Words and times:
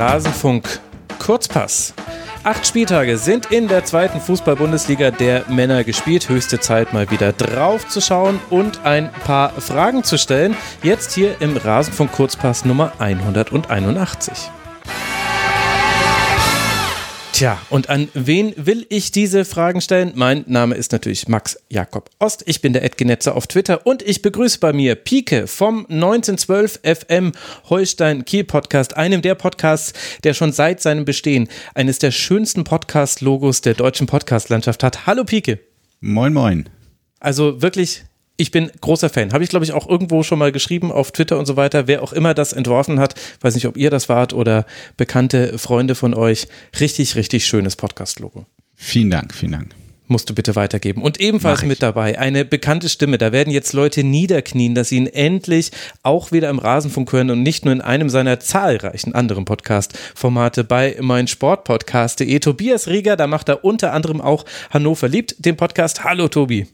Rasenfunk 0.00 0.80
Kurzpass. 1.18 1.92
Acht 2.42 2.66
Spieltage 2.66 3.18
sind 3.18 3.52
in 3.52 3.68
der 3.68 3.84
zweiten 3.84 4.18
Fußball-Bundesliga 4.18 5.10
der 5.10 5.44
Männer 5.50 5.84
gespielt. 5.84 6.26
Höchste 6.30 6.58
Zeit, 6.58 6.94
mal 6.94 7.10
wieder 7.10 7.34
drauf 7.34 7.86
zu 7.86 8.00
schauen 8.00 8.40
und 8.48 8.86
ein 8.86 9.12
paar 9.26 9.50
Fragen 9.50 10.02
zu 10.02 10.16
stellen. 10.16 10.56
Jetzt 10.82 11.12
hier 11.12 11.42
im 11.42 11.54
Rasenfunk 11.54 12.12
Kurzpass 12.12 12.64
Nummer 12.64 12.92
181. 12.98 14.50
Tja, 17.40 17.58
und 17.70 17.88
an 17.88 18.10
wen 18.12 18.52
will 18.58 18.84
ich 18.90 19.12
diese 19.12 19.46
Fragen 19.46 19.80
stellen? 19.80 20.12
Mein 20.14 20.44
Name 20.46 20.74
ist 20.74 20.92
natürlich 20.92 21.26
Max 21.26 21.58
Jakob 21.70 22.10
Ost. 22.18 22.42
Ich 22.44 22.60
bin 22.60 22.74
der 22.74 22.84
Edgenetzer 22.84 23.34
auf 23.34 23.46
Twitter 23.46 23.86
und 23.86 24.02
ich 24.02 24.20
begrüße 24.20 24.60
bei 24.60 24.74
mir 24.74 24.94
Pike 24.94 25.46
vom 25.46 25.86
1912 25.88 26.80
FM 26.82 27.32
Holstein 27.70 28.26
Kiel 28.26 28.44
Podcast, 28.44 28.98
einem 28.98 29.22
der 29.22 29.36
Podcasts, 29.36 29.94
der 30.22 30.34
schon 30.34 30.52
seit 30.52 30.82
seinem 30.82 31.06
Bestehen 31.06 31.48
eines 31.74 31.98
der 31.98 32.10
schönsten 32.10 32.64
Podcast-Logos 32.64 33.62
der 33.62 33.72
deutschen 33.72 34.06
Podcast-Landschaft 34.06 34.82
hat. 34.82 35.06
Hallo 35.06 35.24
Pike. 35.24 35.60
Moin, 36.02 36.34
moin. 36.34 36.68
Also 37.20 37.62
wirklich 37.62 38.04
ich 38.40 38.50
bin 38.50 38.70
großer 38.80 39.10
Fan. 39.10 39.32
Habe 39.32 39.44
ich, 39.44 39.50
glaube 39.50 39.64
ich, 39.64 39.72
auch 39.72 39.88
irgendwo 39.88 40.22
schon 40.22 40.38
mal 40.38 40.50
geschrieben 40.50 40.90
auf 40.90 41.12
Twitter 41.12 41.38
und 41.38 41.46
so 41.46 41.56
weiter. 41.56 41.86
Wer 41.86 42.02
auch 42.02 42.12
immer 42.12 42.32
das 42.32 42.52
entworfen 42.54 42.98
hat, 42.98 43.14
weiß 43.42 43.54
nicht, 43.54 43.66
ob 43.66 43.76
ihr 43.76 43.90
das 43.90 44.08
wart 44.08 44.32
oder 44.32 44.64
bekannte 44.96 45.58
Freunde 45.58 45.94
von 45.94 46.14
euch. 46.14 46.48
Richtig, 46.80 47.16
richtig 47.16 47.44
schönes 47.44 47.76
Podcast-Logo. 47.76 48.46
Vielen 48.74 49.10
Dank, 49.10 49.34
vielen 49.34 49.52
Dank. 49.52 49.74
Musst 50.06 50.28
du 50.28 50.34
bitte 50.34 50.56
weitergeben. 50.56 51.02
Und 51.02 51.20
ebenfalls 51.20 51.62
mit 51.62 51.82
dabei 51.82 52.18
eine 52.18 52.44
bekannte 52.44 52.88
Stimme. 52.88 53.16
Da 53.16 53.30
werden 53.30 53.52
jetzt 53.52 53.74
Leute 53.74 54.02
niederknien, 54.02 54.74
dass 54.74 54.88
sie 54.88 54.96
ihn 54.96 55.06
endlich 55.06 55.70
auch 56.02 56.32
wieder 56.32 56.48
im 56.48 56.58
Rasenfunk 56.58 57.12
hören 57.12 57.30
und 57.30 57.42
nicht 57.42 57.64
nur 57.64 57.72
in 57.72 57.80
einem 57.80 58.08
seiner 58.08 58.40
zahlreichen 58.40 59.14
anderen 59.14 59.44
Podcast-Formate 59.44 60.64
bei 60.64 60.96
meinsportpodcast.de. 61.00 62.40
Tobias 62.40 62.88
Rieger, 62.88 63.16
da 63.16 63.28
macht 63.28 63.50
er 63.50 63.64
unter 63.64 63.92
anderem 63.92 64.20
auch 64.20 64.46
Hannover 64.70 65.08
liebt 65.08 65.36
den 65.44 65.56
Podcast. 65.56 66.02
Hallo 66.02 66.26
Tobi. 66.26 66.66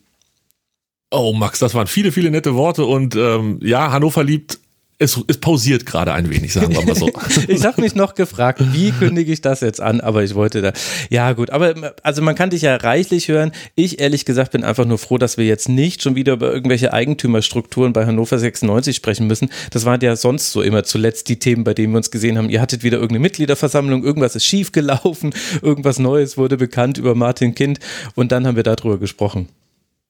Oh, 1.10 1.32
Max, 1.32 1.60
das 1.60 1.74
waren 1.74 1.86
viele, 1.86 2.10
viele 2.10 2.30
nette 2.30 2.54
Worte 2.54 2.84
und 2.84 3.14
ähm, 3.14 3.60
ja, 3.62 3.92
Hannover 3.92 4.24
liebt 4.24 4.58
es, 4.98 5.20
es 5.26 5.38
pausiert 5.38 5.84
gerade 5.84 6.12
ein 6.14 6.30
wenig, 6.30 6.52
sagen 6.52 6.74
wir 6.74 6.82
mal 6.82 6.94
so. 6.94 7.10
ich 7.48 7.64
habe 7.64 7.82
mich 7.82 7.94
noch 7.94 8.14
gefragt, 8.14 8.62
wie 8.72 8.92
kündige 8.92 9.30
ich 9.30 9.42
das 9.42 9.60
jetzt 9.60 9.80
an, 9.80 10.00
aber 10.00 10.24
ich 10.24 10.34
wollte 10.34 10.62
da. 10.62 10.72
Ja, 11.10 11.34
gut, 11.34 11.50
aber 11.50 11.94
also 12.02 12.22
man 12.22 12.34
kann 12.34 12.50
dich 12.50 12.62
ja 12.62 12.76
reichlich 12.76 13.28
hören. 13.28 13.52
Ich 13.74 14.00
ehrlich 14.00 14.24
gesagt 14.24 14.52
bin 14.52 14.64
einfach 14.64 14.86
nur 14.86 14.96
froh, 14.96 15.18
dass 15.18 15.36
wir 15.36 15.44
jetzt 15.44 15.68
nicht 15.68 16.02
schon 16.02 16.16
wieder 16.16 16.32
über 16.32 16.50
irgendwelche 16.50 16.94
Eigentümerstrukturen 16.94 17.92
bei 17.92 18.06
Hannover 18.06 18.38
96 18.38 18.96
sprechen 18.96 19.26
müssen. 19.26 19.50
Das 19.70 19.84
waren 19.84 20.00
ja 20.00 20.16
sonst 20.16 20.50
so 20.52 20.62
immer 20.62 20.82
zuletzt 20.84 21.28
die 21.28 21.38
Themen, 21.38 21.64
bei 21.64 21.74
denen 21.74 21.92
wir 21.92 21.98
uns 21.98 22.10
gesehen 22.10 22.38
haben. 22.38 22.48
Ihr 22.48 22.62
hattet 22.62 22.82
wieder 22.82 22.96
irgendeine 22.96 23.20
Mitgliederversammlung, 23.20 24.02
irgendwas 24.02 24.34
ist 24.34 24.46
schiefgelaufen, 24.46 25.34
irgendwas 25.62 25.98
Neues 25.98 26.38
wurde 26.38 26.56
bekannt 26.56 26.96
über 26.96 27.14
Martin 27.14 27.54
Kind 27.54 27.80
und 28.14 28.32
dann 28.32 28.46
haben 28.46 28.56
wir 28.56 28.62
darüber 28.62 28.98
gesprochen 28.98 29.48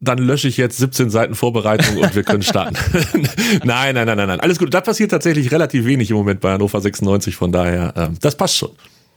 dann 0.01 0.19
lösche 0.19 0.49
ich 0.49 0.57
jetzt 0.57 0.79
17 0.79 1.11
Seiten 1.11 1.35
Vorbereitung 1.35 1.97
und 1.97 2.15
wir 2.15 2.23
können 2.23 2.43
starten. 2.43 2.77
nein, 3.65 3.95
nein, 3.95 4.07
nein, 4.07 4.17
nein, 4.17 4.29
nein. 4.29 4.41
Alles 4.41 4.59
gut. 4.59 4.73
Da 4.75 4.81
passiert 4.81 5.11
tatsächlich 5.11 5.51
relativ 5.53 5.85
wenig 5.87 6.11
im 6.11 6.17
Moment 6.17 6.41
bei 6.41 6.53
Hannover 6.53 6.81
96, 6.81 7.35
von 7.37 7.53
daher, 7.53 7.95
ähm, 7.97 8.17
das 8.21 8.37
passt 8.37 8.57
schon. 8.57 8.71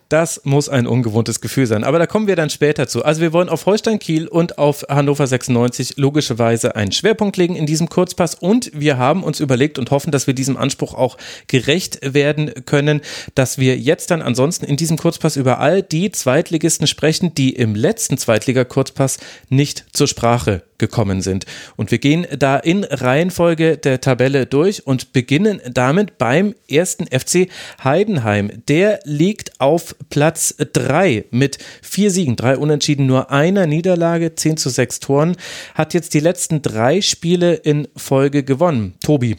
Das 0.10 0.42
muss 0.44 0.70
ein 0.70 0.88
ungewohntes 0.88 1.40
Gefühl 1.40 1.68
sein. 1.68 1.84
Aber 1.84 2.00
da 2.00 2.08
kommen 2.08 2.26
wir 2.26 2.36
dann 2.36 2.50
später 2.50 2.88
zu. 2.88 3.06
Also 3.06 3.22
wir 3.22 3.32
wollen 3.32 3.48
auf 3.48 3.68
Holstein 3.68 4.00
Kiel 4.00 4.28
und 4.28 4.58
auf 4.58 4.84
Hannover 4.90 5.28
96 5.28 5.98
logischerweise 5.98 6.76
einen 6.76 6.92
Schwerpunkt 6.92 7.38
legen 7.38 7.56
in 7.56 7.68
diesem 7.68 7.90
Kurzpass. 7.90 8.34
Und 8.34 8.72
wir 8.74 8.98
haben 8.98 9.24
uns 9.24 9.40
überlegt 9.40 9.78
und 9.78 9.92
hoffen, 9.92 10.10
dass 10.10 10.26
wir 10.26 10.34
diesem 10.34 10.58
Anspruch 10.58 10.96
auch 10.96 11.18
gerecht 11.46 12.00
werden 12.02 12.52
können, 12.66 13.02
dass 13.36 13.60
wir 13.60 13.78
jetzt 13.78 14.10
dann 14.10 14.24
ansonsten 14.24 14.66
in 14.66 14.78
diesem 14.78 14.98
Kurzpass 14.98 15.36
über 15.36 15.60
all 15.60 15.84
die 15.84 16.10
Zweitligisten 16.10 16.88
sprechen, 16.88 17.36
die 17.36 17.52
im 17.52 17.76
letzten 17.76 18.18
Zweitliga-Kurzpass 18.18 19.20
nicht 19.50 19.86
zur 19.94 20.08
Sprache 20.08 20.64
gekommen 20.80 21.22
sind. 21.22 21.46
Und 21.76 21.92
wir 21.92 22.00
gehen 22.00 22.26
da 22.38 22.58
in 22.58 22.84
Reihenfolge 22.84 23.78
der 23.78 24.02
Tabelle 24.02 24.46
durch 24.46 24.88
und 24.88 25.14
beginnen 25.14 25.62
damit 25.72 26.18
beim 26.18 26.56
ersten 26.68 27.06
FC 27.06 27.50
Heidenheim. 27.84 28.52
Der 28.68 29.00
liegt 29.04 29.60
auf 29.60 29.96
Platz 30.10 30.56
3 30.58 31.26
mit 31.32 31.60
vier 31.82 32.12
Siegen, 32.12 32.36
drei 32.36 32.58
Unentschieden, 32.58 33.06
nur 33.06 33.32
einer 33.32 33.68
Niederlage, 33.68 34.36
10 34.36 34.58
zu 34.58 34.70
6 34.70 35.00
Toren, 35.00 35.36
hat 35.76 35.94
jetzt 35.94 36.14
die 36.14 36.20
letzten 36.20 36.62
drei 36.62 37.02
Spiele 37.02 37.54
in 37.54 37.88
Folge 37.96 38.44
gewonnen. 38.44 38.96
Tobi, 39.04 39.36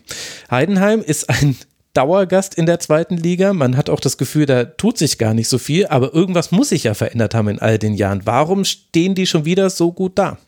Heidenheim 0.50 1.00
ist 1.00 1.28
ein 1.28 1.56
Dauergast 1.92 2.54
in 2.54 2.66
der 2.66 2.78
zweiten 2.78 3.16
Liga. 3.16 3.52
Man 3.52 3.76
hat 3.76 3.90
auch 3.90 3.98
das 3.98 4.16
Gefühl, 4.16 4.46
da 4.46 4.64
tut 4.64 4.96
sich 4.96 5.18
gar 5.18 5.34
nicht 5.34 5.48
so 5.48 5.58
viel, 5.58 5.86
aber 5.86 6.14
irgendwas 6.14 6.52
muss 6.52 6.68
sich 6.68 6.84
ja 6.84 6.94
verändert 6.94 7.34
haben 7.34 7.48
in 7.48 7.58
all 7.58 7.78
den 7.78 7.94
Jahren. 7.94 8.22
Warum 8.24 8.64
stehen 8.64 9.16
die 9.16 9.26
schon 9.26 9.44
wieder 9.44 9.70
so 9.70 9.92
gut 9.92 10.16
da? 10.16 10.38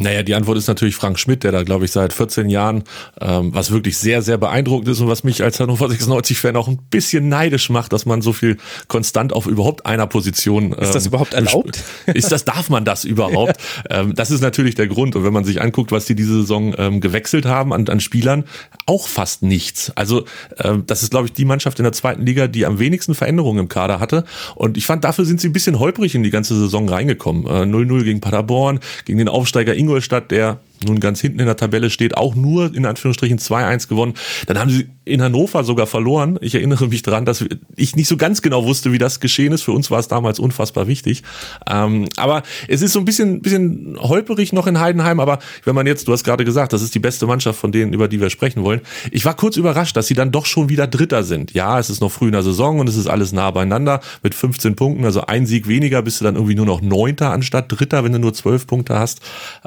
Naja, 0.00 0.22
die 0.22 0.36
Antwort 0.36 0.56
ist 0.56 0.68
natürlich 0.68 0.94
Frank 0.94 1.18
Schmidt, 1.18 1.42
der 1.42 1.50
da, 1.50 1.64
glaube 1.64 1.84
ich, 1.84 1.90
seit 1.90 2.12
14 2.12 2.48
Jahren, 2.48 2.84
ähm, 3.20 3.52
was 3.52 3.72
wirklich 3.72 3.98
sehr, 3.98 4.22
sehr 4.22 4.38
beeindruckend 4.38 4.86
ist 4.86 5.00
und 5.00 5.08
was 5.08 5.24
mich 5.24 5.42
als 5.42 5.58
Hannover 5.58 5.86
96-Fan 5.86 6.54
auch 6.54 6.68
ein 6.68 6.78
bisschen 6.88 7.28
neidisch 7.28 7.68
macht, 7.68 7.92
dass 7.92 8.06
man 8.06 8.22
so 8.22 8.32
viel 8.32 8.58
konstant 8.86 9.32
auf 9.32 9.46
überhaupt 9.46 9.86
einer 9.86 10.06
Position. 10.06 10.66
Ähm, 10.66 10.74
ist 10.78 10.94
das 10.94 11.06
überhaupt 11.06 11.34
erlaubt? 11.34 11.82
Ist 12.14 12.30
das, 12.30 12.44
darf 12.44 12.70
man 12.70 12.84
das 12.84 13.04
überhaupt? 13.04 13.56
ja. 13.90 14.02
ähm, 14.02 14.14
das 14.14 14.30
ist 14.30 14.40
natürlich 14.40 14.76
der 14.76 14.86
Grund. 14.86 15.16
Und 15.16 15.24
wenn 15.24 15.32
man 15.32 15.44
sich 15.44 15.60
anguckt, 15.60 15.90
was 15.90 16.06
die 16.06 16.14
diese 16.14 16.40
Saison 16.40 16.74
ähm, 16.78 17.00
gewechselt 17.00 17.44
haben 17.44 17.72
an, 17.72 17.88
an 17.88 17.98
Spielern, 17.98 18.44
auch 18.86 19.08
fast 19.08 19.42
nichts. 19.42 19.90
Also, 19.96 20.24
ähm, 20.58 20.84
das 20.86 21.02
ist, 21.02 21.10
glaube 21.10 21.26
ich, 21.26 21.32
die 21.32 21.44
Mannschaft 21.44 21.80
in 21.80 21.82
der 21.82 21.92
zweiten 21.92 22.24
Liga, 22.24 22.46
die 22.46 22.66
am 22.66 22.78
wenigsten 22.78 23.14
Veränderungen 23.14 23.58
im 23.58 23.68
Kader 23.68 23.98
hatte. 23.98 24.24
Und 24.54 24.76
ich 24.76 24.86
fand, 24.86 25.02
dafür 25.02 25.24
sind 25.24 25.40
sie 25.40 25.48
ein 25.48 25.52
bisschen 25.52 25.80
holprig 25.80 26.14
in 26.14 26.22
die 26.22 26.30
ganze 26.30 26.56
Saison 26.56 26.88
reingekommen. 26.88 27.46
0-0 27.46 28.00
äh, 28.00 28.04
gegen 28.04 28.20
Paderborn, 28.20 28.78
gegen 29.04 29.18
den 29.18 29.28
Aufsteiger 29.28 29.74
Ingolstadt 29.74 29.87
Ingolstadt, 29.88 30.30
der 30.30 30.60
nun 30.86 31.00
ganz 31.00 31.20
hinten 31.20 31.40
in 31.40 31.46
der 31.46 31.56
Tabelle 31.56 31.90
steht, 31.90 32.16
auch 32.16 32.34
nur 32.34 32.74
in 32.74 32.86
Anführungsstrichen 32.86 33.38
2-1 33.38 33.88
gewonnen. 33.88 34.14
Dann 34.46 34.58
haben 34.58 34.70
sie 34.70 34.88
in 35.04 35.22
Hannover 35.22 35.64
sogar 35.64 35.86
verloren. 35.86 36.38
Ich 36.40 36.54
erinnere 36.54 36.88
mich 36.88 37.02
daran, 37.02 37.24
dass 37.24 37.44
ich 37.76 37.96
nicht 37.96 38.08
so 38.08 38.16
ganz 38.16 38.42
genau 38.42 38.64
wusste, 38.64 38.92
wie 38.92 38.98
das 38.98 39.20
geschehen 39.20 39.52
ist. 39.52 39.62
Für 39.62 39.72
uns 39.72 39.90
war 39.90 39.98
es 39.98 40.08
damals 40.08 40.38
unfassbar 40.38 40.86
wichtig. 40.86 41.22
Ähm, 41.68 42.06
aber 42.16 42.42
es 42.68 42.82
ist 42.82 42.92
so 42.92 42.98
ein 42.98 43.04
bisschen, 43.04 43.40
bisschen 43.40 43.96
holperig 44.00 44.52
noch 44.52 44.66
in 44.66 44.78
Heidenheim. 44.78 45.20
Aber 45.20 45.38
wenn 45.64 45.74
man 45.74 45.86
jetzt, 45.86 46.06
du 46.08 46.12
hast 46.12 46.24
gerade 46.24 46.44
gesagt, 46.44 46.72
das 46.72 46.82
ist 46.82 46.94
die 46.94 46.98
beste 46.98 47.26
Mannschaft 47.26 47.58
von 47.58 47.72
denen, 47.72 47.92
über 47.92 48.08
die 48.08 48.20
wir 48.20 48.30
sprechen 48.30 48.62
wollen. 48.62 48.80
Ich 49.10 49.24
war 49.24 49.34
kurz 49.34 49.56
überrascht, 49.56 49.96
dass 49.96 50.06
sie 50.06 50.14
dann 50.14 50.30
doch 50.30 50.46
schon 50.46 50.68
wieder 50.68 50.86
Dritter 50.86 51.22
sind. 51.22 51.52
Ja, 51.54 51.78
es 51.78 51.90
ist 51.90 52.00
noch 52.00 52.12
früh 52.12 52.26
in 52.26 52.32
der 52.32 52.42
Saison 52.42 52.78
und 52.78 52.88
es 52.88 52.96
ist 52.96 53.06
alles 53.06 53.32
nah 53.32 53.50
beieinander 53.50 54.00
mit 54.22 54.34
15 54.34 54.76
Punkten. 54.76 55.04
Also 55.04 55.22
ein 55.22 55.46
Sieg 55.46 55.68
weniger 55.68 56.02
bist 56.02 56.20
du 56.20 56.24
dann 56.24 56.34
irgendwie 56.34 56.54
nur 56.54 56.66
noch 56.66 56.82
Neunter 56.82 57.30
anstatt 57.30 57.72
Dritter, 57.72 58.04
wenn 58.04 58.12
du 58.12 58.18
nur 58.18 58.34
12 58.34 58.66
Punkte 58.66 58.98
hast. 58.98 59.20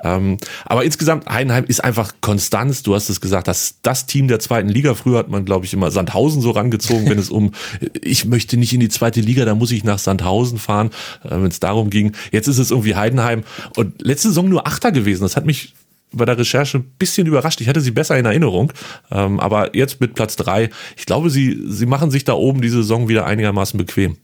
Ähm, 0.04 0.38
aber 0.66 0.84
insgesamt, 0.84 1.01
Heidenheim 1.08 1.66
ist 1.66 1.84
einfach 1.84 2.14
Konstanz. 2.22 2.84
Du 2.84 2.96
hast 2.96 3.10
es 3.10 3.22
gesagt, 3.22 3.48
das, 3.48 3.76
das 3.82 4.06
Team 4.06 4.28
der 4.28 4.40
zweiten 4.40 4.70
Liga. 4.70 4.94
Früher 4.94 5.20
hat 5.20 5.30
man, 5.30 5.46
glaube 5.46 5.66
ich, 5.66 5.74
immer 5.74 5.92
Sandhausen 5.92 6.42
so 6.42 6.52
rangezogen, 6.52 7.10
wenn 7.10 7.20
es 7.20 7.30
um, 7.30 7.52
ich 8.02 8.26
möchte 8.26 8.58
nicht 8.58 8.74
in 8.74 8.80
die 8.80 8.90
zweite 8.90 9.22
Liga, 9.22 9.46
da 9.46 9.56
muss 9.56 9.72
ich 9.72 9.84
nach 9.84 10.00
Sandhausen 10.00 10.60
fahren, 10.60 10.92
äh, 11.24 11.30
wenn 11.32 11.48
es 11.48 11.60
darum 11.60 11.90
ging. 11.90 12.14
Jetzt 12.32 12.48
ist 12.48 12.58
es 12.58 12.72
irgendwie 12.72 12.96
Heidenheim 12.96 13.44
und 13.76 14.02
letzte 14.02 14.30
Saison 14.30 14.50
nur 14.50 14.68
Achter 14.68 14.92
gewesen. 14.92 15.24
Das 15.24 15.36
hat 15.36 15.46
mich 15.46 15.74
bei 16.14 16.26
der 16.26 16.38
Recherche 16.38 16.80
ein 16.80 16.92
bisschen 17.00 17.28
überrascht. 17.28 17.62
Ich 17.62 17.70
hatte 17.70 17.82
sie 17.82 17.92
besser 17.92 18.18
in 18.18 18.26
Erinnerung. 18.26 18.74
Ähm, 19.12 19.40
aber 19.40 19.76
jetzt 19.76 20.02
mit 20.02 20.14
Platz 20.14 20.36
drei, 20.36 20.70
ich 20.98 21.06
glaube, 21.06 21.30
sie, 21.30 21.62
sie 21.68 21.86
machen 21.86 22.12
sich 22.12 22.24
da 22.24 22.34
oben 22.34 22.62
diese 22.62 22.78
Saison 22.78 23.08
wieder 23.08 23.26
einigermaßen 23.26 23.78
bequem. 23.78 24.18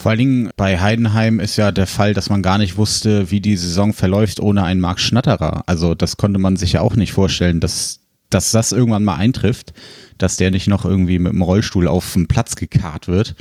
Vor 0.00 0.12
allen 0.12 0.18
Dingen 0.18 0.50
bei 0.56 0.80
Heidenheim 0.80 1.40
ist 1.40 1.56
ja 1.56 1.72
der 1.72 1.86
Fall, 1.86 2.14
dass 2.14 2.30
man 2.30 2.42
gar 2.42 2.56
nicht 2.56 2.78
wusste, 2.78 3.30
wie 3.30 3.42
die 3.42 3.58
Saison 3.58 3.92
verläuft 3.92 4.40
ohne 4.40 4.62
einen 4.62 4.80
Marc 4.80 4.98
Schnatterer. 4.98 5.64
Also 5.66 5.94
das 5.94 6.16
konnte 6.16 6.40
man 6.40 6.56
sich 6.56 6.72
ja 6.72 6.80
auch 6.80 6.96
nicht 6.96 7.12
vorstellen, 7.12 7.60
dass 7.60 8.00
dass 8.30 8.50
das 8.50 8.72
irgendwann 8.72 9.04
mal 9.04 9.16
eintrifft, 9.16 9.74
dass 10.16 10.36
der 10.36 10.50
nicht 10.50 10.68
noch 10.68 10.86
irgendwie 10.86 11.18
mit 11.18 11.34
dem 11.34 11.42
Rollstuhl 11.42 11.86
auf 11.86 12.14
den 12.14 12.28
Platz 12.28 12.56
gekarrt 12.56 13.08
wird. 13.08 13.34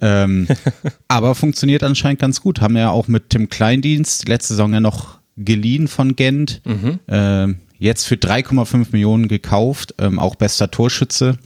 Ähm, 0.00 0.48
aber 1.08 1.34
funktioniert 1.34 1.82
anscheinend 1.82 2.20
ganz 2.20 2.40
gut. 2.40 2.62
Haben 2.62 2.78
ja 2.78 2.88
auch 2.88 3.06
mit 3.06 3.28
Tim 3.28 3.50
Kleindienst 3.50 4.28
letzte 4.28 4.54
Saison 4.54 4.72
ja 4.72 4.80
noch 4.80 5.18
geliehen 5.36 5.88
von 5.88 6.16
Gent. 6.16 6.62
Mhm. 6.64 7.00
Ähm, 7.06 7.58
jetzt 7.78 8.06
für 8.06 8.14
3,5 8.14 8.86
Millionen 8.92 9.28
gekauft. 9.28 9.94
Ähm, 9.98 10.18
auch 10.18 10.36
bester 10.36 10.70
Torschütze 10.70 11.36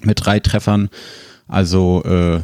mit 0.00 0.26
drei 0.26 0.38
Treffern. 0.38 0.90
Also 1.48 2.02
äh, 2.04 2.40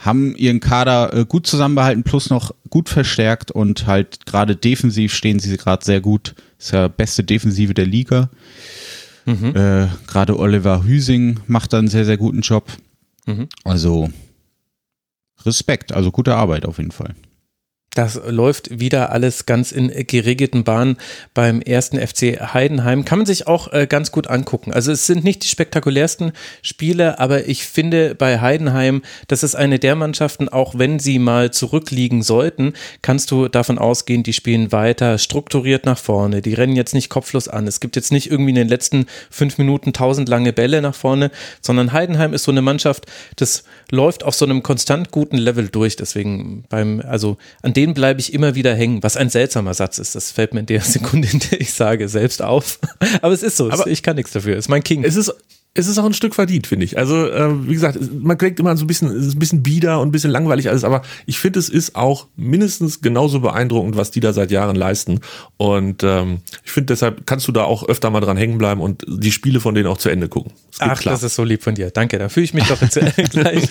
haben 0.00 0.34
ihren 0.34 0.60
Kader 0.60 1.14
äh, 1.14 1.24
gut 1.26 1.46
zusammenbehalten, 1.46 2.02
plus 2.02 2.30
noch 2.30 2.54
gut 2.70 2.88
verstärkt 2.88 3.50
und 3.50 3.86
halt 3.86 4.26
gerade 4.26 4.56
defensiv 4.56 5.14
stehen 5.14 5.38
sie 5.38 5.56
gerade 5.56 5.84
sehr 5.84 6.00
gut. 6.00 6.34
Ist 6.58 6.72
ja 6.72 6.88
beste 6.88 7.22
Defensive 7.22 7.74
der 7.74 7.86
Liga. 7.86 8.30
Mhm. 9.26 9.54
Äh, 9.54 9.88
Gerade 10.06 10.38
Oliver 10.38 10.84
Hüsing 10.84 11.40
macht 11.46 11.72
da 11.72 11.78
einen 11.78 11.88
sehr, 11.88 12.04
sehr 12.04 12.16
guten 12.16 12.40
Job. 12.40 12.66
Mhm. 13.26 13.48
Also 13.64 14.10
Respekt, 15.44 15.92
also 15.92 16.10
gute 16.10 16.34
Arbeit 16.34 16.64
auf 16.64 16.78
jeden 16.78 16.90
Fall. 16.90 17.14
Das 17.94 18.20
läuft 18.24 18.78
wieder 18.78 19.10
alles 19.10 19.46
ganz 19.46 19.72
in 19.72 19.88
geregelten 20.06 20.62
Bahnen 20.62 20.96
beim 21.34 21.60
ersten 21.60 21.98
FC 21.98 22.54
Heidenheim. 22.54 23.04
Kann 23.04 23.18
man 23.18 23.26
sich 23.26 23.48
auch 23.48 23.72
äh, 23.72 23.88
ganz 23.88 24.12
gut 24.12 24.28
angucken. 24.28 24.72
Also 24.72 24.92
es 24.92 25.06
sind 25.06 25.24
nicht 25.24 25.42
die 25.42 25.48
spektakulärsten 25.48 26.30
Spiele, 26.62 27.18
aber 27.18 27.48
ich 27.48 27.64
finde 27.64 28.14
bei 28.14 28.40
Heidenheim, 28.40 29.02
das 29.26 29.42
ist 29.42 29.56
eine 29.56 29.80
der 29.80 29.96
Mannschaften, 29.96 30.48
auch 30.48 30.78
wenn 30.78 31.00
sie 31.00 31.18
mal 31.18 31.50
zurückliegen 31.50 32.22
sollten, 32.22 32.74
kannst 33.02 33.32
du 33.32 33.48
davon 33.48 33.78
ausgehen, 33.78 34.22
die 34.22 34.34
spielen 34.34 34.70
weiter 34.70 35.18
strukturiert 35.18 35.84
nach 35.84 35.98
vorne. 35.98 36.42
Die 36.42 36.54
rennen 36.54 36.76
jetzt 36.76 36.94
nicht 36.94 37.08
kopflos 37.08 37.48
an. 37.48 37.66
Es 37.66 37.80
gibt 37.80 37.96
jetzt 37.96 38.12
nicht 38.12 38.30
irgendwie 38.30 38.50
in 38.50 38.56
den 38.56 38.68
letzten 38.68 39.06
fünf 39.30 39.58
Minuten 39.58 39.92
tausend 39.92 40.28
lange 40.28 40.52
Bälle 40.52 40.80
nach 40.80 40.94
vorne, 40.94 41.32
sondern 41.60 41.92
Heidenheim 41.92 42.34
ist 42.34 42.44
so 42.44 42.52
eine 42.52 42.62
Mannschaft, 42.62 43.06
das 43.34 43.64
läuft 43.90 44.24
auf 44.24 44.34
so 44.34 44.44
einem 44.44 44.62
konstant 44.62 45.10
guten 45.10 45.36
Level 45.36 45.68
durch. 45.68 45.96
Deswegen 45.96 46.64
beim, 46.68 47.02
also 47.06 47.36
an 47.62 47.72
dem 47.72 47.94
bleibe 47.94 48.20
ich 48.20 48.32
immer 48.32 48.54
wieder 48.54 48.74
hängen, 48.74 49.02
was 49.02 49.16
ein 49.16 49.30
seltsamer 49.30 49.74
Satz 49.74 49.98
ist. 49.98 50.14
Das 50.14 50.30
fällt 50.30 50.54
mir 50.54 50.60
in 50.60 50.66
der 50.66 50.80
Sekunde, 50.82 51.28
in 51.30 51.38
der 51.38 51.60
ich 51.60 51.72
sage, 51.72 52.08
selbst 52.08 52.42
auf. 52.42 52.78
Aber 53.22 53.32
es 53.32 53.42
ist 53.42 53.56
so, 53.56 53.70
Aber 53.70 53.86
ich 53.86 54.02
kann 54.02 54.16
nichts 54.16 54.32
dafür. 54.32 54.54
Es 54.56 54.66
ist 54.66 54.68
mein 54.68 54.84
King. 54.84 55.04
Es 55.04 55.16
ist, 55.16 55.34
es 55.72 55.86
ist 55.86 55.98
auch 55.98 56.04
ein 56.04 56.12
Stück 56.14 56.34
verdient, 56.34 56.66
finde 56.66 56.84
ich. 56.84 56.98
Also, 56.98 57.30
äh, 57.30 57.68
wie 57.68 57.74
gesagt, 57.74 57.96
man 58.12 58.36
denkt 58.36 58.58
immer 58.58 58.76
so 58.76 58.84
ein 58.84 58.88
bisschen, 58.88 59.08
es 59.08 59.26
ist 59.26 59.36
ein 59.36 59.38
bisschen 59.38 59.62
bieder 59.62 60.00
und 60.00 60.08
ein 60.08 60.10
bisschen 60.12 60.32
langweilig 60.32 60.68
alles, 60.68 60.82
aber 60.82 61.02
ich 61.26 61.38
finde, 61.38 61.60
es 61.60 61.68
ist 61.68 61.94
auch 61.94 62.26
mindestens 62.34 63.02
genauso 63.02 63.38
beeindruckend, 63.38 63.96
was 63.96 64.10
die 64.10 64.18
da 64.18 64.32
seit 64.32 64.50
Jahren 64.50 64.74
leisten. 64.74 65.20
Und 65.58 66.02
ähm, 66.02 66.40
ich 66.64 66.72
finde, 66.72 66.86
deshalb 66.86 67.24
kannst 67.24 67.46
du 67.46 67.52
da 67.52 67.62
auch 67.62 67.88
öfter 67.88 68.10
mal 68.10 68.20
dran 68.20 68.36
hängen 68.36 68.58
bleiben 68.58 68.80
und 68.80 69.04
die 69.06 69.30
Spiele 69.30 69.60
von 69.60 69.76
denen 69.76 69.86
auch 69.86 69.98
zu 69.98 70.08
Ende 70.08 70.28
gucken. 70.28 70.52
Das 70.70 70.80
Ach, 70.80 71.00
klar. 71.00 71.14
das 71.14 71.22
ist 71.22 71.36
so 71.36 71.44
lieb 71.44 71.62
von 71.62 71.76
dir. 71.76 71.90
Danke. 71.90 72.18
Da 72.18 72.28
fühle 72.28 72.44
ich 72.44 72.54
mich 72.54 72.66
doch 72.66 72.80
jetzt 72.82 72.98
gleich, 73.30 73.68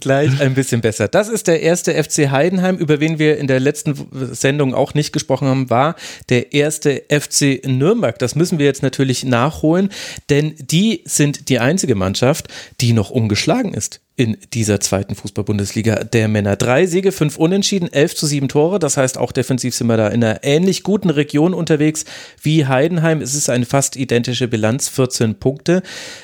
gleich 0.00 0.40
ein 0.40 0.54
bisschen 0.54 0.80
besser. 0.80 1.08
Das 1.08 1.28
ist 1.28 1.46
der 1.46 1.60
erste 1.60 1.92
FC 2.02 2.30
Heidenheim, 2.30 2.76
über 2.76 3.00
wen 3.00 3.18
wir 3.18 3.36
in 3.36 3.48
der 3.48 3.60
letzten 3.60 3.94
Sendung 4.32 4.72
auch 4.72 4.94
nicht 4.94 5.12
gesprochen 5.12 5.46
haben, 5.46 5.68
war 5.68 5.94
der 6.30 6.54
erste 6.54 7.02
FC 7.10 7.66
Nürnberg. 7.66 8.18
Das 8.18 8.34
müssen 8.34 8.58
wir 8.58 8.64
jetzt 8.64 8.82
natürlich 8.82 9.24
nachholen, 9.24 9.90
denn 10.30 10.54
die 10.58 11.02
sind 11.04 11.17
die 11.18 11.58
einzige 11.58 11.94
Mannschaft, 11.94 12.48
die 12.80 12.92
noch 12.92 13.10
ungeschlagen 13.10 13.74
ist 13.74 14.00
in 14.18 14.36
dieser 14.52 14.80
zweiten 14.80 15.14
Fußball-Bundesliga 15.14 16.02
der 16.02 16.26
Männer. 16.26 16.56
Drei 16.56 16.86
Siege, 16.86 17.12
fünf 17.12 17.36
Unentschieden, 17.36 17.92
elf 17.92 18.16
zu 18.16 18.26
sieben 18.26 18.48
Tore. 18.48 18.80
Das 18.80 18.96
heißt, 18.96 19.16
auch 19.16 19.30
defensiv 19.30 19.76
sind 19.76 19.86
wir 19.86 19.96
da 19.96 20.08
in 20.08 20.24
einer 20.24 20.42
ähnlich 20.42 20.82
guten 20.82 21.10
Region 21.10 21.54
unterwegs 21.54 22.04
wie 22.42 22.66
Heidenheim. 22.66 23.20
Es 23.20 23.34
ist 23.34 23.48
eine 23.48 23.64
fast 23.64 23.94
identische 23.94 24.48
Bilanz, 24.48 24.88
14 24.88 25.36
Punkte. 25.36 25.82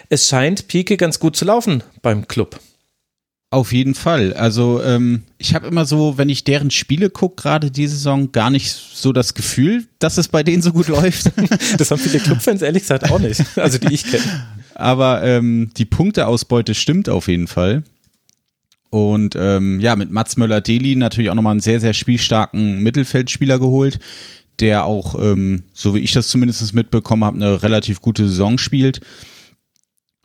Es 0.08 0.28
scheint 0.28 0.66
Pike 0.66 0.96
ganz 0.96 1.20
gut 1.20 1.36
zu 1.36 1.44
laufen 1.44 1.84
beim 2.02 2.26
Club. 2.26 2.58
Auf 3.54 3.72
jeden 3.72 3.94
Fall. 3.94 4.32
Also 4.32 4.82
ähm, 4.82 5.22
ich 5.38 5.54
habe 5.54 5.68
immer 5.68 5.84
so, 5.84 6.18
wenn 6.18 6.28
ich 6.28 6.42
deren 6.42 6.72
Spiele 6.72 7.08
gucke, 7.08 7.40
gerade 7.40 7.70
diese 7.70 7.94
Saison, 7.94 8.32
gar 8.32 8.50
nicht 8.50 8.72
so 8.72 9.12
das 9.12 9.34
Gefühl, 9.34 9.86
dass 10.00 10.18
es 10.18 10.26
bei 10.26 10.42
denen 10.42 10.60
so 10.60 10.72
gut 10.72 10.88
läuft. 10.88 11.30
das 11.78 11.92
haben 11.92 12.00
viele 12.00 12.18
Clubfans 12.18 12.62
ehrlich 12.62 12.82
gesagt 12.82 13.08
auch 13.12 13.20
nicht. 13.20 13.40
Also 13.54 13.78
die 13.78 13.94
ich 13.94 14.02
kenne. 14.10 14.24
Aber 14.74 15.22
ähm, 15.22 15.70
die 15.76 15.84
Punkteausbeute 15.84 16.74
stimmt 16.74 17.08
auf 17.08 17.28
jeden 17.28 17.46
Fall. 17.46 17.84
Und 18.90 19.34
ähm, 19.36 19.80
ja, 19.80 19.96
mit 19.96 20.10
Mats 20.10 20.36
Möller-Deli 20.36 20.94
natürlich 20.94 21.30
auch 21.30 21.34
nochmal 21.34 21.52
einen 21.52 21.60
sehr, 21.60 21.80
sehr 21.80 21.94
spielstarken 21.94 22.80
Mittelfeldspieler 22.82 23.58
geholt, 23.58 23.98
der 24.60 24.84
auch, 24.84 25.16
ähm, 25.20 25.64
so 25.72 25.94
wie 25.94 26.00
ich 26.00 26.12
das 26.12 26.28
zumindest 26.28 26.74
mitbekommen 26.74 27.24
habe, 27.24 27.36
eine 27.36 27.62
relativ 27.62 28.00
gute 28.00 28.28
Saison 28.28 28.56
spielt. 28.56 29.00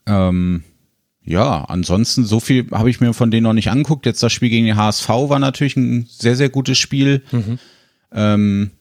Ähm, 0.06 0.64
ja, 1.24 1.66
ansonsten 1.66 2.26
so 2.26 2.40
viel 2.40 2.68
habe 2.72 2.90
ich 2.90 3.02
mir 3.02 3.14
von 3.14 3.32
denen 3.32 3.44
noch 3.44 3.54
nicht 3.54 3.72
angeguckt. 3.72 4.06
Jetzt 4.06 4.22
das 4.22 4.34
Spiel 4.34 4.50
gegen 4.50 4.66
den 4.66 4.76
HSV 4.76 5.10
war 5.10 5.40
natürlich 5.40 5.76
ein 5.76 6.08
sehr, 6.08 6.36
sehr 6.36 6.50
gutes 6.50 6.78
Spiel. 6.78 7.24
Mhm. 7.32 7.60
Ähm, 8.12 8.72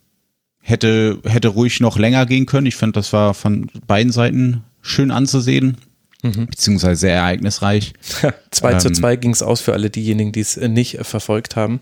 hätte, 0.60 1.18
hätte 1.24 1.48
ruhig 1.48 1.80
noch 1.80 1.98
länger 1.98 2.26
gehen 2.26 2.46
können. 2.46 2.66
Ich 2.66 2.76
finde, 2.76 2.92
das 2.92 3.12
war 3.12 3.32
von 3.34 3.70
beiden 3.86 4.12
Seiten 4.12 4.64
schön 4.80 5.10
anzusehen. 5.10 5.76
Mhm. 6.22 6.46
Beziehungsweise 6.46 7.00
sehr 7.00 7.14
ereignisreich. 7.14 7.92
2 8.50 8.72
ähm, 8.72 8.80
zu 8.80 8.90
2 8.90 9.16
ging 9.16 9.30
es 9.30 9.42
aus 9.42 9.60
für 9.60 9.72
alle 9.72 9.90
diejenigen, 9.90 10.32
die 10.32 10.40
es 10.40 10.56
äh, 10.56 10.68
nicht 10.68 10.98
äh, 10.98 11.04
verfolgt 11.04 11.56
haben. 11.56 11.80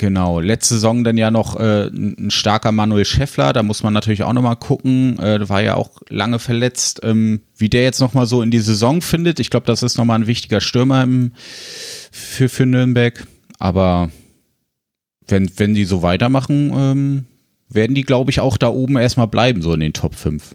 Genau, 0.00 0.38
letzte 0.38 0.74
Saison 0.74 1.02
dann 1.02 1.16
ja 1.18 1.32
noch 1.32 1.58
äh, 1.58 1.88
ein 1.88 2.30
starker 2.30 2.70
Manuel 2.70 3.04
Scheffler, 3.04 3.52
da 3.52 3.64
muss 3.64 3.82
man 3.82 3.92
natürlich 3.92 4.22
auch 4.22 4.32
nochmal 4.32 4.54
gucken, 4.54 5.18
äh, 5.18 5.48
war 5.48 5.60
ja 5.60 5.74
auch 5.74 5.90
lange 6.08 6.38
verletzt, 6.38 7.00
ähm, 7.02 7.40
wie 7.56 7.68
der 7.68 7.82
jetzt 7.82 8.00
nochmal 8.00 8.26
so 8.26 8.40
in 8.40 8.52
die 8.52 8.60
Saison 8.60 9.02
findet. 9.02 9.40
Ich 9.40 9.50
glaube, 9.50 9.66
das 9.66 9.82
ist 9.82 9.98
nochmal 9.98 10.20
ein 10.20 10.28
wichtiger 10.28 10.60
Stürmer 10.60 11.02
im, 11.02 11.32
für, 12.12 12.48
für 12.48 12.64
Nürnberg, 12.64 13.26
aber 13.58 14.10
wenn, 15.26 15.50
wenn 15.56 15.74
die 15.74 15.84
so 15.84 16.00
weitermachen, 16.02 16.72
ähm, 16.76 17.24
werden 17.68 17.96
die, 17.96 18.04
glaube 18.04 18.30
ich, 18.30 18.38
auch 18.38 18.56
da 18.56 18.68
oben 18.68 18.96
erstmal 18.96 19.26
bleiben, 19.26 19.62
so 19.62 19.74
in 19.74 19.80
den 19.80 19.94
Top 19.94 20.14
5. 20.14 20.54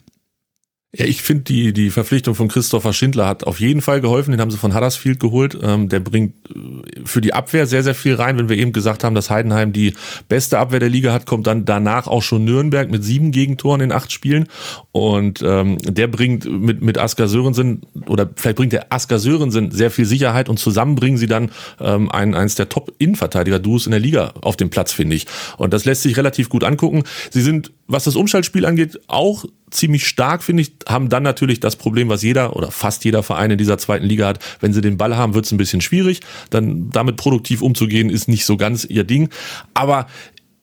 Ja, 0.96 1.06
ich 1.06 1.24
finde, 1.24 1.46
die, 1.46 1.74
die 1.74 1.90
Verpflichtung 1.90 2.36
von 2.36 2.50
Christopher 2.50 2.94
Schindler 2.94 3.26
hat 3.26 3.46
auf 3.46 3.60
jeden 3.60 3.82
Fall 3.82 4.00
geholfen. 4.00 4.30
Den 4.30 4.40
haben 4.40 4.52
sie 4.52 4.60
von 4.60 4.76
Huddersfield 4.76 5.20
geholt. 5.20 5.58
Ähm, 5.60 5.90
der 5.90 6.00
bringt 6.00 6.36
äh, 6.52 7.02
für 7.04 7.20
die 7.20 7.34
Abwehr 7.34 7.66
sehr, 7.66 7.82
sehr 7.82 7.96
viel 7.96 8.14
rein. 8.14 8.38
Wenn 8.38 8.48
wir 8.48 8.58
eben 8.58 8.74
gesagt 8.74 9.04
haben, 9.04 9.16
dass 9.16 9.32
Heidenheim 9.32 9.74
die 9.74 9.96
beste 10.30 10.60
Abwehr 10.60 10.80
der 10.80 10.90
Liga 10.90 11.12
hat, 11.12 11.26
kommt 11.26 11.48
dann 11.48 11.66
danach 11.66 12.06
auch 12.06 12.22
schon 12.22 12.44
Nürnberg 12.46 12.92
mit 12.92 13.04
sieben 13.04 13.32
Gegentoren 13.32 13.82
in 13.82 13.92
acht 13.92 14.12
Spielen. 14.12 14.48
Und 14.92 15.42
ähm, 15.42 15.80
der 15.80 16.06
bringt 16.06 16.46
mit, 16.46 16.84
mit 16.84 17.00
Asker 17.00 17.28
Sörensen, 17.28 17.82
oder 18.06 18.30
vielleicht 18.36 18.58
bringt 18.58 18.74
der 18.74 18.94
Asker 18.94 19.18
Sörensen 19.18 19.72
sehr 19.72 19.90
viel 19.90 20.06
Sicherheit 20.06 20.48
und 20.48 20.60
zusammen 20.60 20.94
bringen 20.94 21.18
sie 21.18 21.26
dann 21.26 21.50
ähm, 21.80 22.12
ein, 22.12 22.36
eins 22.36 22.54
der 22.54 22.70
Top-Innenverteidiger-Duos 22.70 23.88
in 23.88 23.92
der 23.94 24.00
Liga 24.00 24.36
auf 24.42 24.58
den 24.58 24.70
Platz, 24.70 24.94
finde 24.94 25.16
ich. 25.16 25.26
Und 25.58 25.74
das 25.74 25.86
lässt 25.86 26.04
sich 26.04 26.18
relativ 26.18 26.50
gut 26.50 26.64
angucken. 26.64 27.04
Sie 27.32 27.42
sind, 27.42 27.72
was 27.88 28.04
das 28.04 28.16
Umschaltspiel 28.16 28.68
angeht, 28.68 29.00
auch 29.08 29.46
ziemlich 29.74 30.08
stark, 30.08 30.44
finde 30.44 30.62
ich, 30.64 30.74
haben 30.88 31.10
dann 31.10 31.24
natürlich 31.24 31.60
das 31.60 31.76
Problem, 31.76 32.10
was 32.10 32.24
jeder 32.24 32.56
oder 32.56 32.72
fast 32.72 33.06
jeder 33.06 33.24
Verein 33.24 33.52
in 33.52 33.58
dieser 33.58 33.78
zweiten 33.78 34.06
Liga 34.06 34.28
hat. 34.28 34.40
Wenn 34.60 34.74
sie 34.74 34.82
den 34.82 34.98
Ball 34.98 35.18
haben, 35.18 35.34
wird 35.34 35.46
es 35.46 35.52
ein 35.52 35.58
bisschen 35.58 35.82
schwierig. 35.82 36.22
Dann 36.50 36.90
damit 36.92 37.18
produktiv 37.18 37.62
umzugehen, 37.62 38.10
ist 38.10 38.28
nicht 38.28 38.46
so 38.46 38.58
ganz 38.58 38.86
ihr 38.86 39.04
Ding. 39.04 39.30
Aber 39.74 40.08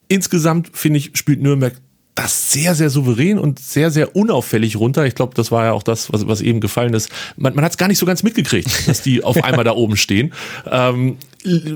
insgesamt, 0.07 0.69
finde 0.73 0.99
ich, 0.99 1.11
spielt 1.13 1.41
Nürnberg 1.41 1.73
das 2.15 2.51
sehr, 2.51 2.75
sehr 2.75 2.89
souverän 2.89 3.39
und 3.39 3.59
sehr, 3.59 3.89
sehr 3.89 4.15
unauffällig 4.15 4.75
runter. 4.75 5.05
Ich 5.05 5.15
glaube, 5.15 5.33
das 5.33 5.51
war 5.51 5.65
ja 5.65 5.71
auch 5.71 5.83
das, 5.83 6.11
was, 6.11 6.27
was 6.27 6.41
eben 6.41 6.59
gefallen 6.59 6.93
ist. 6.93 7.09
Man, 7.37 7.55
man 7.55 7.63
hat 7.63 7.71
es 7.71 7.77
gar 7.77 7.87
nicht 7.87 7.97
so 7.97 8.05
ganz 8.05 8.21
mitgekriegt, 8.21 8.87
dass 8.87 9.01
die 9.01 9.23
auf 9.23 9.41
einmal 9.43 9.63
da 9.63 9.71
oben 9.71 9.95
stehen. 9.95 10.33
Ähm, 10.69 11.17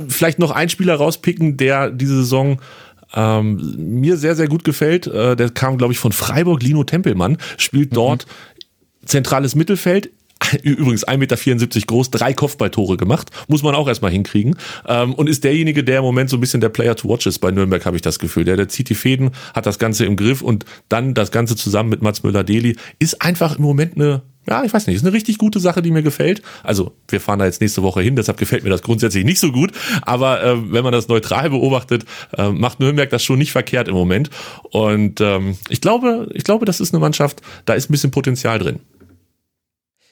vielleicht 0.10 0.40
noch 0.40 0.52
ein 0.52 0.70
Spieler 0.70 0.96
rauspicken, 0.96 1.58
der 1.58 1.90
diese 1.90 2.18
Saison 2.18 2.60
ähm, 3.16 3.76
mir 3.78 4.18
sehr, 4.18 4.36
sehr 4.36 4.48
gut 4.48 4.64
gefällt. 4.64 5.08
Äh, 5.08 5.36
der 5.36 5.50
kam, 5.50 5.78
glaube 5.78 5.94
ich, 5.94 6.00
von 6.00 6.12
Freiburg, 6.12 6.62
Lino 6.62 6.84
Tempelmann, 6.84 7.38
spielt 7.58 7.92
mhm. 7.92 7.96
dort 7.96 8.26
zentrales 9.06 9.56
Mittelfeld, 9.56 10.10
übrigens 10.64 11.08
1,74 11.08 11.18
Meter 11.18 11.82
groß, 11.88 12.12
drei 12.12 12.34
Kopfballtore 12.34 12.98
gemacht, 12.98 13.30
muss 13.48 13.64
man 13.64 13.76
auch 13.76 13.88
erstmal 13.88 14.12
hinkriegen. 14.12 14.58
Ähm, 14.88 15.14
und 15.14 15.28
ist 15.28 15.44
derjenige, 15.44 15.84
der 15.84 16.00
im 16.00 16.04
Moment 16.04 16.30
so 16.30 16.38
ein 16.38 16.42
bisschen 16.42 16.62
der 16.62 16.70
Player 16.70 16.96
to 16.96 17.08
watch 17.08 17.26
ist 17.26 17.40
bei 17.40 17.52
Nürnberg, 17.52 17.86
habe 17.86 17.96
ich 17.96 18.02
das 18.02 18.20
Gefühl. 18.20 18.44
Der, 18.44 18.58
der 18.58 18.68
zieht 18.68 18.90
die 18.90 18.96
Fäden, 18.96 19.32
hat 19.54 19.66
das 19.66 19.80
Ganze 19.80 20.06
im 20.06 20.16
Griff 20.16 20.42
und 20.42 20.66
dann 20.90 21.14
das 21.14 21.32
Ganze 21.32 21.56
zusammen 21.56 21.90
mit 21.90 22.02
Mats 22.02 22.24
Müller-Deli 22.24 22.76
ist 23.00 23.22
einfach 23.22 23.58
im 23.58 23.64
Moment 23.64 23.96
eine 23.96 24.24
ja, 24.48 24.64
ich 24.64 24.74
weiß 24.74 24.88
nicht, 24.88 24.96
ist 24.96 25.04
eine 25.04 25.14
richtig 25.14 25.38
gute 25.38 25.60
Sache, 25.60 25.82
die 25.82 25.92
mir 25.92 26.04
gefällt. 26.04 26.42
Also, 26.64 26.92
wir 27.08 27.20
fahren 27.20 27.40
da 27.40 27.46
jetzt 27.46 27.62
nächste 27.62 27.84
Woche 27.84 28.02
hin, 28.02 28.16
deshalb 28.16 28.38
gefällt 28.38 28.64
mir 28.64 28.70
das 28.70 28.82
grundsätzlich 28.82 29.26
nicht 29.26 29.40
so 29.40 29.52
gut. 29.52 29.72
Aber 30.04 30.44
äh, 30.44 30.72
wenn 30.72 30.84
man 30.84 30.94
das 30.94 31.08
neutral 31.08 31.50
beobachtet, 31.50 32.06
äh, 32.38 32.50
macht 32.50 32.80
Nürnberg 32.80 33.10
das 33.10 33.24
schon 33.24 33.40
nicht 33.40 33.52
verkehrt 33.52 33.88
im 33.88 33.96
Moment. 33.96 34.30
Und 34.72 35.22
ähm, 35.22 35.58
ich 35.70 35.82
glaube, 35.82 36.30
ich 36.34 36.44
glaube, 36.44 36.66
das 36.66 36.80
ist 36.80 36.94
eine 36.94 37.02
Mannschaft, 37.02 37.42
da 37.66 37.74
ist 37.74 37.90
ein 37.90 37.94
bisschen 37.94 38.12
Potenzial 38.12 38.60
drin. 38.60 38.80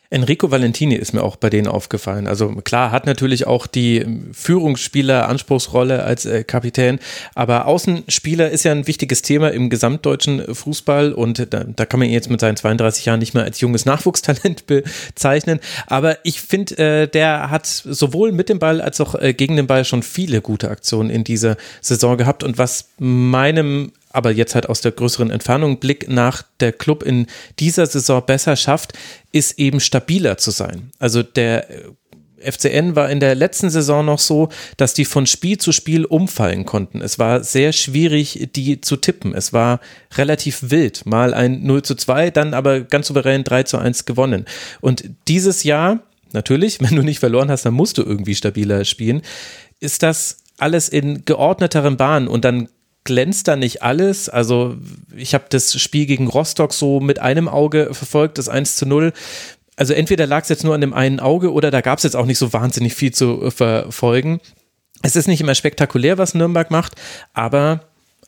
Enrico 0.10 0.52
Valentini 0.52 0.96
ist 0.96 1.14
mir 1.14 1.24
auch 1.24 1.36
bei 1.36 1.50
denen 1.50 1.68
aufgefallen. 1.68 2.28
Also 2.28 2.50
klar, 2.64 2.92
hat 2.92 3.06
natürlich 3.06 3.48
auch 3.48 3.66
die 3.66 4.06
Führungsspieler 4.32 5.28
Anspruchsrolle 5.28 6.04
als 6.04 6.26
äh, 6.26 6.44
Kapitän, 6.44 7.00
aber 7.34 7.66
Außenspieler 7.66 8.50
ist 8.50 8.64
ja 8.64 8.72
ein 8.72 8.88
wichtiges 8.88 9.24
Thema 9.24 9.52
im 9.52 9.70
gesamtdeutschen 9.70 10.54
Fußball 10.54 11.14
und 11.14 11.48
da, 11.52 11.64
da 11.64 11.86
kann 11.86 12.00
man 12.00 12.10
ihn 12.10 12.14
jetzt 12.14 12.30
mit 12.30 12.40
seinen 12.40 12.58
32 12.58 13.06
Jahren 13.06 13.20
nicht 13.20 13.34
mehr 13.34 13.44
als 13.44 13.60
junges 13.60 13.86
Nachwuchstalent 13.86 14.68
bezeichnen. 14.68 15.60
Aber 15.88 16.18
ich 16.24 16.42
finde, 16.42 16.78
äh, 16.78 17.08
der 17.08 17.50
hat 17.50 17.66
sowohl 17.66 18.32
mit 18.32 18.50
dem 18.50 18.60
Ball 18.60 18.82
als 18.82 19.02
auch 19.02 19.16
äh, 19.16 19.34
gegen 19.34 19.56
den 19.56 19.68
Ball 19.68 19.84
schon 19.84 20.04
viele 20.04 20.42
gute 20.42 20.70
Aktionen 20.70 21.10
in 21.10 21.24
dieser 21.24 21.58
Saison 21.82 22.18
gehabt 22.18 22.44
und 22.44 22.58
was 22.58 22.90
meinem 23.00 23.92
aber 24.14 24.32
jetzt 24.32 24.56
halt 24.56 24.70
aus 24.70 24.80
der 24.80 24.94
größeren 24.94 25.30
Entfernung 25.30 25.80
Blick 25.80 26.08
nach 26.08 26.44
der 26.60 26.72
Club 26.72 27.04
in 27.04 27.28
dieser 27.60 27.86
Saison 27.86 28.26
besser 28.26 28.56
schafft, 28.56 28.94
ist 29.32 29.60
eben 29.60 29.80
stabiler 29.80 30.38
zu 30.38 30.52
sein. 30.52 30.92
Also 31.00 31.24
der 31.24 31.70
äh, 31.70 31.84
FCN 32.44 32.96
war 32.96 33.10
in 33.10 33.20
der 33.20 33.36
letzten 33.36 33.70
Saison 33.70 34.06
noch 34.06 34.20
so, 34.20 34.50
dass 34.78 34.94
die 34.94 35.06
von 35.06 35.26
Spiel 35.26 35.58
zu 35.58 35.72
Spiel 35.72 36.06
umfallen 36.06 36.66
konnten. 36.66 37.02
Es 37.02 37.18
war 37.18 37.44
sehr 37.44 37.74
schwierig, 37.74 38.50
die 38.56 38.82
zu 38.82 38.98
tippen. 38.98 39.34
Es 39.34 39.54
war 39.54 39.80
relativ 40.16 40.70
wild. 40.70 41.06
Mal 41.06 41.34
ein 41.34 41.64
0 41.64 41.82
zu 41.84 41.96
2, 41.96 42.32
dann 42.32 42.54
aber 42.54 42.82
ganz 42.82 43.08
souverän 43.08 43.44
3 43.44 43.64
zu 43.64 43.78
1 43.78 44.06
gewonnen. 44.06 44.46
Und 44.82 45.06
dieses 45.28 45.64
Jahr, 45.64 46.00
natürlich, 46.34 46.82
wenn 46.82 46.96
du 46.96 47.02
nicht 47.02 47.20
verloren 47.20 47.50
hast, 47.50 47.66
dann 47.66 47.74
musst 47.74 47.98
du 47.98 48.04
irgendwie 48.04 48.36
stabiler 48.36 48.86
spielen, 48.86 49.22
ist 49.80 50.04
das 50.04 50.38
alles 50.58 50.88
in 50.88 51.26
geordneteren 51.26 51.98
Bahnen 51.98 52.28
und 52.28 52.46
dann 52.46 52.70
glänzt 53.04 53.48
da 53.48 53.56
nicht 53.56 53.84
alles. 53.84 54.30
Also 54.30 54.76
ich 55.16 55.34
habe 55.34 55.46
das 55.50 55.80
Spiel 55.80 56.06
gegen 56.06 56.28
Rostock 56.28 56.74
so 56.74 57.00
mit 57.00 57.20
einem 57.20 57.48
Auge 57.48 57.94
verfolgt, 57.94 58.38
das 58.38 58.50
1 58.50 58.76
zu 58.76 58.86
0. 58.86 59.14
Also 59.76 59.94
entweder 59.94 60.28
lag 60.28 60.44
es 60.44 60.50
jetzt 60.50 60.64
nur 60.64 60.76
an 60.76 60.82
dem 60.82 60.94
einen 60.94 61.20
Auge 61.20 61.52
oder 61.52 61.72
da 61.72 61.82
gab 61.82 61.98
es 61.98 62.04
jetzt 62.04 62.16
auch 62.16 62.26
nicht 62.26 62.38
so 62.38 62.54
wahnsinnig 62.54 62.94
viel 62.94 63.14
zu 63.14 63.50
verfolgen. 63.50 64.40
Es 65.02 65.16
ist 65.16 65.28
nicht 65.28 65.42
immer 65.42 65.56
spektakulär, 65.56 66.18
was 66.18 66.34
Nürnberg 66.34 66.72
macht, 66.72 66.96
aber 67.34 67.82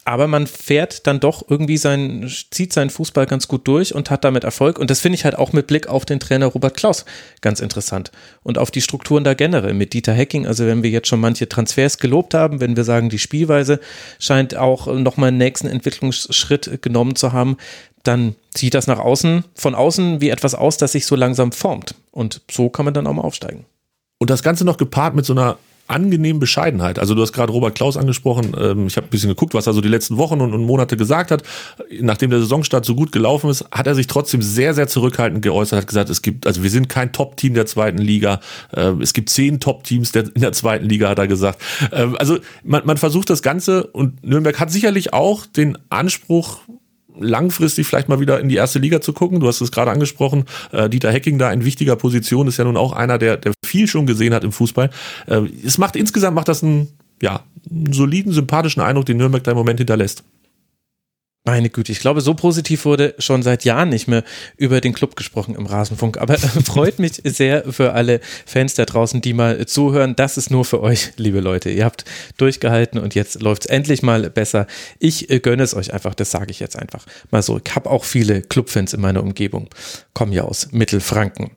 aber 0.06 0.28
man 0.28 0.46
fährt 0.46 1.08
dann 1.08 1.20
doch 1.20 1.44
irgendwie 1.50 1.78
sein, 1.78 2.32
zieht 2.52 2.72
seinen 2.72 2.92
Fußball 2.92 3.26
ganz 3.26 3.48
gut 3.48 3.68
durch 3.68 3.96
und 3.96 4.12
hat 4.12 4.24
damit 4.24 4.44
Erfolg. 4.44 4.78
Und 4.78 4.92
das 4.92 5.00
finde 5.02 5.16
ich 5.16 5.26
halt 5.26 5.36
auch 5.36 5.52
mit 5.52 5.66
Blick 5.66 5.88
auf 5.88 6.06
den 6.06 6.20
Trainer 6.20 6.46
Robert 6.46 6.78
Klaus 6.78 7.06
ganz 7.42 7.60
interessant. 7.60 8.12
Und 8.44 8.60
auf 8.60 8.70
die 8.70 8.82
Strukturen 8.82 9.24
da 9.24 9.34
generell 9.34 9.74
mit 9.74 9.94
Dieter 9.94 10.14
Hecking. 10.14 10.46
Also 10.46 10.68
wenn 10.68 10.84
wir 10.84 10.92
jetzt 10.92 11.08
schon 11.08 11.20
manche 11.20 11.50
Transfers 11.50 11.98
gelobt 11.98 12.36
haben, 12.36 12.60
wenn 12.60 12.78
wir 12.78 12.84
sagen, 12.84 13.10
die 13.10 13.18
Spielweise 13.18 13.80
scheint 14.20 14.56
auch 14.56 14.86
nochmal 14.86 15.30
einen 15.30 15.40
nächsten 15.40 15.68
Entwicklungsschritt 15.68 16.84
genommen 16.84 17.16
zu 17.16 17.34
haben, 17.34 17.58
dann 18.04 18.36
sieht 18.56 18.76
das 18.76 18.86
nach 18.86 19.00
außen, 19.00 19.44
von 19.56 19.74
außen 19.74 20.22
wie 20.22 20.30
etwas 20.30 20.54
aus, 20.54 20.78
das 20.78 20.92
sich 20.92 21.08
so 21.08 21.16
langsam 21.16 21.52
formt. 21.52 21.96
Und 22.12 22.42
so 22.52 22.70
kann 22.70 22.86
man 22.86 22.94
dann 22.94 23.08
auch 23.08 23.14
mal 23.14 23.24
aufsteigen. 23.24 23.66
Und 24.20 24.30
das 24.30 24.44
Ganze 24.44 24.66
noch 24.66 24.78
gepaart 24.78 25.16
mit 25.16 25.26
so 25.26 25.34
einer 25.34 25.58
angenehmen 25.88 26.40
Bescheidenheit. 26.40 27.00
Also 27.00 27.14
du 27.14 27.22
hast 27.22 27.34
gerade 27.34 27.52
Robert 27.52 27.76
Klaus 27.76 27.98
angesprochen. 27.98 28.56
Ähm, 28.60 28.88
ich 28.88 28.98
habe 28.98 29.08
ein 29.08 29.10
bisschen 29.10 29.30
geguckt, 29.30 29.54
was 29.54 29.68
er 29.68 29.74
so 29.74 29.82
die 29.82 29.88
letzten 29.88 30.18
Wochen 30.18 30.42
und, 30.42 30.66
Monate 30.66 30.98
gesagt 30.98 31.32
hat. 31.32 31.44
Nachdem 32.02 32.32
der 32.32 32.40
Saisonstart 32.40 32.86
so 32.86 32.96
gut 32.96 33.12
gelaufen 33.12 33.50
ist, 33.50 33.66
hat 33.72 33.86
er 33.88 33.96
sich 33.96 34.08
trotzdem 34.08 34.42
sehr, 34.42 34.74
sehr 34.74 34.88
zurückhaltend 34.88 35.42
geäußert. 35.42 35.82
Hat 35.82 35.88
gesagt, 35.88 36.10
es 36.10 36.22
gibt, 36.22 36.48
also 36.48 36.64
wir 36.64 36.70
sind 36.70 36.90
kein 36.90 37.12
Top-Team 37.12 37.54
der 37.54 37.66
zweiten 37.66 38.00
Liga. 38.00 38.40
Ähm, 38.76 39.02
es 39.02 39.14
gibt 39.14 39.30
zehn 39.30 39.60
Top-Teams 39.60 40.12
in 40.16 40.42
der 40.42 40.54
zweiten 40.54 40.86
Liga, 40.86 41.10
hat 41.10 41.20
er 41.20 41.28
gesagt. 41.28 41.62
Ähm, 41.92 42.16
also 42.18 42.40
man, 42.64 42.86
man 42.86 42.98
versucht 42.98 43.30
das 43.30 43.42
Ganze 43.42 43.88
und 43.88 44.26
Nürnberg 44.26 44.60
hat 44.60 44.72
sicherlich 44.72 45.14
auch 45.14 45.46
den 45.46 45.78
Anspruch, 45.90 46.60
langfristig 47.20 47.88
vielleicht 47.88 48.10
mal 48.10 48.20
wieder 48.20 48.40
in 48.40 48.50
die 48.50 48.56
erste 48.56 48.80
Liga 48.80 49.02
zu 49.02 49.14
gucken. 49.14 49.40
Du 49.40 49.48
hast 49.48 49.62
es 49.62 49.72
gerade 49.72 49.92
angesprochen, 49.92 50.46
äh, 50.72 50.90
Dieter 50.90 51.12
Hecking 51.12 51.38
da 51.38 51.52
in 51.52 51.66
wichtiger 51.66 51.96
Position 51.96 52.48
ist 52.48 52.58
ja 52.58 52.66
nun 52.66 52.78
auch 52.78 52.94
einer, 52.94 53.18
der, 53.18 53.38
der 53.38 53.54
viel 53.66 53.88
schon 53.88 54.06
gesehen 54.06 54.34
hat 54.34 54.44
im 54.44 54.52
Fußball. 54.52 54.90
Äh, 55.28 55.42
es 55.64 55.78
macht 55.78 55.96
insgesamt 55.96 56.36
macht 56.36 56.48
das 56.48 56.64
einen, 56.64 56.90
ja, 57.22 57.42
einen 57.70 57.94
soliden, 57.94 58.32
sympathischen 58.32 58.82
Eindruck, 58.82 59.06
den 59.06 59.18
Nürnberg 59.18 59.44
da 59.44 59.52
im 59.52 59.58
Moment 59.58 59.80
hinterlässt. 59.80 60.24
Meine 61.48 61.70
Güte, 61.70 61.92
ich 61.92 62.00
glaube, 62.00 62.22
so 62.22 62.34
positiv 62.34 62.86
wurde 62.86 63.14
schon 63.20 63.44
seit 63.44 63.66
Jahren 63.66 63.90
nicht 63.90 64.08
mehr 64.08 64.24
über 64.58 64.82
den 64.82 64.94
Club 64.94 65.16
gesprochen 65.16 65.54
im 65.54 65.68
Rasenfunk. 65.68 66.18
Aber 66.18 66.38
freut 66.66 66.98
mich 66.98 67.22
sehr 67.24 67.72
für 67.72 67.94
alle 67.94 68.20
Fans 68.48 68.74
da 68.74 68.86
draußen, 68.86 69.22
die 69.22 69.34
mal 69.34 69.64
zuhören. 69.68 70.16
Das 70.16 70.38
ist 70.38 70.50
nur 70.50 70.66
für 70.66 70.82
euch, 70.82 71.12
liebe 71.18 71.42
Leute. 71.42 71.70
Ihr 71.70 71.86
habt 71.86 72.04
durchgehalten 72.38 73.00
und 73.00 73.14
jetzt 73.14 73.44
läuft 73.44 73.66
es 73.66 73.70
endlich 73.70 74.02
mal 74.02 74.28
besser. 74.32 74.66
Ich 74.98 75.30
äh, 75.30 75.40
gönne 75.40 75.62
es 75.62 75.76
euch 75.76 75.94
einfach, 75.94 76.16
das 76.16 76.32
sage 76.32 76.50
ich 76.50 76.60
jetzt 76.60 76.80
einfach 76.80 77.06
mal 77.30 77.44
so. 77.44 77.62
Ich 77.64 77.76
habe 77.76 77.92
auch 77.92 78.06
viele 78.06 78.42
Clubfans 78.42 78.94
in 78.94 79.02
meiner 79.02 79.22
Umgebung, 79.22 79.70
kommen 80.16 80.34
ja 80.34 80.46
aus 80.46 80.70
Mittelfranken. 80.72 81.52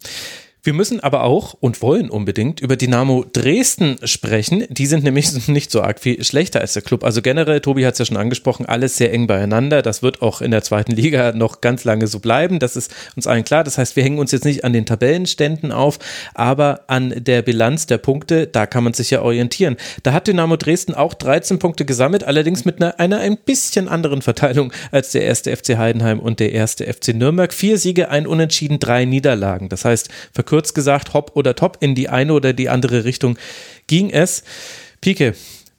Wir 0.63 0.73
müssen 0.73 1.01
aber 1.01 1.23
auch 1.23 1.55
und 1.61 1.83
wollen 1.83 2.11
unbedingt 2.11 2.61
über 2.61 2.77
Dynamo 2.77 3.25
Dresden 3.33 3.97
sprechen. 4.03 4.65
Die 4.71 4.87
sind 4.87 5.05
nämlich 5.05 5.49
nicht 5.49 5.71
so 5.71 5.83
arg 5.83 6.01
viel 6.01 6.23
schlechter 6.25 6.61
als 6.61 6.73
der 6.73 6.83
Club. 6.83 7.05
Also 7.05 7.23
generell, 7.23 7.61
Tobi 7.61 7.87
hat 7.87 7.93
es 7.93 7.99
ja 8.01 8.05
schon 8.05 8.17
angesprochen, 8.17 8.67
alles 8.67 8.97
sehr 8.97 9.13
eng 9.13 9.27
beieinander. 9.27 9.83
Das 9.83 10.03
wird 10.03 10.21
auch 10.21 10.41
in 10.41 10.51
der 10.51 10.63
zweiten 10.63 10.93
Liga 10.93 11.33
noch 11.33 11.61
ganz 11.61 11.85
lange 11.85 12.09
so 12.09 12.19
bleiben. 12.19 12.59
Das 12.59 12.77
ist 12.77 12.93
uns 13.15 13.27
allen 13.27 13.45
klar. 13.45 13.63
Das 13.63 13.79
heißt, 13.79 13.95
wir 13.95 14.03
hängen 14.03 14.19
uns 14.19 14.33
jetzt 14.33 14.45
nicht 14.45 14.65
an 14.65 14.73
den 14.73 14.85
Tabellenständen 14.85 15.71
auf, 15.71 15.99
aber 16.35 16.81
an 16.89 17.15
der 17.17 17.43
Bilanz 17.43 17.87
der 17.87 17.99
Punkte, 17.99 18.47
da 18.49 18.67
kann 18.67 18.85
man 18.85 18.95
sich 18.95 19.11
ja 19.11 19.23
orientieren. 19.23 19.77
Da 20.03 20.13
hat 20.13 20.27
Dynamo 20.27 20.57
Dresden 20.57 20.95
auch 20.95 21.15
13 21.15 21.61
Punkte 21.61 21.85
gesammelt, 21.85 22.25
allerdings 22.25 22.65
mit 22.65 22.83
einer, 22.83 22.99
einer 22.99 23.21
ein 23.21 23.39
bisschen 23.39 23.89
anderen 23.89 24.23
Verteilung 24.23 24.73
als 24.91 25.13
der 25.13 25.23
erste 25.23 25.57
FC 25.57 25.77
Heidenheim 25.77 26.19
und 26.19 26.41
der 26.41 26.53
erste 26.53 26.93
FC 26.93 27.15
Nürnberg. 27.15 27.55
Vier 27.55 27.79
Siege, 27.79 28.11
ein 28.11 28.27
Unentschieden, 28.27 28.81
drei 28.81 29.05
Niederlagen. 29.05 29.69
Das 29.69 29.85
heißt, 29.85 30.09
kurz 30.49 30.73
gesagt, 30.75 31.13
hopp 31.13 31.33
oder 31.35 31.55
top, 31.55 31.77
in 31.81 31.95
die 31.95 32.09
eine 32.09 32.33
oder 32.33 32.53
die 32.53 32.71
andere 32.71 33.05
Richtung 33.05 33.39
ging 33.87 34.11
es. 34.11 34.43
Pike, 35.01 35.35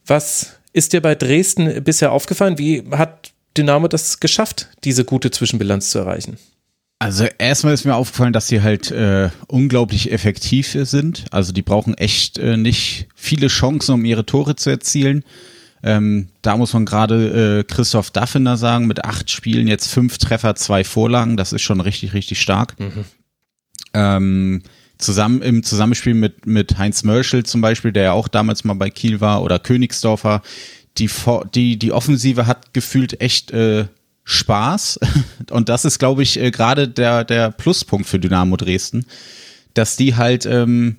was 0.06 0.60
ist 0.74 0.94
dir 0.94 1.02
bei 1.02 1.16
Dresden 1.16 1.84
bisher 1.84 2.12
aufgefallen? 2.12 2.58
Wie 2.60 2.84
hat 2.92 3.32
Dynamo 3.58 3.88
das 3.88 4.20
geschafft, 4.20 4.70
diese 4.84 5.06
gute 5.06 5.32
Zwischenbilanz 5.32 5.90
zu 5.90 6.00
erreichen? 6.00 6.38
Also 7.00 7.26
erstmal 7.38 7.74
ist 7.74 7.86
mir 7.86 7.96
aufgefallen, 7.96 8.34
dass 8.34 8.48
sie 8.48 8.62
halt 8.62 8.92
äh, 8.92 9.30
unglaublich 9.48 10.12
effektiv 10.12 10.78
sind. 10.82 11.26
Also 11.32 11.52
die 11.52 11.62
brauchen 11.62 11.96
echt 11.96 12.38
äh, 12.38 12.58
nicht 12.58 13.08
viele 13.16 13.48
Chancen, 13.48 13.94
um 13.94 14.06
ihre 14.06 14.26
Tore 14.26 14.56
zu 14.56 14.70
erzielen. 14.70 15.24
Ähm, 15.82 16.28
da 16.42 16.58
muss 16.58 16.74
man 16.74 16.86
gerade 16.86 17.60
äh, 17.60 17.64
Christoph 17.64 18.12
Daffner 18.12 18.58
sagen, 18.58 18.86
mit 18.86 19.06
acht 19.06 19.32
Spielen 19.32 19.68
jetzt 19.68 19.88
fünf 19.88 20.18
Treffer, 20.18 20.56
zwei 20.56 20.84
Vorlagen. 20.84 21.38
Das 21.38 21.54
ist 21.54 21.62
schon 21.62 21.80
richtig, 21.80 22.14
richtig 22.14 22.42
stark. 22.42 22.78
Mhm 22.80 23.06
ähm, 23.94 24.62
zusammen 24.98 25.42
im 25.42 25.64
Zusammenspiel 25.64 26.14
mit, 26.14 26.46
mit 26.46 26.78
Heinz 26.78 27.04
Mörschel 27.04 27.46
zum 27.46 27.62
Beispiel, 27.62 27.92
der 27.92 28.04
ja 28.04 28.12
auch 28.12 28.28
damals 28.28 28.64
mal 28.64 28.74
bei 28.74 28.90
Kiel 28.90 29.22
war, 29.22 29.42
oder 29.42 29.58
Königsdorfer, 29.58 30.42
die, 30.98 31.10
die, 31.56 31.80
die 31.80 31.92
Offensive 31.92 32.46
hat 32.46 32.74
gefühlt 32.74 33.22
echt 33.22 33.52
äh, 33.52 33.86
Spaß. 34.26 35.00
Und 35.52 35.70
das 35.70 35.86
ist, 35.86 36.00
glaube 36.00 36.22
ich, 36.22 36.40
äh, 36.40 36.52
gerade 36.52 36.88
der, 36.88 37.24
der 37.24 37.52
Pluspunkt 37.52 38.08
für 38.08 38.20
Dynamo 38.20 38.58
Dresden, 38.58 39.06
dass 39.74 39.96
die 39.96 40.16
halt 40.16 40.46
ähm, 40.46 40.98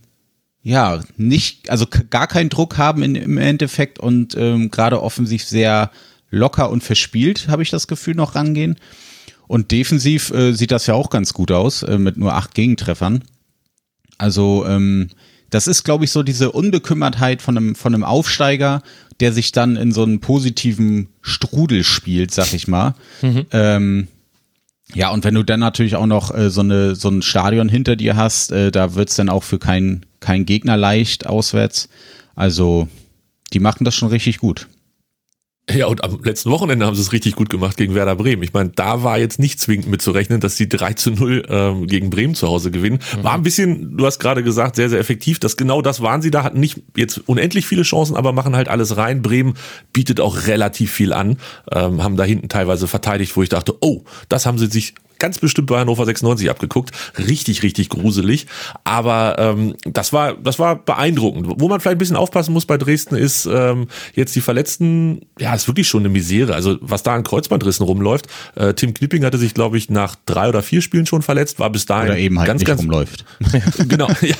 ja 0.62 1.00
nicht, 1.16 1.70
also 1.70 1.86
gar 1.86 2.26
keinen 2.26 2.48
Druck 2.48 2.78
haben 2.78 3.02
in, 3.02 3.14
im 3.14 3.38
Endeffekt 3.38 3.98
und 3.98 4.34
ähm, 4.36 4.70
gerade 4.70 5.02
offensiv 5.02 5.44
sehr 5.44 5.90
locker 6.30 6.70
und 6.70 6.82
verspielt, 6.82 7.48
habe 7.48 7.62
ich 7.62 7.70
das 7.70 7.86
Gefühl, 7.86 8.14
noch 8.14 8.34
rangehen. 8.34 8.76
Und 9.50 9.72
defensiv 9.72 10.30
äh, 10.30 10.52
sieht 10.52 10.70
das 10.70 10.86
ja 10.86 10.94
auch 10.94 11.10
ganz 11.10 11.32
gut 11.32 11.50
aus, 11.50 11.82
äh, 11.82 11.98
mit 11.98 12.16
nur 12.16 12.34
acht 12.34 12.54
Gegentreffern. 12.54 13.24
Also 14.16 14.64
ähm, 14.64 15.08
das 15.50 15.66
ist, 15.66 15.82
glaube 15.82 16.04
ich, 16.04 16.12
so 16.12 16.22
diese 16.22 16.52
Unbekümmertheit 16.52 17.42
von 17.42 17.56
einem, 17.56 17.74
von 17.74 17.92
einem 17.92 18.04
Aufsteiger, 18.04 18.80
der 19.18 19.32
sich 19.32 19.50
dann 19.50 19.74
in 19.74 19.90
so 19.90 20.04
einen 20.04 20.20
positiven 20.20 21.08
Strudel 21.20 21.82
spielt, 21.82 22.32
sag 22.32 22.54
ich 22.54 22.68
mal. 22.68 22.94
Mhm. 23.22 23.46
Ähm, 23.50 24.08
ja, 24.94 25.10
und 25.10 25.24
wenn 25.24 25.34
du 25.34 25.42
dann 25.42 25.58
natürlich 25.58 25.96
auch 25.96 26.06
noch 26.06 26.32
äh, 26.32 26.48
so, 26.48 26.60
eine, 26.60 26.94
so 26.94 27.08
ein 27.08 27.20
Stadion 27.20 27.68
hinter 27.68 27.96
dir 27.96 28.14
hast, 28.14 28.52
äh, 28.52 28.70
da 28.70 28.94
wird's 28.94 29.16
dann 29.16 29.28
auch 29.28 29.42
für 29.42 29.58
keinen 29.58 30.06
kein 30.20 30.46
Gegner 30.46 30.76
leicht 30.76 31.26
auswärts. 31.26 31.88
Also, 32.36 32.86
die 33.52 33.58
machen 33.58 33.84
das 33.84 33.96
schon 33.96 34.10
richtig 34.10 34.38
gut. 34.38 34.68
Ja, 35.74 35.86
und 35.86 36.04
am 36.04 36.22
letzten 36.22 36.50
Wochenende 36.50 36.86
haben 36.86 36.94
sie 36.94 37.02
es 37.02 37.12
richtig 37.12 37.36
gut 37.36 37.50
gemacht 37.50 37.76
gegen 37.76 37.94
Werder 37.94 38.16
Bremen. 38.16 38.42
Ich 38.42 38.52
meine, 38.52 38.70
da 38.70 39.02
war 39.02 39.18
jetzt 39.18 39.38
nicht 39.38 39.60
zwingend 39.60 39.88
mitzurechnen, 39.88 40.40
dass 40.40 40.56
sie 40.56 40.68
3 40.68 40.94
zu 40.94 41.10
0 41.10 41.46
ähm, 41.48 41.86
gegen 41.86 42.10
Bremen 42.10 42.34
zu 42.34 42.48
Hause 42.48 42.70
gewinnen. 42.70 42.98
Mhm. 43.16 43.24
War 43.24 43.34
ein 43.34 43.42
bisschen, 43.42 43.96
du 43.96 44.06
hast 44.06 44.18
gerade 44.18 44.42
gesagt, 44.42 44.76
sehr, 44.76 44.88
sehr 44.88 44.98
effektiv. 44.98 45.38
Das 45.38 45.56
genau 45.56 45.82
das 45.82 46.00
waren 46.00 46.22
sie 46.22 46.30
da, 46.30 46.42
hatten 46.42 46.60
nicht 46.60 46.82
jetzt 46.96 47.18
unendlich 47.26 47.66
viele 47.66 47.82
Chancen, 47.82 48.16
aber 48.16 48.32
machen 48.32 48.56
halt 48.56 48.68
alles 48.68 48.96
rein. 48.96 49.22
Bremen 49.22 49.54
bietet 49.92 50.20
auch 50.20 50.46
relativ 50.46 50.92
viel 50.92 51.12
an, 51.12 51.38
ähm, 51.72 52.02
haben 52.02 52.16
da 52.16 52.24
hinten 52.24 52.48
teilweise 52.48 52.86
verteidigt, 52.86 53.36
wo 53.36 53.42
ich 53.42 53.48
dachte, 53.48 53.74
oh, 53.80 54.02
das 54.28 54.46
haben 54.46 54.58
sie 54.58 54.66
sich 54.66 54.94
ganz 55.20 55.38
bestimmt 55.38 55.68
bei 55.68 55.78
Hannover 55.78 56.04
96 56.04 56.50
abgeguckt. 56.50 56.90
Richtig, 57.16 57.62
richtig 57.62 57.88
gruselig. 57.88 58.46
Aber 58.82 59.36
ähm, 59.38 59.76
das 59.84 60.12
war, 60.12 60.34
das 60.34 60.58
war 60.58 60.76
beeindruckend. 60.76 61.46
Wo 61.60 61.68
man 61.68 61.78
vielleicht 61.78 61.96
ein 61.96 61.98
bisschen 61.98 62.16
aufpassen 62.16 62.52
muss 62.52 62.66
bei 62.66 62.76
Dresden 62.76 63.14
ist 63.14 63.46
ähm, 63.46 63.86
jetzt 64.14 64.34
die 64.34 64.40
Verletzten. 64.40 65.20
Ja, 65.38 65.54
ist 65.54 65.68
wirklich 65.68 65.88
schon 65.88 66.00
eine 66.00 66.08
Misere. 66.08 66.54
Also 66.54 66.78
was 66.80 67.02
da 67.04 67.14
an 67.14 67.22
Kreuzbandrissen 67.22 67.86
rumläuft. 67.86 68.26
Äh, 68.56 68.74
Tim 68.74 68.94
Knipping 68.94 69.24
hatte 69.24 69.38
sich, 69.38 69.54
glaube 69.54 69.78
ich, 69.78 69.90
nach 69.90 70.16
drei 70.26 70.48
oder 70.48 70.62
vier 70.62 70.82
Spielen 70.82 71.06
schon 71.06 71.22
verletzt. 71.22 71.60
War 71.60 71.70
bis 71.70 71.86
dahin 71.86 72.10
oder 72.10 72.18
eben 72.18 72.38
halt 72.38 72.48
ganz, 72.48 72.60
nicht 72.60 72.66
ganz 72.66 72.80
rumläuft. 72.80 73.24
genau, 73.88 74.08
ja, 74.20 74.34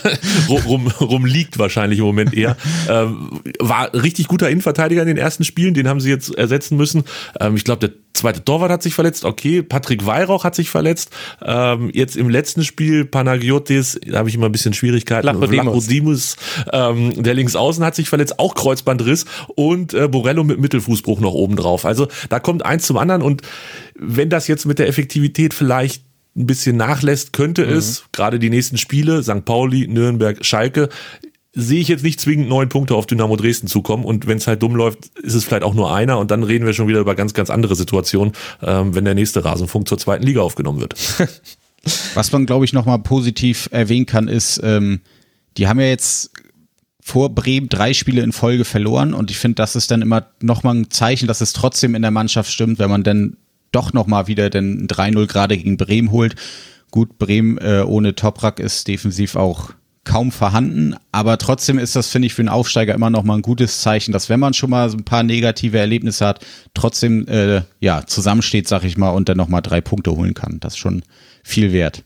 rum, 0.49 0.89
rumliegt 1.01 1.59
wahrscheinlich 1.59 1.99
im 1.99 2.07
Moment 2.07 2.35
eher. 2.35 2.57
Ähm, 2.89 3.41
war 3.59 3.93
richtig 3.95 4.27
guter 4.29 4.49
Innenverteidiger 4.49 5.03
in 5.03 5.09
den 5.09 5.19
ersten 5.19 5.45
Spielen. 5.45 5.75
Den 5.75 5.89
haben 5.89 6.01
sie 6.01 6.11
jetzt 6.11 6.35
ersetzen 6.35 6.77
müssen. 6.77 7.05
Ähm, 7.39 7.57
ich 7.57 7.65
glaube, 7.65 7.89
der 7.89 7.97
zweite 8.15 8.45
Torwart 8.45 8.71
hat 8.71 8.83
sich 8.83 8.95
verletzt. 8.95 9.25
Okay, 9.25 9.63
Patrick 9.63 10.05
Weihrauch 10.07 10.45
hat 10.45 10.55
sich 10.55 10.71
verletzt. 10.71 11.11
Ähm, 11.43 11.91
jetzt 11.93 12.17
im 12.17 12.29
letzten 12.29 12.65
Spiel 12.65 13.05
Panagiotis, 13.05 13.99
da 14.07 14.19
habe 14.19 14.29
ich 14.29 14.35
immer 14.35 14.47
ein 14.47 14.53
bisschen 14.53 14.75
Schwierigkeiten. 14.75 15.27
Lachodimus, 15.27 16.37
ähm, 16.73 17.23
der 17.23 17.35
Linksaußen 17.35 17.85
hat 17.85 17.95
sich 17.95 18.09
verletzt, 18.09 18.39
auch 18.39 18.55
Kreuzbandriss 18.55 19.27
und 19.55 19.95
äh, 19.95 20.09
Borello 20.09 20.45
mit 20.45 20.61
Mittelfußbruch 20.61 21.21
noch 21.21 21.35
oben 21.35 21.57
drauf. 21.57 21.85
Also 21.85 22.09
da 22.29 22.41
kommt 22.41 22.65
eins 22.65 22.87
zum 22.87 22.97
anderen 22.97 23.23
und 23.23 23.43
wenn 23.95 24.31
das 24.31 24.49
jetzt 24.49 24.67
mit 24.67 24.79
der 24.79 24.89
Effektivität 24.89 25.55
vielleicht 25.55 26.05
ein 26.37 26.47
bisschen 26.47 26.77
nachlässt, 26.77 27.33
könnte 27.33 27.67
mhm. 27.67 27.73
es, 27.73 28.05
gerade 28.13 28.39
die 28.39 28.51
nächsten 28.51 28.79
Spiele, 28.79 29.23
St. 29.23 29.45
Pauli, 29.45 29.89
Nürnberg, 29.89 30.45
Schalke, 30.45 30.89
sehe 31.53 31.81
ich 31.81 31.89
jetzt 31.89 32.05
nicht 32.05 32.21
zwingend 32.21 32.49
neun 32.49 32.69
Punkte 32.69 32.95
auf 32.95 33.07
Dynamo 33.07 33.37
Dresden 33.37 33.67
zukommen. 33.67 34.05
Und 34.05 34.27
wenn 34.27 34.39
es 34.39 34.47
halt 34.47 34.63
dumm 34.63 34.77
läuft, 34.77 35.07
ist 35.19 35.35
es 35.35 35.45
vielleicht 35.45 35.65
auch 35.65 35.75
nur 35.75 35.93
einer. 35.93 36.19
Und 36.19 36.31
dann 36.31 36.43
reden 36.43 36.65
wir 36.65 36.73
schon 36.73 36.89
wieder 36.89 37.01
über 37.01 37.15
ganz, 37.15 37.35
ganz 37.35 37.51
andere 37.51 37.75
Situationen, 37.75 38.33
ähm, 38.63 38.95
wenn 38.95 39.05
der 39.05 39.15
nächste 39.15 39.45
Rasenfunk 39.45 39.89
zur 39.89 39.99
zweiten 39.99 40.25
Liga 40.25 40.43
aufgenommen 40.43 40.81
wird. 40.81 40.95
Was 42.15 42.31
man, 42.31 42.47
glaube 42.47 42.65
ich, 42.65 42.73
nochmal 42.73 42.99
positiv 42.99 43.69
erwähnen 43.73 44.07
kann, 44.07 44.29
ist, 44.29 44.61
ähm, 44.63 45.01
die 45.57 45.67
haben 45.67 45.81
ja 45.81 45.87
jetzt 45.87 46.31
vor 47.01 47.35
Bremen 47.35 47.69
drei 47.69 47.95
Spiele 47.95 48.23
in 48.23 48.33
Folge 48.33 48.65
verloren 48.65 49.15
und 49.15 49.31
ich 49.31 49.39
finde, 49.39 49.57
das 49.57 49.75
ist 49.75 49.91
dann 49.91 50.03
immer 50.03 50.27
nochmal 50.41 50.77
ein 50.77 50.91
Zeichen, 50.91 51.27
dass 51.27 51.41
es 51.41 51.55
trotzdem 51.55 51.95
in 51.95 52.03
der 52.03 52.11
Mannschaft 52.11 52.53
stimmt, 52.53 52.79
wenn 52.79 52.91
man 52.91 53.03
dann 53.03 53.37
doch 53.73 53.93
nochmal 53.93 54.27
wieder 54.27 54.51
den 54.51 54.87
3-0 54.87 55.27
gerade 55.27 55.57
gegen 55.57 55.77
Bremen 55.77 56.11
holt. 56.13 56.37
Gut, 56.91 57.19
Bremen 57.19 57.59
äh, 57.59 57.83
ohne 57.87 58.15
Toprak 58.15 58.61
ist 58.61 58.87
defensiv 58.87 59.37
auch 59.37 59.71
kaum 60.05 60.33
vorhanden, 60.33 60.97
aber 61.13 61.37
trotzdem 61.39 61.79
ist 61.79 61.95
das, 61.95 62.09
finde 62.09 62.27
ich, 62.27 62.35
für 62.35 62.43
einen 62.43 62.49
Aufsteiger 62.49 62.95
immer 62.95 63.11
noch 63.11 63.23
mal 63.23 63.35
ein 63.35 63.43
gutes 63.43 63.83
Zeichen, 63.83 64.13
dass 64.13 64.29
wenn 64.29 64.41
man 64.41 64.55
schon 64.55 64.71
mal 64.71 64.89
so 64.89 64.97
ein 64.97 65.05
paar 65.05 65.23
negative 65.23 65.79
Erlebnisse 65.79 66.27
hat, 66.27 66.45
trotzdem 66.75 67.29
äh, 67.29 67.63
ja 67.81 68.07
zusammensteht, 68.07 68.67
sag 68.67 68.85
ich 68.85 68.97
mal, 68.97 69.11
und 69.11 69.29
dann 69.29 69.37
noch 69.37 69.49
mal 69.49 69.61
drei 69.61 69.81
Punkte 69.81 70.13
holen 70.13 70.35
kann. 70.35 70.59
Das 70.61 70.75
ist 70.75 70.79
schon 70.79 71.03
viel 71.45 71.73
wert. 71.73 72.03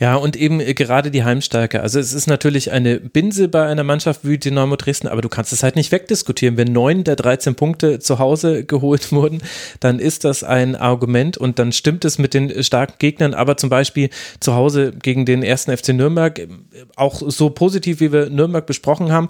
Ja, 0.00 0.14
und 0.16 0.34
eben 0.34 0.60
äh, 0.60 0.72
gerade 0.72 1.10
die 1.10 1.24
Heimstärke. 1.24 1.82
Also 1.82 2.00
es 2.00 2.14
ist 2.14 2.26
natürlich 2.26 2.72
eine 2.72 2.98
Binse 2.98 3.48
bei 3.48 3.66
einer 3.66 3.84
Mannschaft 3.84 4.20
wie 4.24 4.38
Dynamo 4.38 4.76
Dresden, 4.76 5.08
aber 5.08 5.20
du 5.20 5.28
kannst 5.28 5.52
es 5.52 5.62
halt 5.62 5.76
nicht 5.76 5.92
wegdiskutieren. 5.92 6.56
Wenn 6.56 6.72
neun 6.72 7.04
der 7.04 7.16
13 7.16 7.54
Punkte 7.54 7.98
zu 7.98 8.18
Hause 8.18 8.64
geholt 8.70 9.12
wurden, 9.12 9.42
dann 9.78 9.98
ist 9.98 10.24
das 10.24 10.42
ein 10.42 10.74
Argument 10.74 11.36
und 11.36 11.58
dann 11.58 11.72
stimmt 11.72 12.06
es 12.06 12.16
mit 12.16 12.32
den 12.32 12.64
starken 12.64 12.94
Gegnern. 12.98 13.34
Aber 13.34 13.58
zum 13.58 13.68
Beispiel 13.68 14.08
zu 14.40 14.54
Hause 14.54 14.92
gegen 15.02 15.26
den 15.26 15.42
ersten 15.42 15.76
FC 15.76 15.90
Nürnberg, 15.90 16.38
äh, 16.38 16.48
auch 16.96 17.20
so 17.26 17.50
positiv, 17.50 18.00
wie 18.00 18.10
wir 18.10 18.30
Nürnberg 18.30 18.64
besprochen 18.64 19.12
haben, 19.12 19.28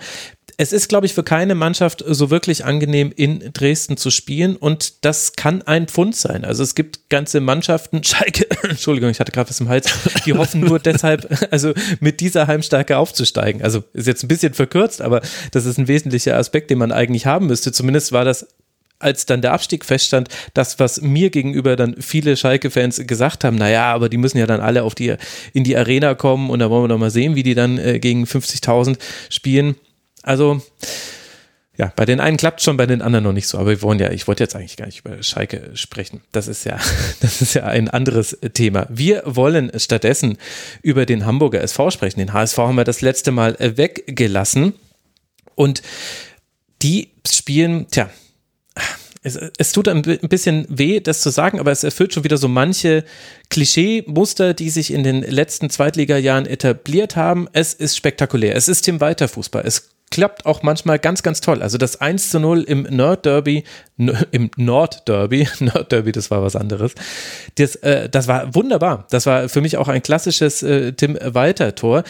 es 0.60 0.74
ist, 0.74 0.90
glaube 0.90 1.06
ich, 1.06 1.14
für 1.14 1.22
keine 1.22 1.54
Mannschaft 1.54 2.04
so 2.06 2.28
wirklich 2.28 2.66
angenehm, 2.66 3.14
in 3.16 3.50
Dresden 3.54 3.96
zu 3.96 4.10
spielen 4.10 4.56
und 4.56 5.06
das 5.06 5.32
kann 5.32 5.62
ein 5.62 5.86
Pfund 5.88 6.14
sein. 6.14 6.44
Also 6.44 6.62
es 6.62 6.74
gibt 6.74 7.08
ganze 7.08 7.40
Mannschaften, 7.40 8.04
Schalke, 8.04 8.46
Entschuldigung, 8.68 9.08
ich 9.08 9.20
hatte 9.20 9.32
gerade 9.32 9.48
was 9.48 9.58
im 9.58 9.70
Hals, 9.70 9.90
die 10.26 10.34
hoffen 10.34 10.60
nur 10.60 10.78
deshalb, 10.78 11.48
also 11.50 11.72
mit 12.00 12.20
dieser 12.20 12.46
Heimstärke 12.46 12.98
aufzusteigen. 12.98 13.62
Also 13.62 13.84
ist 13.94 14.06
jetzt 14.06 14.22
ein 14.22 14.28
bisschen 14.28 14.52
verkürzt, 14.52 15.00
aber 15.00 15.22
das 15.50 15.64
ist 15.64 15.78
ein 15.78 15.88
wesentlicher 15.88 16.36
Aspekt, 16.36 16.68
den 16.68 16.76
man 16.76 16.92
eigentlich 16.92 17.24
haben 17.24 17.46
müsste. 17.46 17.72
Zumindest 17.72 18.12
war 18.12 18.26
das 18.26 18.46
als 18.98 19.24
dann 19.24 19.40
der 19.40 19.54
Abstieg 19.54 19.86
feststand, 19.86 20.28
das, 20.52 20.78
was 20.78 21.00
mir 21.00 21.30
gegenüber 21.30 21.74
dann 21.74 21.96
viele 22.00 22.36
Schalke-Fans 22.36 23.06
gesagt 23.06 23.44
haben, 23.44 23.56
naja, 23.56 23.94
aber 23.94 24.10
die 24.10 24.18
müssen 24.18 24.36
ja 24.36 24.46
dann 24.46 24.60
alle 24.60 24.82
auf 24.82 24.94
die, 24.94 25.14
in 25.54 25.64
die 25.64 25.74
Arena 25.74 26.14
kommen 26.14 26.50
und 26.50 26.58
da 26.58 26.68
wollen 26.68 26.84
wir 26.84 26.88
doch 26.88 26.98
mal 26.98 27.10
sehen, 27.10 27.34
wie 27.34 27.42
die 27.42 27.54
dann 27.54 27.78
äh, 27.78 27.98
gegen 27.98 28.24
50.000 28.24 28.98
spielen. 29.30 29.76
Also, 30.22 30.60
ja, 31.80 31.92
bei 31.96 32.04
den 32.04 32.20
einen 32.20 32.36
klappt 32.36 32.60
schon, 32.60 32.76
bei 32.76 32.84
den 32.84 33.00
anderen 33.00 33.24
noch 33.24 33.32
nicht 33.32 33.46
so. 33.46 33.56
Aber 33.56 33.70
wir 33.70 33.80
wollen 33.80 33.98
ja, 33.98 34.10
ich 34.10 34.28
wollte 34.28 34.44
jetzt 34.44 34.54
eigentlich 34.54 34.76
gar 34.76 34.84
nicht 34.84 35.00
über 35.00 35.22
Schalke 35.22 35.70
sprechen. 35.74 36.20
Das 36.30 36.46
ist 36.46 36.64
ja, 36.64 36.78
das 37.20 37.40
ist 37.40 37.54
ja 37.54 37.64
ein 37.64 37.88
anderes 37.88 38.36
Thema. 38.52 38.86
Wir 38.90 39.22
wollen 39.24 39.70
stattdessen 39.76 40.36
über 40.82 41.06
den 41.06 41.24
Hamburger 41.24 41.62
SV 41.62 41.90
sprechen. 41.90 42.18
Den 42.18 42.34
HSV 42.34 42.58
haben 42.58 42.76
wir 42.76 42.84
das 42.84 43.00
letzte 43.00 43.30
Mal 43.30 43.56
weggelassen. 43.58 44.74
Und 45.54 45.82
die 46.82 47.12
spielen, 47.26 47.86
tja, 47.90 48.10
es, 49.22 49.36
es, 49.36 49.72
tut 49.72 49.88
ein 49.88 50.02
bisschen 50.02 50.66
weh, 50.68 51.00
das 51.00 51.20
zu 51.20 51.30
sagen, 51.30 51.60
aber 51.60 51.70
es 51.70 51.84
erfüllt 51.84 52.14
schon 52.14 52.24
wieder 52.24 52.38
so 52.38 52.48
manche 52.48 53.04
Klischee-Muster, 53.50 54.54
die 54.54 54.70
sich 54.70 54.92
in 54.92 55.02
den 55.02 55.22
letzten 55.22 55.68
Zweitliga-Jahren 55.68 56.46
etabliert 56.46 57.16
haben. 57.16 57.48
Es 57.52 57.74
ist 57.74 57.96
spektakulär. 57.96 58.56
Es 58.56 58.68
ist 58.68 58.82
Tim 58.82 59.00
Walter 59.00 59.28
Fußball. 59.28 59.62
Es 59.66 59.90
klappt 60.10 60.44
auch 60.44 60.62
manchmal 60.62 60.98
ganz, 60.98 61.22
ganz 61.22 61.40
toll. 61.40 61.62
Also 61.62 61.78
das 61.78 62.00
1 62.00 62.30
zu 62.30 62.40
0 62.40 62.62
im 62.62 62.82
Nord-Derby, 62.82 63.64
im 63.96 64.50
Nord-Derby, 64.56 65.48
Nord-Derby, 65.60 66.12
das 66.12 66.30
war 66.30 66.42
was 66.42 66.56
anderes. 66.56 66.94
Das, 67.56 67.76
äh, 67.76 68.08
das 68.08 68.26
war 68.26 68.54
wunderbar. 68.54 69.06
Das 69.10 69.26
war 69.26 69.48
für 69.48 69.60
mich 69.60 69.76
auch 69.76 69.88
ein 69.88 70.02
klassisches 70.02 70.62
äh, 70.62 70.92
Tim 70.92 71.16
Walter-Tor. 71.22 72.02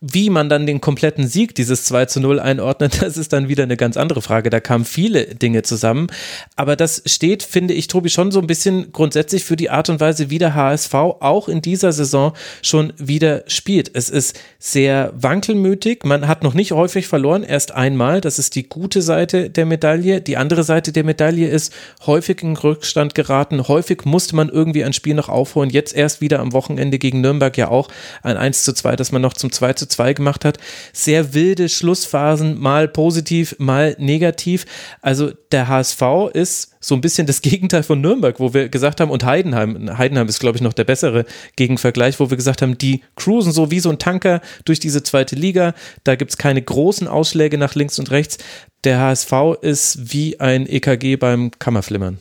Wie 0.00 0.30
man 0.30 0.48
dann 0.48 0.64
den 0.64 0.80
kompletten 0.80 1.26
Sieg 1.26 1.56
dieses 1.56 1.82
2 1.86 2.06
zu 2.06 2.20
0 2.20 2.38
einordnet, 2.38 2.98
das 3.02 3.16
ist 3.16 3.32
dann 3.32 3.48
wieder 3.48 3.64
eine 3.64 3.76
ganz 3.76 3.96
andere 3.96 4.22
Frage. 4.22 4.48
Da 4.48 4.60
kamen 4.60 4.84
viele 4.84 5.34
Dinge 5.34 5.62
zusammen. 5.62 6.06
Aber 6.54 6.76
das 6.76 7.02
steht, 7.04 7.42
finde 7.42 7.74
ich, 7.74 7.88
Tobi, 7.88 8.08
schon 8.08 8.30
so 8.30 8.38
ein 8.38 8.46
bisschen 8.46 8.92
grundsätzlich 8.92 9.42
für 9.42 9.56
die 9.56 9.70
Art 9.70 9.88
und 9.88 9.98
Weise, 9.98 10.30
wie 10.30 10.38
der 10.38 10.54
HSV 10.54 10.94
auch 10.94 11.48
in 11.48 11.62
dieser 11.62 11.90
Saison 11.90 12.32
schon 12.62 12.92
wieder 12.96 13.42
spielt. 13.48 13.90
Es 13.92 14.08
ist 14.08 14.38
sehr 14.60 15.12
wankelmütig. 15.16 16.04
Man 16.04 16.28
hat 16.28 16.44
noch 16.44 16.54
nicht 16.54 16.70
häufig 16.70 17.08
verloren, 17.08 17.42
erst 17.42 17.72
einmal. 17.72 18.20
Das 18.20 18.38
ist 18.38 18.54
die 18.54 18.68
gute 18.68 19.02
Seite 19.02 19.50
der 19.50 19.66
Medaille. 19.66 20.20
Die 20.20 20.36
andere 20.36 20.62
Seite 20.62 20.92
der 20.92 21.02
Medaille 21.02 21.48
ist 21.48 21.72
häufig 22.06 22.40
in 22.44 22.56
Rückstand 22.56 23.16
geraten. 23.16 23.66
Häufig 23.66 24.04
musste 24.04 24.36
man 24.36 24.48
irgendwie 24.48 24.84
ein 24.84 24.92
Spiel 24.92 25.14
noch 25.14 25.28
aufholen. 25.28 25.70
Jetzt 25.70 25.92
erst 25.92 26.20
wieder 26.20 26.38
am 26.38 26.52
Wochenende 26.52 27.00
gegen 27.00 27.20
Nürnberg 27.20 27.58
ja 27.58 27.66
auch 27.66 27.88
ein 28.22 28.36
1 28.36 28.62
zu 28.62 28.72
2, 28.72 28.94
das 28.94 29.10
man 29.10 29.22
noch 29.22 29.32
zum 29.32 29.50
2 29.50 29.72
zu 29.72 29.87
2 29.88 30.14
gemacht 30.14 30.44
hat. 30.44 30.58
Sehr 30.92 31.34
wilde 31.34 31.68
Schlussphasen, 31.68 32.58
mal 32.58 32.88
positiv, 32.88 33.56
mal 33.58 33.96
negativ. 33.98 34.66
Also 35.02 35.30
der 35.52 35.68
HSV 35.68 36.02
ist 36.32 36.76
so 36.80 36.94
ein 36.94 37.00
bisschen 37.00 37.26
das 37.26 37.42
Gegenteil 37.42 37.82
von 37.82 38.00
Nürnberg, 38.00 38.38
wo 38.40 38.54
wir 38.54 38.68
gesagt 38.68 39.00
haben, 39.00 39.10
und 39.10 39.24
Heidenheim, 39.24 39.98
Heidenheim 39.98 40.28
ist, 40.28 40.40
glaube 40.40 40.56
ich, 40.56 40.62
noch 40.62 40.72
der 40.72 40.84
bessere 40.84 41.24
Gegenvergleich, 41.56 42.20
wo 42.20 42.30
wir 42.30 42.36
gesagt 42.36 42.62
haben, 42.62 42.78
die 42.78 43.02
cruisen 43.16 43.52
so 43.52 43.70
wie 43.70 43.80
so 43.80 43.90
ein 43.90 43.98
Tanker 43.98 44.40
durch 44.64 44.80
diese 44.80 45.02
zweite 45.02 45.36
Liga. 45.36 45.74
Da 46.04 46.16
gibt 46.16 46.30
es 46.30 46.38
keine 46.38 46.62
großen 46.62 47.08
Ausschläge 47.08 47.58
nach 47.58 47.74
links 47.74 47.98
und 47.98 48.10
rechts. 48.10 48.38
Der 48.84 49.00
HSV 49.00 49.32
ist 49.60 50.12
wie 50.12 50.38
ein 50.40 50.66
EKG 50.66 51.16
beim 51.16 51.50
Kammerflimmern. 51.58 52.18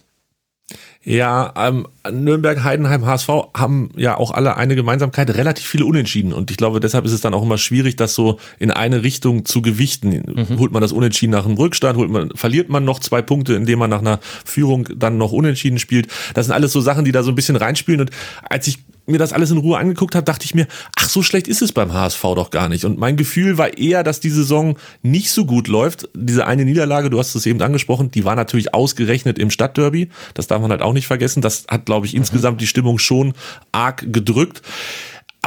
Ja, 1.08 1.54
ähm, 1.56 1.88
Nürnberg, 2.12 2.66
Heidenheim, 2.66 3.06
HSV 3.06 3.30
haben 3.54 3.92
ja 3.96 4.18
auch 4.18 4.32
alle 4.32 4.58
eine 4.58 4.76
Gemeinsamkeit, 4.76 5.30
relativ 5.30 5.66
viele 5.66 5.86
Unentschieden. 5.86 6.34
Und 6.34 6.52
ich 6.52 6.58
glaube, 6.58 6.82
deshalb 6.82 7.06
ist 7.06 7.14
es 7.14 7.22
dann 7.22 7.34
auch 7.34 7.44
immer 7.44 7.58
schwierig, 7.58 7.96
das 7.96 8.14
so 8.14 8.42
in 8.60 8.72
eine 8.72 9.04
Richtung 9.04 9.46
zu 9.46 9.62
gewichten. 9.62 10.10
Mhm. 10.50 10.60
Holt 10.60 10.74
man 10.74 10.82
das 10.82 10.92
Unentschieden 10.92 11.32
nach 11.32 11.46
einem 11.46 11.56
Rückstand, 11.56 11.98
holt 11.98 12.12
man, 12.12 12.32
verliert 12.36 12.68
man 12.68 12.84
noch 12.84 13.00
zwei 13.00 13.22
Punkte, 13.22 13.54
indem 13.54 13.80
man 13.80 13.90
nach 13.90 14.02
einer 14.02 14.20
Führung 14.44 14.90
dann 14.98 15.18
noch 15.18 15.32
Unentschieden 15.32 15.80
spielt. 15.80 16.10
Das 16.34 16.48
sind 16.48 16.54
alles 16.54 16.74
so 16.74 16.82
Sachen, 16.82 17.06
die 17.06 17.14
da 17.14 17.24
so 17.24 17.32
ein 17.32 17.36
bisschen 17.36 17.56
reinspielen. 17.56 18.02
Und 18.02 18.12
als 18.50 18.68
ich 18.68 18.80
mir 19.08 19.18
das 19.18 19.34
alles 19.34 19.52
in 19.52 19.58
Ruhe 19.58 19.78
angeguckt 19.78 20.16
habe, 20.16 20.26
dachte 20.26 20.46
ich 20.46 20.54
mir, 20.54 20.68
ach, 20.98 21.10
so 21.10 21.24
schlecht 21.24 21.48
ist 21.48 21.62
es 21.62 21.72
beim 21.72 21.94
HSV 21.94 22.22
doch 22.22 22.52
gar 22.52 22.70
nicht. 22.70 22.86
Und 22.86 23.00
mein 23.00 23.18
Gefühl 23.18 23.58
war 23.58 23.78
eher, 23.78 24.04
dass 24.04 24.20
die 24.20 24.30
Saison 24.30 24.78
nicht 25.02 25.32
so 25.32 25.46
gut 25.46 25.68
läuft. 25.68 26.10
Diese 26.14 26.46
eine 26.46 26.66
Niederlage, 26.66 27.10
du 27.10 27.18
hast 27.18 27.34
es 27.36 27.46
eben 27.46 27.62
angesprochen, 27.62 28.12
die 28.12 28.26
war 28.26 28.36
natürlich 28.36 28.74
ausgerechnet 28.74 29.40
im 29.40 29.50
Stadtderby. 29.50 30.10
Das 30.34 30.48
darf 30.48 30.62
man 30.62 30.72
halt 30.72 30.82
auch 30.82 30.94
nicht 30.94 31.08
vergessen. 31.08 31.42
Das 31.42 31.66
hat, 31.70 31.86
glaube 31.86 32.06
ich, 32.06 32.14
mhm. 32.14 32.20
insgesamt 32.20 32.62
die 32.62 32.68
Stimmung 32.68 33.00
schon 33.00 33.34
arg 33.72 34.06
gedrückt 34.12 34.62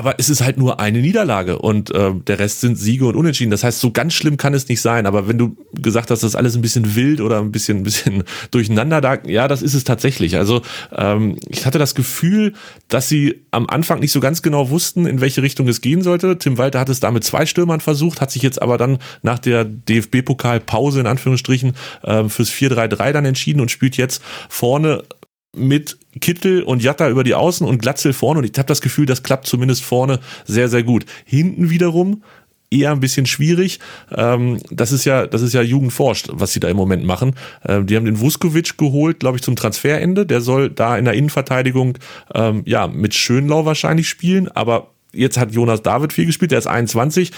aber 0.01 0.15
es 0.17 0.31
ist 0.31 0.41
halt 0.41 0.57
nur 0.57 0.81
eine 0.81 1.01
Niederlage 1.01 1.59
und 1.59 1.95
äh, 1.95 2.15
der 2.27 2.39
Rest 2.39 2.63
sind 2.63 2.77
Siege 2.77 3.05
und 3.05 3.17
Unentschieden. 3.17 3.51
Das 3.51 3.63
heißt, 3.63 3.81
so 3.81 3.91
ganz 3.91 4.15
schlimm 4.15 4.39
kann 4.39 4.55
es 4.55 4.67
nicht 4.67 4.81
sein. 4.81 5.05
Aber 5.05 5.29
wenn 5.29 5.37
du 5.37 5.59
gesagt 5.75 6.11
hast, 6.11 6.23
das 6.23 6.31
ist 6.31 6.37
alles 6.37 6.57
ein 6.57 6.63
bisschen 6.63 6.95
wild 6.95 7.21
oder 7.21 7.39
ein 7.39 7.53
bisschen, 7.53 7.77
ein 7.77 7.83
bisschen 7.83 8.25
durcheinander, 8.51 9.03
da, 9.03 9.19
ja, 9.27 9.47
das 9.47 9.61
ist 9.61 9.75
es 9.75 9.85
tatsächlich. 9.85 10.39
Also 10.39 10.63
ähm, 10.97 11.37
ich 11.51 11.67
hatte 11.67 11.79
das 11.79 11.95
Gefühl, 11.95 12.55
dass 12.89 13.11
sie 13.11 13.43
am 13.51 13.67
Anfang 13.67 14.01
nicht 14.01 14.13
so 14.13 14.21
ganz 14.21 14.41
genau 14.41 14.71
wussten, 14.71 15.05
in 15.05 15.21
welche 15.21 15.43
Richtung 15.43 15.69
es 15.69 15.83
gehen 15.83 16.01
sollte. 16.01 16.39
Tim 16.39 16.57
Walter 16.57 16.81
hat 16.81 16.89
es 16.89 17.01
da 17.01 17.11
mit 17.11 17.23
zwei 17.25 17.45
Stürmern 17.45 17.81
versucht, 17.81 18.23
hat 18.23 18.31
sich 18.31 18.41
jetzt 18.41 18.63
aber 18.63 18.79
dann 18.79 19.01
nach 19.21 19.39
der 19.39 19.67
DFB-Pokal-Pause 19.67 21.01
in 21.01 21.07
Anführungsstrichen 21.09 21.75
äh, 22.05 22.27
fürs 22.31 22.51
4-3-3 22.51 23.13
dann 23.13 23.27
entschieden 23.27 23.61
und 23.61 23.71
spielt 23.71 23.99
jetzt 23.99 24.23
vorne 24.49 25.03
mit 25.55 25.99
Kittel 26.21 26.63
und 26.63 26.83
Jatta 26.83 27.09
über 27.09 27.25
die 27.25 27.35
Außen 27.35 27.67
und 27.67 27.83
Glatzel 27.83 28.13
vorne 28.13 28.41
und 28.41 28.45
ich 28.45 28.57
habe 28.57 28.67
das 28.67 28.81
Gefühl, 28.81 29.07
das 29.07 29.23
klappt 29.23 29.47
zumindest 29.47 29.83
vorne 29.83 30.21
sehr, 30.45 30.69
sehr 30.69 30.83
gut. 30.83 31.07
Hinten 31.25 31.71
wiederum 31.71 32.23
eher 32.71 32.93
ein 32.93 33.01
bisschen 33.01 33.27
schwierig. 33.27 33.81
Ähm, 34.15 34.59
das 34.71 34.93
ist 34.93 35.05
ja, 35.05 35.27
das 35.27 35.43
ist 35.43 35.53
ja 35.53 35.63
Jugendforscht, 35.63 36.29
was 36.33 36.53
sie 36.53 36.61
da 36.61 36.69
im 36.69 36.77
Moment 36.77 37.05
machen. 37.05 37.35
Ähm, 37.67 37.87
die 37.87 37.97
haben 37.97 38.05
den 38.05 38.21
Vuskovic 38.21 38.79
geholt, 38.79 39.21
glaube 39.21 39.37
ich, 39.37 39.43
zum 39.43 39.57
Transferende. 39.57 40.25
Der 40.25 40.41
soll 40.41 40.71
da 40.71 40.97
in 40.97 41.05
der 41.05 41.15
Innenverteidigung 41.15 41.99
ähm, 42.35 42.63
ja 42.67 42.87
mit 42.87 43.15
Schönlau 43.15 43.65
wahrscheinlich 43.65 44.09
spielen, 44.09 44.49
aber 44.49 44.93
Jetzt 45.13 45.39
hat 45.39 45.53
Jonas 45.53 45.83
David 45.83 46.13
viel 46.13 46.27
gespielt, 46.27 46.53
der 46.53 46.59
ist 46.59 46.69
21. 46.69 47.33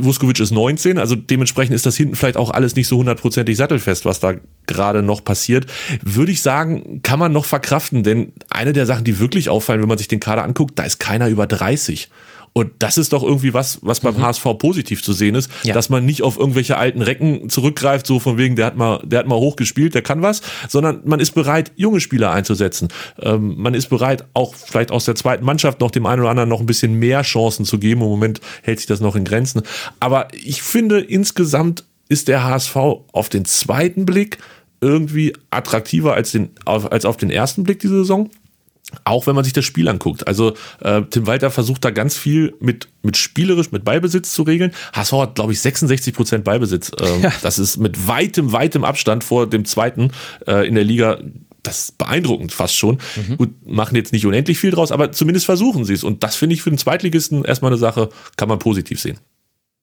Vuskovic 0.00 0.40
ist 0.40 0.50
19, 0.50 0.98
also 0.98 1.14
dementsprechend 1.14 1.74
ist 1.76 1.86
das 1.86 1.96
hinten 1.96 2.16
vielleicht 2.16 2.36
auch 2.36 2.50
alles 2.50 2.74
nicht 2.74 2.88
so 2.88 2.98
hundertprozentig 2.98 3.56
sattelfest, 3.56 4.04
was 4.04 4.18
da 4.18 4.34
gerade 4.66 5.02
noch 5.02 5.22
passiert. 5.22 5.66
Würde 6.02 6.32
ich 6.32 6.42
sagen, 6.42 7.00
kann 7.02 7.20
man 7.20 7.32
noch 7.32 7.44
verkraften, 7.44 8.02
denn 8.02 8.32
eine 8.50 8.72
der 8.72 8.86
Sachen, 8.86 9.04
die 9.04 9.20
wirklich 9.20 9.48
auffallen, 9.48 9.80
wenn 9.80 9.88
man 9.88 9.98
sich 9.98 10.08
den 10.08 10.20
Kader 10.20 10.42
anguckt, 10.42 10.78
da 10.78 10.82
ist 10.82 10.98
keiner 10.98 11.28
über 11.28 11.46
30. 11.46 12.08
Und 12.56 12.70
das 12.78 12.96
ist 12.96 13.12
doch 13.12 13.22
irgendwie 13.22 13.52
was, 13.52 13.80
was 13.82 14.00
beim 14.00 14.14
mhm. 14.14 14.22
HSV 14.22 14.46
positiv 14.58 15.02
zu 15.02 15.12
sehen 15.12 15.34
ist, 15.34 15.50
ja. 15.62 15.74
dass 15.74 15.90
man 15.90 16.06
nicht 16.06 16.22
auf 16.22 16.38
irgendwelche 16.38 16.78
alten 16.78 17.02
Recken 17.02 17.50
zurückgreift, 17.50 18.06
so 18.06 18.18
von 18.18 18.38
wegen, 18.38 18.56
der 18.56 18.64
hat 18.64 18.78
mal, 18.78 18.98
der 19.04 19.18
hat 19.18 19.26
mal 19.26 19.36
hochgespielt, 19.36 19.94
der 19.94 20.00
kann 20.00 20.22
was, 20.22 20.40
sondern 20.66 21.02
man 21.04 21.20
ist 21.20 21.32
bereit, 21.32 21.72
junge 21.76 22.00
Spieler 22.00 22.30
einzusetzen. 22.30 22.88
Ähm, 23.20 23.56
man 23.58 23.74
ist 23.74 23.90
bereit, 23.90 24.24
auch 24.32 24.54
vielleicht 24.54 24.90
aus 24.90 25.04
der 25.04 25.16
zweiten 25.16 25.44
Mannschaft 25.44 25.80
noch 25.80 25.90
dem 25.90 26.06
einen 26.06 26.22
oder 26.22 26.30
anderen 26.30 26.48
noch 26.48 26.60
ein 26.60 26.64
bisschen 26.64 26.94
mehr 26.94 27.20
Chancen 27.20 27.66
zu 27.66 27.78
geben. 27.78 28.00
Im 28.00 28.08
Moment 28.08 28.40
hält 28.62 28.78
sich 28.78 28.86
das 28.86 29.00
noch 29.00 29.16
in 29.16 29.24
Grenzen. 29.24 29.60
Aber 30.00 30.28
ich 30.32 30.62
finde, 30.62 31.00
insgesamt 31.00 31.84
ist 32.08 32.26
der 32.26 32.42
HSV 32.42 32.74
auf 33.12 33.28
den 33.28 33.44
zweiten 33.44 34.06
Blick 34.06 34.38
irgendwie 34.80 35.34
attraktiver 35.50 36.14
als, 36.14 36.32
den, 36.32 36.52
als 36.64 37.04
auf 37.04 37.18
den 37.18 37.28
ersten 37.28 37.64
Blick 37.64 37.80
diese 37.80 37.96
Saison. 37.96 38.30
Auch 39.04 39.26
wenn 39.26 39.34
man 39.34 39.44
sich 39.44 39.52
das 39.52 39.64
Spiel 39.64 39.88
anguckt. 39.88 40.26
Also 40.28 40.54
äh, 40.80 41.02
Tim 41.10 41.26
Walter 41.26 41.50
versucht 41.50 41.84
da 41.84 41.90
ganz 41.90 42.16
viel 42.16 42.54
mit, 42.60 42.88
mit 43.02 43.16
spielerisch, 43.16 43.72
mit 43.72 43.84
Ballbesitz 43.84 44.32
zu 44.32 44.42
regeln. 44.42 44.72
HSV 44.92 45.12
hat, 45.12 45.34
glaube 45.34 45.52
ich, 45.52 45.60
66 45.60 46.14
Prozent 46.14 46.44
Ballbesitz. 46.44 46.92
Ähm, 47.00 47.22
ja. 47.22 47.32
Das 47.42 47.58
ist 47.58 47.78
mit 47.78 48.06
weitem, 48.06 48.52
weitem 48.52 48.84
Abstand 48.84 49.24
vor 49.24 49.48
dem 49.48 49.64
zweiten 49.64 50.12
äh, 50.46 50.66
in 50.66 50.76
der 50.76 50.84
Liga 50.84 51.18
das 51.66 51.80
ist 51.80 51.98
beeindruckend 51.98 52.52
fast 52.52 52.76
schon. 52.76 52.98
Mhm. 53.16 53.36
Gut, 53.38 53.66
machen 53.66 53.96
jetzt 53.96 54.12
nicht 54.12 54.24
unendlich 54.24 54.58
viel 54.58 54.70
draus, 54.70 54.92
aber 54.92 55.10
zumindest 55.10 55.46
versuchen 55.46 55.84
sie 55.84 55.94
es. 55.94 56.04
Und 56.04 56.22
das 56.22 56.36
finde 56.36 56.54
ich 56.54 56.62
für 56.62 56.70
den 56.70 56.78
Zweitligisten 56.78 57.44
erstmal 57.44 57.72
eine 57.72 57.78
Sache, 57.78 58.08
kann 58.36 58.48
man 58.48 58.60
positiv 58.60 59.00
sehen. 59.00 59.18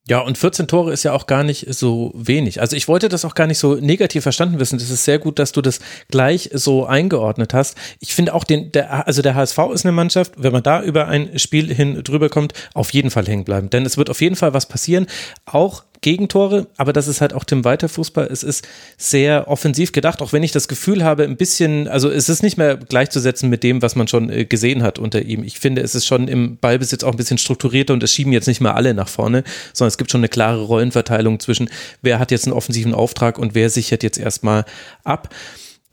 Ja, 0.06 0.20
und 0.20 0.38
14 0.38 0.68
Tore 0.68 0.92
ist 0.92 1.04
ja 1.04 1.14
auch 1.14 1.28
gar 1.28 1.46
nicht 1.46 1.74
so 1.74 2.12
wenig. 2.14 2.60
Also 2.60 2.76
ich 2.76 2.90
wollte 2.90 3.08
das 3.08 3.24
auch 3.24 3.36
gar 3.36 3.48
nicht 3.48 3.58
so 3.58 3.76
negativ 3.76 4.24
verstanden 4.24 4.60
wissen. 4.60 4.78
Das 4.78 4.90
ist 4.90 5.06
sehr 5.06 5.18
gut, 5.18 5.40
dass 5.40 5.54
du 5.54 5.62
das 5.62 5.80
gleich 6.10 6.50
so 6.52 6.86
eingeordnet 6.86 7.54
hast. 7.54 7.78
Ich 8.02 8.14
finde 8.14 8.34
auch 8.34 8.44
den, 8.44 8.74
der, 8.74 9.08
also 9.08 9.22
der 9.22 9.36
HSV 9.36 9.58
ist 9.74 9.86
eine 9.86 9.94
Mannschaft, 9.94 10.34
wenn 10.36 10.52
man 10.52 10.62
da 10.62 10.84
über 10.84 11.08
ein 11.08 11.40
Spiel 11.40 11.74
hin 11.74 12.04
drüber 12.04 12.28
kommt, 12.28 12.54
auf 12.74 12.92
jeden 12.92 13.12
Fall 13.12 13.26
hängen 13.26 13.46
bleiben. 13.46 13.70
Denn 13.70 13.86
es 13.86 13.98
wird 13.98 14.10
auf 14.10 14.20
jeden 14.20 14.36
Fall 14.36 14.54
was 14.54 14.66
passieren. 14.66 15.08
Auch 15.46 15.84
Gegentore, 16.04 16.68
aber 16.78 16.94
das 16.94 17.08
ist 17.08 17.22
halt 17.22 17.34
auch 17.34 17.44
Tim 17.44 17.66
Walter 17.66 17.90
Fußball. 17.90 18.28
Es 18.32 18.44
ist 18.44 18.68
sehr 18.98 19.48
offensiv 19.48 19.92
gedacht, 19.92 20.22
auch 20.22 20.34
wenn 20.34 20.44
ich 20.44 20.52
das 20.52 20.68
Gefühl 20.68 21.04
habe, 21.04 21.24
ein 21.24 21.38
bisschen, 21.38 21.88
also 21.88 22.12
es 22.12 22.30
ist 22.30 22.44
nicht 22.44 22.58
mehr 22.58 22.78
gleichzusetzen 22.78 23.50
mit 23.50 23.64
dem, 23.64 23.82
was 23.82 23.96
man 23.96 24.08
schon 24.08 24.30
äh, 24.30 24.46
gesehen 24.46 24.84
hat 24.84 25.00
unter 25.00 25.24
ihm. 25.24 25.44
Ich 25.44 25.58
finde, 25.58 25.82
es 25.82 25.96
ist 25.96 26.06
schon 26.06 26.28
im 26.28 26.58
Ballbesitz 26.58 27.04
auch 27.04 27.12
ein 27.12 27.18
bisschen 27.18 27.40
strukturierter 27.40 27.94
und 27.94 28.04
es 28.04 28.14
schieben 28.14 28.32
jetzt 28.32 28.48
nicht 28.48 28.62
mehr 28.62 28.76
alle 28.76 28.94
nach 28.94 29.08
vorne, 29.08 29.44
sondern 29.74 29.88
es 29.88 29.98
gibt 29.98 30.12
schon 30.12 30.20
eine 30.20 30.30
klare 30.30 30.62
Rollenverteilung 30.62 31.40
zwischen, 31.40 31.70
wer 32.04 32.20
hat 32.20 32.30
jetzt 32.30 32.46
einen 32.46 32.54
offensiven 32.54 32.94
Auftrag 32.94 33.40
und 33.40 33.56
wer 33.56 33.72
sichert 33.72 34.04
jetzt 34.04 34.20
erstmal 34.20 34.66
ab. 35.04 35.34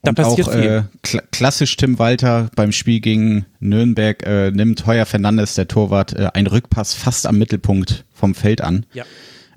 Da 0.03 0.11
und 0.11 0.14
passiert 0.16 0.49
auch, 0.49 0.53
viel. 0.53 0.62
Äh, 0.62 0.83
kl 1.03 1.23
klassisch 1.31 1.77
Tim 1.77 1.99
Walter 1.99 2.51
beim 2.57 2.73
Spiel 2.73 3.01
gegen 3.01 3.46
Nürnberg 3.61 4.23
äh, 4.27 4.51
nimmt 4.51 4.87
Heuer 4.87 5.07
Fernandes, 5.07 5.55
der 5.55 5.68
Torwart, 5.68 6.14
äh, 6.14 6.29
einen 6.33 6.46
Rückpass 6.46 6.94
fast 6.94 7.27
am 7.27 7.38
Mittelpunkt 7.38 8.05
vom 8.12 8.35
Feld 8.35 8.61
an. 8.61 8.87
Ja. 8.92 9.05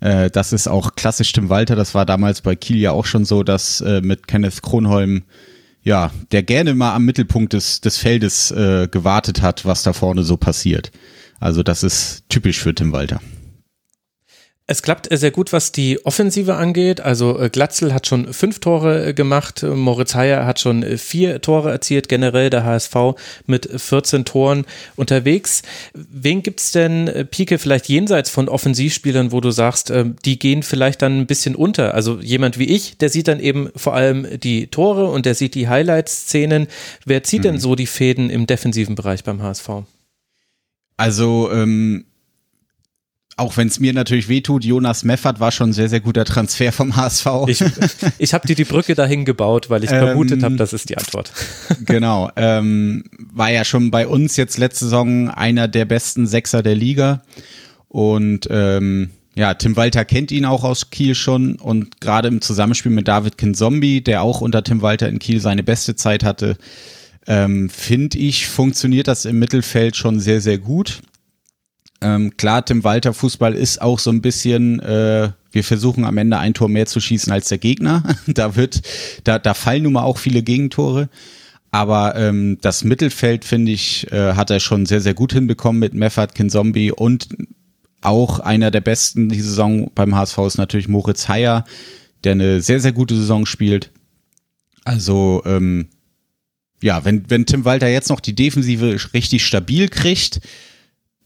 Äh, 0.03 0.29
das 0.29 0.51
ist 0.51 0.67
auch 0.67 0.95
klassisch 0.95 1.31
Tim 1.31 1.49
Walter. 1.49 1.77
Das 1.77 1.95
war 1.95 2.05
damals 2.05 2.41
bei 2.41 2.55
Kiel 2.55 2.77
ja 2.77 2.91
auch 2.91 3.05
schon 3.05 3.23
so, 3.23 3.41
dass 3.41 3.79
äh, 3.79 4.01
mit 4.01 4.27
Kenneth 4.27 4.61
Kronholm, 4.61 5.23
ja, 5.81 6.11
der 6.31 6.43
gerne 6.43 6.73
mal 6.73 6.93
am 6.93 7.05
Mittelpunkt 7.05 7.53
des, 7.53 7.79
des 7.79 7.97
Feldes 7.97 8.51
äh, 8.51 8.89
gewartet 8.91 9.41
hat, 9.41 9.65
was 9.65 9.83
da 9.83 9.93
vorne 9.93 10.23
so 10.23 10.35
passiert. 10.35 10.91
Also 11.39 11.63
das 11.63 11.83
ist 11.83 12.23
typisch 12.27 12.59
für 12.59 12.75
Tim 12.75 12.91
Walter. 12.91 13.21
Es 14.65 14.81
klappt 14.81 15.09
sehr 15.11 15.31
gut, 15.31 15.51
was 15.51 15.73
die 15.73 16.05
Offensive 16.05 16.55
angeht. 16.55 17.01
Also 17.01 17.37
äh, 17.37 17.49
Glatzel 17.49 17.93
hat 17.93 18.07
schon 18.07 18.33
fünf 18.33 18.59
Tore 18.59 19.07
äh, 19.07 19.13
gemacht, 19.13 19.61
Moritz 19.61 20.15
Heyer 20.15 20.45
hat 20.45 20.61
schon 20.61 20.83
äh, 20.83 20.97
vier 20.97 21.41
Tore 21.41 21.69
erzielt, 21.69 22.07
generell 22.07 22.49
der 22.49 22.63
HSV 22.63 22.95
mit 23.45 23.69
14 23.75 24.23
Toren 24.23 24.63
unterwegs. 24.95 25.63
Wen 25.93 26.43
gibt's 26.43 26.71
denn, 26.71 27.27
Pike, 27.29 27.59
vielleicht 27.59 27.89
jenseits 27.89 28.29
von 28.29 28.47
Offensivspielern, 28.47 29.33
wo 29.33 29.41
du 29.41 29.51
sagst, 29.51 29.91
die 30.25 30.39
gehen 30.39 30.63
vielleicht 30.63 31.01
dann 31.01 31.19
ein 31.19 31.27
bisschen 31.27 31.55
unter? 31.55 31.93
Also 31.93 32.19
jemand 32.21 32.57
wie 32.57 32.65
ich, 32.65 32.97
der 32.97 33.09
sieht 33.09 33.27
dann 33.27 33.39
eben 33.39 33.69
vor 33.75 33.93
allem 33.93 34.39
die 34.39 34.67
Tore 34.67 35.07
und 35.07 35.25
der 35.25 35.35
sieht 35.35 35.55
die 35.55 35.67
Highlight-Szenen. 35.67 36.67
Wer 37.05 37.23
zieht 37.23 37.39
mhm. 37.39 37.43
denn 37.43 37.59
so 37.59 37.75
die 37.75 37.87
Fäden 37.87 38.29
im 38.29 38.47
defensiven 38.47 38.95
Bereich 38.95 39.23
beim 39.23 39.41
HSV? 39.41 39.69
Also 40.97 41.51
ähm 41.51 42.05
auch 43.35 43.57
wenn 43.57 43.67
es 43.67 43.79
mir 43.79 43.93
natürlich 43.93 44.29
wehtut, 44.29 44.63
Jonas 44.63 45.03
Meffert 45.03 45.39
war 45.39 45.51
schon 45.51 45.71
ein 45.71 45.73
sehr, 45.73 45.89
sehr 45.89 46.01
guter 46.01 46.23
Transfer 46.23 46.71
vom 46.71 46.95
HSV. 46.95 47.27
Ich, 47.47 47.63
ich 48.19 48.33
habe 48.33 48.47
dir 48.47 48.55
die 48.55 48.63
Brücke 48.63 48.93
dahin 48.93 49.25
gebaut, 49.25 49.69
weil 49.69 49.83
ich 49.83 49.91
ähm, 49.91 49.99
vermutet 49.99 50.43
habe, 50.43 50.55
das 50.55 50.73
ist 50.73 50.89
die 50.89 50.97
Antwort. 50.97 51.31
Genau. 51.85 52.31
Ähm, 52.35 53.03
war 53.33 53.51
ja 53.51 53.65
schon 53.65 53.91
bei 53.91 54.07
uns 54.07 54.37
jetzt 54.37 54.57
letzte 54.57 54.85
Saison 54.85 55.29
einer 55.29 55.67
der 55.67 55.85
besten 55.85 56.27
Sechser 56.27 56.63
der 56.63 56.75
Liga. 56.75 57.23
Und 57.89 58.47
ähm, 58.49 59.09
ja, 59.35 59.53
Tim 59.55 59.75
Walter 59.75 60.05
kennt 60.05 60.31
ihn 60.31 60.45
auch 60.45 60.63
aus 60.63 60.91
Kiel 60.91 61.15
schon 61.15 61.55
und 61.55 61.99
gerade 61.99 62.27
im 62.27 62.41
Zusammenspiel 62.41 62.91
mit 62.91 63.07
David 63.07 63.37
Kinzombie, 63.37 64.01
der 64.01 64.21
auch 64.21 64.41
unter 64.41 64.63
Tim 64.63 64.81
Walter 64.81 65.09
in 65.09 65.19
Kiel 65.19 65.39
seine 65.39 65.63
beste 65.63 65.95
Zeit 65.95 66.23
hatte, 66.23 66.57
ähm, 67.27 67.69
finde 67.69 68.17
ich, 68.17 68.47
funktioniert 68.47 69.07
das 69.07 69.25
im 69.25 69.39
Mittelfeld 69.39 69.95
schon 69.95 70.19
sehr, 70.19 70.41
sehr 70.41 70.57
gut. 70.57 71.01
Ähm, 72.03 72.35
klar, 72.35 72.65
Tim 72.65 72.83
Walter 72.83 73.13
Fußball 73.13 73.55
ist 73.55 73.81
auch 73.81 73.97
so 73.97 74.11
ein 74.11 74.21
bisschen, 74.21 74.79
äh, 74.81 75.29
wir 75.51 75.63
versuchen 75.63 76.03
am 76.03 76.17
Ende 76.17 76.37
ein 76.37 76.53
Tor 76.53 76.67
mehr 76.67 76.85
zu 76.85 76.99
schießen 76.99 77.31
als 77.31 77.47
der 77.47 77.57
Gegner. 77.57 78.03
da 78.27 78.55
wird, 78.55 78.81
da, 79.23 79.39
da 79.39 79.53
fallen 79.53 79.83
nun 79.83 79.93
mal 79.93 80.03
auch 80.03 80.17
viele 80.17 80.43
Gegentore. 80.43 81.09
Aber 81.71 82.15
ähm, 82.15 82.59
das 82.61 82.83
Mittelfeld, 82.83 83.45
finde 83.45 83.71
ich, 83.71 84.11
äh, 84.11 84.33
hat 84.33 84.51
er 84.51 84.59
schon 84.59 84.85
sehr, 84.85 85.01
sehr 85.01 85.13
gut 85.13 85.33
hinbekommen 85.33 85.79
mit 85.79 85.93
Meffert, 85.93 86.35
Kinzombie 86.35 86.91
und 86.91 87.29
auch 88.01 88.39
einer 88.39 88.69
der 88.69 88.81
besten 88.81 89.29
die 89.29 89.41
Saison 89.41 89.89
beim 89.95 90.13
HSV 90.13 90.37
ist 90.39 90.57
natürlich 90.57 90.89
Moritz 90.89 91.29
Heyer, 91.29 91.63
der 92.23 92.33
eine 92.33 92.61
sehr, 92.61 92.79
sehr 92.79 92.91
gute 92.91 93.15
Saison 93.15 93.45
spielt. 93.45 93.91
Also, 94.83 95.41
ähm, 95.45 95.87
ja, 96.81 97.05
wenn, 97.05 97.29
wenn 97.29 97.45
Tim 97.45 97.63
Walter 97.63 97.87
jetzt 97.87 98.09
noch 98.09 98.19
die 98.19 98.35
Defensive 98.35 98.97
richtig 99.13 99.45
stabil 99.45 99.87
kriegt, 99.87 100.41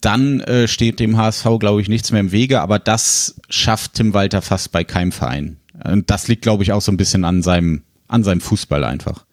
dann 0.01 0.41
äh, 0.41 0.67
steht 0.67 0.99
dem 0.99 1.17
HSV, 1.17 1.45
glaube 1.59 1.81
ich, 1.81 1.89
nichts 1.89 2.11
mehr 2.11 2.21
im 2.21 2.31
Wege, 2.31 2.61
aber 2.61 2.79
das 2.79 3.39
schafft 3.49 3.95
Tim 3.95 4.13
Walter 4.13 4.41
fast 4.41 4.71
bei 4.71 4.83
keinem 4.83 5.11
Verein. 5.11 5.57
Und 5.83 6.09
das 6.09 6.27
liegt, 6.27 6.41
glaube 6.41 6.63
ich, 6.63 6.71
auch 6.71 6.81
so 6.81 6.91
ein 6.91 6.97
bisschen 6.97 7.23
an 7.23 7.41
seinem, 7.41 7.83
an 8.07 8.23
seinem 8.23 8.41
Fußball 8.41 8.83
einfach. 8.83 9.25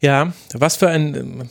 Ja, 0.00 0.32
was 0.52 0.76
für 0.76 0.88
ein 0.88 1.48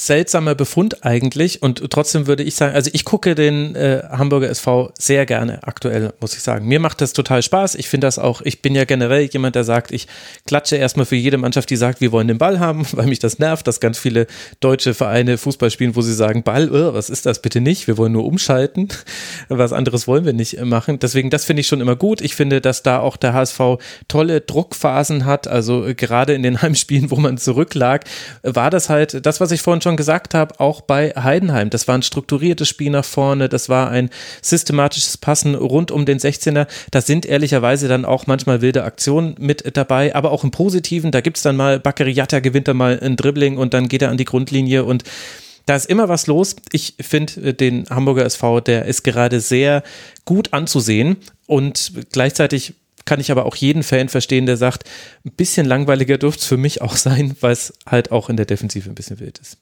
seltsamer 0.00 0.54
Befund 0.54 1.04
eigentlich 1.04 1.62
und 1.62 1.90
trotzdem 1.90 2.26
würde 2.26 2.42
ich 2.42 2.54
sagen, 2.54 2.74
also 2.74 2.90
ich 2.94 3.04
gucke 3.04 3.34
den 3.34 3.76
äh, 3.76 4.02
Hamburger 4.10 4.48
SV 4.48 4.92
sehr 4.98 5.26
gerne 5.26 5.62
aktuell, 5.62 6.14
muss 6.20 6.34
ich 6.34 6.40
sagen. 6.40 6.66
Mir 6.66 6.80
macht 6.80 7.02
das 7.02 7.12
total 7.12 7.42
Spaß. 7.42 7.74
Ich 7.74 7.90
finde 7.90 8.06
das 8.06 8.18
auch, 8.18 8.40
ich 8.40 8.62
bin 8.62 8.74
ja 8.74 8.86
generell 8.86 9.24
jemand, 9.24 9.56
der 9.56 9.64
sagt, 9.64 9.92
ich 9.92 10.08
klatsche 10.46 10.76
erstmal 10.76 11.04
für 11.04 11.16
jede 11.16 11.36
Mannschaft, 11.36 11.68
die 11.68 11.76
sagt, 11.76 12.00
wir 12.00 12.12
wollen 12.12 12.28
den 12.28 12.38
Ball 12.38 12.58
haben, 12.58 12.86
weil 12.92 13.08
mich 13.08 13.18
das 13.18 13.38
nervt, 13.38 13.66
dass 13.66 13.78
ganz 13.78 13.98
viele 13.98 14.26
deutsche 14.60 14.94
Vereine 14.94 15.36
Fußball 15.36 15.70
spielen, 15.70 15.94
wo 15.94 16.00
sie 16.00 16.14
sagen, 16.14 16.44
Ball, 16.44 16.70
oh, 16.70 16.94
was 16.94 17.10
ist 17.10 17.26
das 17.26 17.42
bitte 17.42 17.60
nicht? 17.60 17.86
Wir 17.86 17.98
wollen 17.98 18.12
nur 18.12 18.24
umschalten. 18.24 18.88
Was 19.48 19.72
anderes 19.72 20.06
wollen 20.06 20.24
wir 20.24 20.32
nicht 20.32 20.62
machen. 20.64 20.98
Deswegen, 20.98 21.28
das 21.28 21.44
finde 21.44 21.60
ich 21.60 21.66
schon 21.66 21.80
immer 21.80 21.96
gut. 21.96 22.20
Ich 22.20 22.34
finde, 22.34 22.60
dass 22.60 22.82
da 22.82 23.00
auch 23.00 23.16
der 23.16 23.34
HSV 23.34 23.60
tolle 24.08 24.40
Druckphasen 24.40 25.26
hat. 25.26 25.46
Also 25.48 25.86
gerade 25.96 26.34
in 26.34 26.42
den 26.42 26.62
Heimspielen, 26.62 27.10
wo 27.10 27.16
man 27.16 27.36
zurücklag, 27.36 28.04
war 28.42 28.70
das 28.70 28.88
halt 28.88 29.26
das, 29.26 29.40
was 29.40 29.50
ich 29.50 29.60
vorhin 29.60 29.82
schon 29.82 29.89
gesagt 29.96 30.34
habe, 30.34 30.58
auch 30.60 30.80
bei 30.80 31.10
Heidenheim. 31.10 31.70
Das 31.70 31.88
war 31.88 31.96
ein 31.96 32.02
strukturiertes 32.02 32.68
Spiel 32.68 32.90
nach 32.90 33.04
vorne, 33.04 33.48
das 33.48 33.68
war 33.68 33.90
ein 33.90 34.10
systematisches 34.42 35.18
Passen 35.18 35.54
rund 35.54 35.90
um 35.90 36.04
den 36.04 36.18
16er. 36.18 36.66
Da 36.90 37.00
sind 37.00 37.26
ehrlicherweise 37.26 37.88
dann 37.88 38.04
auch 38.04 38.26
manchmal 38.26 38.60
wilde 38.60 38.84
Aktionen 38.84 39.34
mit 39.38 39.76
dabei, 39.76 40.14
aber 40.14 40.32
auch 40.32 40.44
im 40.44 40.50
Positiven. 40.50 41.10
Da 41.10 41.20
gibt 41.20 41.36
es 41.36 41.42
dann 41.42 41.56
mal, 41.56 41.80
Bakary 41.80 42.12
Yatta 42.12 42.40
gewinnt 42.40 42.68
dann 42.68 42.76
mal 42.76 42.98
ein 43.00 43.16
Dribbling 43.16 43.56
und 43.56 43.74
dann 43.74 43.88
geht 43.88 44.02
er 44.02 44.10
an 44.10 44.16
die 44.16 44.24
Grundlinie 44.24 44.84
und 44.84 45.04
da 45.66 45.76
ist 45.76 45.86
immer 45.86 46.08
was 46.08 46.26
los. 46.26 46.56
Ich 46.72 46.94
finde 47.00 47.50
äh, 47.50 47.54
den 47.54 47.86
Hamburger 47.88 48.24
SV, 48.24 48.60
der 48.60 48.86
ist 48.86 49.04
gerade 49.04 49.40
sehr 49.40 49.82
gut 50.24 50.52
anzusehen 50.52 51.16
und 51.46 51.92
gleichzeitig 52.10 52.74
kann 53.04 53.20
ich 53.20 53.30
aber 53.30 53.46
auch 53.46 53.56
jeden 53.56 53.82
Fan 53.82 54.08
verstehen, 54.08 54.46
der 54.46 54.56
sagt, 54.56 54.84
ein 55.24 55.32
bisschen 55.32 55.66
langweiliger 55.66 56.18
dürfte 56.18 56.40
es 56.40 56.46
für 56.46 56.56
mich 56.56 56.82
auch 56.82 56.96
sein, 56.96 57.36
weil 57.40 57.52
es 57.52 57.72
halt 57.86 58.12
auch 58.12 58.28
in 58.28 58.36
der 58.36 58.46
Defensive 58.46 58.88
ein 58.88 58.94
bisschen 58.94 59.20
wild 59.20 59.38
ist. 59.38 59.58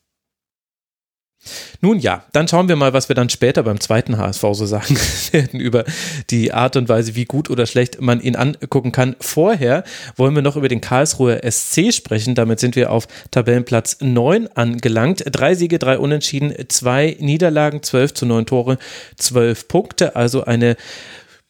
Nun 1.81 1.99
ja, 1.99 2.25
dann 2.33 2.49
schauen 2.49 2.69
wir 2.69 2.77
mal, 2.77 2.93
was 2.93 3.09
wir 3.09 3.15
dann 3.15 3.29
später 3.29 3.63
beim 3.63 3.81
zweiten 3.81 4.19
HSV 4.19 4.43
so 4.53 4.67
sagen 4.67 4.97
werden 5.33 5.61
über 5.61 5.85
die 6.31 6.53
Art 6.53 6.77
und 6.77 6.89
Weise, 6.89 7.15
wie 7.15 7.25
gut 7.25 7.51
oder 7.51 7.67
schlecht 7.67 8.01
man 8.01 8.21
ihn 8.21 8.37
angucken 8.37 8.93
kann. 8.93 9.17
Vorher 9.21 9.85
wollen 10.17 10.35
wir 10.35 10.43
noch 10.43 10.57
über 10.57 10.69
den 10.69 10.81
Karlsruher 10.81 11.41
SC 11.49 11.93
sprechen. 11.93 12.35
Damit 12.35 12.61
sind 12.61 12.77
wir 12.77 12.91
auf 12.91 13.07
Tabellenplatz 13.31 13.99
9 14.01 14.49
angelangt. 14.49 15.25
Drei 15.31 15.55
Siege, 15.55 15.79
drei 15.79 15.99
Unentschieden, 15.99 16.53
zwei 16.69 17.17
Niederlagen, 17.21 17.83
12 17.83 18.15
zu 18.15 18.27
9 18.27 18.47
Tore, 18.47 18.79
12 19.17 19.69
Punkte. 19.69 20.17
Also 20.17 20.45
eine 20.45 20.77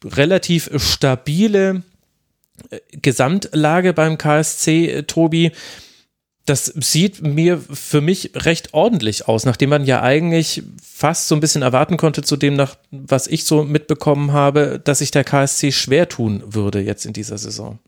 relativ 0.05 0.69
stabile 0.77 1.81
äh, 2.69 2.79
Gesamtlage 2.91 3.93
beim 3.93 4.17
KSC, 4.17 5.03
Tobi 5.07 5.51
das 6.45 6.65
sieht 6.65 7.21
mir 7.21 7.59
für 7.59 8.01
mich 8.01 8.31
recht 8.35 8.73
ordentlich 8.73 9.27
aus, 9.27 9.45
nachdem 9.45 9.69
man 9.69 9.85
ja 9.85 10.01
eigentlich 10.01 10.63
fast 10.81 11.27
so 11.27 11.35
ein 11.35 11.41
bisschen 11.41 11.61
erwarten 11.61 11.97
konnte 11.97 12.23
zu 12.23 12.37
dem, 12.37 12.55
nach, 12.55 12.75
was 12.91 13.27
ich 13.27 13.43
so 13.43 13.63
mitbekommen 13.63 14.31
habe, 14.31 14.81
dass 14.83 14.99
sich 14.99 15.11
der 15.11 15.23
KSC 15.23 15.71
schwer 15.71 16.09
tun 16.09 16.43
würde 16.45 16.81
jetzt 16.81 17.05
in 17.05 17.13
dieser 17.13 17.37
Saison. 17.37 17.79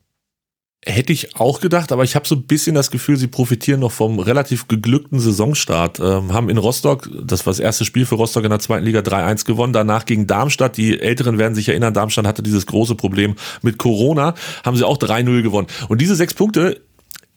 Hätte 0.83 1.13
ich 1.13 1.35
auch 1.35 1.59
gedacht, 1.59 1.91
aber 1.91 2.03
ich 2.03 2.15
habe 2.15 2.27
so 2.27 2.33
ein 2.33 2.47
bisschen 2.47 2.73
das 2.73 2.89
Gefühl, 2.89 3.15
sie 3.15 3.27
profitieren 3.27 3.81
noch 3.81 3.91
vom 3.91 4.17
relativ 4.17 4.67
geglückten 4.67 5.19
Saisonstart. 5.19 5.99
Ähm, 5.99 6.33
haben 6.33 6.49
in 6.49 6.57
Rostock, 6.57 7.07
das 7.23 7.45
war 7.45 7.51
das 7.51 7.59
erste 7.59 7.85
Spiel 7.85 8.07
für 8.07 8.15
Rostock 8.15 8.45
in 8.45 8.49
der 8.49 8.57
zweiten 8.57 8.85
Liga 8.85 9.01
3-1 9.01 9.45
gewonnen, 9.45 9.73
danach 9.73 10.05
gegen 10.05 10.25
Darmstadt. 10.25 10.77
Die 10.77 10.99
Älteren 10.99 11.37
werden 11.37 11.53
sich 11.53 11.69
erinnern, 11.69 11.93
Darmstadt 11.93 12.25
hatte 12.25 12.41
dieses 12.41 12.65
große 12.65 12.95
Problem 12.95 13.35
mit 13.61 13.77
Corona, 13.77 14.33
haben 14.65 14.75
sie 14.75 14.83
auch 14.83 14.97
3-0 14.97 15.43
gewonnen. 15.43 15.67
Und 15.87 16.01
diese 16.01 16.15
sechs 16.15 16.33
Punkte 16.33 16.81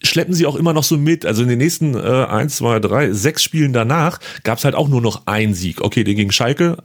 schleppen 0.02 0.34
sie 0.34 0.46
auch 0.46 0.56
immer 0.56 0.72
noch 0.72 0.84
so 0.84 0.98
mit. 0.98 1.24
Also 1.24 1.42
in 1.42 1.48
den 1.48 1.58
nächsten 1.58 1.94
äh, 1.94 1.98
eins, 1.98 2.56
zwei, 2.56 2.78
drei, 2.80 3.12
sechs 3.12 3.42
Spielen 3.42 3.72
danach 3.72 4.20
gab 4.42 4.58
es 4.58 4.64
halt 4.64 4.74
auch 4.74 4.88
nur 4.88 5.00
noch 5.00 5.26
einen 5.26 5.54
Sieg. 5.54 5.80
Okay, 5.80 6.04
den 6.04 6.16
gegen 6.16 6.32
Schalke, 6.32 6.78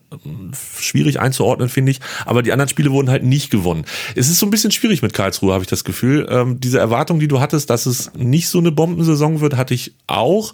schwierig 0.80 1.20
einzuordnen, 1.20 1.70
finde 1.70 1.92
ich, 1.92 2.00
aber 2.26 2.42
die 2.44 2.52
anderen 2.52 2.70
Spiele 2.70 2.92
wurden 2.92 3.10
halt 3.10 3.24
nicht 3.24 3.50
gewonnen. 3.50 3.86
Es 4.16 4.30
ist 4.30 4.40
so 4.40 4.46
ein 4.46 4.52
bisschen 4.52 4.72
schwierig 4.72 5.02
mit 5.02 5.14
Karlsruhe, 5.14 5.54
habe 5.54 5.64
ich 5.64 5.70
das 5.70 5.84
Gefühl. 5.84 6.28
Ähm, 6.30 6.60
diese 6.60 6.80
Erwartung, 6.80 7.20
die 7.20 7.28
du 7.28 7.40
hattest, 7.40 7.70
dass 7.70 7.86
es 7.86 8.12
nicht 8.16 8.48
so 8.48 8.60
eine 8.60 8.72
Bombensaison 8.72 9.42
wird, 9.42 9.58
hatte 9.58 9.74
ich 9.74 9.94
auch. 10.08 10.54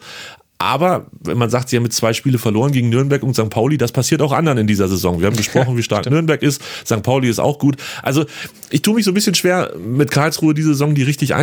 Aber 0.58 1.08
wenn 1.20 1.38
man 1.38 1.50
sagt, 1.50 1.70
sie 1.70 1.76
haben 1.76 1.84
mit 1.84 1.94
zwei 1.94 2.14
Spiele 2.14 2.38
verloren 2.38 2.72
gegen 2.72 2.90
Nürnberg 2.90 3.24
und 3.24 3.34
St. 3.34 3.50
Pauli, 3.50 3.78
das 3.78 3.92
passiert 3.92 4.22
auch 4.22 4.32
anderen 4.32 4.58
in 4.58 4.68
dieser 4.68 4.88
Saison. 4.88 5.20
Wir 5.20 5.28
haben 5.28 5.36
gesprochen, 5.36 5.76
wie 5.78 5.84
stark 5.84 6.10
Nürnberg 6.10 6.42
ist. 6.42 6.62
St. 6.86 7.04
Pauli 7.04 7.30
ist 7.30 7.40
auch 7.40 7.60
gut. 7.60 7.76
Also 8.02 8.26
ich 8.70 8.82
tue 8.82 8.96
mich 8.96 9.06
so 9.06 9.12
ein 9.12 9.16
bisschen 9.16 9.36
schwer, 9.36 9.74
mit 9.78 10.12
Karlsruhe 10.12 10.54
diese 10.54 10.70
Saison 10.70 10.96
die 10.96 11.04
richtig 11.04 11.32
äh, 11.32 11.34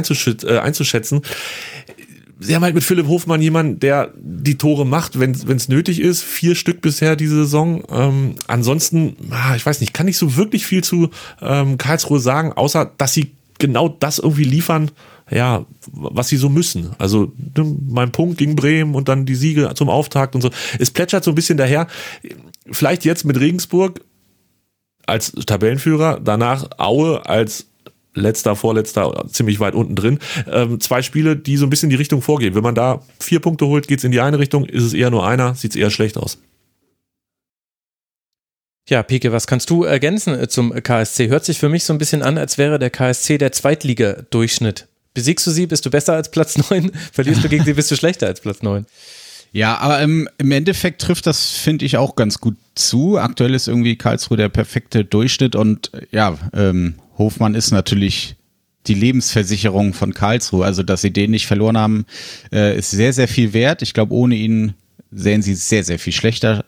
einzuschätzen. 0.59 1.22
Sie 2.40 2.55
haben 2.57 2.62
halt 2.62 2.75
mit 2.75 2.83
Philipp 2.83 3.07
Hofmann 3.07 3.40
jemanden, 3.40 3.79
der 3.79 4.12
die 4.16 4.59
Tore 4.59 4.85
macht, 4.85 5.18
wenn 5.18 5.33
es 5.33 5.68
nötig 5.68 6.01
ist. 6.01 6.22
Vier 6.22 6.55
Stück 6.57 6.81
bisher 6.81 7.14
diese 7.14 7.37
Saison. 7.37 7.85
Ähm, 7.90 8.35
ansonsten, 8.48 9.16
ah, 9.31 9.55
ich 9.55 9.64
weiß 9.64 9.81
nicht, 9.81 9.94
kann 9.94 10.09
ich 10.09 10.16
so 10.16 10.37
wirklich 10.37 10.66
viel 10.66 10.83
zu 10.83 11.11
ähm, 11.40 11.79
Karlsruhe 11.79 12.18
sagen, 12.18 12.53
außer 12.53 12.90
dass 12.96 13.12
sie 13.12 13.33
genau 13.59 13.88
das 13.88 14.18
irgendwie 14.18 14.44
liefern, 14.44 14.90
ja, 15.33 15.66
was 15.92 16.29
sie 16.29 16.37
so 16.37 16.49
müssen. 16.49 16.90
Also 16.99 17.33
ne, 17.57 17.77
mein 17.88 18.12
Punkt 18.12 18.38
gegen 18.38 18.57
Bremen 18.57 18.95
und 18.95 19.09
dann 19.09 19.27
die 19.27 19.35
Siege 19.35 19.71
zum 19.75 19.88
Auftakt 19.88 20.35
und 20.35 20.40
so. 20.40 20.51
Es 20.79 20.90
plätschert 20.90 21.25
so 21.25 21.33
ein 21.33 21.35
bisschen 21.35 21.59
daher. 21.59 21.87
Vielleicht 22.71 23.05
jetzt 23.05 23.25
mit 23.25 23.38
Regensburg 23.38 24.01
als 25.07 25.33
Tabellenführer, 25.33 26.21
danach 26.23 26.68
Aue 26.79 27.27
als 27.27 27.66
letzter, 28.14 28.57
vorletzter, 28.57 29.25
ziemlich 29.31 29.59
weit 29.61 29.75
unten 29.75 29.97
drin. 29.97 30.18
Ähm, 30.51 30.81
zwei 30.81 31.03
Spiele, 31.03 31.37
die 31.37 31.57
so 31.57 31.66
ein 31.66 31.71
bisschen 31.71 31.90
die 31.90 31.97
Richtung 31.97 32.23
vorgehen. 32.23 32.55
Wenn 32.55 32.62
man 32.62 32.75
da 32.75 33.03
vier 33.18 33.40
Punkte 33.40 33.66
holt, 33.66 33.88
geht 33.88 33.99
es 33.99 34.05
in 34.05 34.12
die 34.12 34.21
eine 34.21 34.38
Richtung, 34.38 34.66
ist 34.66 34.85
es 34.85 34.92
eher 34.92 35.11
nur 35.11 35.27
einer, 35.27 35.55
sieht 35.55 35.73
es 35.73 35.77
eher 35.77 35.90
schlecht 35.90 36.16
aus. 36.16 36.38
Ja, 38.88 39.03
Pike, 39.03 39.33
was 39.33 39.47
kannst 39.47 39.71
du 39.71 39.85
ergänzen 39.85 40.49
zum 40.49 40.73
KSC? 40.73 41.29
Hört 41.29 41.45
sich 41.45 41.59
für 41.59 41.68
mich 41.68 41.85
so 41.85 41.92
ein 41.92 41.99
bisschen 41.99 42.23
an, 42.23 42.37
als 42.37 42.59
wäre 42.59 42.79
der 42.79 42.90
KSC 42.90 43.38
der 43.38 43.53
Zweitliga-Durchschnitt 43.53 44.88
Besiegst 45.14 45.46
du 45.46 45.51
sie, 45.51 45.66
bist 45.66 45.85
du 45.85 45.90
besser 45.90 46.14
als 46.14 46.31
Platz 46.31 46.57
9, 46.57 46.90
verlierst 47.12 47.44
du 47.44 47.48
gegen 47.48 47.64
sie, 47.64 47.75
bist 47.75 47.90
du 47.90 47.96
schlechter 47.96 48.27
als 48.27 48.40
Platz 48.40 48.62
9. 48.62 48.87
Ja, 49.53 49.79
aber 49.79 50.01
im, 50.01 50.29
im 50.38 50.51
Endeffekt 50.51 51.03
trifft 51.03 51.27
das, 51.27 51.51
finde 51.51 51.85
ich, 51.85 51.98
auch 51.98 52.16
ganz 52.16 52.38
gut 52.38 52.57
zu. 52.75 53.18
Aktuell 53.18 53.55
ist 53.55 53.68
irgendwie 53.68 53.96
Karlsruhe 53.96 54.38
der 54.38 54.48
perfekte 54.48 55.05
Durchschnitt 55.05 55.55
und 55.57 55.92
ja, 56.11 56.38
ähm, 56.55 56.94
Hofmann 57.18 57.55
ist 57.55 57.70
natürlich 57.70 58.37
die 58.87 58.94
Lebensversicherung 58.94 59.92
von 59.92 60.14
Karlsruhe. 60.14 60.64
Also, 60.64 60.83
dass 60.83 61.03
sie 61.03 61.12
den 61.12 61.31
nicht 61.31 61.46
verloren 61.46 61.77
haben, 61.77 62.07
äh, 62.51 62.77
ist 62.79 62.90
sehr, 62.90 63.12
sehr 63.12 63.29
viel 63.29 63.53
wert. 63.53 63.83
Ich 63.83 63.92
glaube, 63.92 64.14
ohne 64.14 64.35
ihn 64.35 64.75
sehen 65.14 65.42
sie 65.42 65.55
sehr, 65.55 65.85
sehr 65.85 65.98
viel 65.98 66.12
schlechter, 66.12 66.64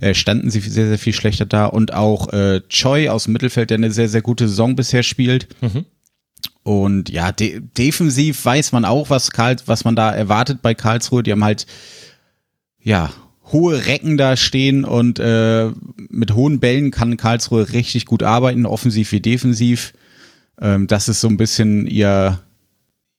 äh, 0.00 0.14
standen 0.14 0.50
sie 0.50 0.60
sehr, 0.60 0.86
sehr 0.86 0.98
viel 0.98 1.12
schlechter 1.12 1.46
da. 1.46 1.66
Und 1.66 1.92
auch 1.92 2.32
äh, 2.32 2.60
Choi 2.68 3.08
aus 3.08 3.24
dem 3.24 3.32
Mittelfeld, 3.32 3.70
der 3.70 3.78
eine 3.78 3.90
sehr, 3.90 4.08
sehr 4.08 4.22
gute 4.22 4.48
Saison 4.48 4.76
bisher 4.76 5.02
spielt. 5.02 5.48
Mhm. 5.60 5.84
Und 6.68 7.08
ja, 7.08 7.32
de 7.32 7.62
defensiv 7.78 8.44
weiß 8.44 8.72
man 8.72 8.84
auch, 8.84 9.08
was 9.08 9.30
Karl, 9.30 9.56
was 9.64 9.86
man 9.86 9.96
da 9.96 10.12
erwartet 10.12 10.60
bei 10.60 10.74
Karlsruhe. 10.74 11.22
Die 11.22 11.32
haben 11.32 11.42
halt, 11.42 11.66
ja, 12.78 13.10
hohe 13.50 13.86
Recken 13.86 14.18
da 14.18 14.36
stehen 14.36 14.84
und 14.84 15.18
äh, 15.18 15.70
mit 16.10 16.34
hohen 16.34 16.60
Bällen 16.60 16.90
kann 16.90 17.16
Karlsruhe 17.16 17.72
richtig 17.72 18.04
gut 18.04 18.22
arbeiten, 18.22 18.66
offensiv 18.66 19.12
wie 19.12 19.20
defensiv. 19.20 19.94
Ähm, 20.60 20.86
das 20.88 21.08
ist 21.08 21.22
so 21.22 21.28
ein 21.28 21.38
bisschen 21.38 21.86
ihr, 21.86 22.38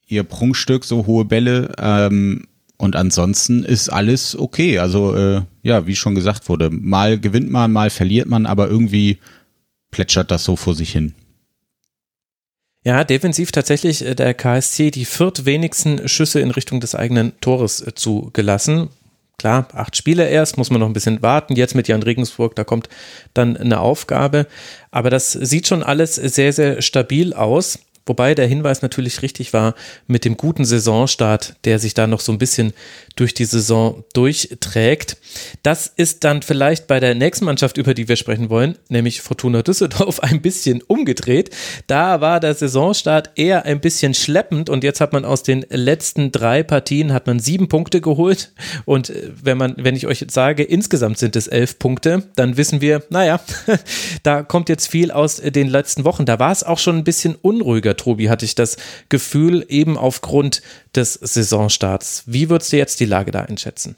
ihr 0.06 0.22
Prunkstück, 0.22 0.86
so 0.86 1.08
hohe 1.08 1.26
Bälle. 1.26 1.74
Ähm, 1.80 2.46
und 2.78 2.96
ansonsten 2.96 3.64
ist 3.64 3.90
alles 3.90 4.38
okay. 4.38 4.78
Also, 4.78 5.16
äh, 5.16 5.42
ja, 5.64 5.88
wie 5.88 5.96
schon 5.96 6.14
gesagt 6.14 6.50
wurde, 6.50 6.70
mal 6.70 7.20
gewinnt 7.20 7.50
man, 7.50 7.72
mal 7.72 7.90
verliert 7.90 8.28
man, 8.30 8.46
aber 8.46 8.68
irgendwie 8.68 9.18
plätschert 9.90 10.30
das 10.30 10.44
so 10.44 10.56
vor 10.56 10.76
sich 10.76 10.92
hin. 10.92 11.16
Ja, 12.86 13.04
defensiv 13.04 13.52
tatsächlich 13.52 14.06
äh, 14.06 14.16
der 14.16 14.34
KSC 14.34 14.92
die 14.92 15.06
viertwenigsten 15.06 16.08
Schüsse 16.08 16.40
in 16.40 16.52
Richtung 16.52 16.80
des 16.80 16.96
eigenen 16.96 17.40
Tores 17.42 17.82
äh, 17.82 17.94
zugelassen. 17.94 18.90
Klar, 19.38 19.68
acht 19.74 19.96
Spiele 19.96 20.28
erst, 20.28 20.58
muss 20.58 20.70
man 20.70 20.82
noch 20.82 20.88
ein 20.88 20.94
bisschen 20.94 21.22
warten. 21.22 21.56
Jetzt 21.56 21.76
mit 21.76 21.88
Jan 21.88 22.04
Regensburg, 22.04 22.56
da 22.56 22.64
kommt 22.64 22.90
dann 23.34 23.56
eine 23.56 23.80
Aufgabe. 23.80 24.48
Aber 24.92 25.10
das 25.10 25.32
sieht 25.32 25.68
schon 25.68 25.82
alles 25.82 26.16
sehr, 26.16 26.52
sehr 26.52 26.82
stabil 26.82 27.34
aus. 27.34 27.80
Wobei 28.06 28.34
der 28.34 28.48
Hinweis 28.48 28.82
natürlich 28.82 29.22
richtig 29.22 29.54
war 29.54 29.76
mit 30.08 30.26
dem 30.26 30.36
guten 30.36 30.66
Saisonstart, 30.66 31.56
der 31.64 31.80
sich 31.80 31.94
da 31.94 32.08
noch 32.08 32.22
so 32.22 32.32
ein 32.32 32.40
bisschen 32.40 32.74
durch 33.20 33.34
die 33.34 33.46
Saison 33.46 34.06
durchträgt. 34.14 35.18
Das 35.62 35.88
ist 35.88 36.24
dann 36.24 36.42
vielleicht 36.42 36.88
bei 36.88 37.00
der 37.02 37.16
nächsten 37.16 37.46
Mannschaft, 37.46 37.78
über 37.78 37.94
die 37.94 38.08
wir 38.08 38.16
sprechen 38.16 38.50
wollen, 38.50 38.78
nämlich 38.88 39.22
Fortuna 39.22 39.62
Düsseldorf, 39.62 40.20
ein 40.22 40.42
bisschen 40.42 40.82
umgedreht. 40.82 41.50
Da 41.88 42.22
war 42.22 42.40
der 42.40 42.54
Saisonstart 42.54 43.32
eher 43.36 43.66
ein 43.66 43.82
bisschen 43.82 44.14
schleppend 44.14 44.70
und 44.70 44.84
jetzt 44.84 45.02
hat 45.02 45.12
man 45.12 45.26
aus 45.26 45.44
den 45.44 45.66
letzten 45.70 46.32
drei 46.32 46.64
Partien 46.64 47.12
hat 47.12 47.28
man 47.28 47.40
sieben 47.40 47.68
Punkte 47.68 48.00
geholt 48.00 48.54
und 48.86 49.10
äh, 49.10 49.32
wenn 49.44 49.58
man, 49.58 49.76
wenn 49.78 49.96
ich 49.96 50.08
euch 50.08 50.22
jetzt 50.22 50.34
sage, 50.34 50.64
insgesamt 50.64 51.18
sind 51.18 51.36
es 51.36 51.48
elf 51.48 51.78
Punkte, 51.78 52.24
dann 52.36 52.56
wissen 52.56 52.80
wir, 52.80 53.04
naja, 53.10 53.42
da 54.24 54.44
kommt 54.44 54.70
jetzt 54.70 54.88
viel 54.88 55.12
aus 55.12 55.38
den 55.38 55.68
letzten 55.68 56.06
Wochen. 56.06 56.26
Da 56.26 56.40
war 56.40 56.52
es 56.52 56.64
auch 56.64 56.80
schon 56.80 56.98
ein 56.98 57.04
bisschen 57.04 57.36
unruhiger, 57.36 57.98
Tobi, 57.98 58.30
hatte 58.30 58.46
ich 58.46 58.56
das 58.56 58.78
Gefühl, 59.10 59.66
eben 59.68 59.98
aufgrund 59.98 60.62
des 60.96 61.14
Saisonstarts. 61.14 62.24
Wie 62.26 62.50
würdest 62.50 62.72
du 62.72 62.78
jetzt 62.78 63.00
die 63.00 63.06
Lage 63.06 63.32
da 63.32 63.42
einschätzen? 63.42 63.96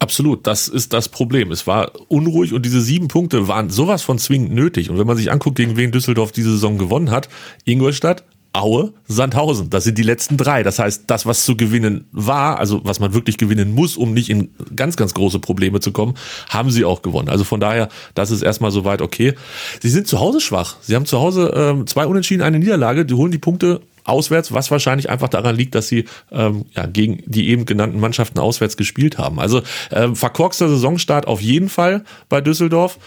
Absolut, 0.00 0.46
das 0.46 0.68
ist 0.68 0.92
das 0.92 1.08
Problem. 1.08 1.52
Es 1.52 1.66
war 1.66 1.92
unruhig 2.08 2.52
und 2.52 2.66
diese 2.66 2.80
sieben 2.80 3.08
Punkte 3.08 3.48
waren 3.48 3.70
sowas 3.70 4.02
von 4.02 4.18
zwingend 4.18 4.52
nötig. 4.52 4.90
Und 4.90 4.98
wenn 4.98 5.06
man 5.06 5.16
sich 5.16 5.30
anguckt, 5.30 5.56
gegen 5.56 5.76
wen 5.76 5.92
Düsseldorf 5.92 6.32
diese 6.32 6.50
Saison 6.50 6.78
gewonnen 6.78 7.10
hat, 7.10 7.28
Ingolstadt, 7.64 8.24
Aue, 8.54 8.92
Sandhausen. 9.08 9.68
Das 9.68 9.82
sind 9.82 9.98
die 9.98 10.04
letzten 10.04 10.36
drei. 10.36 10.62
Das 10.62 10.78
heißt, 10.78 11.04
das, 11.08 11.26
was 11.26 11.44
zu 11.44 11.56
gewinnen 11.56 12.06
war, 12.12 12.60
also 12.60 12.80
was 12.84 13.00
man 13.00 13.12
wirklich 13.12 13.36
gewinnen 13.36 13.74
muss, 13.74 13.96
um 13.96 14.14
nicht 14.14 14.30
in 14.30 14.50
ganz, 14.76 14.96
ganz 14.96 15.12
große 15.12 15.40
Probleme 15.40 15.80
zu 15.80 15.90
kommen, 15.90 16.14
haben 16.50 16.70
sie 16.70 16.84
auch 16.84 17.02
gewonnen. 17.02 17.28
Also 17.28 17.42
von 17.42 17.58
daher, 17.58 17.88
das 18.14 18.30
ist 18.30 18.42
erstmal 18.42 18.70
soweit 18.70 19.02
okay. 19.02 19.34
Sie 19.82 19.88
sind 19.88 20.06
zu 20.06 20.20
Hause 20.20 20.40
schwach. 20.40 20.76
Sie 20.82 20.94
haben 20.94 21.04
zu 21.04 21.18
Hause 21.18 21.52
ähm, 21.52 21.88
zwei 21.88 22.06
Unentschieden, 22.06 22.42
eine 22.42 22.60
Niederlage. 22.60 23.04
Die 23.04 23.14
holen 23.14 23.32
die 23.32 23.38
Punkte 23.38 23.80
auswärts, 24.04 24.52
was 24.52 24.70
wahrscheinlich 24.70 25.10
einfach 25.10 25.28
daran 25.28 25.56
liegt, 25.56 25.74
dass 25.74 25.88
sie 25.88 26.04
ähm, 26.30 26.66
ja, 26.74 26.86
gegen 26.86 27.22
die 27.26 27.48
eben 27.48 27.64
genannten 27.66 28.00
Mannschaften 28.00 28.38
auswärts 28.38 28.76
gespielt 28.76 29.18
haben. 29.18 29.40
Also 29.40 29.62
ähm, 29.90 30.14
verkorkster 30.16 30.68
Saisonstart 30.68 31.26
auf 31.26 31.40
jeden 31.40 31.68
Fall 31.68 32.04
bei 32.28 32.40
Düsseldorf. 32.40 32.98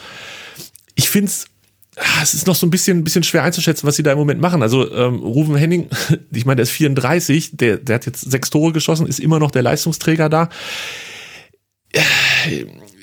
Ich 0.96 1.10
finde 1.10 1.28
es 1.28 1.46
ah, 1.98 2.22
es 2.22 2.34
ist 2.34 2.48
noch 2.48 2.56
so 2.56 2.66
ein 2.66 2.72
bisschen, 2.72 3.04
bisschen 3.04 3.24
schwer 3.24 3.44
einzuschätzen, 3.44 3.88
was 3.88 3.96
sie 3.96 4.04
da 4.04 4.12
im 4.12 4.18
Moment 4.18 4.42
machen. 4.42 4.62
Also 4.64 4.92
ähm, 4.92 5.20
Ruven 5.20 5.56
Henning, 5.56 5.90
ich 6.32 6.46
meine, 6.46 6.58
der 6.58 6.64
ist 6.64 6.72
34, 6.72 7.58
der, 7.58 7.78
der 7.78 7.96
hat 7.96 8.06
jetzt 8.06 8.30
sechs 8.30 8.50
Tore 8.50 8.72
geschossen, 8.74 9.08
ist 9.08 9.20
immer 9.20 9.40
noch 9.40 9.52
der 9.52 9.64
Leistungsträger 9.64 10.30
da 10.30 10.50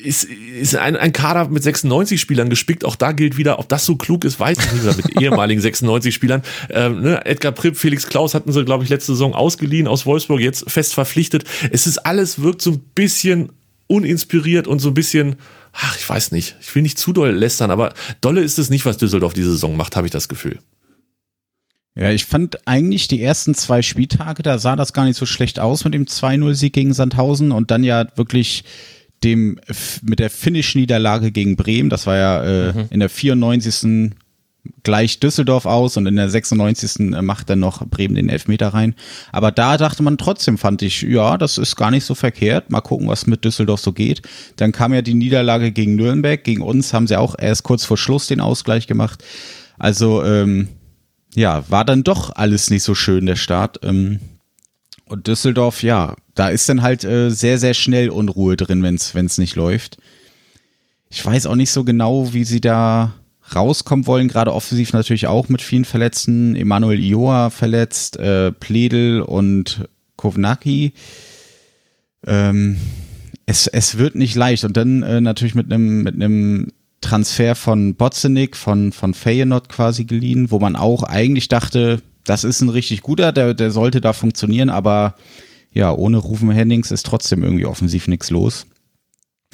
ist, 0.04 0.24
ist 0.24 0.76
ein, 0.76 0.96
ein 0.96 1.12
Kader 1.12 1.48
mit 1.48 1.62
96 1.62 2.20
Spielern 2.20 2.50
gespickt. 2.50 2.84
Auch 2.84 2.96
da 2.96 3.12
gilt 3.12 3.36
wieder, 3.36 3.58
ob 3.58 3.68
das 3.68 3.86
so 3.86 3.96
klug 3.96 4.24
ist, 4.24 4.38
weiß 4.38 4.58
ich 4.58 4.72
nicht 4.72 4.84
mehr 4.84 4.96
mit 4.96 5.20
ehemaligen 5.22 5.60
96 5.60 6.14
Spielern. 6.14 6.42
Ähm, 6.70 7.00
ne? 7.02 7.24
Edgar 7.26 7.52
Pripp, 7.52 7.76
Felix 7.76 8.06
Klaus 8.06 8.34
hatten 8.34 8.52
sie, 8.52 8.64
glaube 8.64 8.84
ich, 8.84 8.90
letzte 8.90 9.12
Saison 9.12 9.34
ausgeliehen 9.34 9.88
aus 9.88 10.06
Wolfsburg, 10.06 10.40
jetzt 10.40 10.70
fest 10.70 10.94
verpflichtet. 10.94 11.44
Es 11.70 11.86
ist 11.86 11.98
alles, 11.98 12.42
wirkt 12.42 12.62
so 12.62 12.72
ein 12.72 12.80
bisschen 12.94 13.50
uninspiriert 13.86 14.66
und 14.66 14.78
so 14.78 14.88
ein 14.88 14.94
bisschen, 14.94 15.36
ach, 15.72 15.96
ich 15.96 16.08
weiß 16.08 16.32
nicht, 16.32 16.56
ich 16.60 16.74
will 16.74 16.82
nicht 16.82 16.98
zu 16.98 17.12
doll 17.12 17.30
lästern, 17.30 17.70
aber 17.70 17.94
dolle 18.20 18.42
ist 18.42 18.58
es 18.58 18.70
nicht, 18.70 18.86
was 18.86 18.96
Düsseldorf 18.96 19.34
diese 19.34 19.50
Saison 19.50 19.76
macht, 19.76 19.96
habe 19.96 20.06
ich 20.06 20.12
das 20.12 20.28
Gefühl. 20.28 20.58
Ja, 21.96 22.10
ich 22.10 22.24
fand 22.24 22.66
eigentlich 22.66 23.06
die 23.06 23.22
ersten 23.22 23.54
zwei 23.54 23.80
Spieltage, 23.80 24.42
da 24.42 24.58
sah 24.58 24.74
das 24.74 24.92
gar 24.92 25.04
nicht 25.04 25.16
so 25.16 25.26
schlecht 25.26 25.60
aus 25.60 25.84
mit 25.84 25.94
dem 25.94 26.06
2-0-Sieg 26.06 26.72
gegen 26.72 26.92
Sandhausen 26.92 27.52
und 27.52 27.70
dann 27.70 27.84
ja 27.84 28.06
wirklich 28.16 28.64
dem 29.24 29.58
mit 30.02 30.18
der 30.18 30.30
Finish-Niederlage 30.30 31.32
gegen 31.32 31.56
Bremen, 31.56 31.90
das 31.90 32.06
war 32.06 32.16
ja 32.16 32.44
äh, 32.44 32.72
mhm. 32.72 32.84
in 32.90 33.00
der 33.00 33.08
94. 33.08 34.12
gleich 34.82 35.20
Düsseldorf 35.20 35.66
aus 35.66 35.96
und 35.96 36.06
in 36.06 36.16
der 36.16 36.28
96. 36.28 37.10
macht 37.22 37.50
dann 37.50 37.60
noch 37.60 37.86
Bremen 37.86 38.14
den 38.14 38.28
Elfmeter 38.28 38.68
rein. 38.68 38.94
Aber 39.32 39.50
da 39.50 39.76
dachte 39.76 40.02
man 40.02 40.18
trotzdem, 40.18 40.58
fand 40.58 40.82
ich, 40.82 41.02
ja, 41.02 41.36
das 41.38 41.58
ist 41.58 41.76
gar 41.76 41.90
nicht 41.90 42.04
so 42.04 42.14
verkehrt. 42.14 42.70
Mal 42.70 42.80
gucken, 42.80 43.08
was 43.08 43.26
mit 43.26 43.44
Düsseldorf 43.44 43.80
so 43.80 43.92
geht. 43.92 44.22
Dann 44.56 44.72
kam 44.72 44.94
ja 44.94 45.02
die 45.02 45.14
Niederlage 45.14 45.72
gegen 45.72 45.96
Nürnberg. 45.96 46.42
Gegen 46.44 46.62
uns 46.62 46.92
haben 46.92 47.06
sie 47.06 47.18
auch 47.18 47.34
erst 47.38 47.62
kurz 47.62 47.84
vor 47.84 47.96
Schluss 47.96 48.26
den 48.26 48.40
Ausgleich 48.40 48.86
gemacht. 48.86 49.24
Also, 49.78 50.24
ähm, 50.24 50.68
ja, 51.34 51.68
war 51.68 51.84
dann 51.84 52.04
doch 52.04 52.34
alles 52.34 52.70
nicht 52.70 52.84
so 52.84 52.94
schön, 52.94 53.26
der 53.26 53.36
Start. 53.36 53.80
Ähm, 53.82 54.20
und 55.06 55.26
Düsseldorf, 55.26 55.82
ja, 55.82 56.16
da 56.34 56.48
ist 56.48 56.68
dann 56.68 56.82
halt 56.82 57.04
äh, 57.04 57.30
sehr, 57.30 57.58
sehr 57.58 57.74
schnell 57.74 58.10
Unruhe 58.10 58.56
drin, 58.56 58.82
wenn 58.82 58.94
es 58.96 59.38
nicht 59.38 59.56
läuft. 59.56 59.98
Ich 61.10 61.24
weiß 61.24 61.46
auch 61.46 61.54
nicht 61.54 61.70
so 61.70 61.84
genau, 61.84 62.32
wie 62.32 62.44
sie 62.44 62.60
da 62.60 63.14
rauskommen 63.54 64.06
wollen, 64.06 64.28
gerade 64.28 64.52
offensiv 64.52 64.92
natürlich 64.92 65.26
auch 65.26 65.48
mit 65.48 65.62
vielen 65.62 65.84
Verletzten. 65.84 66.56
Emanuel 66.56 66.98
Ioa 66.98 67.50
verletzt, 67.50 68.16
äh, 68.16 68.52
Pledel 68.52 69.20
und 69.20 69.88
Kovnacki. 70.16 70.92
Ähm, 72.26 72.78
es, 73.46 73.66
es 73.66 73.98
wird 73.98 74.14
nicht 74.14 74.34
leicht. 74.34 74.64
Und 74.64 74.76
dann 74.76 75.02
äh, 75.02 75.20
natürlich 75.20 75.54
mit 75.54 75.72
einem 75.72 76.02
mit 76.02 76.72
Transfer 77.00 77.54
von 77.54 77.94
Botzenik, 77.96 78.56
von, 78.56 78.90
von 78.90 79.12
Feyenoord 79.12 79.68
quasi 79.68 80.04
geliehen, 80.04 80.50
wo 80.50 80.58
man 80.58 80.74
auch 80.74 81.02
eigentlich 81.02 81.48
dachte, 81.48 82.00
das 82.24 82.44
ist 82.44 82.60
ein 82.60 82.68
richtig 82.68 83.02
guter, 83.02 83.32
der, 83.32 83.54
der 83.54 83.70
sollte 83.70 84.00
da 84.00 84.12
funktionieren, 84.12 84.70
aber 84.70 85.14
ja, 85.72 85.92
ohne 85.92 86.18
Rufen 86.18 86.50
Hennings 86.50 86.90
ist 86.90 87.06
trotzdem 87.06 87.42
irgendwie 87.42 87.66
offensiv 87.66 88.08
nichts 88.08 88.30
los. 88.30 88.66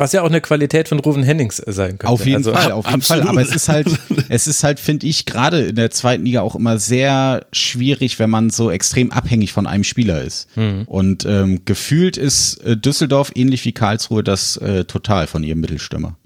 Was 0.00 0.12
ja 0.12 0.22
auch 0.22 0.28
eine 0.28 0.40
Qualität 0.40 0.88
von 0.88 0.98
Ruven 0.98 1.22
Hennings 1.22 1.58
sein 1.58 1.98
könnte. 1.98 2.08
Auf 2.08 2.24
jeden 2.24 2.38
also, 2.38 2.54
Fall, 2.54 2.72
auf 2.72 2.86
jeden 2.86 2.94
absolut. 2.94 3.24
Fall. 3.24 3.30
Aber 3.30 3.42
es 3.42 3.54
ist 3.54 3.68
halt, 3.68 3.86
es 4.30 4.46
ist 4.46 4.64
halt, 4.64 4.80
finde 4.80 5.06
ich, 5.06 5.26
gerade 5.26 5.60
in 5.60 5.76
der 5.76 5.90
zweiten 5.90 6.24
Liga 6.24 6.40
auch 6.40 6.56
immer 6.56 6.78
sehr 6.78 7.46
schwierig, 7.52 8.18
wenn 8.18 8.30
man 8.30 8.48
so 8.48 8.70
extrem 8.70 9.10
abhängig 9.12 9.52
von 9.52 9.66
einem 9.66 9.84
Spieler 9.84 10.22
ist. 10.22 10.56
Mhm. 10.56 10.84
Und 10.86 11.26
ähm, 11.26 11.62
gefühlt 11.66 12.16
ist 12.16 12.64
äh, 12.64 12.78
Düsseldorf 12.78 13.32
ähnlich 13.34 13.62
wie 13.66 13.72
Karlsruhe 13.72 14.24
das 14.24 14.56
äh, 14.56 14.84
total 14.84 15.26
von 15.26 15.44
ihrem 15.44 15.60
Mittelstürmer. 15.60 16.16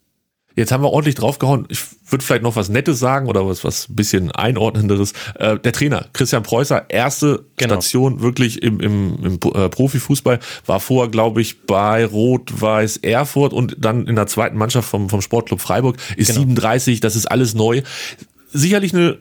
Jetzt 0.57 0.71
haben 0.71 0.83
wir 0.83 0.91
ordentlich 0.91 1.17
draufgehauen. 1.17 1.67
Ich 1.69 1.81
würde 2.09 2.25
vielleicht 2.25 2.43
noch 2.43 2.55
was 2.55 2.69
Nettes 2.69 2.99
sagen 2.99 3.29
oder 3.29 3.47
was 3.47 3.65
was 3.65 3.87
bisschen 3.89 4.31
einordnenderes. 4.31 5.13
Äh, 5.35 5.59
der 5.59 5.73
Trainer 5.73 6.07
Christian 6.13 6.43
Preußer, 6.43 6.87
erste 6.89 7.45
genau. 7.57 7.75
Station 7.75 8.21
wirklich 8.21 8.63
im, 8.63 8.81
im, 8.81 9.19
im 9.25 9.35
äh, 9.55 9.69
Profifußball, 9.69 10.39
war 10.67 10.81
vorher, 10.81 11.11
glaube 11.11 11.41
ich, 11.41 11.63
bei 11.63 12.05
Rot-Weiß 12.07 12.99
Erfurt 12.99 13.53
und 13.53 13.77
dann 13.79 14.07
in 14.07 14.15
der 14.15 14.27
zweiten 14.27 14.57
Mannschaft 14.57 14.89
vom, 14.89 15.09
vom 15.09 15.21
Sportclub 15.21 15.61
Freiburg. 15.61 15.97
Ist 16.17 16.29
genau. 16.29 16.41
37, 16.41 17.01
das 17.01 17.17
ist 17.17 17.27
alles 17.27 17.55
neu. 17.55 17.83
Sicherlich 18.53 18.95
eine 18.95 19.19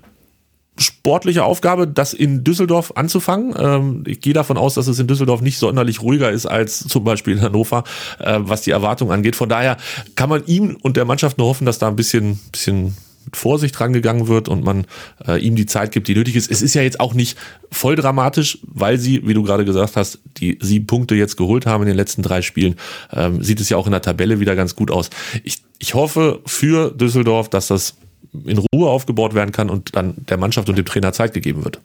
sportliche 0.78 1.44
Aufgabe, 1.44 1.88
das 1.88 2.14
in 2.14 2.44
Düsseldorf 2.44 2.94
anzufangen. 2.96 3.54
Ähm, 3.58 4.04
ich 4.08 4.22
gehe 4.22 4.34
davon 4.34 4.58
aus, 4.58 4.74
dass 4.74 4.88
es 4.88 5.00
in 5.00 5.08
Düsseldorf 5.08 5.42
nicht 5.42 5.58
sonderlich 5.58 6.02
ruhiger 6.02 6.32
ist 6.32 6.46
als 6.46 6.88
zum 6.88 7.04
Beispiel 7.04 7.34
in 7.34 7.42
Hannover, 7.42 7.84
äh, 8.20 8.40
was 8.40 8.62
die 8.62 8.72
Erwartung 8.72 9.12
angeht. 9.12 9.36
Von 9.36 9.50
daher 9.50 9.78
kann 10.16 10.30
man 10.30 10.46
ihm 10.46 10.78
und 10.82 10.98
der 10.98 11.06
Mannschaft 11.06 11.38
nur 11.38 11.48
hoffen, 11.48 11.66
dass 11.66 11.78
da 11.78 11.88
ein 11.88 11.96
bisschen, 11.96 12.40
bisschen 12.52 12.96
mit 13.26 13.38
Vorsicht 13.38 13.80
rangegangen 13.80 14.28
wird 14.28 14.50
und 14.50 14.64
man 14.64 14.86
äh, 15.28 15.40
ihm 15.40 15.56
die 15.56 15.66
Zeit 15.66 15.92
gibt, 15.92 16.08
die 16.08 16.16
nötig 16.16 16.36
ist. 16.36 16.52
Es 16.52 16.62
ist 16.62 16.74
ja 16.74 16.82
jetzt 16.82 17.00
auch 17.00 17.14
nicht 17.14 17.38
voll 17.72 17.96
dramatisch, 17.96 18.60
weil 18.64 18.98
sie, 18.98 19.26
wie 19.28 19.34
du 19.34 19.44
gerade 19.44 19.66
gesagt 19.66 19.96
hast, 19.96 20.20
die 20.38 20.58
sieben 20.62 20.88
Punkte 20.88 21.16
jetzt 21.16 21.38
geholt 21.38 21.66
haben 21.66 21.84
in 21.84 21.88
den 21.88 21.98
letzten 21.98 22.22
drei 22.22 22.42
Spielen. 22.42 22.76
Ähm, 23.12 23.42
sieht 23.44 23.62
es 23.62 23.70
ja 23.70 23.78
auch 23.78 23.86
in 23.86 23.92
der 23.92 24.02
Tabelle 24.02 24.40
wieder 24.40 24.56
ganz 24.56 24.76
gut 24.76 24.92
aus. 24.92 25.10
Ich, 25.44 25.62
ich 25.80 25.94
hoffe 25.94 26.42
für 26.46 26.92
Düsseldorf, 26.92 27.50
dass 27.50 27.68
das 27.68 27.96
in 28.46 28.58
Ruhe 28.74 28.90
aufgebaut 28.90 29.34
werden 29.34 29.52
kann 29.52 29.70
und 29.70 29.96
dann 29.96 30.16
der 30.30 30.38
Mannschaft 30.38 30.70
und 30.70 30.78
dem 30.78 30.86
Trainer 30.86 31.14
Zeit 31.14 31.34
gegeben 31.34 31.64
wird. 31.64 31.80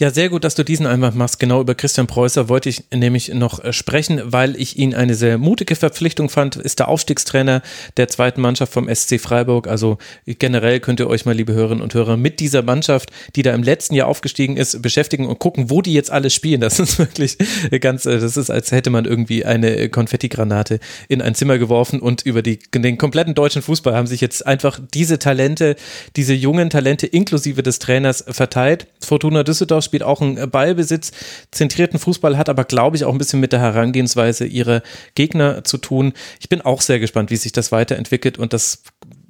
Ja, 0.00 0.12
sehr 0.12 0.28
gut, 0.28 0.44
dass 0.44 0.54
du 0.54 0.62
diesen 0.62 0.86
Einwand 0.86 1.16
machst. 1.16 1.40
Genau 1.40 1.60
über 1.60 1.74
Christian 1.74 2.06
Preußer 2.06 2.48
wollte 2.48 2.68
ich 2.68 2.84
nämlich 2.94 3.34
noch 3.34 3.64
äh, 3.64 3.72
sprechen, 3.72 4.22
weil 4.26 4.54
ich 4.54 4.78
ihn 4.78 4.94
eine 4.94 5.16
sehr 5.16 5.38
mutige 5.38 5.74
Verpflichtung 5.74 6.28
fand. 6.28 6.54
Ist 6.54 6.78
der 6.78 6.86
Aufstiegstrainer 6.86 7.62
der 7.96 8.06
zweiten 8.06 8.40
Mannschaft 8.40 8.72
vom 8.72 8.88
SC 8.88 9.20
Freiburg. 9.20 9.66
Also 9.66 9.98
generell 10.24 10.78
könnt 10.78 11.00
ihr 11.00 11.08
euch 11.08 11.26
mal, 11.26 11.32
liebe 11.34 11.52
Hörerinnen 11.52 11.82
und 11.82 11.94
Hörer, 11.94 12.16
mit 12.16 12.38
dieser 12.38 12.62
Mannschaft, 12.62 13.10
die 13.34 13.42
da 13.42 13.52
im 13.52 13.64
letzten 13.64 13.96
Jahr 13.96 14.06
aufgestiegen 14.06 14.56
ist, 14.56 14.80
beschäftigen 14.82 15.26
und 15.26 15.40
gucken, 15.40 15.68
wo 15.68 15.82
die 15.82 15.94
jetzt 15.94 16.12
alle 16.12 16.30
spielen. 16.30 16.60
Das 16.60 16.78
ist 16.78 17.00
wirklich 17.00 17.36
ganz, 17.80 18.06
äh, 18.06 18.20
das 18.20 18.36
ist, 18.36 18.50
als 18.50 18.70
hätte 18.70 18.90
man 18.90 19.04
irgendwie 19.04 19.44
eine 19.44 19.88
Konfettigranate 19.88 20.78
in 21.08 21.20
ein 21.20 21.34
Zimmer 21.34 21.58
geworfen 21.58 21.98
und 21.98 22.22
über 22.22 22.42
die, 22.42 22.60
den 22.72 22.98
kompletten 22.98 23.34
deutschen 23.34 23.62
Fußball 23.62 23.96
haben 23.96 24.06
sich 24.06 24.20
jetzt 24.20 24.46
einfach 24.46 24.78
diese 24.94 25.18
Talente, 25.18 25.74
diese 26.14 26.34
jungen 26.34 26.70
Talente 26.70 27.08
inklusive 27.08 27.64
des 27.64 27.80
Trainers 27.80 28.24
verteilt. 28.28 28.86
Fortuna 29.00 29.42
Düsseldorf 29.42 29.87
spielt 29.88 30.02
auch 30.02 30.20
einen 30.20 30.50
Ballbesitz, 30.50 31.10
zentrierten 31.50 31.98
Fußball, 31.98 32.38
hat 32.38 32.48
aber, 32.48 32.64
glaube 32.64 32.96
ich, 32.96 33.04
auch 33.04 33.12
ein 33.12 33.18
bisschen 33.18 33.40
mit 33.40 33.52
der 33.52 33.60
Herangehensweise 33.60 34.46
ihrer 34.46 34.82
Gegner 35.14 35.64
zu 35.64 35.78
tun. 35.78 36.12
Ich 36.40 36.48
bin 36.48 36.60
auch 36.60 36.80
sehr 36.80 37.00
gespannt, 37.00 37.30
wie 37.30 37.36
sich 37.36 37.52
das 37.52 37.72
weiterentwickelt 37.72 38.38
und 38.38 38.52
das 38.52 38.82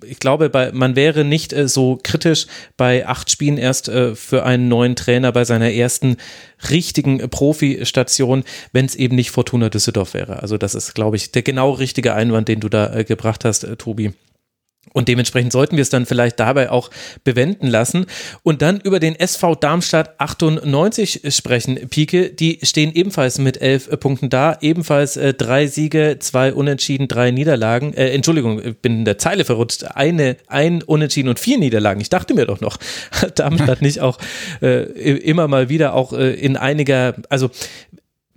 ich 0.05 0.21
glaube, 0.21 0.49
bei, 0.49 0.73
man 0.73 0.97
wäre 0.97 1.25
nicht 1.25 1.53
äh, 1.53 1.69
so 1.69 1.99
kritisch 2.03 2.47
bei 2.77 3.07
acht 3.07 3.31
Spielen 3.31 3.59
erst 3.59 3.89
äh, 3.89 4.15
für 4.15 4.45
einen 4.45 4.69
neuen 4.69 4.97
Trainer 4.97 5.33
bei 5.33 5.45
seiner 5.45 5.73
ersten 5.73 6.17
richtigen 6.71 7.19
Profi-Station, 7.29 8.45
wenn 8.73 8.87
es 8.87 8.95
eben 8.95 9.17
nicht 9.17 9.31
Fortuna 9.31 9.69
Düsseldorf 9.69 10.15
wäre. 10.15 10.41
Also 10.41 10.57
das 10.57 10.75
ist, 10.75 10.95
glaube 10.95 11.17
ich, 11.17 11.33
der 11.33 11.43
genau 11.43 11.73
richtige 11.73 12.15
Einwand, 12.15 12.49
den 12.49 12.61
du 12.61 12.69
da 12.69 12.95
äh, 12.95 13.05
gebracht 13.05 13.45
hast, 13.45 13.65
äh, 13.65 13.77
Tobi. 13.77 14.13
Und 14.93 15.09
dementsprechend 15.09 15.53
sollten 15.53 15.77
wir 15.77 15.83
es 15.83 15.91
dann 15.91 16.07
vielleicht 16.07 16.41
dabei 16.41 16.71
auch 16.71 16.91
bewenden 17.25 17.69
lassen 17.69 18.07
und 18.43 18.63
dann 18.63 18.81
über 18.81 19.01
den 19.01 19.15
SV 19.15 19.55
Darmstadt 19.55 20.19
98 20.19 21.23
sprechen. 21.29 21.89
Pike, 21.89 22.31
die 22.31 22.59
stehen 22.63 22.93
ebenfalls 22.95 23.39
mit 23.39 23.61
elf 23.61 23.89
Punkten 24.01 24.31
da, 24.31 24.57
ebenfalls 24.61 25.17
äh, 25.17 25.35
drei 25.35 25.67
Siege, 25.67 26.17
zwei 26.21 26.53
Unentschieden, 26.53 27.09
drei 27.09 27.31
Niederlagen. 27.31 27.95
Äh, 27.95 28.11
Entschuldigung, 28.11 28.65
ich 28.65 28.77
bin 28.79 28.99
in 28.99 29.05
der 29.05 29.19
Zeile 29.19 29.45
verrutscht. 29.45 29.85
Eine, 29.95 30.37
ein 30.47 30.83
Unentschieden 30.83 31.29
und 31.29 31.39
vier 31.39 31.59
Niederlagen. 31.59 32.01
Ich 32.01 32.11
dachte 32.11 32.35
mir 32.35 32.47
doch 32.47 32.61
noch, 32.61 32.79
Darmstadt 33.35 33.83
nicht 33.83 34.01
auch 34.01 34.19
äh, 34.63 34.85
immer 34.85 35.49
mal 35.49 35.69
wieder 35.69 35.95
auch 35.95 36.13
äh, 36.13 36.35
in 36.35 36.57
einiger, 36.57 37.15
also 37.29 37.51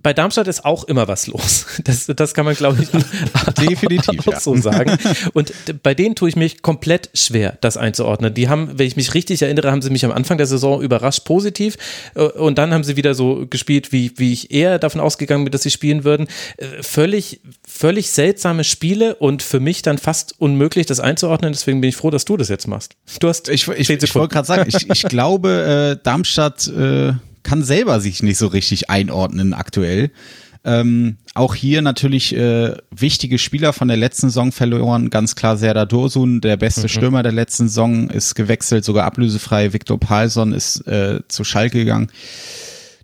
bei 0.02 0.12
Darmstadt 0.12 0.48
ist 0.48 0.64
auch 0.64 0.84
immer 0.84 1.08
was 1.08 1.26
los. 1.26 1.66
Das, 1.84 2.06
das 2.06 2.34
kann 2.34 2.44
man, 2.44 2.54
glaube 2.54 2.82
ich, 2.82 2.88
definitiv 3.68 4.26
auch 4.28 4.32
ja. 4.32 4.40
so 4.40 4.56
sagen. 4.56 4.96
Und 5.32 5.52
bei 5.82 5.94
denen 5.94 6.14
tue 6.14 6.28
ich 6.28 6.36
mich 6.36 6.62
komplett 6.62 7.10
schwer, 7.14 7.56
das 7.60 7.76
einzuordnen. 7.76 8.34
Die 8.34 8.48
haben, 8.48 8.78
wenn 8.78 8.86
ich 8.86 8.94
mich 8.94 9.14
richtig 9.14 9.42
erinnere, 9.42 9.72
haben 9.72 9.82
sie 9.82 9.90
mich 9.90 10.04
am 10.04 10.12
Anfang 10.12 10.38
der 10.38 10.46
Saison 10.46 10.80
überrascht 10.80 11.24
positiv 11.24 11.76
äh, 12.14 12.22
und 12.22 12.58
dann 12.58 12.72
haben 12.72 12.84
sie 12.84 12.96
wieder 12.96 13.14
so 13.14 13.46
gespielt, 13.48 13.90
wie, 13.90 14.12
wie 14.16 14.32
ich 14.32 14.52
eher 14.52 14.78
davon 14.78 15.00
ausgegangen 15.00 15.44
bin, 15.44 15.50
dass 15.50 15.62
sie 15.62 15.70
spielen 15.70 16.04
würden. 16.04 16.28
Äh, 16.56 16.82
völlig, 16.82 17.40
völlig 17.66 18.10
seltsame 18.10 18.64
Spiele 18.64 19.16
und 19.16 19.42
für 19.42 19.60
mich 19.60 19.82
dann 19.82 19.98
fast 19.98 20.34
unmöglich, 20.38 20.86
das 20.86 21.00
einzuordnen. 21.00 21.52
Deswegen 21.52 21.80
bin 21.80 21.88
ich 21.88 21.96
froh, 21.96 22.10
dass 22.10 22.24
du 22.24 22.36
das 22.36 22.48
jetzt 22.48 22.68
machst. 22.68 22.94
Du 23.18 23.28
hast. 23.28 23.48
Ich, 23.48 23.66
ich, 23.68 23.90
ich 23.90 24.14
wollte 24.14 24.34
gerade 24.34 24.46
sagen, 24.46 24.68
ich, 24.68 24.88
ich 24.88 25.02
glaube, 25.04 25.96
äh, 25.98 26.04
Darmstadt. 26.04 26.68
Äh 26.68 27.14
kann 27.42 27.62
selber 27.62 28.00
sich 28.00 28.22
nicht 28.22 28.38
so 28.38 28.46
richtig 28.46 28.90
einordnen 28.90 29.54
aktuell. 29.54 30.10
Ähm, 30.64 31.16
auch 31.34 31.56
hier 31.56 31.82
natürlich 31.82 32.36
äh, 32.36 32.76
wichtige 32.90 33.38
Spieler 33.38 33.72
von 33.72 33.88
der 33.88 33.96
letzten 33.96 34.28
Saison 34.28 34.52
verloren. 34.52 35.10
Ganz 35.10 35.34
klar 35.34 35.56
Serdar 35.56 35.86
Dursun, 35.86 36.40
der 36.40 36.56
beste 36.56 36.82
mhm. 36.82 36.88
Stürmer 36.88 37.22
der 37.24 37.32
letzten 37.32 37.66
Saison, 37.66 38.10
ist 38.10 38.34
gewechselt, 38.36 38.84
sogar 38.84 39.04
ablösefrei. 39.04 39.72
Viktor 39.72 39.98
Palsson 39.98 40.52
ist 40.52 40.86
äh, 40.86 41.20
zu 41.26 41.42
Schalke 41.42 41.78
gegangen. 41.78 42.08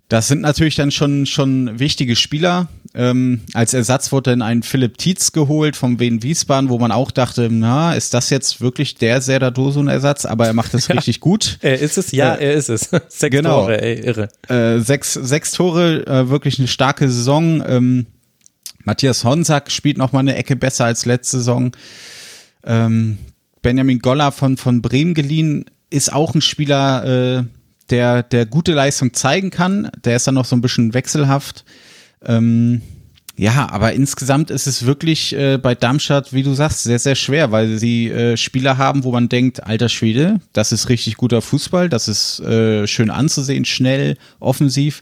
Das 0.09 0.27
sind 0.27 0.41
natürlich 0.41 0.75
dann 0.75 0.89
schon, 0.89 1.27
schon 1.27 1.79
wichtige 1.79 2.15
Spieler. 2.15 2.67
Ähm, 2.95 3.41
als 3.53 3.75
Ersatz 3.75 4.11
wurde 4.11 4.31
dann 4.31 4.41
ein 4.41 4.63
Philipp 4.63 4.97
Tietz 4.97 5.31
geholt 5.31 5.75
vom 5.75 5.99
Wien 5.99 6.23
Wiesbaden, 6.23 6.69
wo 6.69 6.79
man 6.79 6.91
auch 6.91 7.11
dachte, 7.11 7.47
na, 7.51 7.93
ist 7.93 8.15
das 8.15 8.31
jetzt 8.31 8.59
wirklich 8.59 8.95
der 8.95 9.21
Serdar 9.21 9.51
Dursun-Ersatz? 9.51 10.25
Aber 10.25 10.47
er 10.47 10.53
macht 10.53 10.73
es 10.73 10.87
ja, 10.89 10.95
richtig 10.95 11.19
gut. 11.19 11.59
Er 11.61 11.79
ist 11.79 11.99
es, 11.99 12.11
ja, 12.11 12.33
äh, 12.33 12.47
er 12.47 12.53
ist 12.55 12.69
es. 12.69 12.89
sechs 12.89 13.19
genau. 13.29 13.61
Tore, 13.61 13.81
ey, 13.81 13.99
irre. 13.99 14.29
Äh, 14.47 14.79
sechs, 14.79 15.13
sechs 15.13 15.51
Tore, 15.51 16.07
äh, 16.07 16.29
wirklich 16.29 16.57
eine 16.57 16.67
starke 16.67 17.07
Saison. 17.07 17.63
Ähm, 17.67 18.07
Matthias 18.83 19.23
Honsack 19.23 19.69
spielt 19.69 19.99
noch 19.99 20.11
mal 20.11 20.21
eine 20.21 20.35
Ecke 20.35 20.55
besser 20.55 20.85
als 20.85 21.05
letzte 21.05 21.37
Saison. 21.37 21.71
Ähm, 22.63 23.19
Benjamin 23.61 23.99
Goller 23.99 24.31
von, 24.31 24.57
von 24.57 24.81
Bremen 24.81 25.13
geliehen 25.13 25.65
ist 25.91 26.11
auch 26.11 26.33
ein 26.33 26.41
Spieler, 26.41 27.03
äh, 27.39 27.43
der, 27.89 28.23
der 28.23 28.45
gute 28.45 28.73
Leistung 28.73 29.13
zeigen 29.13 29.49
kann. 29.49 29.89
Der 30.03 30.15
ist 30.15 30.27
dann 30.27 30.35
noch 30.35 30.45
so 30.45 30.55
ein 30.55 30.61
bisschen 30.61 30.93
wechselhaft. 30.93 31.65
Ähm, 32.25 32.81
ja, 33.39 33.69
aber 33.69 33.93
insgesamt 33.93 34.51
ist 34.51 34.67
es 34.67 34.85
wirklich 34.85 35.33
äh, 35.33 35.57
bei 35.57 35.73
Darmstadt, 35.73 36.33
wie 36.33 36.43
du 36.43 36.53
sagst, 36.53 36.83
sehr, 36.83 36.99
sehr 36.99 37.15
schwer, 37.15 37.53
weil 37.53 37.77
sie 37.77 38.09
äh, 38.09 38.35
Spieler 38.35 38.77
haben, 38.77 39.05
wo 39.05 39.13
man 39.13 39.29
denkt, 39.29 39.63
alter 39.63 39.87
Schwede, 39.87 40.41
das 40.51 40.73
ist 40.73 40.89
richtig 40.89 41.15
guter 41.15 41.41
Fußball, 41.41 41.87
das 41.87 42.09
ist 42.09 42.41
äh, 42.41 42.85
schön 42.85 43.09
anzusehen, 43.09 43.63
schnell, 43.63 44.17
offensiv. 44.41 45.01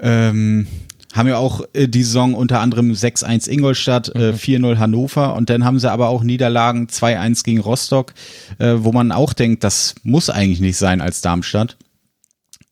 Ähm, 0.00 0.66
haben 1.14 1.28
ja 1.28 1.38
auch 1.38 1.62
äh, 1.72 1.88
die 1.88 2.02
Saison 2.02 2.34
unter 2.34 2.60
anderem 2.60 2.92
6-1 2.92 3.48
Ingolstadt, 3.48 4.14
äh, 4.14 4.32
4-0 4.32 4.58
mhm. 4.58 4.78
Hannover 4.78 5.34
und 5.34 5.50
dann 5.50 5.64
haben 5.64 5.78
sie 5.78 5.90
aber 5.90 6.08
auch 6.08 6.22
Niederlagen 6.22 6.86
2-1 6.86 7.44
gegen 7.44 7.60
Rostock, 7.60 8.14
äh, 8.58 8.74
wo 8.78 8.92
man 8.92 9.12
auch 9.12 9.32
denkt, 9.32 9.64
das 9.64 9.94
muss 10.02 10.30
eigentlich 10.30 10.60
nicht 10.60 10.76
sein 10.76 11.00
als 11.00 11.20
Darmstadt. 11.20 11.76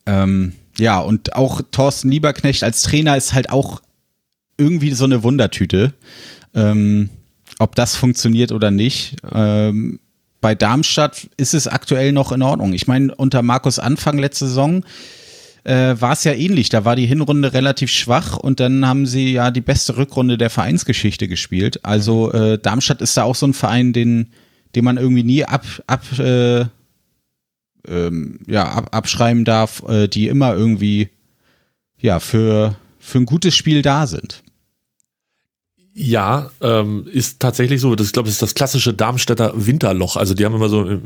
Ähm, 0.05 0.53
ja, 0.78 1.01
und 1.01 1.34
auch 1.34 1.62
Thorsten 1.70 2.11
Lieberknecht 2.11 2.62
als 2.62 2.82
Trainer 2.82 3.16
ist 3.16 3.32
halt 3.32 3.51
auch 3.51 3.80
irgendwie 4.59 4.93
so 4.93 5.05
eine 5.05 5.22
Wundertüte. 5.22 5.95
Ähm, 6.55 7.11
ob 7.59 7.74
das 7.74 7.97
funktioniert 7.97 8.53
oder 8.53 8.70
nicht. 8.70 9.16
Ähm, 9.32 10.01
bei 10.41 10.55
Darmstadt 10.55 11.28
ist 11.37 11.55
es 11.55 11.66
aktuell 11.66 12.12
noch 12.12 12.32
in 12.32 12.43
Ordnung. 12.43 12.72
Ich 12.72 12.87
meine, 12.87 13.14
unter 13.14 13.43
Markus 13.43 13.78
Anfang 13.78 14.18
letzte 14.18 14.47
Saison 14.47 14.84
äh, 15.67 16.01
war 16.01 16.12
es 16.12 16.25
ja 16.25 16.33
ähnlich. 16.33 16.69
Da 16.69 16.85
war 16.85 16.95
die 16.97 17.07
Hinrunde 17.07 17.53
relativ 17.53 17.91
schwach 17.91 18.37
und 18.37 18.61
dann 18.61 18.87
haben 18.87 19.05
sie 19.05 19.33
ja 19.33 19.51
die 19.51 19.61
beste 19.61 19.97
Rückrunde 19.97 20.39
der 20.39 20.51
Vereinsgeschichte 20.51 21.27
gespielt. 21.27 21.85
Also 21.85 22.33
äh, 22.33 22.59
Darmstadt 22.59 23.03
ist 23.03 23.17
da 23.17 23.25
auch 23.25 23.35
so 23.35 23.47
ein 23.47 23.55
Verein, 23.55 23.93
den, 23.93 24.29
den 24.75 24.85
man 24.85 24.97
irgendwie 24.97 25.25
nie 25.25 25.45
ab, 25.45 25.64
ab 25.87 26.05
äh, 26.19 26.67
ähm, 27.89 28.41
ja, 28.47 28.64
ab, 28.64 28.95
abschreiben 28.95 29.45
darf, 29.45 29.83
äh, 29.89 30.07
die 30.07 30.29
immer 30.29 30.55
irgendwie 30.55 31.09
ja 31.99 32.21
für, 32.21 32.77
für 33.01 33.19
ein 33.19 33.27
gutes 33.27 33.57
Spiel 33.57 33.83
da 33.83 34.07
sind. 34.07 34.43
Ja, 35.99 36.51
ähm, 36.61 37.07
ist 37.11 37.40
tatsächlich 37.40 37.80
so. 37.80 37.94
Das, 37.94 38.09
ich 38.09 38.12
glaube, 38.12 38.26
das 38.26 38.34
ist 38.34 38.42
das 38.42 38.55
klassische 38.55 38.92
Darmstädter 38.92 39.53
Winterloch. 39.55 40.16
Also 40.16 40.34
die 40.34 40.44
haben 40.44 40.55
immer 40.55 40.68
so 40.68 40.86
äh, 40.86 40.99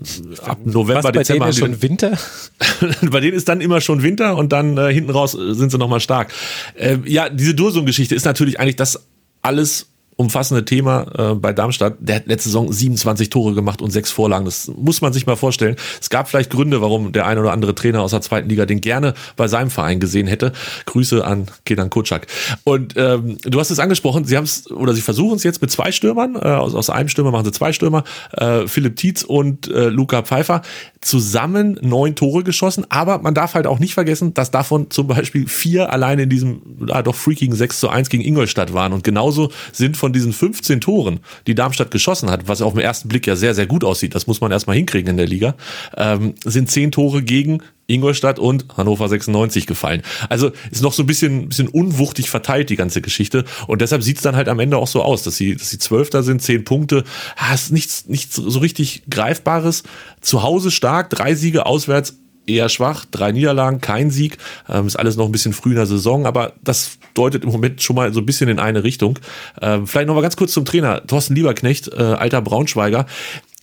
ab 0.43 0.59
November, 0.65 0.97
Was, 0.97 1.03
bei 1.05 1.13
Dezember. 1.13 1.45
Denen 1.45 1.57
schon 1.57 1.83
Winter? 1.83 2.19
bei 3.09 3.21
denen 3.21 3.37
ist 3.37 3.49
dann 3.49 3.61
immer 3.61 3.81
schon 3.81 4.03
Winter 4.03 4.37
und 4.37 4.51
dann 4.51 4.77
äh, 4.79 4.93
hinten 4.93 5.11
raus 5.11 5.31
sind 5.31 5.71
sie 5.71 5.79
nochmal 5.79 6.01
stark. 6.01 6.33
Äh, 6.75 6.99
ja, 7.05 7.29
diese 7.29 7.55
Dursum-Geschichte 7.55 8.17
ist 8.17 8.25
natürlich 8.25 8.59
eigentlich 8.59 8.75
das 8.75 9.07
alles 9.43 9.87
umfassende 10.21 10.67
Thema 10.67 11.07
äh, 11.17 11.35
bei 11.35 11.55
Darmstadt. 11.55 11.95
Der 11.99 12.17
hat 12.17 12.27
letzte 12.27 12.51
Saison 12.51 12.71
27 12.71 13.31
Tore 13.31 13.55
gemacht 13.55 13.81
und 13.81 13.91
sechs 13.91 14.11
Vorlagen. 14.11 14.45
Das 14.45 14.71
muss 14.77 15.01
man 15.01 15.15
sich 15.15 15.27
mal 15.27 15.37
vorstellen. 15.37 15.77
Es 15.99 16.11
gab 16.11 16.29
vielleicht 16.29 16.51
Gründe, 16.51 16.83
warum 16.83 17.13
der 17.13 17.27
ein 17.27 17.39
oder 17.39 17.53
andere 17.53 17.75
Trainer 17.75 18.03
aus 18.03 18.11
der 18.11 18.21
zweiten 18.21 18.51
Liga 18.51 18.67
den 18.67 18.83
gerne 18.83 19.15
bei 19.37 19.49
seinem 19.49 19.71
Verein 19.71 19.99
gesehen 19.99 20.27
hätte. 20.27 20.53
Grüße 20.85 21.25
an 21.25 21.47
Kenan 21.65 21.89
Kutschak. 21.89 22.27
Und 22.65 22.95
ähm, 22.99 23.39
du 23.45 23.59
hast 23.59 23.71
es 23.71 23.79
angesprochen, 23.79 24.27
sie 24.27 24.37
haben 24.37 24.45
es 24.45 24.71
oder 24.71 24.93
sie 24.93 25.01
versuchen 25.01 25.37
es 25.37 25.43
jetzt 25.43 25.63
mit 25.63 25.71
zwei 25.71 25.91
Stürmern. 25.91 26.37
Äh, 26.37 26.41
aus, 26.41 26.75
aus 26.75 26.91
einem 26.91 27.09
Stürmer 27.09 27.31
machen 27.31 27.47
sie 27.47 27.53
zwei 27.53 27.73
Stürmer. 27.73 28.05
Äh, 28.33 28.67
Philipp 28.67 28.97
Tietz 28.97 29.23
und 29.23 29.69
äh, 29.69 29.89
Luca 29.89 30.21
Pfeiffer 30.21 30.61
zusammen 31.01 31.79
neun 31.81 32.15
Tore 32.15 32.45
geschossen. 32.45 32.87
Aber 32.91 33.19
man 33.19 33.35
darf 33.35 33.55
halt 33.55 33.67
auch 33.67 33.79
nicht 33.79 33.95
vergessen, 33.95 34.35
dass 34.35 34.51
davon 34.51 34.91
zum 34.91 35.07
Beispiel 35.07 35.49
vier 35.49 35.93
alleine 35.93 36.23
in 36.23 36.29
diesem 36.29 36.63
ah, 36.91 37.03
doch 37.03 37.15
freakigen 37.15 37.55
6 37.55 37.81
zu 37.81 37.89
1 37.89 38.11
gegen 38.11 38.23
Ingolstadt 38.23 38.73
waren. 38.73 38.93
Und 38.93 39.05
genauso 39.05 39.51
sind 39.73 39.97
von 39.97 40.13
diesen 40.13 40.33
15 40.33 40.81
Toren, 40.81 41.21
die 41.47 41.55
Darmstadt 41.55 41.91
geschossen 41.91 42.31
hat, 42.31 42.49
was 42.49 42.63
auf 42.63 42.75
den 42.75 42.83
ersten 42.83 43.09
Blick 43.09 43.27
ja 43.27 43.37
sehr, 43.37 43.55
sehr 43.55 43.67
gut 43.67 43.85
aussieht, 43.85 44.15
das 44.15 44.27
muss 44.27 44.41
man 44.41 44.53
erstmal 44.53 44.77
hinkriegen 44.77 45.11
in 45.11 45.17
der 45.17 45.27
Liga, 45.27 45.55
ähm, 45.97 46.35
sind 46.45 46.71
zehn 46.71 46.93
Tore 46.93 47.23
gegen 47.23 47.63
Ingolstadt 47.91 48.39
und 48.39 48.67
Hannover 48.77 49.09
96 49.09 49.67
gefallen. 49.67 50.03
Also 50.29 50.53
ist 50.71 50.83
noch 50.83 50.93
so 50.93 51.03
ein 51.03 51.07
bisschen, 51.07 51.49
bisschen 51.49 51.69
unwuchtig 51.69 52.31
verteilt, 52.31 52.71
die 52.71 52.77
ganze 52.77 53.01
Geschichte. 53.01 53.45
Und 53.67 53.81
deshalb 53.81 54.03
sieht 54.03 54.17
es 54.17 54.23
dann 54.23 54.37
halt 54.37 54.49
am 54.49 54.61
Ende 54.61 54.79
auch 54.79 54.89
so 54.89 55.03
aus, 55.03 55.23
dass 55.23 55.37
sie, 55.37 55.57
dass 55.57 55.71
sie 55.71 55.79
Zwölfter 55.79 56.23
sind, 56.23 56.43
zehn 56.43 56.65
Punkte. 56.65 57.05
Ah, 57.37 57.55
ist 57.55 57.73
nichts, 57.73 58.07
nichts 58.07 58.37
so 58.37 58.59
richtig 58.61 59.03
Greifbares. 59.11 59.83
Zu 60.21 60.43
Hause 60.43 60.71
stark, 60.71 61.11
drei 61.11 61.35
Siege 61.35 61.67
auswärts, 61.67 62.20
eher 62.47 62.69
schwach, 62.69 63.05
drei 63.11 63.33
Niederlagen, 63.33 63.81
kein 63.81 64.11
Sieg. 64.11 64.39
Ähm, 64.69 64.87
ist 64.87 64.97
alles 64.97 65.17
noch 65.17 65.27
ein 65.27 65.33
bisschen 65.33 65.53
früh 65.53 65.71
in 65.71 65.77
der 65.77 65.87
Saison, 65.87 66.27
aber 66.27 66.55
das 66.63 66.99
deutet 67.15 67.45
im 67.45 67.51
Moment 67.51 67.83
schon 67.83 67.97
mal 67.97 68.13
so 68.13 68.21
ein 68.21 68.27
bisschen 68.27 68.49
in 68.49 68.59
eine 68.59 68.85
Richtung. 68.85 69.19
Ähm, 69.61 69.87
vielleicht 69.87 70.09
noch 70.09 70.15
mal 70.15 70.23
ganz 70.23 70.37
kurz 70.37 70.53
zum 70.53 70.65
Trainer. 70.65 71.07
Thorsten 71.07 71.35
Lieberknecht, 71.35 71.89
äh, 71.89 71.97
alter 72.03 72.43
Braunschweiger. 72.43 73.07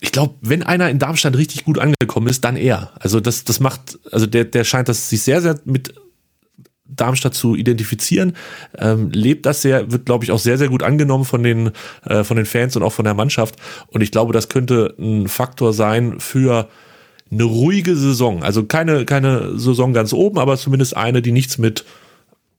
Ich 0.00 0.12
glaube, 0.12 0.34
wenn 0.40 0.62
einer 0.62 0.90
in 0.90 0.98
Darmstadt 0.98 1.36
richtig 1.36 1.64
gut 1.64 1.78
angekommen 1.78 2.28
ist, 2.28 2.44
dann 2.44 2.56
er. 2.56 2.92
Also 3.00 3.20
das, 3.20 3.44
das 3.44 3.58
macht, 3.60 3.98
also 4.12 4.26
der, 4.26 4.44
der 4.44 4.64
scheint 4.64 4.88
das 4.88 5.08
sich 5.08 5.22
sehr, 5.22 5.42
sehr 5.42 5.58
mit 5.64 5.94
Darmstadt 6.88 7.34
zu 7.34 7.54
identifizieren, 7.54 8.34
ähm, 8.78 9.10
lebt 9.10 9.44
das 9.44 9.62
sehr, 9.62 9.92
wird 9.92 10.06
glaube 10.06 10.24
ich 10.24 10.32
auch 10.32 10.38
sehr 10.38 10.56
sehr 10.56 10.68
gut 10.68 10.82
angenommen 10.82 11.26
von 11.26 11.42
den 11.42 11.72
äh, 12.04 12.24
von 12.24 12.38
den 12.38 12.46
Fans 12.46 12.76
und 12.76 12.82
auch 12.82 12.94
von 12.94 13.04
der 13.04 13.12
Mannschaft 13.12 13.56
und 13.88 14.00
ich 14.00 14.10
glaube, 14.10 14.32
das 14.32 14.48
könnte 14.48 14.94
ein 14.98 15.28
Faktor 15.28 15.74
sein 15.74 16.18
für 16.18 16.68
eine 17.30 17.44
ruhige 17.44 17.96
Saison. 17.96 18.42
Also 18.42 18.64
keine, 18.64 19.04
keine 19.04 19.58
Saison 19.58 19.92
ganz 19.92 20.12
oben, 20.12 20.38
aber 20.38 20.56
zumindest 20.56 20.96
eine, 20.96 21.22
die 21.22 21.32
nichts 21.32 21.58
mit 21.58 21.84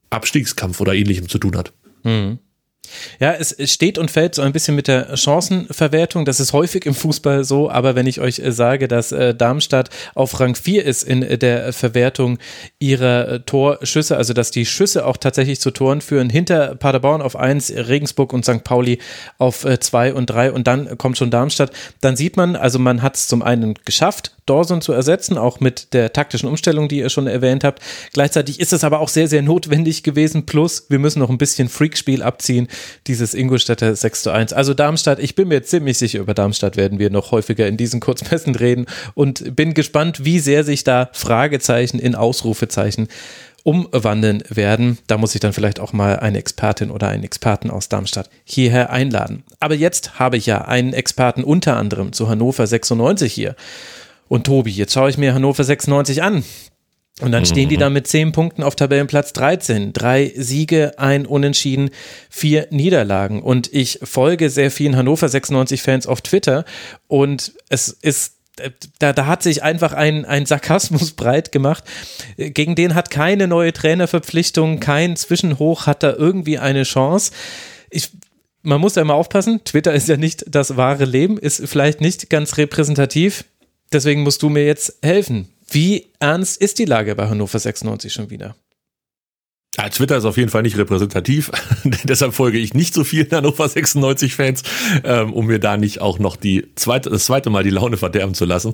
Abstiegskampf 0.10 0.82
oder 0.82 0.94
ähnlichem 0.94 1.30
zu 1.30 1.38
tun 1.38 1.56
hat. 1.56 1.74
Mhm. 2.04 2.40
Ja, 3.20 3.34
es 3.34 3.56
steht 3.72 3.98
und 3.98 4.10
fällt 4.12 4.36
so 4.36 4.42
ein 4.42 4.52
bisschen 4.52 4.76
mit 4.76 4.88
der 4.88 5.16
Chancenverwertung. 5.16 6.26
Das 6.26 6.40
ist 6.40 6.54
häufig 6.54 6.86
im 6.86 6.94
Fußball 6.94 7.44
so, 7.44 7.70
aber 7.70 7.96
wenn 7.96 8.08
ich 8.08 8.20
euch 8.20 8.40
äh, 8.40 8.52
sage, 8.52 8.88
dass 8.88 9.12
äh, 9.12 9.36
Darmstadt 9.36 9.90
auf 10.16 10.40
Rang 10.40 10.56
4 10.56 10.86
ist 10.86 11.04
in 11.04 11.24
äh, 11.24 11.38
der 11.38 11.74
Verwertung 11.74 12.40
ihrer 12.80 13.46
Torschüsse, 13.46 14.18
also 14.18 14.34
dass 14.34 14.52
die 14.52 14.66
Schüsse 14.66 15.06
auch 15.06 15.18
tatsächlich 15.18 15.60
zu 15.60 15.72
Toren 15.72 16.02
führen, 16.02 16.30
hinter 16.30 16.76
Paderborn 16.76 17.22
auf 17.22 17.36
1, 17.36 17.72
Regensburg 17.72 18.34
und 18.34 18.46
St. 18.46 18.64
Pauli 18.64 19.00
auf 19.38 19.66
2 19.66 20.14
und 20.14 20.28
3 20.28 20.52
und 20.52 20.68
dann 20.68 20.98
kommt 20.98 21.18
schon 21.18 21.32
Darmstadt, 21.32 21.72
dann 22.02 22.16
sieht 22.16 22.38
man, 22.38 22.56
also 22.56 22.80
man 22.80 23.02
hat 23.02 23.16
es 23.16 23.28
zum 23.28 23.42
einen 23.42 23.76
geschafft, 23.86 24.36
Dawson 24.50 24.82
zu 24.82 24.94
ersetzen, 24.94 25.38
auch 25.38 25.60
mit 25.60 25.94
der 25.94 26.14
taktischen 26.14 26.50
Umstellung, 26.50 26.88
die 26.88 27.00
ihr 27.00 27.10
schon 27.10 27.28
erwähnt 27.28 27.64
habt. 27.64 27.82
Gleichzeitig 28.14 28.60
ist 28.60 28.74
es 28.74 28.84
aber 28.84 29.00
auch 29.00 29.10
sehr, 29.10 29.28
sehr 29.28 29.42
notwendig 29.42 30.04
gewesen. 30.04 30.46
Plus, 30.46 30.86
wir 30.90 31.00
müssen 31.00 31.20
noch 31.20 31.30
ein 31.30 31.38
bisschen 31.38 31.70
Freakspiel 31.70 32.24
abziehen, 32.24 32.68
dieses 33.08 33.34
Ingolstädter 33.34 33.96
6 33.96 34.24
zu 34.24 34.32
1. 34.32 34.54
Also 34.54 34.74
Darmstadt, 34.74 35.20
ich 35.20 35.36
bin 35.36 35.48
mir 35.48 35.64
ziemlich 35.64 35.98
sicher, 35.98 36.20
über 36.20 36.34
Darmstadt 36.34 36.78
werden 36.78 37.00
wir 37.00 37.10
noch 37.10 37.32
häufiger 37.32 37.68
in 37.68 37.78
diesen 37.78 38.00
Kurzmessen 38.00 38.56
reden 38.56 38.86
und 39.14 39.56
bin 39.56 39.74
gespannt, 39.74 40.26
wie 40.26 40.40
sehr 40.40 40.64
sich 40.64 40.84
da 40.84 41.10
Fragezeichen 41.14 42.00
in 42.00 42.16
Ausrufezeichen 42.16 43.08
umwandeln 43.64 44.44
werden. 44.50 44.98
Da 45.08 45.18
muss 45.18 45.36
ich 45.36 45.42
dann 45.42 45.54
vielleicht 45.54 45.80
auch 45.80 45.94
mal 45.94 46.20
eine 46.20 46.38
Expertin 46.38 46.92
oder 46.92 47.10
einen 47.10 47.24
Experten 47.24 47.70
aus 47.70 47.90
Darmstadt 47.90 48.30
hierher 48.44 48.90
einladen. 48.90 49.44
Aber 49.60 49.76
jetzt 49.76 50.20
habe 50.20 50.38
ich 50.38 50.46
ja 50.46 50.66
einen 50.66 50.94
Experten 50.94 51.44
unter 51.44 51.78
anderem 51.78 52.14
zu 52.14 52.30
Hannover 52.30 52.66
96 52.66 53.32
hier. 53.32 53.56
Und 54.30 54.46
Tobi, 54.46 54.72
jetzt 54.72 54.94
schaue 54.94 55.10
ich 55.10 55.18
mir 55.18 55.34
Hannover 55.34 55.64
96 55.64 56.24
an. 56.24 56.46
Und 57.20 57.34
dann 57.34 57.46
stehen 57.46 57.68
die 57.68 57.76
mhm. 57.76 57.82
da 57.82 57.90
mit 57.90 58.08
zehn 58.08 58.32
Punkten 58.32 58.64
auf 58.64 58.78
Tabellenplatz 58.78 59.34
13. 59.34 59.92
Drei 59.92 60.32
Siege, 60.38 60.98
ein 60.98 61.26
Unentschieden, 61.26 61.90
vier 62.30 62.68
Niederlagen. 62.70 63.42
Und 63.42 63.74
ich 63.74 64.00
folge 64.04 64.50
sehr 64.50 64.72
vielen 64.72 64.96
Hannover 64.96 65.28
96-Fans 65.28 66.08
auf 66.08 66.22
Twitter. 66.22 66.64
Und 67.08 67.52
es 67.68 67.90
ist 67.90 68.36
da, 69.00 69.14
da 69.14 69.26
hat 69.26 69.42
sich 69.42 69.64
einfach 69.64 69.94
ein, 69.94 70.26
ein 70.26 70.46
Sarkasmus 70.46 71.12
breit 71.16 71.52
gemacht. 71.52 71.84
Gegen 72.38 72.76
den 72.76 72.94
hat 72.96 73.10
keine 73.10 73.48
neue 73.48 73.74
Trainerverpflichtung, 73.74 74.80
kein 74.80 75.16
Zwischenhoch 75.16 75.88
hat 75.88 76.04
da 76.04 76.14
irgendwie 76.14 76.58
eine 76.58 76.84
Chance. 76.84 77.32
Ich, 77.90 78.10
man 78.62 78.82
muss 78.82 78.96
ja 78.96 79.02
immer 79.02 79.16
aufpassen, 79.16 79.62
Twitter 79.64 79.94
ist 79.94 80.10
ja 80.10 80.18
nicht 80.18 80.44
das 80.48 80.76
wahre 80.78 81.06
Leben, 81.06 81.38
ist 81.38 81.68
vielleicht 81.68 82.02
nicht 82.02 82.30
ganz 82.30 82.58
repräsentativ. 82.58 83.46
Deswegen 83.92 84.22
musst 84.22 84.42
du 84.42 84.50
mir 84.50 84.66
jetzt 84.66 85.00
helfen. 85.02 85.50
Wie 85.72 86.08
ernst 86.20 86.62
ist 86.62 86.80
die 86.80 86.86
Lage 86.86 87.16
bei 87.16 87.28
Hannover 87.28 87.60
96 87.60 88.14
schon 88.14 88.30
wieder? 88.30 88.56
Ja, 89.78 89.88
Twitter 89.88 90.18
ist 90.18 90.26
auf 90.26 90.38
jeden 90.38 90.50
Fall 90.50 90.64
nicht 90.64 90.78
repräsentativ. 90.78 91.52
Deshalb 92.04 92.34
folge 92.34 92.58
ich 92.58 92.74
nicht 92.74 92.94
so 92.94 93.04
vielen 93.04 93.32
Hannover 93.32 93.68
96 93.68 94.36
Fans, 94.36 94.64
ähm, 95.04 95.32
um 95.32 95.46
mir 95.46 95.60
da 95.60 95.78
nicht 95.78 96.02
auch 96.02 96.20
noch 96.20 96.36
die 96.36 96.68
zweite, 96.76 97.10
das 97.10 97.26
zweite 97.26 97.50
Mal 97.50 97.64
die 97.64 97.70
Laune 97.70 97.98
verderben 97.98 98.34
zu 98.34 98.46
lassen. 98.46 98.74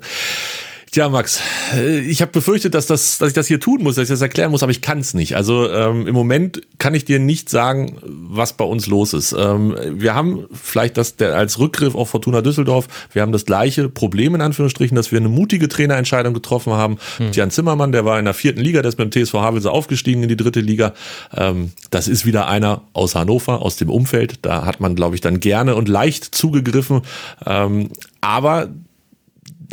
Tja, 0.96 1.10
Max, 1.10 1.42
äh, 1.76 2.00
ich 2.00 2.22
habe 2.22 2.32
befürchtet, 2.32 2.74
dass, 2.74 2.88
das, 2.88 3.18
dass 3.18 3.28
ich 3.28 3.34
das 3.34 3.48
hier 3.48 3.60
tun 3.60 3.84
muss, 3.84 3.96
dass 3.96 4.04
ich 4.04 4.10
das 4.10 4.22
erklären 4.22 4.50
muss, 4.52 4.64
aber 4.64 4.72
ich 4.72 4.80
kann 4.80 5.00
es 5.00 5.14
nicht. 5.14 5.36
Also 5.36 5.70
ähm, 5.70 6.08
im 6.08 6.16
Moment 6.16 6.62
kann 6.78 6.96
ich 6.96 7.04
dir 7.04 7.20
nicht 7.20 7.50
sagen, 7.50 7.98
was 8.02 8.54
bei 8.54 8.64
uns 8.64 8.88
los 8.88 9.12
ist. 9.14 9.36
Ähm, 9.38 9.76
wir 9.90 10.16
haben 10.16 10.46
vielleicht 10.54 10.96
das 10.96 11.18
der, 11.18 11.36
als 11.36 11.60
Rückgriff 11.60 11.96
auf 11.96 12.08
Fortuna 12.08 12.42
Düsseldorf, 12.42 12.88
wir 13.12 13.24
haben 13.24 13.34
das 13.34 13.44
gleiche 13.44 13.90
Problem 13.90 14.36
in 14.36 14.42
Anführungsstrichen, 14.42 14.96
dass 14.96 15.12
wir 15.12 15.20
eine 15.20 15.28
mutige 15.28 15.68
Trainerentscheidung 15.68 16.34
getroffen 16.34 16.72
haben. 16.72 16.98
Hm. 17.18 17.34
Jan 17.34 17.52
Zimmermann, 17.52 17.92
der 17.92 18.06
war 18.06 18.18
in 18.18 18.24
der 18.24 18.34
vierten 18.34 18.62
Liga, 18.62 18.82
der 18.82 18.88
ist 18.88 18.98
mit 18.98 19.14
dem 19.14 19.26
TSV 19.26 19.34
Havelse 19.34 19.72
aufgestiegen 19.72 20.24
in 20.24 20.30
die 20.30 20.38
dritte 20.38 20.62
Liga. 20.62 20.94
Ähm, 21.36 21.74
das 21.92 22.08
ist 22.08 22.26
wieder 22.26 22.48
einer 22.48 22.84
aus 22.94 23.16
Hannover, 23.16 23.62
aus 23.62 23.76
dem 23.76 23.90
Umfeld. 23.90 24.36
Da 24.44 24.66
hat 24.66 24.80
man, 24.80 24.96
glaube 24.96 25.16
ich, 25.16 25.20
dann 25.20 25.42
gerne 25.42 25.76
und 25.76 25.90
leicht 25.90 26.24
zugegriffen. 26.24 27.02
Ähm, 27.46 27.90
aber 28.22 28.70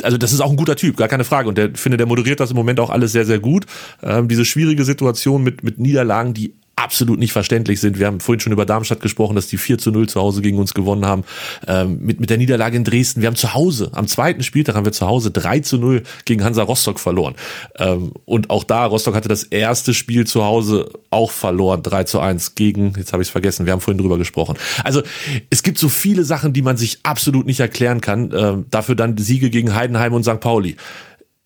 also 0.01 0.17
das 0.17 0.33
ist 0.33 0.41
auch 0.41 0.49
ein 0.49 0.57
guter 0.57 0.75
Typ, 0.75 0.97
gar 0.97 1.07
keine 1.07 1.23
Frage. 1.23 1.49
Und 1.49 1.57
der 1.57 1.71
finde, 1.75 1.97
der 1.97 2.07
moderiert 2.07 2.39
das 2.39 2.51
im 2.51 2.55
Moment 2.55 2.79
auch 2.79 2.89
alles 2.89 3.11
sehr, 3.11 3.25
sehr 3.25 3.39
gut. 3.39 3.65
Ähm, 4.01 4.27
diese 4.27 4.45
schwierige 4.45 4.83
Situation 4.83 5.43
mit, 5.43 5.63
mit 5.63 5.79
Niederlagen, 5.79 6.33
die 6.33 6.55
absolut 6.75 7.19
nicht 7.19 7.33
verständlich 7.33 7.79
sind. 7.79 7.99
Wir 7.99 8.07
haben 8.07 8.19
vorhin 8.19 8.39
schon 8.39 8.51
über 8.51 8.65
Darmstadt 8.65 8.99
gesprochen, 8.99 9.35
dass 9.35 9.47
die 9.47 9.57
4 9.57 9.77
zu 9.77 9.91
0 9.91 10.09
zu 10.09 10.19
Hause 10.19 10.41
gegen 10.41 10.57
uns 10.57 10.73
gewonnen 10.73 11.05
haben. 11.05 11.23
Ähm, 11.67 11.99
mit, 12.01 12.19
mit 12.19 12.29
der 12.29 12.37
Niederlage 12.37 12.75
in 12.75 12.83
Dresden. 12.83 13.21
Wir 13.21 13.27
haben 13.27 13.35
zu 13.35 13.53
Hause, 13.53 13.91
am 13.93 14.07
zweiten 14.07 14.43
Spieltag 14.43 14.75
haben 14.75 14.85
wir 14.85 14.91
zu 14.91 15.05
Hause 15.05 15.31
3 15.31 15.59
zu 15.59 15.77
0 15.77 16.03
gegen 16.25 16.43
Hansa 16.43 16.63
Rostock 16.63 16.99
verloren. 16.99 17.35
Ähm, 17.77 18.11
und 18.25 18.49
auch 18.49 18.63
da, 18.63 18.85
Rostock 18.85 19.15
hatte 19.15 19.29
das 19.29 19.43
erste 19.43 19.93
Spiel 19.93 20.25
zu 20.25 20.43
Hause 20.43 20.89
auch 21.09 21.31
verloren, 21.31 21.83
3 21.83 22.05
zu 22.05 22.19
1 22.19 22.55
gegen, 22.55 22.93
jetzt 22.97 23.13
habe 23.13 23.21
ich 23.21 23.27
es 23.27 23.31
vergessen, 23.31 23.65
wir 23.65 23.73
haben 23.73 23.81
vorhin 23.81 23.99
drüber 23.99 24.17
gesprochen. 24.17 24.57
Also 24.83 25.03
es 25.49 25.61
gibt 25.61 25.77
so 25.77 25.89
viele 25.89 26.23
Sachen, 26.23 26.53
die 26.53 26.63
man 26.63 26.77
sich 26.77 26.99
absolut 27.03 27.45
nicht 27.45 27.59
erklären 27.59 28.01
kann. 28.01 28.33
Ähm, 28.35 28.65
dafür 28.71 28.95
dann 28.95 29.17
Siege 29.17 29.49
gegen 29.49 29.75
Heidenheim 29.75 30.13
und 30.13 30.23
St. 30.23 30.39
Pauli. 30.39 30.75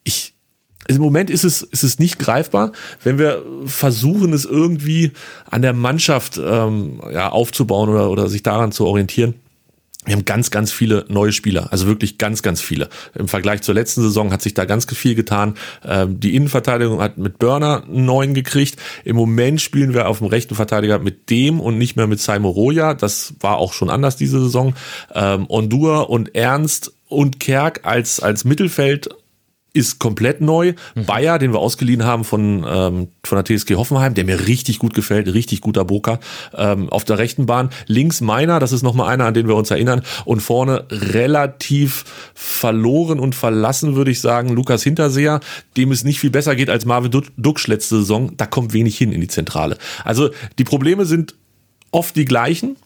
Ich, 0.03 0.36
im 0.87 1.01
Moment 1.01 1.29
ist 1.29 1.43
es, 1.43 1.61
ist 1.61 1.83
es 1.83 1.99
nicht 1.99 2.19
greifbar. 2.19 2.71
Wenn 3.03 3.17
wir 3.17 3.43
versuchen, 3.65 4.33
es 4.33 4.45
irgendwie 4.45 5.11
an 5.49 5.61
der 5.61 5.73
Mannschaft 5.73 6.37
ähm, 6.37 7.01
ja, 7.11 7.29
aufzubauen 7.29 7.89
oder, 7.89 8.09
oder 8.09 8.29
sich 8.29 8.43
daran 8.43 8.71
zu 8.71 8.85
orientieren, 8.85 9.35
wir 10.07 10.15
haben 10.15 10.23
ganz, 10.23 10.51
ganz 10.51 10.71
viele 10.71 11.05
neue 11.09 11.33
Spieler, 11.33 11.67
also 11.71 11.85
wirklich 11.85 12.17
ganz, 12.17 12.41
ganz 12.41 12.61
viele. 12.61 12.87
Im 13.13 13.27
Vergleich 13.27 13.61
zur 13.61 13.75
letzten 13.75 14.01
Saison 14.01 14.31
hat 14.31 14.41
sich 14.41 14.53
da 14.53 14.63
ganz 14.63 14.85
viel 14.85 15.15
getan. 15.15 15.55
Ähm, 15.85 16.21
die 16.21 16.33
Innenverteidigung 16.33 17.01
hat 17.01 17.17
mit 17.17 17.39
Burner 17.39 17.83
einen 17.83 18.05
neuen 18.05 18.33
gekriegt. 18.33 18.77
Im 19.03 19.17
Moment 19.17 19.59
spielen 19.59 19.93
wir 19.93 20.07
auf 20.07 20.19
dem 20.19 20.27
rechten 20.27 20.55
Verteidiger 20.55 20.99
mit 20.99 21.29
dem 21.29 21.59
und 21.59 21.77
nicht 21.77 21.97
mehr 21.97 22.07
mit 22.07 22.21
Simon 22.21 22.53
Roja. 22.53 22.93
Das 22.93 23.33
war 23.41 23.57
auch 23.57 23.73
schon 23.73 23.89
anders 23.89 24.15
diese 24.15 24.39
Saison. 24.39 24.75
Ähm, 25.13 25.45
Ondur 25.49 26.09
und 26.09 26.33
Ernst 26.35 26.93
und 27.09 27.41
Kerk 27.41 27.81
als, 27.83 28.21
als 28.21 28.45
Mittelfeld 28.45 29.09
ist 29.77 29.99
komplett 29.99 30.41
neu. 30.41 30.73
Mhm. 30.95 31.05
Bayer, 31.05 31.37
den 31.37 31.53
wir 31.53 31.59
ausgeliehen 31.59 32.03
haben 32.03 32.23
von, 32.23 32.65
ähm, 32.67 33.07
von 33.23 33.43
der 33.43 33.45
TSG 33.45 33.75
Hoffenheim, 33.75 34.15
der 34.15 34.25
mir 34.25 34.47
richtig 34.47 34.79
gut 34.79 34.93
gefällt, 34.93 35.31
richtig 35.33 35.61
guter 35.61 35.85
Boker 35.85 36.19
ähm, 36.55 36.89
auf 36.89 37.05
der 37.05 37.19
rechten 37.19 37.45
Bahn. 37.45 37.69
Links 37.85 38.19
meiner, 38.21 38.59
das 38.59 38.71
ist 38.71 38.81
nochmal 38.81 39.09
einer, 39.09 39.25
an 39.25 39.33
den 39.33 39.47
wir 39.47 39.55
uns 39.55 39.69
erinnern. 39.69 40.01
Und 40.25 40.41
vorne 40.41 40.85
relativ 40.89 42.05
verloren 42.33 43.19
und 43.19 43.35
verlassen, 43.35 43.95
würde 43.95 44.11
ich 44.11 44.19
sagen, 44.19 44.49
Lukas 44.49 44.81
Hinterseher, 44.83 45.39
dem 45.77 45.91
es 45.91 46.03
nicht 46.03 46.19
viel 46.19 46.31
besser 46.31 46.55
geht 46.55 46.69
als 46.69 46.85
Marvin 46.85 47.11
Duksch 47.37 47.67
letzte 47.67 47.97
Saison. 47.99 48.35
Da 48.35 48.47
kommt 48.47 48.73
wenig 48.73 48.97
hin 48.97 49.11
in 49.11 49.21
die 49.21 49.27
Zentrale. 49.27 49.77
Also 50.03 50.31
die 50.57 50.63
Probleme 50.63 51.05
sind 51.05 51.35
oft 51.91 52.15
die 52.15 52.25
gleichen. 52.25 52.77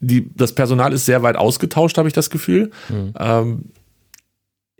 Die, 0.00 0.30
das 0.34 0.54
Personal 0.54 0.92
ist 0.92 1.06
sehr 1.06 1.22
weit 1.22 1.36
ausgetauscht, 1.36 1.96
habe 1.96 2.08
ich 2.08 2.14
das 2.14 2.30
Gefühl. 2.30 2.70
Mhm. 2.88 3.14
Ähm, 3.18 3.64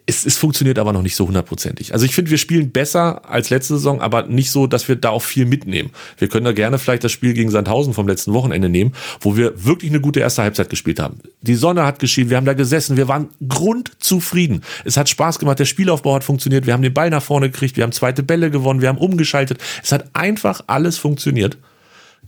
es, 0.07 0.25
es 0.25 0.37
funktioniert 0.37 0.79
aber 0.79 0.93
noch 0.93 1.03
nicht 1.03 1.17
so 1.17 1.27
hundertprozentig. 1.27 1.93
Also 1.93 2.07
ich 2.07 2.15
finde, 2.15 2.31
wir 2.31 2.39
spielen 2.39 2.71
besser 2.71 3.29
als 3.29 3.51
letzte 3.51 3.75
Saison, 3.75 4.01
aber 4.01 4.23
nicht 4.23 4.53
so, 4.53 4.69
dass 4.69 4.87
wir 4.89 4.95
da 4.95 5.11
auch 5.11 5.23
viel 5.23 5.47
mitnehmen. 5.47 5.91
Wir 6.17 6.29
können 6.29 6.45
da 6.45 6.53
gerne 6.53 6.79
vielleicht 6.79 7.03
das 7.03 7.11
Spiel 7.11 7.35
gegen 7.35 7.51
Sandhausen 7.51 7.93
vom 7.93 8.07
letzten 8.07 8.33
Wochenende 8.33 8.69
nehmen, 8.69 8.93
wo 9.21 9.37
wir 9.37 9.65
wirklich 9.65 9.91
eine 9.91 10.01
gute 10.01 10.21
erste 10.21 10.43
Halbzeit 10.43 10.71
gespielt 10.71 11.01
haben. 11.01 11.19
Die 11.43 11.57
Sonne 11.57 11.85
hat 11.85 11.99
geschienen, 11.99 12.31
wir 12.31 12.37
haben 12.37 12.47
da 12.47 12.55
gesessen, 12.55 12.97
wir 12.97 13.09
waren 13.09 13.31
grundzufrieden. 13.49 14.63
Es 14.85 14.97
hat 14.97 15.09
Spaß 15.09 15.41
gemacht, 15.41 15.59
der 15.59 15.65
Spielaufbau 15.65 16.15
hat 16.15 16.25
funktioniert, 16.25 16.67
wir 16.67 16.73
haben 16.73 16.83
den 16.83 16.95
Ball 16.95 17.11
nach 17.11 17.23
vorne 17.23 17.51
gekriegt, 17.51 17.77
wir 17.77 17.83
haben 17.83 17.93
zweite 17.93 18.23
Bälle 18.23 18.53
gewonnen, 18.53 18.81
wir 18.81 18.89
haben 18.89 18.99
umgeschaltet. 18.99 19.59
Es 19.83 19.91
hat 19.91 20.05
einfach 20.15 20.63
alles 20.69 20.99
funktioniert 20.99 21.59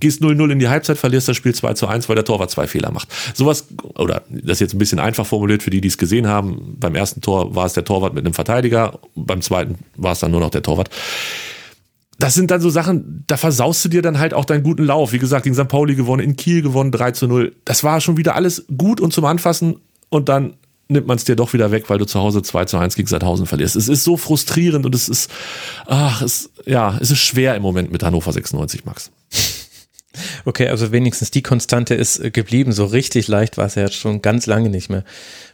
gehst 0.01 0.22
0-0 0.22 0.51
in 0.51 0.59
die 0.59 0.68
Halbzeit, 0.68 0.99
verlierst 0.99 1.28
das 1.28 1.36
Spiel 1.36 1.55
2 1.55 1.74
zu 1.74 1.86
1, 1.86 2.09
weil 2.09 2.16
der 2.16 2.24
Torwart 2.24 2.51
zwei 2.51 2.66
Fehler 2.66 2.90
macht. 2.90 3.09
Sowas, 3.34 3.66
oder 3.96 4.22
das 4.28 4.53
ist 4.53 4.61
jetzt 4.61 4.74
ein 4.74 4.78
bisschen 4.78 4.99
einfach 4.99 5.26
formuliert 5.26 5.62
für 5.62 5.70
die, 5.70 5.80
die 5.80 5.88
es 5.88 5.99
gesehen 5.99 6.26
haben. 6.26 6.76
Beim 6.78 6.94
ersten 6.94 7.20
Tor 7.20 7.55
war 7.55 7.66
es 7.66 7.72
der 7.72 7.84
Torwart 7.84 8.14
mit 8.14 8.24
einem 8.24 8.34
Verteidiger, 8.34 8.99
beim 9.14 9.42
zweiten 9.42 9.78
war 9.96 10.12
es 10.12 10.20
dann 10.20 10.30
nur 10.30 10.40
noch 10.40 10.51
der 10.51 10.62
Torwart. 10.62 10.90
Das 12.20 12.34
sind 12.34 12.51
dann 12.51 12.61
so 12.61 12.68
Sachen, 12.68 13.22
da 13.28 13.36
versaust 13.36 13.84
du 13.84 13.88
dir 13.88 14.03
dann 14.03 14.18
halt 14.18 14.34
auch 14.34 14.44
deinen 14.44 14.64
guten 14.64 14.84
Lauf. 14.84 15.12
Wie 15.12 15.20
gesagt, 15.20 15.44
gegen 15.44 15.55
St. 15.55 15.68
Pauli 15.68 15.94
gewonnen, 15.94 16.22
in 16.22 16.34
Kiel 16.34 16.62
gewonnen, 16.62 16.90
3 16.90 17.12
zu 17.12 17.28
0. 17.28 17.55
Das 17.64 17.84
war 17.84 18.01
schon 18.01 18.16
wieder 18.16 18.34
alles 18.34 18.64
gut 18.76 19.01
und 19.01 19.12
zum 19.12 19.24
Anfassen 19.24 19.76
und 20.09 20.28
dann 20.28 20.55
nimmt 20.88 21.07
man 21.07 21.16
es 21.16 21.24
dir 21.24 21.36
doch 21.36 21.53
wieder 21.53 21.70
weg, 21.70 21.84
weil 21.88 21.99
du 21.99 22.07
zu 22.07 22.18
Hause 22.18 22.42
2 22.42 22.64
zu 22.64 22.78
1 22.78 22.96
gegen 22.96 23.09
Sandhausen 23.09 23.46
verlierst. 23.46 23.76
Es 23.76 23.88
ist 23.88 24.05
so 24.05 24.16
frustrierend 24.16 24.86
und 24.86 24.94
es 24.94 25.09
ist, 25.09 25.30
ach, 25.86 26.22
es, 26.22 26.51
ja, 26.64 26.96
es 27.01 27.11
ist 27.11 27.20
schwer 27.20 27.55
im 27.55 27.62
Moment 27.62 27.92
mit 27.92 28.03
Hannover 28.03 28.32
96, 28.32 28.84
Max. 28.84 29.11
Okay, 30.45 30.69
also 30.69 30.93
wenigstens 30.93 31.31
die 31.31 31.43
Konstante 31.43 31.95
ist 31.95 32.19
äh, 32.19 32.31
geblieben. 32.31 32.73
So 32.73 32.85
richtig 32.85 33.29
leicht 33.29 33.57
war 33.57 33.66
es 33.66 33.75
ja 33.75 33.83
jetzt 33.83 33.97
schon 33.97 34.23
ganz 34.23 34.47
lange 34.47 34.69
nicht 34.69 34.91
mehr 34.91 35.05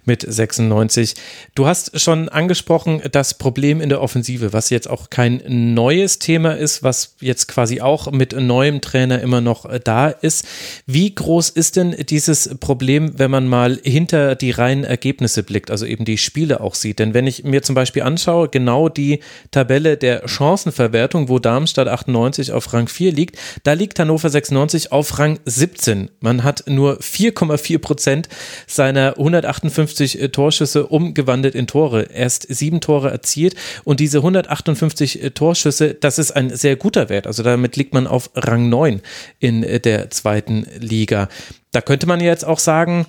mit 0.04 0.24
96. 0.26 1.14
Du 1.54 1.66
hast 1.66 2.00
schon 2.00 2.28
angesprochen, 2.28 3.02
das 3.12 3.34
Problem 3.34 3.80
in 3.80 3.88
der 3.88 4.00
Offensive, 4.00 4.52
was 4.52 4.70
jetzt 4.70 4.88
auch 4.88 5.10
kein 5.10 5.42
neues 5.46 6.18
Thema 6.18 6.56
ist, 6.56 6.82
was 6.82 7.16
jetzt 7.20 7.48
quasi 7.48 7.80
auch 7.80 8.10
mit 8.12 8.38
neuem 8.38 8.80
Trainer 8.80 9.20
immer 9.20 9.40
noch 9.40 9.64
äh, 9.64 9.80
da 9.82 10.08
ist. 10.08 10.46
Wie 10.86 11.14
groß 11.14 11.50
ist 11.50 11.76
denn 11.76 11.94
dieses 12.08 12.56
Problem, 12.60 13.18
wenn 13.18 13.30
man 13.30 13.48
mal 13.48 13.80
hinter 13.82 14.34
die 14.34 14.50
reinen 14.50 14.84
Ergebnisse 14.84 15.42
blickt, 15.42 15.70
also 15.70 15.86
eben 15.86 16.04
die 16.04 16.18
Spiele 16.18 16.60
auch 16.60 16.74
sieht? 16.74 16.98
Denn 16.98 17.14
wenn 17.14 17.26
ich 17.26 17.44
mir 17.44 17.62
zum 17.62 17.74
Beispiel 17.74 18.02
anschaue, 18.02 18.48
genau 18.48 18.88
die 18.88 19.20
Tabelle 19.50 19.96
der 19.96 20.28
Chancenverwertung, 20.28 21.28
wo 21.28 21.38
Darmstadt 21.38 21.88
98 21.88 22.52
auf 22.52 22.72
Rang 22.72 22.88
4 22.88 23.12
liegt, 23.12 23.38
da 23.62 23.72
liegt 23.72 23.98
Hannover 23.98 24.28
96 24.28 24.92
auf 24.92 25.18
Rang 25.18 25.38
17. 25.44 26.10
Man 26.20 26.44
hat 26.44 26.64
nur 26.66 26.98
4,4 26.98 27.78
Prozent 27.78 28.28
seiner 28.66 29.16
158 29.18 29.93
158 29.94 30.20
äh, 30.20 30.28
Torschüsse 30.28 30.86
umgewandelt 30.86 31.54
in 31.54 31.66
Tore. 31.66 32.02
Erst 32.12 32.46
sieben 32.48 32.80
Tore 32.80 33.10
erzielt 33.10 33.54
und 33.84 34.00
diese 34.00 34.18
158 34.18 35.22
äh, 35.22 35.30
Torschüsse, 35.30 35.94
das 35.94 36.18
ist 36.18 36.32
ein 36.32 36.54
sehr 36.54 36.76
guter 36.76 37.08
Wert. 37.08 37.26
Also 37.26 37.42
damit 37.42 37.76
liegt 37.76 37.94
man 37.94 38.06
auf 38.06 38.30
Rang 38.34 38.68
9 38.68 39.00
in 39.40 39.62
äh, 39.62 39.80
der 39.80 40.10
zweiten 40.10 40.66
Liga. 40.78 41.28
Da 41.72 41.80
könnte 41.80 42.06
man 42.06 42.20
jetzt 42.20 42.44
auch 42.44 42.58
sagen, 42.58 43.06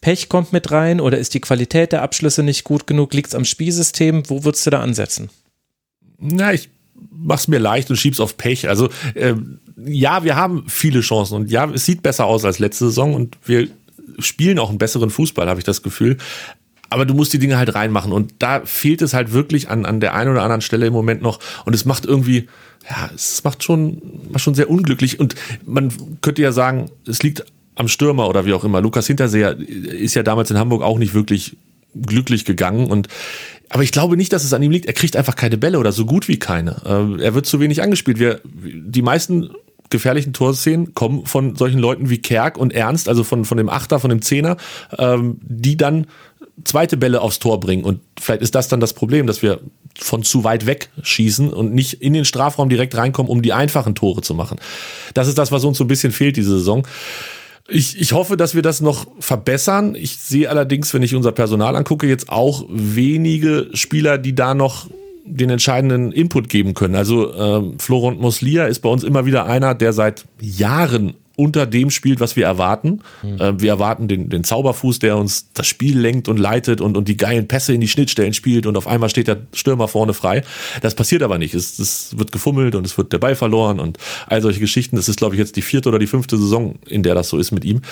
Pech 0.00 0.28
kommt 0.28 0.52
mit 0.52 0.70
rein 0.70 1.00
oder 1.00 1.18
ist 1.18 1.34
die 1.34 1.40
Qualität 1.40 1.92
der 1.92 2.02
Abschlüsse 2.02 2.42
nicht 2.42 2.64
gut 2.64 2.86
genug? 2.86 3.12
Liegt 3.14 3.28
es 3.28 3.34
am 3.34 3.44
Spielsystem? 3.44 4.28
Wo 4.28 4.44
würdest 4.44 4.66
du 4.66 4.70
da 4.70 4.80
ansetzen? 4.80 5.28
Na, 6.18 6.52
ich 6.52 6.68
mach's 7.10 7.48
mir 7.48 7.58
leicht 7.58 7.90
und 7.90 7.96
schieb's 7.96 8.20
auf 8.20 8.36
Pech. 8.36 8.68
Also 8.68 8.88
äh, 9.14 9.34
ja, 9.86 10.24
wir 10.24 10.36
haben 10.36 10.64
viele 10.68 11.00
Chancen 11.00 11.34
und 11.34 11.50
ja, 11.50 11.68
es 11.70 11.84
sieht 11.84 12.02
besser 12.02 12.26
aus 12.26 12.44
als 12.44 12.58
letzte 12.58 12.86
Saison 12.86 13.14
und 13.14 13.36
wir 13.44 13.68
spielen 14.18 14.58
auch 14.58 14.68
einen 14.68 14.78
besseren 14.78 15.10
Fußball, 15.10 15.48
habe 15.48 15.60
ich 15.60 15.64
das 15.64 15.82
Gefühl. 15.82 16.16
Aber 16.90 17.04
du 17.04 17.14
musst 17.14 17.32
die 17.32 17.38
Dinge 17.38 17.58
halt 17.58 17.74
reinmachen. 17.74 18.12
Und 18.12 18.34
da 18.38 18.62
fehlt 18.64 19.02
es 19.02 19.12
halt 19.12 19.32
wirklich 19.32 19.68
an, 19.68 19.84
an 19.84 20.00
der 20.00 20.14
einen 20.14 20.30
oder 20.30 20.42
anderen 20.42 20.62
Stelle 20.62 20.86
im 20.86 20.92
Moment 20.92 21.20
noch. 21.20 21.38
Und 21.66 21.74
es 21.74 21.84
macht 21.84 22.06
irgendwie, 22.06 22.48
ja, 22.88 23.10
es 23.14 23.44
macht 23.44 23.62
schon, 23.62 24.00
macht 24.30 24.42
schon 24.42 24.54
sehr 24.54 24.70
unglücklich. 24.70 25.20
Und 25.20 25.34
man 25.66 25.92
könnte 26.22 26.40
ja 26.40 26.52
sagen, 26.52 26.90
es 27.06 27.22
liegt 27.22 27.44
am 27.74 27.88
Stürmer 27.88 28.28
oder 28.28 28.46
wie 28.46 28.54
auch 28.54 28.64
immer. 28.64 28.80
Lukas 28.80 29.06
Hinterseher 29.06 29.58
ist 29.58 30.14
ja 30.14 30.22
damals 30.22 30.50
in 30.50 30.58
Hamburg 30.58 30.82
auch 30.82 30.98
nicht 30.98 31.14
wirklich 31.14 31.56
glücklich 31.94 32.44
gegangen 32.44 32.86
und 32.90 33.08
aber 33.70 33.82
ich 33.82 33.92
glaube 33.92 34.16
nicht, 34.16 34.32
dass 34.32 34.44
es 34.44 34.54
an 34.54 34.62
ihm 34.62 34.70
liegt. 34.70 34.86
Er 34.86 34.94
kriegt 34.94 35.14
einfach 35.14 35.36
keine 35.36 35.58
Bälle 35.58 35.78
oder 35.78 35.92
so 35.92 36.06
gut 36.06 36.26
wie 36.26 36.38
keine. 36.38 36.76
Äh, 36.86 37.22
er 37.22 37.34
wird 37.34 37.46
zu 37.46 37.60
wenig 37.60 37.82
angespielt. 37.82 38.18
Wir, 38.18 38.40
die 38.44 39.02
meisten 39.02 39.50
gefährlichen 39.90 40.32
Torszenen 40.32 40.94
kommen 40.94 41.26
von 41.26 41.56
solchen 41.56 41.78
Leuten 41.78 42.10
wie 42.10 42.18
Kerk 42.18 42.58
und 42.58 42.72
Ernst, 42.72 43.08
also 43.08 43.24
von, 43.24 43.44
von 43.44 43.58
dem 43.58 43.68
Achter, 43.68 44.00
von 44.00 44.10
dem 44.10 44.22
Zehner, 44.22 44.56
ähm, 44.98 45.38
die 45.42 45.76
dann 45.76 46.06
zweite 46.64 46.96
Bälle 46.96 47.20
aufs 47.20 47.38
Tor 47.38 47.60
bringen. 47.60 47.84
Und 47.84 48.00
vielleicht 48.20 48.42
ist 48.42 48.54
das 48.54 48.68
dann 48.68 48.80
das 48.80 48.92
Problem, 48.92 49.26
dass 49.26 49.42
wir 49.42 49.60
von 49.98 50.22
zu 50.22 50.44
weit 50.44 50.66
weg 50.66 50.90
schießen 51.02 51.52
und 51.52 51.74
nicht 51.74 51.94
in 51.94 52.12
den 52.12 52.24
Strafraum 52.24 52.68
direkt 52.68 52.96
reinkommen, 52.96 53.30
um 53.30 53.42
die 53.42 53.52
einfachen 53.52 53.94
Tore 53.94 54.22
zu 54.22 54.34
machen. 54.34 54.58
Das 55.14 55.28
ist 55.28 55.38
das, 55.38 55.52
was 55.52 55.64
uns 55.64 55.78
so 55.78 55.84
ein 55.84 55.88
bisschen 55.88 56.12
fehlt 56.12 56.36
diese 56.36 56.58
Saison. 56.58 56.86
Ich, 57.68 58.00
ich 58.00 58.12
hoffe, 58.12 58.36
dass 58.36 58.54
wir 58.54 58.62
das 58.62 58.80
noch 58.80 59.06
verbessern. 59.18 59.94
Ich 59.94 60.16
sehe 60.16 60.48
allerdings, 60.48 60.94
wenn 60.94 61.02
ich 61.02 61.14
unser 61.14 61.32
Personal 61.32 61.76
angucke, 61.76 62.06
jetzt 62.06 62.30
auch 62.30 62.64
wenige 62.68 63.68
Spieler, 63.74 64.16
die 64.16 64.34
da 64.34 64.54
noch 64.54 64.88
den 65.36 65.50
entscheidenden 65.50 66.12
Input 66.12 66.48
geben 66.48 66.74
können. 66.74 66.94
Also 66.94 67.32
äh, 67.32 67.78
Florent 67.78 68.20
Moslia 68.20 68.66
ist 68.66 68.80
bei 68.80 68.88
uns 68.88 69.04
immer 69.04 69.26
wieder 69.26 69.46
einer, 69.46 69.74
der 69.74 69.92
seit 69.92 70.24
Jahren 70.40 71.14
unter 71.38 71.66
dem 71.66 71.90
spielt, 71.90 72.18
was 72.18 72.34
wir 72.34 72.46
erwarten. 72.46 73.00
Mhm. 73.22 73.40
Äh, 73.40 73.60
wir 73.60 73.70
erwarten 73.70 74.08
den, 74.08 74.28
den 74.28 74.42
Zauberfuß, 74.42 74.98
der 74.98 75.16
uns 75.16 75.52
das 75.54 75.68
Spiel 75.68 75.96
lenkt 75.96 76.28
und 76.28 76.36
leitet 76.36 76.80
und, 76.80 76.96
und 76.96 77.06
die 77.06 77.16
geilen 77.16 77.46
Pässe 77.46 77.72
in 77.72 77.80
die 77.80 77.86
Schnittstellen 77.86 78.34
spielt 78.34 78.66
und 78.66 78.76
auf 78.76 78.88
einmal 78.88 79.08
steht 79.08 79.28
der 79.28 79.46
Stürmer 79.52 79.86
vorne 79.86 80.14
frei. 80.14 80.42
Das 80.82 80.96
passiert 80.96 81.22
aber 81.22 81.38
nicht. 81.38 81.54
Es, 81.54 81.78
es 81.78 82.18
wird 82.18 82.32
gefummelt 82.32 82.74
und 82.74 82.84
es 82.84 82.98
wird 82.98 83.12
der 83.12 83.18
Ball 83.18 83.36
verloren 83.36 83.78
und 83.78 83.98
all 84.26 84.42
solche 84.42 84.58
Geschichten. 84.58 84.96
Das 84.96 85.08
ist, 85.08 85.18
glaube 85.18 85.36
ich, 85.36 85.38
jetzt 85.38 85.54
die 85.54 85.62
vierte 85.62 85.88
oder 85.88 86.00
die 86.00 86.08
fünfte 86.08 86.36
Saison, 86.36 86.74
in 86.88 87.04
der 87.04 87.14
das 87.14 87.28
so 87.28 87.38
ist 87.38 87.52
mit 87.52 87.64
ihm. 87.64 87.82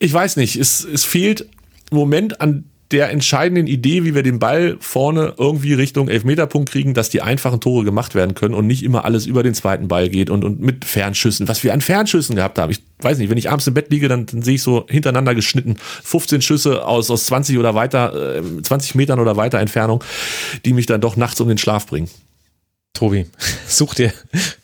Ich 0.00 0.12
weiß 0.12 0.36
nicht, 0.36 0.56
es, 0.56 0.84
es 0.84 1.04
fehlt 1.04 1.46
im 1.92 1.96
Moment 1.96 2.40
an 2.40 2.64
der 2.90 3.10
entscheidenden 3.10 3.66
Idee, 3.66 4.04
wie 4.04 4.14
wir 4.14 4.22
den 4.22 4.38
Ball 4.38 4.76
vorne 4.78 5.34
irgendwie 5.38 5.74
Richtung 5.74 6.08
Elfmeterpunkt 6.08 6.70
kriegen, 6.70 6.94
dass 6.94 7.08
die 7.08 7.22
einfachen 7.22 7.60
Tore 7.60 7.84
gemacht 7.84 8.14
werden 8.14 8.34
können 8.34 8.54
und 8.54 8.66
nicht 8.66 8.82
immer 8.82 9.04
alles 9.04 9.26
über 9.26 9.42
den 9.42 9.54
zweiten 9.54 9.88
Ball 9.88 10.08
geht 10.08 10.30
und, 10.30 10.44
und 10.44 10.60
mit 10.60 10.84
Fernschüssen, 10.84 11.48
was 11.48 11.64
wir 11.64 11.72
an 11.72 11.80
Fernschüssen 11.80 12.36
gehabt 12.36 12.58
haben. 12.58 12.70
Ich 12.70 12.82
weiß 12.98 13.18
nicht, 13.18 13.30
wenn 13.30 13.38
ich 13.38 13.50
abends 13.50 13.66
im 13.66 13.74
Bett 13.74 13.90
liege, 13.90 14.08
dann, 14.08 14.26
dann 14.26 14.42
sehe 14.42 14.56
ich 14.56 14.62
so 14.62 14.86
hintereinander 14.88 15.34
geschnitten 15.34 15.76
15 16.04 16.42
Schüsse 16.42 16.86
aus, 16.86 17.10
aus 17.10 17.24
20 17.26 17.58
oder 17.58 17.74
weiter, 17.74 18.36
äh, 18.36 18.62
20 18.62 18.94
Metern 18.94 19.18
oder 19.18 19.36
weiter 19.36 19.58
Entfernung, 19.58 20.04
die 20.64 20.72
mich 20.72 20.86
dann 20.86 21.00
doch 21.00 21.16
nachts 21.16 21.40
um 21.40 21.48
den 21.48 21.58
Schlaf 21.58 21.86
bringen. 21.86 22.08
Tobi, 22.92 23.26
such 23.66 23.94
dir, 23.94 24.12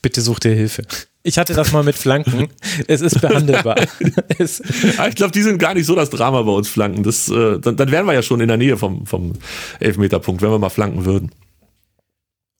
bitte 0.02 0.20
such 0.20 0.40
dir 0.40 0.54
Hilfe. 0.54 0.82
Ich 1.22 1.36
hatte 1.36 1.52
das 1.52 1.72
mal 1.72 1.82
mit 1.82 1.96
Flanken. 1.96 2.48
Es 2.88 3.02
ist 3.02 3.20
behandelbar. 3.20 3.76
es 4.38 4.62
ah, 4.96 5.08
ich 5.08 5.14
glaube, 5.14 5.32
die 5.32 5.42
sind 5.42 5.58
gar 5.58 5.74
nicht 5.74 5.84
so 5.84 5.94
das 5.94 6.08
Drama 6.08 6.42
bei 6.42 6.52
uns 6.52 6.68
Flanken. 6.68 7.02
Das, 7.02 7.28
äh, 7.28 7.58
dann, 7.58 7.76
dann 7.76 7.90
wären 7.90 8.06
wir 8.06 8.14
ja 8.14 8.22
schon 8.22 8.40
in 8.40 8.48
der 8.48 8.56
Nähe 8.56 8.78
vom, 8.78 9.06
vom 9.06 9.34
Elfmeterpunkt, 9.80 10.40
wenn 10.40 10.50
wir 10.50 10.58
mal 10.58 10.70
flanken 10.70 11.04
würden. 11.04 11.30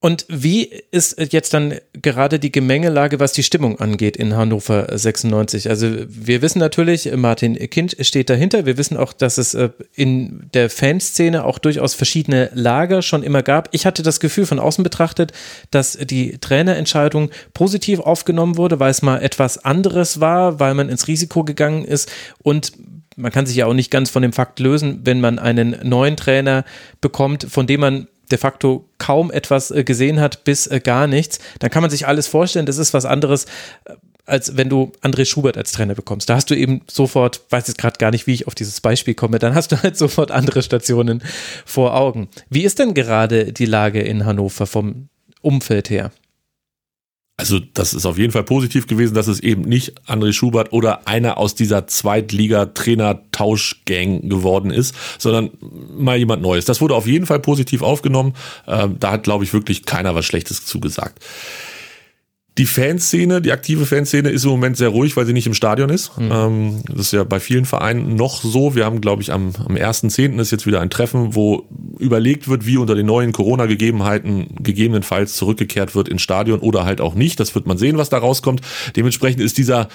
Und 0.02 0.24
wie 0.28 0.70
ist 0.90 1.20
jetzt 1.30 1.52
dann 1.52 1.74
gerade 1.92 2.38
die 2.38 2.50
Gemengelage, 2.50 3.20
was 3.20 3.32
die 3.32 3.42
Stimmung 3.42 3.80
angeht 3.80 4.16
in 4.16 4.34
Hannover 4.34 4.86
96? 4.90 5.68
Also 5.68 5.90
wir 6.08 6.40
wissen 6.40 6.58
natürlich, 6.58 7.14
Martin 7.14 7.54
Kind 7.68 7.94
steht 8.00 8.30
dahinter. 8.30 8.64
Wir 8.64 8.78
wissen 8.78 8.96
auch, 8.96 9.12
dass 9.12 9.36
es 9.36 9.52
äh, 9.52 9.68
in 9.94 10.48
der 10.54 10.70
Fanszene 10.70 11.44
auch 11.44 11.58
durchaus 11.58 11.92
verschiedene 11.92 12.50
Lager 12.54 13.02
schon 13.02 13.22
immer 13.22 13.42
gab. 13.42 13.68
Ich 13.72 13.84
hatte 13.84 14.02
das 14.02 14.20
Gefühl 14.20 14.46
von 14.46 14.58
außen 14.58 14.82
betrachtet, 14.82 15.32
dass 15.70 15.98
die 15.98 16.38
Trainerentscheidung 16.38 17.30
positiv 17.52 18.00
aufgenommen 18.00 18.56
wurde, 18.56 18.80
weil 18.80 18.92
es 18.92 19.02
mal 19.02 19.20
etwas 19.20 19.66
anderes 19.66 20.18
war, 20.18 20.58
weil 20.58 20.72
man 20.72 20.88
ins 20.88 21.08
Risiko 21.08 21.44
gegangen 21.44 21.84
ist 21.84 22.10
und 22.42 22.72
man 23.16 23.32
kann 23.32 23.44
sich 23.44 23.56
ja 23.56 23.66
auch 23.66 23.74
nicht 23.74 23.90
ganz 23.90 24.08
von 24.08 24.22
dem 24.22 24.32
Fakt 24.32 24.60
lösen, 24.60 25.00
wenn 25.04 25.20
man 25.20 25.38
einen 25.38 25.76
neuen 25.82 26.16
Trainer 26.16 26.64
bekommt, 27.02 27.46
von 27.50 27.66
dem 27.66 27.80
man 27.80 28.06
de 28.30 28.38
facto 28.38 28.88
kaum 28.98 29.30
etwas 29.30 29.70
äh, 29.70 29.84
gesehen 29.84 30.20
hat 30.20 30.44
bis 30.44 30.66
äh, 30.66 30.80
gar 30.80 31.06
nichts, 31.06 31.38
dann 31.58 31.70
kann 31.70 31.82
man 31.82 31.90
sich 31.90 32.06
alles 32.06 32.26
vorstellen. 32.26 32.66
Das 32.66 32.78
ist 32.78 32.94
was 32.94 33.04
anderes, 33.04 33.44
äh, 33.84 33.94
als 34.26 34.56
wenn 34.56 34.68
du 34.68 34.92
André 35.02 35.24
Schubert 35.24 35.56
als 35.56 35.72
Trainer 35.72 35.94
bekommst. 35.94 36.28
Da 36.28 36.36
hast 36.36 36.50
du 36.50 36.54
eben 36.54 36.82
sofort, 36.88 37.42
weiß 37.50 37.66
jetzt 37.66 37.78
gerade 37.78 37.98
gar 37.98 38.10
nicht, 38.10 38.26
wie 38.26 38.34
ich 38.34 38.46
auf 38.46 38.54
dieses 38.54 38.80
Beispiel 38.80 39.14
komme, 39.14 39.38
dann 39.38 39.54
hast 39.54 39.72
du 39.72 39.82
halt 39.82 39.96
sofort 39.98 40.30
andere 40.30 40.62
Stationen 40.62 41.22
vor 41.64 41.96
Augen. 41.96 42.28
Wie 42.48 42.64
ist 42.64 42.78
denn 42.78 42.94
gerade 42.94 43.52
die 43.52 43.66
Lage 43.66 44.00
in 44.00 44.24
Hannover 44.24 44.66
vom 44.66 45.08
Umfeld 45.42 45.90
her? 45.90 46.10
Also 47.40 47.58
das 47.58 47.94
ist 47.94 48.04
auf 48.04 48.18
jeden 48.18 48.32
Fall 48.32 48.44
positiv 48.44 48.86
gewesen, 48.86 49.14
dass 49.14 49.26
es 49.26 49.40
eben 49.40 49.62
nicht 49.62 49.94
André 50.06 50.34
Schubert 50.34 50.74
oder 50.74 51.08
einer 51.08 51.38
aus 51.38 51.54
dieser 51.54 51.86
Zweitliga-Trainer-Tauschgang 51.86 54.28
geworden 54.28 54.70
ist, 54.70 54.94
sondern 55.18 55.48
mal 55.96 56.18
jemand 56.18 56.42
Neues. 56.42 56.66
Das 56.66 56.82
wurde 56.82 56.94
auf 56.94 57.06
jeden 57.06 57.24
Fall 57.24 57.40
positiv 57.40 57.80
aufgenommen. 57.82 58.34
Ähm, 58.68 58.96
da 59.00 59.12
hat, 59.12 59.22
glaube 59.22 59.44
ich, 59.44 59.54
wirklich 59.54 59.86
keiner 59.86 60.14
was 60.14 60.26
Schlechtes 60.26 60.66
zugesagt. 60.66 61.24
Die 62.60 62.66
Fanszene, 62.66 63.40
die 63.40 63.52
aktive 63.52 63.86
Fanszene 63.86 64.28
ist 64.28 64.44
im 64.44 64.50
Moment 64.50 64.76
sehr 64.76 64.90
ruhig, 64.90 65.16
weil 65.16 65.24
sie 65.24 65.32
nicht 65.32 65.46
im 65.46 65.54
Stadion 65.54 65.88
ist. 65.88 66.18
Mhm. 66.18 66.30
Ähm, 66.30 66.82
das 66.88 67.06
ist 67.06 67.12
ja 67.14 67.24
bei 67.24 67.40
vielen 67.40 67.64
Vereinen 67.64 68.16
noch 68.16 68.42
so. 68.42 68.74
Wir 68.74 68.84
haben, 68.84 69.00
glaube 69.00 69.22
ich, 69.22 69.32
am, 69.32 69.54
am 69.66 69.76
1.10. 69.76 70.38
ist 70.38 70.50
jetzt 70.50 70.66
wieder 70.66 70.82
ein 70.82 70.90
Treffen, 70.90 71.34
wo 71.34 71.66
überlegt 71.98 72.48
wird, 72.48 72.66
wie 72.66 72.76
unter 72.76 72.94
den 72.94 73.06
neuen 73.06 73.32
Corona-Gegebenheiten 73.32 74.48
gegebenenfalls 74.62 75.38
zurückgekehrt 75.38 75.94
wird 75.94 76.10
ins 76.10 76.20
Stadion 76.20 76.60
oder 76.60 76.84
halt 76.84 77.00
auch 77.00 77.14
nicht. 77.14 77.40
Das 77.40 77.54
wird 77.54 77.66
man 77.66 77.78
sehen, 77.78 77.96
was 77.96 78.10
da 78.10 78.18
rauskommt. 78.18 78.60
Dementsprechend 78.94 79.40
ist 79.40 79.56
dieser, 79.56 79.88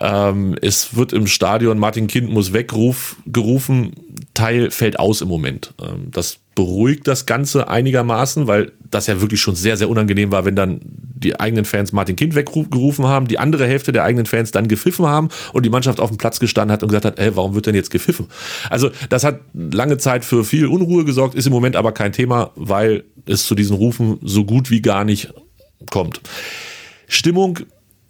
ähm, 0.00 0.56
es 0.62 0.96
wird 0.96 1.12
im 1.12 1.26
Stadion, 1.26 1.78
Martin 1.78 2.06
Kind 2.06 2.30
muss 2.30 2.54
wegruf, 2.54 3.16
gerufen, 3.26 3.92
Teil 4.32 4.70
fällt 4.70 4.98
aus 4.98 5.20
im 5.20 5.28
Moment. 5.28 5.74
Ähm, 5.82 6.06
das 6.12 6.38
beruhigt 6.56 7.06
das 7.06 7.26
Ganze 7.26 7.68
einigermaßen, 7.68 8.46
weil 8.48 8.72
das 8.90 9.06
ja 9.06 9.20
wirklich 9.20 9.40
schon 9.40 9.54
sehr, 9.54 9.76
sehr 9.76 9.90
unangenehm 9.90 10.32
war, 10.32 10.46
wenn 10.46 10.56
dann 10.56 10.80
die 10.82 11.38
eigenen 11.38 11.66
Fans 11.66 11.92
Martin 11.92 12.16
Kind 12.16 12.34
weggerufen 12.34 13.06
haben, 13.06 13.28
die 13.28 13.38
andere 13.38 13.66
Hälfte 13.66 13.92
der 13.92 14.04
eigenen 14.04 14.26
Fans 14.26 14.52
dann 14.52 14.66
gepfiffen 14.66 15.06
haben 15.06 15.28
und 15.52 15.66
die 15.66 15.70
Mannschaft 15.70 16.00
auf 16.00 16.08
dem 16.08 16.16
Platz 16.16 16.40
gestanden 16.40 16.72
hat 16.72 16.82
und 16.82 16.88
gesagt 16.88 17.04
hat, 17.04 17.18
ey, 17.18 17.36
warum 17.36 17.54
wird 17.54 17.66
denn 17.66 17.74
jetzt 17.74 17.90
gepfiffen? 17.90 18.26
Also 18.70 18.90
das 19.10 19.22
hat 19.22 19.40
lange 19.52 19.98
Zeit 19.98 20.24
für 20.24 20.44
viel 20.44 20.66
Unruhe 20.66 21.04
gesorgt, 21.04 21.34
ist 21.34 21.46
im 21.46 21.52
Moment 21.52 21.76
aber 21.76 21.92
kein 21.92 22.12
Thema, 22.12 22.50
weil 22.56 23.04
es 23.26 23.46
zu 23.46 23.54
diesen 23.54 23.76
Rufen 23.76 24.18
so 24.22 24.44
gut 24.44 24.70
wie 24.70 24.80
gar 24.80 25.04
nicht 25.04 25.34
kommt. 25.90 26.22
Stimmung, 27.06 27.60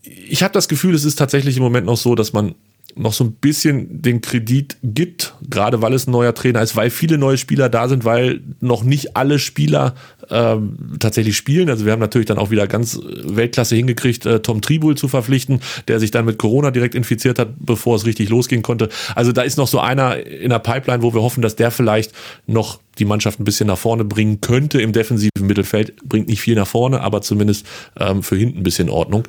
ich 0.02 0.44
habe 0.44 0.54
das 0.54 0.68
Gefühl, 0.68 0.94
es 0.94 1.04
ist 1.04 1.16
tatsächlich 1.16 1.56
im 1.56 1.64
Moment 1.64 1.86
noch 1.86 1.96
so, 1.96 2.14
dass 2.14 2.32
man 2.32 2.54
noch 2.94 3.12
so 3.12 3.24
ein 3.24 3.32
bisschen 3.32 4.00
den 4.00 4.20
Kredit 4.22 4.76
gibt, 4.82 5.34
gerade 5.48 5.82
weil 5.82 5.92
es 5.92 6.06
ein 6.06 6.12
neuer 6.12 6.34
Trainer 6.34 6.62
ist, 6.62 6.76
weil 6.76 6.90
viele 6.90 7.18
neue 7.18 7.36
Spieler 7.36 7.68
da 7.68 7.88
sind, 7.88 8.04
weil 8.04 8.40
noch 8.60 8.84
nicht 8.84 9.16
alle 9.16 9.38
Spieler 9.38 9.94
ähm, 10.30 10.76
tatsächlich 10.98 11.36
spielen. 11.36 11.68
Also 11.68 11.84
wir 11.84 11.92
haben 11.92 12.00
natürlich 12.00 12.26
dann 12.26 12.38
auch 12.38 12.50
wieder 12.50 12.66
ganz 12.66 12.98
Weltklasse 13.24 13.76
hingekriegt, 13.76 14.24
äh, 14.24 14.40
Tom 14.40 14.62
Tribul 14.62 14.96
zu 14.96 15.08
verpflichten, 15.08 15.60
der 15.88 16.00
sich 16.00 16.10
dann 16.10 16.24
mit 16.24 16.38
Corona 16.38 16.70
direkt 16.70 16.94
infiziert 16.94 17.38
hat, 17.38 17.50
bevor 17.58 17.96
es 17.96 18.06
richtig 18.06 18.30
losgehen 18.30 18.62
konnte. 18.62 18.88
Also 19.14 19.32
da 19.32 19.42
ist 19.42 19.58
noch 19.58 19.68
so 19.68 19.78
einer 19.78 20.24
in 20.24 20.50
der 20.50 20.58
Pipeline, 20.58 21.02
wo 21.02 21.12
wir 21.12 21.22
hoffen, 21.22 21.42
dass 21.42 21.56
der 21.56 21.70
vielleicht 21.70 22.12
noch 22.46 22.80
die 22.98 23.04
Mannschaft 23.04 23.40
ein 23.40 23.44
bisschen 23.44 23.66
nach 23.66 23.78
vorne 23.78 24.04
bringen 24.04 24.40
könnte 24.40 24.80
im 24.80 24.92
defensiven 24.92 25.46
Mittelfeld. 25.46 25.96
Bringt 26.04 26.28
nicht 26.28 26.40
viel 26.40 26.54
nach 26.54 26.66
vorne, 26.66 27.00
aber 27.02 27.20
zumindest 27.20 27.66
ähm, 27.98 28.22
für 28.22 28.36
hinten 28.36 28.60
ein 28.60 28.62
bisschen 28.62 28.88
Ordnung. 28.88 29.24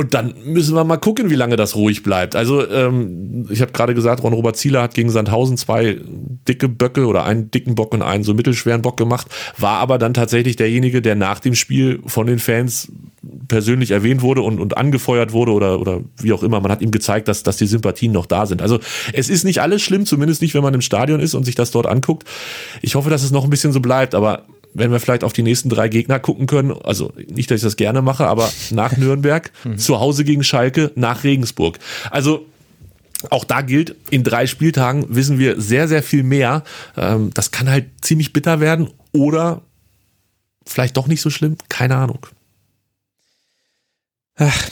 Und 0.00 0.14
dann 0.14 0.32
müssen 0.46 0.74
wir 0.74 0.82
mal 0.82 0.96
gucken, 0.96 1.28
wie 1.28 1.34
lange 1.34 1.56
das 1.56 1.76
ruhig 1.76 2.02
bleibt. 2.02 2.34
Also 2.34 2.66
ähm, 2.66 3.46
ich 3.50 3.60
habe 3.60 3.72
gerade 3.72 3.92
gesagt, 3.92 4.22
Ron-Robert 4.22 4.56
Zieler 4.56 4.80
hat 4.80 4.94
gegen 4.94 5.10
Sandhausen 5.10 5.58
zwei 5.58 5.98
dicke 6.48 6.70
Böcke 6.70 7.06
oder 7.06 7.24
einen 7.24 7.50
dicken 7.50 7.74
Bock 7.74 7.92
und 7.92 8.00
einen 8.00 8.24
so 8.24 8.32
mittelschweren 8.32 8.80
Bock 8.80 8.96
gemacht, 8.96 9.26
war 9.58 9.76
aber 9.76 9.98
dann 9.98 10.14
tatsächlich 10.14 10.56
derjenige, 10.56 11.02
der 11.02 11.16
nach 11.16 11.38
dem 11.38 11.54
Spiel 11.54 12.00
von 12.06 12.26
den 12.26 12.38
Fans 12.38 12.90
persönlich 13.48 13.90
erwähnt 13.90 14.22
wurde 14.22 14.40
und, 14.40 14.58
und 14.58 14.78
angefeuert 14.78 15.34
wurde 15.34 15.52
oder, 15.52 15.78
oder 15.78 16.00
wie 16.16 16.32
auch 16.32 16.42
immer. 16.42 16.62
Man 16.62 16.72
hat 16.72 16.80
ihm 16.80 16.92
gezeigt, 16.92 17.28
dass, 17.28 17.42
dass 17.42 17.58
die 17.58 17.66
Sympathien 17.66 18.10
noch 18.10 18.24
da 18.24 18.46
sind. 18.46 18.62
Also 18.62 18.78
es 19.12 19.28
ist 19.28 19.44
nicht 19.44 19.60
alles 19.60 19.82
schlimm, 19.82 20.06
zumindest 20.06 20.40
nicht, 20.40 20.54
wenn 20.54 20.62
man 20.62 20.72
im 20.72 20.80
Stadion 20.80 21.20
ist 21.20 21.34
und 21.34 21.44
sich 21.44 21.56
das 21.56 21.72
dort 21.72 21.86
anguckt. 21.86 22.26
Ich 22.80 22.94
hoffe, 22.94 23.10
dass 23.10 23.22
es 23.22 23.32
noch 23.32 23.44
ein 23.44 23.50
bisschen 23.50 23.72
so 23.72 23.80
bleibt, 23.80 24.14
aber 24.14 24.46
wenn 24.74 24.92
wir 24.92 25.00
vielleicht 25.00 25.24
auf 25.24 25.32
die 25.32 25.42
nächsten 25.42 25.68
drei 25.68 25.88
Gegner 25.88 26.18
gucken 26.18 26.46
können, 26.46 26.72
also 26.72 27.12
nicht, 27.28 27.50
dass 27.50 27.56
ich 27.56 27.64
das 27.64 27.76
gerne 27.76 28.02
mache, 28.02 28.26
aber 28.26 28.50
nach 28.70 28.96
Nürnberg, 28.96 29.50
mhm. 29.64 29.78
zu 29.78 30.00
Hause 30.00 30.24
gegen 30.24 30.44
Schalke, 30.44 30.92
nach 30.94 31.24
Regensburg. 31.24 31.78
Also 32.10 32.46
auch 33.28 33.44
da 33.44 33.60
gilt, 33.60 33.96
in 34.10 34.24
drei 34.24 34.46
Spieltagen 34.46 35.04
wissen 35.14 35.38
wir 35.38 35.60
sehr, 35.60 35.88
sehr 35.88 36.02
viel 36.02 36.22
mehr. 36.22 36.64
Ähm, 36.96 37.30
das 37.34 37.50
kann 37.50 37.68
halt 37.68 37.86
ziemlich 38.00 38.32
bitter 38.32 38.60
werden 38.60 38.88
oder 39.12 39.62
vielleicht 40.66 40.96
doch 40.96 41.06
nicht 41.06 41.20
so 41.20 41.28
schlimm, 41.28 41.56
keine 41.68 41.96
Ahnung. 41.96 42.26
Ach, 44.36 44.70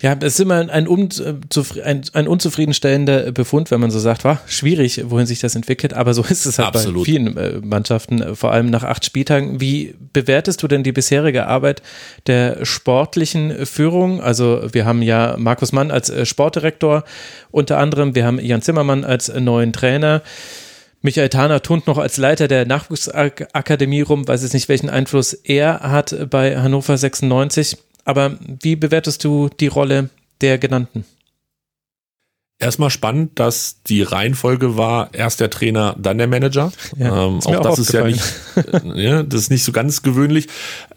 ja, 0.00 0.16
es 0.20 0.34
ist 0.34 0.40
immer 0.40 0.56
ein, 0.56 0.68
äh, 0.68 1.82
ein, 1.84 2.02
ein, 2.12 2.28
unzufriedenstellender 2.28 3.32
Befund, 3.32 3.70
wenn 3.70 3.80
man 3.80 3.90
so 3.90 3.98
sagt, 3.98 4.24
war 4.24 4.40
schwierig, 4.46 5.02
wohin 5.10 5.26
sich 5.26 5.40
das 5.40 5.54
entwickelt, 5.54 5.92
aber 5.92 6.14
so 6.14 6.22
ist 6.22 6.46
es 6.46 6.58
halt 6.58 6.68
Absolut. 6.68 7.02
bei 7.02 7.04
vielen 7.04 7.36
äh, 7.36 7.60
Mannschaften, 7.62 8.22
äh, 8.22 8.34
vor 8.34 8.52
allem 8.52 8.70
nach 8.70 8.84
acht 8.84 9.04
Spieltagen. 9.04 9.60
Wie 9.60 9.94
bewertest 10.12 10.62
du 10.62 10.68
denn 10.68 10.82
die 10.82 10.92
bisherige 10.92 11.46
Arbeit 11.46 11.82
der 12.26 12.64
sportlichen 12.64 13.66
Führung? 13.66 14.22
Also 14.22 14.62
wir 14.72 14.86
haben 14.86 15.02
ja 15.02 15.36
Markus 15.38 15.72
Mann 15.72 15.90
als 15.90 16.12
Sportdirektor 16.28 17.04
unter 17.50 17.78
anderem, 17.78 18.14
wir 18.14 18.24
haben 18.24 18.38
Jan 18.40 18.62
Zimmermann 18.62 19.04
als 19.04 19.28
neuen 19.28 19.72
Trainer. 19.72 20.22
Michael 21.02 21.30
Tahner 21.30 21.62
turnt 21.62 21.86
noch 21.86 21.98
als 21.98 22.18
Leiter 22.18 22.46
der 22.46 22.66
Nachwuchsakademie 22.66 24.02
rum, 24.02 24.28
weiß 24.28 24.42
jetzt 24.42 24.52
nicht, 24.52 24.68
welchen 24.68 24.90
Einfluss 24.90 25.32
er 25.32 25.80
hat 25.80 26.28
bei 26.28 26.58
Hannover 26.58 26.96
96. 26.96 27.78
Aber 28.04 28.36
wie 28.62 28.76
bewertest 28.76 29.24
du 29.24 29.48
die 29.48 29.68
Rolle 29.68 30.10
der 30.40 30.58
genannten? 30.58 31.04
Erstmal 32.62 32.90
spannend, 32.90 33.38
dass 33.38 33.82
die 33.84 34.02
Reihenfolge 34.02 34.76
war, 34.76 35.14
erst 35.14 35.40
der 35.40 35.48
Trainer, 35.48 35.96
dann 35.98 36.18
der 36.18 36.26
Manager. 36.26 36.70
Ja, 36.98 37.26
ähm, 37.26 37.38
auch, 37.38 37.56
auch 37.56 37.62
das 37.62 37.78
ist 37.78 37.94
ja 37.94 38.04
nicht, 38.04 38.22
ja, 38.96 39.22
das 39.22 39.40
ist 39.40 39.50
nicht 39.50 39.64
so 39.64 39.72
ganz 39.72 40.02
gewöhnlich. 40.02 40.46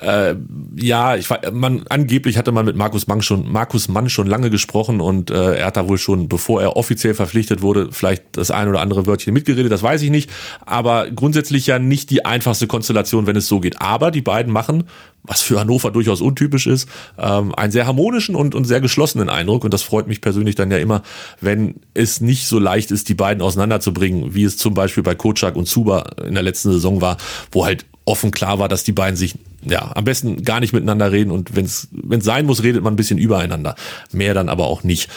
Äh, 0.02 0.36
ja, 0.76 1.16
ich 1.16 1.30
man 1.54 1.86
angeblich 1.88 2.38
hatte 2.38 2.52
man 2.52 2.66
mit 2.66 2.76
Markus 2.76 3.08
Mann 3.08 3.22
schon, 3.22 3.50
Markus 3.50 3.88
Mann 3.88 4.10
schon 4.10 4.28
lange 4.28 4.50
gesprochen 4.50 5.00
und 5.00 5.32
äh, 5.32 5.56
er 5.56 5.68
hat 5.68 5.78
da 5.78 5.88
wohl 5.88 5.98
schon, 5.98 6.28
bevor 6.28 6.62
er 6.62 6.76
offiziell 6.76 7.14
verpflichtet 7.14 7.62
wurde, 7.62 7.94
vielleicht 7.94 8.24
das 8.34 8.52
ein 8.52 8.68
oder 8.68 8.82
andere 8.82 9.08
Wörtchen 9.08 9.34
mitgeredet, 9.34 9.72
das 9.72 9.82
weiß 9.84 10.02
ich 10.02 10.10
nicht. 10.10 10.30
Aber 10.66 11.10
grundsätzlich 11.12 11.66
ja 11.66 11.80
nicht 11.80 12.10
die 12.10 12.26
einfachste 12.26 12.68
Konstellation, 12.68 13.26
wenn 13.26 13.38
es 13.38 13.48
so 13.48 13.62
geht. 13.62 13.82
Aber 13.82 14.12
die 14.12 14.22
beiden 14.22 14.52
machen 14.52 14.84
was 15.24 15.42
für 15.42 15.60
Hannover 15.60 15.92
durchaus 15.92 16.22
untypisch 16.22 16.68
ist, 16.68 16.88
ähm, 17.18 17.56
einen 17.56 17.72
sehr 17.72 17.88
harmonischen 17.88 18.36
und, 18.36 18.56
und 18.56 18.66
sehr 18.66 18.82
geschlossenen 18.82 19.30
Eindruck. 19.30 19.64
Und 19.64 19.74
das 19.74 19.82
freut 19.82 20.08
mich 20.08 20.22
persönlich 20.22 20.56
dann 20.56 20.70
ja 20.70 20.78
immer, 20.78 21.02
wenn 21.40 21.76
es 21.94 22.22
nicht 22.22 22.48
so 22.48 22.60
leicht 22.60 22.92
ist, 22.92 23.10
die 23.10 23.14
beiden 23.14 23.42
auseinanderzubringen, 23.42 24.36
wie 24.36 24.44
es 24.44 24.58
zum 24.58 24.74
Beispiel 24.74 25.04
bei 25.04 25.16
Kotschak 25.16 25.56
und 25.56 25.68
Zuba 25.68 26.10
in 26.26 26.34
der 26.34 26.44
letzten 26.44 26.72
Saison 26.72 27.02
war, 27.02 27.18
wo 27.52 27.66
halt 27.66 27.86
offen 28.06 28.32
klar 28.32 28.60
war, 28.60 28.68
dass 28.68 28.84
die 28.84 28.92
beiden 28.92 29.16
sich 29.16 29.36
ja 29.64 29.92
am 29.96 30.04
besten 30.04 30.44
gar 30.44 30.60
nicht 30.60 30.74
miteinander 30.74 31.12
reden 31.14 31.32
und 31.32 31.56
wenn 31.56 31.66
es 31.66 31.88
sein 32.20 32.46
muss, 32.46 32.64
redet 32.64 32.84
man 32.84 32.94
ein 32.94 32.98
bisschen 32.98 33.18
übereinander. 33.18 33.76
Mehr 34.12 34.34
dann 34.34 34.50
aber 34.50 34.68
auch 34.68 34.84
nicht. 34.84 35.10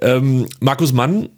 Ähm, 0.00 0.46
Markus 0.60 0.92
Mann 0.92 1.28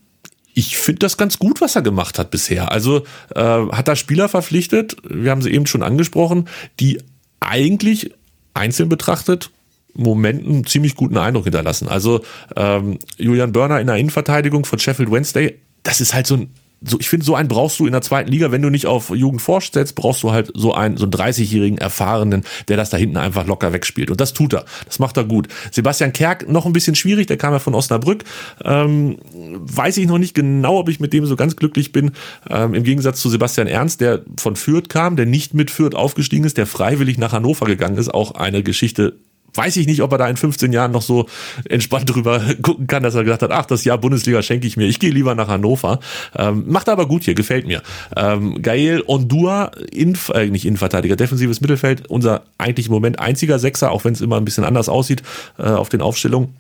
ich 0.55 0.77
finde 0.77 0.99
das 0.99 1.17
ganz 1.17 1.39
gut, 1.39 1.63
was 1.63 1.77
er 1.77 1.83
gemacht 1.83 2.19
hat 2.19 2.31
bisher. 2.31 2.71
Also 2.71 3.05
äh, 3.35 3.41
hat 3.41 3.89
er 3.89 3.97
Spieler 3.97 4.29
verpflichtet, 4.29 4.97
wir 5.09 5.31
haben 5.31 5.41
sie 5.41 5.51
eben 5.51 5.67
schon 5.67 5.83
angesprochen, 5.83 6.47
die 6.79 6.99
eigentlich 7.43 8.13
einzeln 8.55 8.89
betrachtet 8.89 9.51
Momenten 9.95 10.67
ziemlich 10.67 10.95
guten 10.95 11.19
Eindruck 11.19 11.45
hinterlassen. 11.45 11.89
Also 11.89 12.23
ähm, 12.57 12.99
Julian 13.19 13.53
Börner 13.53 13.81
in 13.81 13.87
der 13.87 13.97
Innenverteidigung 13.97 14.65
von 14.65 14.79
Sheffield 14.79 15.11
Wednesday, 15.11 15.59
das 15.83 16.01
ist 16.01 16.15
halt 16.15 16.27
so 16.27 16.37
ein 16.37 16.51
so, 16.85 16.99
ich 17.01 17.09
finde, 17.09 17.25
so 17.25 17.35
einen 17.35 17.49
brauchst 17.49 17.79
du 17.79 17.87
in 17.87 17.93
der 17.93 18.03
zweiten 18.03 18.31
Liga, 18.31 18.51
wenn 18.51 18.63
du 18.63 18.71
nicht 18.71 18.87
auf 18.87 19.11
Jugend 19.11 19.43
setzt, 19.73 19.95
brauchst 19.95 20.23
du 20.23 20.33
halt 20.33 20.51
so 20.55 20.75
einen, 20.75 20.97
so 20.97 21.05
einen 21.05 21.13
30-jährigen 21.13 21.79
Erfahrenen, 21.79 22.45
der 22.69 22.77
das 22.77 22.91
da 22.91 22.97
hinten 22.97 23.17
einfach 23.17 23.47
locker 23.47 23.73
wegspielt. 23.73 24.11
Und 24.11 24.21
das 24.21 24.33
tut 24.33 24.53
er. 24.53 24.65
Das 24.87 24.99
macht 24.99 25.17
er 25.17 25.25
gut. 25.25 25.49
Sebastian 25.71 26.13
Kerk 26.13 26.49
noch 26.49 26.67
ein 26.67 26.73
bisschen 26.73 26.95
schwierig, 26.95 27.27
der 27.27 27.37
kam 27.37 27.53
ja 27.53 27.59
von 27.59 27.75
Osnabrück. 27.75 28.25
Ähm, 28.65 29.19
weiß 29.33 29.97
ich 29.97 30.07
noch 30.07 30.19
nicht 30.19 30.35
genau, 30.35 30.79
ob 30.79 30.89
ich 30.89 31.01
mit 31.01 31.13
dem 31.13 31.27
so 31.27 31.37
ganz 31.37 31.57
glücklich 31.57 31.93
bin. 31.93 32.13
Ähm, 32.49 32.75
Im 32.75 32.85
Gegensatz 32.85 33.21
zu 33.21 33.29
Sebastian 33.29 33.67
Ernst, 33.67 34.01
der 34.01 34.23
von 34.39 34.57
Fürth 34.57 34.89
kam, 34.89 35.17
der 35.17 35.27
nicht 35.27 35.55
mit 35.55 35.71
Fürth 35.71 35.95
aufgestiegen 35.95 36.45
ist, 36.45 36.57
der 36.57 36.67
freiwillig 36.67 37.19
nach 37.19 37.33
Hannover 37.33 37.67
gegangen 37.67 37.97
ist. 37.97 38.13
Auch 38.13 38.33
eine 38.33 38.63
Geschichte, 38.63 39.15
weiß 39.55 39.77
ich 39.77 39.87
nicht, 39.87 40.03
ob 40.03 40.13
er 40.13 40.19
da 40.19 40.29
in 40.29 40.37
15 40.37 40.73
Jahren 40.73 40.93
noch 40.93 41.03
so 41.03 41.27
entspannt 41.69 42.15
drüber 42.15 42.41
gucken 42.63 42.87
kann, 42.87 43.03
dass 43.03 43.15
er 43.15 43.25
gesagt 43.25 43.43
hat, 43.43 43.51
ach, 43.51 43.67
das 43.67 43.85
Jahr 43.85 43.99
Bundesliga 43.99 44.43
schenke 44.43 44.67
ich 44.67 44.77
mir, 44.77 44.87
ich 44.87 44.99
gehe 44.99 45.11
lieber 45.11 45.35
nach 45.35 45.49
Hannover. 45.49 46.01
Ähm, 46.37 46.65
macht 46.67 46.89
aber 46.89 47.07
gut 47.07 47.25
hier, 47.25 47.35
gefällt 47.35 47.67
mir. 47.67 47.83
Ähm, 48.17 48.63
Gael 48.63 49.03
Ondua, 49.07 49.71
in, 49.91 50.17
äh, 50.35 50.47
nicht 50.47 50.65
Innenverteidiger, 50.65 51.17
defensives 51.17 51.61
Mittelfeld, 51.61 52.09
unser 52.09 52.43
eigentlich 52.59 52.87
im 52.87 52.93
Moment 52.93 53.19
einziger 53.19 53.59
Sechser, 53.59 53.91
auch 53.91 54.05
wenn 54.05 54.15
es 54.15 54.21
immer 54.21 54.37
ein 54.37 54.45
bisschen 54.45 54.65
anders 54.65 54.89
aussieht 54.89 55.23
äh, 55.59 55.63
auf 55.63 55.89
den 55.89 56.01
Aufstellungen. 56.01 56.55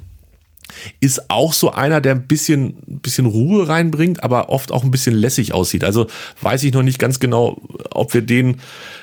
Ist 1.01 1.31
auch 1.31 1.53
so 1.53 1.73
einer, 1.73 2.01
der 2.01 2.13
ein 2.13 2.27
bisschen, 2.27 2.75
bisschen 2.87 3.27
Ruhe 3.27 3.69
reinbringt, 3.69 4.23
aber 4.23 4.49
oft 4.49 4.73
auch 4.73 4.85
ein 4.85 4.91
bisschen 4.91 5.15
lässig 5.15 5.55
aussieht. 5.55 5.85
Also 5.85 6.07
weiß 6.41 6.63
ich 6.65 6.73
noch 6.73 6.83
nicht 6.83 6.99
ganz 6.99 7.21
genau, 7.21 7.61
ob 7.91 8.15
wir 8.15 8.23
den, 8.23 8.61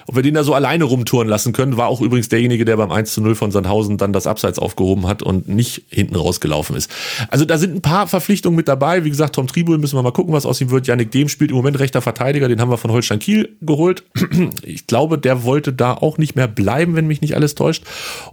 ob 0.07 0.15
wir 0.15 0.23
den 0.23 0.33
da 0.33 0.43
so 0.43 0.53
alleine 0.53 0.83
rumtouren 0.85 1.27
lassen 1.27 1.53
können. 1.53 1.77
War 1.77 1.87
auch 1.87 2.01
übrigens 2.01 2.29
derjenige, 2.29 2.65
der 2.65 2.77
beim 2.77 2.91
1 2.91 3.13
zu 3.13 3.21
0 3.21 3.35
von 3.35 3.51
Sandhausen 3.51 3.97
dann 3.97 4.13
das 4.13 4.27
Abseits 4.27 4.59
aufgehoben 4.59 5.07
hat 5.07 5.23
und 5.23 5.47
nicht 5.47 5.83
hinten 5.89 6.15
rausgelaufen 6.15 6.75
ist. 6.75 6.91
Also 7.29 7.45
da 7.45 7.57
sind 7.57 7.75
ein 7.75 7.81
paar 7.81 8.07
Verpflichtungen 8.07 8.55
mit 8.55 8.67
dabei. 8.67 9.03
Wie 9.03 9.09
gesagt, 9.09 9.35
Tom 9.35 9.47
Tribul 9.47 9.77
müssen 9.77 9.97
wir 9.97 10.03
mal 10.03 10.11
gucken, 10.11 10.33
was 10.33 10.45
aus 10.45 10.61
ihm 10.61 10.71
wird. 10.71 10.87
Yannick 10.87 11.11
Dehm 11.11 11.29
spielt 11.29 11.51
im 11.51 11.57
Moment 11.57 11.79
rechter 11.79 12.01
Verteidiger, 12.01 12.47
den 12.47 12.61
haben 12.61 12.71
wir 12.71 12.77
von 12.77 12.91
Holstein 12.91 13.19
Kiel 13.19 13.55
geholt. 13.61 14.03
Ich 14.63 14.87
glaube, 14.87 15.17
der 15.17 15.43
wollte 15.43 15.73
da 15.73 15.93
auch 15.93 16.17
nicht 16.17 16.35
mehr 16.35 16.47
bleiben, 16.47 16.95
wenn 16.95 17.07
mich 17.07 17.21
nicht 17.21 17.35
alles 17.35 17.55
täuscht. 17.55 17.83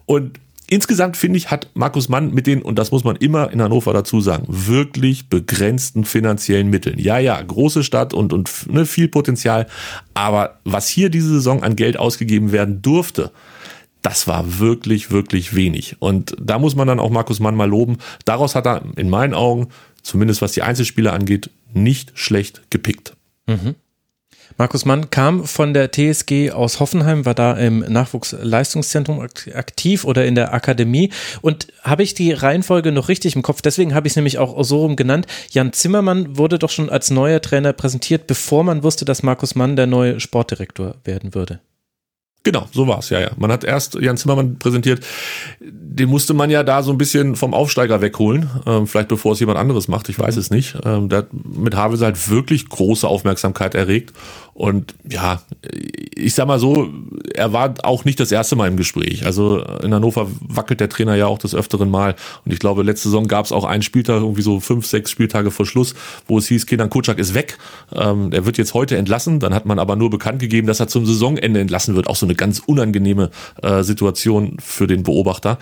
Und 0.07 0.39
Insgesamt 0.69 1.17
finde 1.17 1.37
ich, 1.37 1.51
hat 1.51 1.69
Markus 1.75 2.09
Mann 2.09 2.35
mit 2.35 2.47
den, 2.47 2.61
und 2.61 2.77
das 2.77 2.91
muss 2.91 3.05
man 3.05 3.15
immer 3.17 3.53
in 3.53 3.63
Hannover 3.63 3.93
dazu 3.93 4.21
sagen, 4.21 4.47
wirklich 4.49 5.29
begrenzten 5.29 6.05
finanziellen 6.05 6.69
Mitteln. 6.69 6.99
Ja, 6.99 7.19
ja, 7.19 7.41
große 7.41 7.85
Stadt 7.85 8.13
und, 8.13 8.33
und 8.33 8.51
ne, 8.69 8.85
viel 8.85 9.07
Potenzial. 9.07 9.69
Aber 10.15 10.59
was 10.65 10.89
hier 10.89 11.09
diese 11.09 11.29
Saison 11.29 11.63
an 11.63 11.77
Geld 11.77 11.97
ausgegeben 11.99 12.51
werden 12.51 12.83
durfte, 12.83 13.31
das 14.03 14.27
war 14.27 14.59
wirklich, 14.59 15.11
wirklich 15.11 15.55
wenig. 15.55 15.97
Und 16.01 16.37
da 16.41 16.59
muss 16.59 16.75
man 16.75 16.89
dann 16.89 17.01
auch 17.01 17.11
Markus 17.11 17.39
Mann 17.39 17.55
mal 17.55 17.69
loben. 17.69 17.99
Daraus 18.25 18.55
hat 18.55 18.67
er 18.67 18.83
in 18.97 19.09
meinen 19.09 19.35
Augen, 19.35 19.69
zumindest 20.03 20.43
was 20.43 20.53
die 20.53 20.63
Einzelspieler 20.63 21.13
angeht, 21.13 21.51
nicht 21.75 22.13
schlecht 22.15 22.63
gepickt. 22.71 23.17
Mhm. 23.47 23.77
Markus 24.59 24.87
Mann 24.87 25.11
kam 25.11 25.45
von 25.45 25.75
der 25.75 25.93
TSG 25.93 26.51
aus 26.53 26.81
Hoffenheim, 26.81 27.27
war 27.27 27.35
da 27.35 27.53
im 27.53 27.81
Nachwuchsleistungszentrum 27.81 29.21
aktiv 29.21 30.05
oder 30.05 30.25
in 30.25 30.35
der 30.35 30.55
Akademie. 30.55 31.11
Und 31.43 31.67
habe 31.83 32.03
ich 32.03 32.15
die 32.15 32.33
Reihenfolge 32.33 32.91
noch 32.91 33.09
richtig 33.09 33.37
im 33.37 33.43
Kopf? 33.43 33.61
Deswegen 33.61 33.95
habe 33.95 34.07
ich 34.07 34.13
es 34.13 34.17
nämlich 34.17 34.39
auch 34.39 34.63
so 34.65 34.81
rum 34.81 34.97
genannt. 34.97 35.27
Jan 35.51 35.75
Zimmermann 35.75 36.39
wurde 36.39 36.59
doch 36.59 36.71
schon 36.71 36.89
als 36.89 37.11
neuer 37.11 37.43
Trainer 37.43 37.75
präsentiert, 37.75 38.27
bevor 38.27 38.65
man 38.65 38.83
wusste, 38.83 39.05
dass 39.05 39.23
Markus 39.23 39.57
Mann 39.57 39.77
der 39.77 39.87
neue 39.87 40.21
Sportdirektor 40.21 40.95
werden 41.05 41.35
würde. 41.35 41.61
Genau, 42.47 42.69
so 42.71 42.87
war's 42.87 43.11
ja, 43.11 43.19
ja. 43.19 43.31
Man 43.37 43.51
hat 43.51 43.65
erst 43.65 43.97
Jan 43.97 44.17
Zimmermann 44.17 44.61
präsentiert, 44.61 45.05
den 45.61 46.09
musste 46.09 46.33
man 46.33 46.49
ja 46.49 46.63
da 46.63 46.85
so 46.85 46.93
ein 46.93 46.99
bisschen 46.99 47.35
vom 47.35 47.53
Aufsteiger 47.53 48.03
wegholen, 48.03 48.49
ähm, 48.67 48.87
vielleicht 48.87 49.09
bevor 49.09 49.33
es 49.33 49.41
jemand 49.41 49.59
anderes 49.59 49.89
macht, 49.89 50.09
ich 50.09 50.17
weiß 50.17 50.37
es 50.37 50.49
nicht. 50.49 50.77
Ähm, 50.85 51.09
der 51.09 51.19
hat 51.19 51.29
mit 51.33 51.75
Havels 51.75 52.03
halt 52.03 52.31
wirklich 52.31 52.69
große 52.69 53.09
Aufmerksamkeit 53.09 53.75
erregt 53.75 54.13
und 54.57 54.95
ja, 55.07 55.43
ich 56.15 56.33
sag 56.33 56.47
mal 56.49 56.59
so, 56.59 56.89
er 57.35 57.53
war 57.53 57.75
auch 57.83 58.07
nicht 58.07 58.19
das 58.19 58.33
erste 58.33 58.57
Mal 58.57 58.69
im 58.69 58.79
Gespräch. 58.79 59.27
Also 59.27 59.61
in 59.83 59.93
Hannover 59.93 60.29
wackelt 60.41 60.81
der 60.81 60.89
Trainer 60.89 61.15
ja 61.15 61.27
auch 61.27 61.37
des 61.37 61.55
Öfteren 61.55 61.91
mal. 61.91 62.15
Und 62.47 62.55
ich 62.55 62.59
glaube, 62.59 62.83
letzte 62.83 63.11
Saison 63.11 63.29
gab 63.29 63.45
es 63.45 63.53
auch 63.53 63.65
einen 63.65 63.83
Spieltag, 63.83 64.23
irgendwie 64.23 64.41
so 64.41 64.59
fünf, 64.61 64.87
sechs 64.87 65.11
Spieltage 65.11 65.51
vor 65.51 65.67
Schluss, 65.67 65.95
wo 66.27 66.39
es 66.39 66.49
hieß, 66.49 66.65
Kenan 66.65 66.89
Kutschak 66.89 67.19
ist 67.19 67.35
weg. 67.35 67.59
Ähm, 67.95 68.31
er 68.33 68.47
wird 68.47 68.57
jetzt 68.57 68.73
heute 68.73 68.97
entlassen. 68.97 69.41
Dann 69.41 69.53
hat 69.53 69.67
man 69.67 69.79
aber 69.79 69.95
nur 69.95 70.09
bekannt 70.09 70.39
gegeben, 70.39 70.67
dass 70.67 70.81
er 70.81 70.89
zum 70.89 71.05
Saisonende 71.05 71.61
entlassen 71.61 71.95
wird. 71.95 72.07
Auch 72.07 72.17
so 72.17 72.25
eine 72.25 72.35
ganz 72.35 72.63
unangenehme 72.65 73.31
äh, 73.63 73.83
Situation 73.83 74.57
für 74.59 74.87
den 74.87 75.03
Beobachter. 75.03 75.59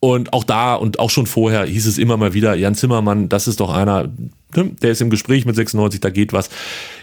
Und 0.00 0.34
auch 0.34 0.44
da 0.44 0.74
und 0.74 0.98
auch 0.98 1.08
schon 1.08 1.26
vorher 1.26 1.64
hieß 1.64 1.86
es 1.86 1.96
immer 1.96 2.18
mal 2.18 2.34
wieder, 2.34 2.54
Jan 2.54 2.74
Zimmermann, 2.74 3.30
das 3.30 3.48
ist 3.48 3.60
doch 3.60 3.72
einer, 3.72 4.10
Ne, 4.10 4.43
der 4.56 4.90
ist 4.90 5.00
im 5.00 5.10
Gespräch 5.10 5.44
mit 5.46 5.56
96, 5.56 6.00
da 6.00 6.10
geht 6.10 6.32
was. 6.32 6.50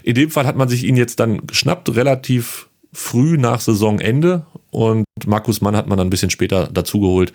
In 0.04 0.16
dem 0.16 0.32
Fall 0.32 0.46
hat 0.46 0.56
man 0.56 0.70
sich 0.70 0.84
ihn 0.84 0.98
jetzt 0.98 1.20
dann 1.20 1.46
geschnappt, 1.46 1.96
relativ 1.96 2.68
früh 2.94 3.38
nach 3.38 3.60
Saisonende. 3.60 4.46
Und 4.70 5.06
Markus 5.26 5.62
Mann 5.62 5.76
hat 5.76 5.88
man 5.88 5.98
dann 5.98 6.08
ein 6.08 6.12
bisschen 6.12 6.30
später 6.30 6.68
dazugeholt 6.72 7.34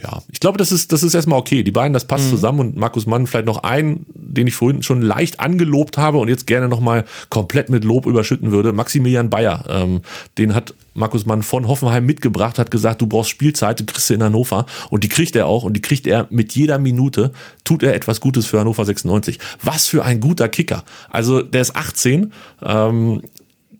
ja, 0.00 0.22
ich 0.30 0.38
glaube, 0.38 0.56
das 0.56 0.70
ist, 0.70 0.92
das 0.92 1.02
ist 1.02 1.14
erstmal 1.14 1.40
okay. 1.40 1.64
Die 1.64 1.72
beiden, 1.72 1.92
das 1.92 2.04
passt 2.04 2.26
mhm. 2.26 2.30
zusammen 2.30 2.60
und 2.60 2.76
Markus 2.76 3.06
Mann 3.06 3.26
vielleicht 3.26 3.46
noch 3.46 3.64
einen, 3.64 4.06
den 4.14 4.46
ich 4.46 4.54
vorhin 4.54 4.84
schon 4.84 5.02
leicht 5.02 5.40
angelobt 5.40 5.98
habe 5.98 6.18
und 6.18 6.28
jetzt 6.28 6.46
gerne 6.46 6.68
nochmal 6.68 7.04
komplett 7.28 7.70
mit 7.70 7.82
Lob 7.82 8.06
überschütten 8.06 8.52
würde. 8.52 8.72
Maximilian 8.72 9.30
Bayer, 9.30 9.64
ähm, 9.68 10.02
den 10.38 10.54
hat 10.54 10.74
Markus 10.94 11.26
Mann 11.26 11.42
von 11.42 11.66
Hoffenheim 11.66 12.06
mitgebracht, 12.06 12.60
hat 12.60 12.70
gesagt, 12.70 13.00
du 13.00 13.08
brauchst 13.08 13.30
Spielzeit, 13.30 13.80
du 13.80 13.84
kriegst 13.84 14.06
sie 14.06 14.14
in 14.14 14.22
Hannover 14.22 14.64
und 14.90 15.02
die 15.02 15.08
kriegt 15.08 15.34
er 15.34 15.46
auch 15.46 15.64
und 15.64 15.72
die 15.72 15.82
kriegt 15.82 16.06
er 16.06 16.28
mit 16.30 16.52
jeder 16.54 16.78
Minute, 16.78 17.32
tut 17.64 17.82
er 17.82 17.94
etwas 17.94 18.20
Gutes 18.20 18.46
für 18.46 18.60
Hannover 18.60 18.84
96. 18.84 19.40
Was 19.60 19.88
für 19.88 20.04
ein 20.04 20.20
guter 20.20 20.48
Kicker. 20.48 20.84
Also 21.08 21.42
der 21.42 21.62
ist 21.62 21.74
18, 21.74 22.32
ähm, 22.62 23.22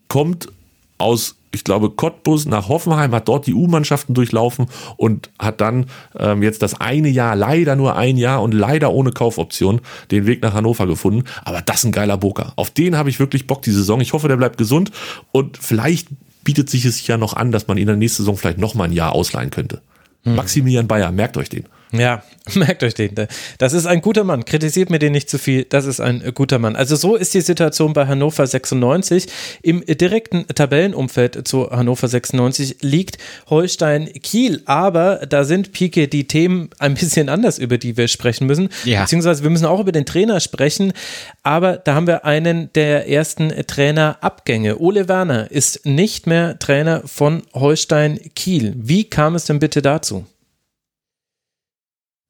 kommt 0.09 0.49
aus 0.97 1.35
ich 1.53 1.63
glaube, 1.63 1.89
Cottbus 1.89 2.45
nach 2.45 2.69
Hoffenheim, 2.69 3.13
hat 3.13 3.27
dort 3.27 3.47
die 3.47 3.53
U-Mannschaften 3.53 4.13
durchlaufen 4.13 4.67
und 4.97 5.29
hat 5.37 5.61
dann 5.61 5.87
ähm, 6.17 6.43
jetzt 6.43 6.61
das 6.61 6.79
eine 6.79 7.09
Jahr, 7.09 7.35
leider 7.35 7.75
nur 7.75 7.95
ein 7.95 8.17
Jahr 8.17 8.41
und 8.41 8.53
leider 8.53 8.93
ohne 8.93 9.11
Kaufoption, 9.11 9.81
den 10.11 10.25
Weg 10.25 10.41
nach 10.41 10.53
Hannover 10.53 10.87
gefunden. 10.87 11.23
Aber 11.43 11.61
das 11.61 11.77
ist 11.77 11.85
ein 11.85 11.91
geiler 11.91 12.17
Boker. 12.17 12.53
Auf 12.55 12.71
den 12.71 12.97
habe 12.97 13.09
ich 13.09 13.19
wirklich 13.19 13.47
Bock 13.47 13.61
die 13.61 13.71
Saison. 13.71 13.99
Ich 14.01 14.13
hoffe, 14.13 14.27
der 14.27 14.37
bleibt 14.37 14.57
gesund 14.57 14.91
und 15.31 15.57
vielleicht 15.57 16.07
bietet 16.43 16.69
sich 16.69 16.85
es 16.85 17.05
ja 17.05 17.17
noch 17.17 17.33
an, 17.33 17.51
dass 17.51 17.67
man 17.67 17.77
ihn 17.77 17.81
in 17.81 17.87
der 17.87 17.95
nächsten 17.97 18.23
Saison 18.23 18.37
vielleicht 18.37 18.57
noch 18.57 18.73
mal 18.73 18.85
ein 18.85 18.93
Jahr 18.93 19.13
ausleihen 19.13 19.51
könnte. 19.51 19.81
Hm. 20.23 20.35
Maximilian 20.35 20.87
Bayer, 20.87 21.11
merkt 21.11 21.37
euch 21.37 21.49
den. 21.49 21.65
Ja, 21.91 22.23
merkt 22.55 22.83
euch 22.83 22.93
den. 22.93 23.11
Das 23.57 23.73
ist 23.73 23.85
ein 23.85 24.01
guter 24.01 24.23
Mann. 24.23 24.45
Kritisiert 24.45 24.89
mir 24.89 24.99
den 24.99 25.11
nicht 25.11 25.29
zu 25.29 25.37
viel. 25.37 25.65
Das 25.65 25.85
ist 25.85 25.99
ein 25.99 26.31
guter 26.33 26.59
Mann. 26.59 26.75
Also 26.75 26.95
so 26.95 27.15
ist 27.15 27.33
die 27.33 27.41
Situation 27.41 27.93
bei 27.93 28.07
Hannover 28.07 28.47
96. 28.47 29.27
Im 29.61 29.85
direkten 29.85 30.47
Tabellenumfeld 30.47 31.47
zu 31.47 31.69
Hannover 31.69 32.07
96 32.07 32.77
liegt 32.81 33.17
Holstein 33.49 34.11
Kiel. 34.23 34.61
Aber 34.65 35.25
da 35.27 35.43
sind, 35.43 35.73
Pike, 35.73 36.07
die 36.07 36.27
Themen 36.27 36.69
ein 36.79 36.93
bisschen 36.93 37.29
anders, 37.29 37.59
über 37.59 37.77
die 37.77 37.97
wir 37.97 38.07
sprechen 38.07 38.47
müssen. 38.47 38.69
Ja. 38.85 39.01
Beziehungsweise 39.01 39.43
wir 39.43 39.49
müssen 39.49 39.65
auch 39.65 39.79
über 39.79 39.91
den 39.91 40.05
Trainer 40.05 40.39
sprechen. 40.39 40.93
Aber 41.43 41.77
da 41.77 41.95
haben 41.95 42.07
wir 42.07 42.25
einen 42.25 42.71
der 42.73 43.09
ersten 43.09 43.49
Trainerabgänge. 43.67 44.79
Ole 44.79 45.07
Werner 45.07 45.51
ist 45.51 45.85
nicht 45.85 46.25
mehr 46.25 46.57
Trainer 46.59 47.03
von 47.05 47.43
Holstein 47.53 48.19
Kiel. 48.35 48.73
Wie 48.77 49.03
kam 49.03 49.35
es 49.35 49.45
denn 49.45 49.59
bitte 49.59 49.81
dazu? 49.81 50.25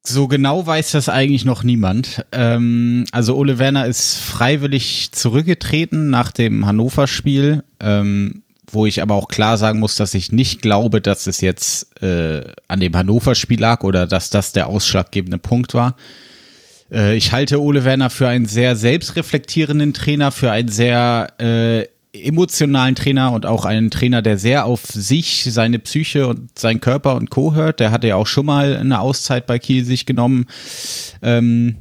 So 0.04 0.26
genau 0.26 0.66
weiß 0.66 0.92
das 0.92 1.08
eigentlich 1.08 1.44
noch 1.44 1.62
niemand. 1.62 2.24
Ähm, 2.32 3.04
also 3.12 3.36
Ole 3.36 3.58
Werner 3.58 3.86
ist 3.86 4.18
freiwillig 4.18 5.12
zurückgetreten 5.12 6.10
nach 6.10 6.32
dem 6.32 6.66
Hannover-Spiel, 6.66 7.62
ähm, 7.78 8.42
wo 8.70 8.84
ich 8.84 9.00
aber 9.00 9.14
auch 9.14 9.28
klar 9.28 9.58
sagen 9.58 9.78
muss, 9.78 9.94
dass 9.94 10.14
ich 10.14 10.32
nicht 10.32 10.60
glaube, 10.60 11.00
dass 11.00 11.28
es 11.28 11.40
jetzt 11.40 12.02
äh, 12.02 12.42
an 12.66 12.80
dem 12.80 12.96
Hannover-Spiel 12.96 13.60
lag 13.60 13.84
oder 13.84 14.08
dass 14.08 14.30
das 14.30 14.50
der 14.50 14.66
ausschlaggebende 14.66 15.38
Punkt 15.38 15.72
war. 15.72 15.94
Äh, 16.90 17.16
ich 17.16 17.30
halte 17.30 17.60
Ole 17.60 17.84
Werner 17.84 18.10
für 18.10 18.26
einen 18.26 18.46
sehr 18.46 18.74
selbstreflektierenden 18.74 19.94
Trainer, 19.94 20.32
für 20.32 20.50
einen 20.50 20.68
sehr 20.68 21.28
äh, 21.38 21.86
emotionalen 22.12 22.94
Trainer 22.94 23.32
und 23.32 23.46
auch 23.46 23.64
einen 23.64 23.90
Trainer, 23.90 24.20
der 24.20 24.36
sehr 24.36 24.66
auf 24.66 24.84
sich, 24.84 25.44
seine 25.44 25.78
Psyche 25.78 26.26
und 26.26 26.58
seinen 26.58 26.80
Körper 26.80 27.16
und 27.16 27.30
Co. 27.30 27.54
hört. 27.54 27.80
Der 27.80 27.90
hatte 27.90 28.08
ja 28.08 28.16
auch 28.16 28.26
schon 28.26 28.46
mal 28.46 28.76
eine 28.76 29.00
Auszeit 29.00 29.46
bei 29.46 29.58
Kiel 29.58 29.84
sich 29.84 30.04
genommen, 30.04 30.46
ähm, 31.22 31.76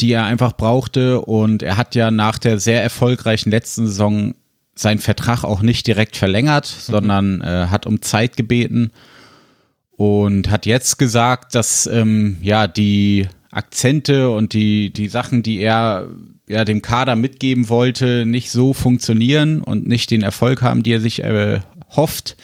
die 0.00 0.12
er 0.12 0.24
einfach 0.24 0.52
brauchte. 0.52 1.22
Und 1.22 1.62
er 1.62 1.78
hat 1.78 1.94
ja 1.94 2.10
nach 2.10 2.38
der 2.38 2.58
sehr 2.58 2.82
erfolgreichen 2.82 3.50
letzten 3.50 3.86
Saison 3.86 4.34
seinen 4.74 4.98
Vertrag 4.98 5.44
auch 5.44 5.62
nicht 5.62 5.86
direkt 5.86 6.16
verlängert, 6.16 6.66
mhm. 6.66 6.92
sondern 6.92 7.40
äh, 7.40 7.68
hat 7.70 7.86
um 7.86 8.02
Zeit 8.02 8.36
gebeten 8.36 8.90
und 9.92 10.50
hat 10.50 10.66
jetzt 10.66 10.98
gesagt, 10.98 11.54
dass 11.54 11.86
ähm, 11.86 12.36
ja 12.42 12.66
die 12.66 13.28
Akzente 13.50 14.28
und 14.28 14.52
die 14.52 14.92
die 14.92 15.08
Sachen, 15.08 15.42
die 15.42 15.60
er 15.60 16.08
ja, 16.48 16.64
dem 16.64 16.82
Kader 16.82 17.16
mitgeben 17.16 17.68
wollte, 17.68 18.24
nicht 18.24 18.50
so 18.50 18.72
funktionieren 18.72 19.60
und 19.60 19.86
nicht 19.86 20.10
den 20.10 20.22
Erfolg 20.22 20.62
haben, 20.62 20.82
die 20.82 20.92
er 20.92 21.00
sich 21.00 21.22
äh, 21.22 21.60
hofft. 21.90 22.36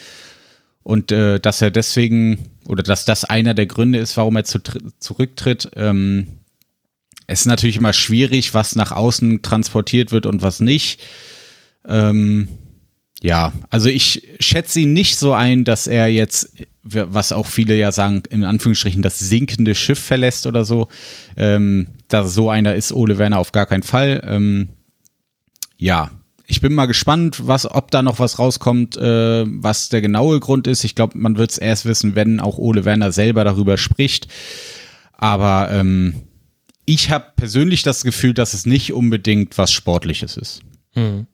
Und 0.83 1.13
äh, 1.13 1.39
dass 1.39 1.63
er 1.63 1.71
deswegen, 1.71 2.51
oder 2.67 2.83
dass 2.83 3.05
das 3.05 3.25
einer 3.25 3.55
der 3.55 3.67
Gründe 3.67 4.01
ist, 4.01 4.17
warum 4.17 4.35
er 4.37 4.45
zu, 4.45 4.59
zurücktritt. 4.99 5.71
Ähm, 5.77 6.27
es 7.29 7.41
ist 7.41 7.47
natürlich 7.47 7.77
immer 7.77 7.93
schwierig, 7.93 8.53
was 8.53 8.75
nach 8.75 8.91
außen 8.91 9.43
transportiert 9.43 10.11
wird 10.11 10.27
und 10.27 10.43
was 10.43 10.59
nicht. 10.59 11.01
Ähm, 11.87 12.49
ja, 13.23 13.53
also 13.71 13.89
ich 13.89 14.29
schätze 14.41 14.81
ihn 14.81 14.93
nicht 14.93 15.17
so 15.17 15.33
ein, 15.33 15.65
dass 15.65 15.87
er 15.87 16.09
jetzt, 16.09 16.53
was 16.83 17.33
auch 17.33 17.47
viele 17.47 17.77
ja 17.77 17.93
sagen, 17.93 18.23
in 18.31 18.45
Anführungsstrichen 18.45 19.03
das 19.03 19.19
sinkende 19.19 19.75
Schiff 19.75 20.01
verlässt 20.01 20.47
oder 20.47 20.65
so. 20.65 20.89
Ähm, 21.37 21.89
da 22.09 22.25
so 22.25 22.51
einer 22.51 22.75
ist 22.75 22.93
Ole 22.93 23.19
Werner 23.19 23.39
auf 23.39 23.53
gar 23.53 23.67
keinen 23.67 23.85
Fall. 23.85 24.23
Ähm, 24.27 24.69
ja, 25.77 26.11
ich 26.47 26.61
bin 26.61 26.75
mal 26.75 26.87
gespannt, 26.87 27.47
was, 27.47 27.71
ob 27.71 27.91
da 27.91 28.03
noch 28.03 28.19
was 28.19 28.39
rauskommt, 28.39 28.97
äh, 28.97 29.45
was 29.47 29.89
der 29.89 30.01
genaue 30.01 30.41
Grund 30.41 30.67
ist. 30.67 30.85
Ich 30.85 30.95
glaube, 30.95 31.17
man 31.17 31.39
wird 31.39 31.53
es 31.53 31.59
erst 31.59 31.87
wissen, 31.87 32.15
wenn 32.15 32.41
auch 32.41 32.59
Ole 32.59 32.85
Werner 32.85 33.13
selber 33.13 33.45
darüber 33.45 33.79
spricht. 33.79 34.29
Aber 35.13 35.71
ähm, 35.71 36.23
ich 36.85 37.11
habe 37.11 37.27
persönlich 37.37 37.83
das 37.85 38.03
Gefühl, 38.03 38.35
dass 38.35 38.55
es 38.55 38.67
nicht 38.67 38.93
unbedingt 38.93 39.57
was 39.57 39.73
Sportliches 39.73 40.37
ist. 40.37 40.63
Hm. 40.95 41.27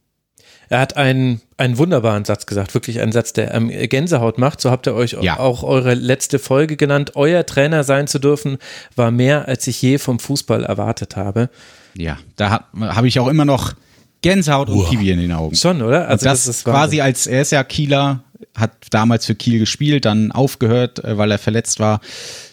Er 0.69 0.81
hat 0.81 0.97
einen, 0.97 1.41
einen 1.57 1.79
wunderbaren 1.79 2.25
Satz 2.25 2.47
gesagt, 2.47 2.75
wirklich 2.75 3.01
einen 3.01 3.13
Satz, 3.13 3.33
der 3.33 3.55
ähm, 3.55 3.69
Gänsehaut 3.69 4.39
macht. 4.39 4.61
So 4.61 4.71
habt 4.71 4.87
ihr 4.87 4.95
euch 4.95 5.17
ja. 5.21 5.39
auch 5.39 5.63
eure 5.63 5.95
letzte 5.95 6.39
Folge 6.39 6.77
genannt. 6.77 7.13
Euer 7.15 7.47
Trainer 7.47 7.85
sein 7.85 8.07
zu 8.07 8.19
dürfen, 8.19 8.59
war 8.95 9.11
mehr, 9.11 9.49
als 9.49 9.67
ich 9.67 9.81
je 9.81 9.99
vom 9.99 10.19
Fußball 10.19 10.65
erwartet 10.65 11.17
habe. 11.17 11.49
Ja, 11.97 12.19
da 12.37 12.67
habe 12.81 13.09
ich 13.09 13.19
auch 13.19 13.29
immer 13.29 13.45
noch 13.45 13.75
Gänsehaut 14.21 14.69
und 14.69 14.89
Kiwi 14.89 15.11
in 15.11 15.21
den 15.21 15.33
Augen. 15.33 15.55
Schon, 15.55 15.81
oder? 15.81 16.09
Also 16.09 16.25
das, 16.25 16.45
das 16.45 16.57
ist 16.57 16.65
quasi 16.65 17.01
als, 17.01 17.27
er 17.27 17.43
ist 17.43 17.53
ja 17.53 17.65
Kieler, 17.65 18.25
hat 18.55 18.73
damals 18.91 19.27
für 19.27 19.35
Kiel 19.35 19.59
gespielt, 19.59 20.05
dann 20.05 20.33
aufgehört, 20.33 21.03
äh, 21.03 21.17
weil 21.17 21.31
er 21.31 21.39
verletzt 21.39 21.81
war 21.81 22.01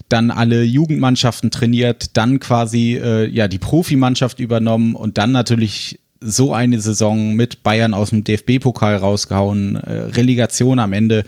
dann 0.09 0.31
alle 0.31 0.63
Jugendmannschaften 0.63 1.51
trainiert, 1.51 2.15
dann 2.15 2.39
quasi 2.39 2.95
äh, 2.95 3.25
ja 3.27 3.47
die 3.47 3.57
Profimannschaft 3.57 4.39
übernommen 4.39 4.95
und 4.95 5.17
dann 5.17 5.31
natürlich 5.31 5.99
so 6.25 6.53
eine 6.53 6.79
Saison 6.79 7.33
mit 7.33 7.63
Bayern 7.63 7.93
aus 7.93 8.09
dem 8.09 8.23
DFB-Pokal 8.23 8.97
rausgehauen, 8.97 9.75
äh, 9.75 9.93
Relegation 9.93 10.79
am 10.79 10.93
Ende. 10.93 11.23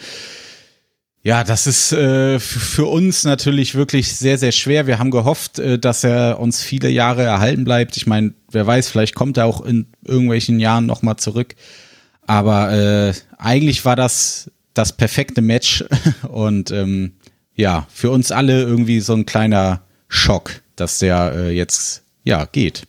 Ja, 1.23 1.43
das 1.43 1.67
ist 1.67 1.91
äh, 1.91 2.39
für 2.39 2.85
uns 2.85 3.23
natürlich 3.25 3.75
wirklich 3.75 4.15
sehr, 4.15 4.37
sehr 4.37 4.51
schwer. 4.51 4.87
Wir 4.87 4.97
haben 4.97 5.11
gehofft, 5.11 5.59
äh, 5.59 5.77
dass 5.77 6.03
er 6.03 6.39
uns 6.39 6.61
viele 6.61 6.89
Jahre 6.89 7.23
erhalten 7.23 7.63
bleibt. 7.63 7.97
Ich 7.97 8.07
meine, 8.07 8.33
wer 8.49 8.65
weiß, 8.65 8.89
vielleicht 8.89 9.15
kommt 9.15 9.37
er 9.37 9.45
auch 9.45 9.65
in 9.65 9.87
irgendwelchen 10.05 10.59
Jahren 10.59 10.85
nochmal 10.85 11.17
zurück. 11.17 11.55
Aber 12.25 12.71
äh, 12.71 13.13
eigentlich 13.37 13.83
war 13.83 13.95
das 13.95 14.51
das 14.73 14.93
perfekte 14.93 15.41
Match 15.41 15.83
und 16.29 16.71
ähm, 16.71 17.13
ja, 17.55 17.87
für 17.89 18.11
uns 18.11 18.31
alle 18.31 18.61
irgendwie 18.61 18.99
so 18.99 19.13
ein 19.13 19.25
kleiner 19.25 19.81
Schock, 20.07 20.61
dass 20.75 20.99
der 20.99 21.33
äh, 21.35 21.49
jetzt 21.49 22.03
ja 22.23 22.45
geht. 22.45 22.83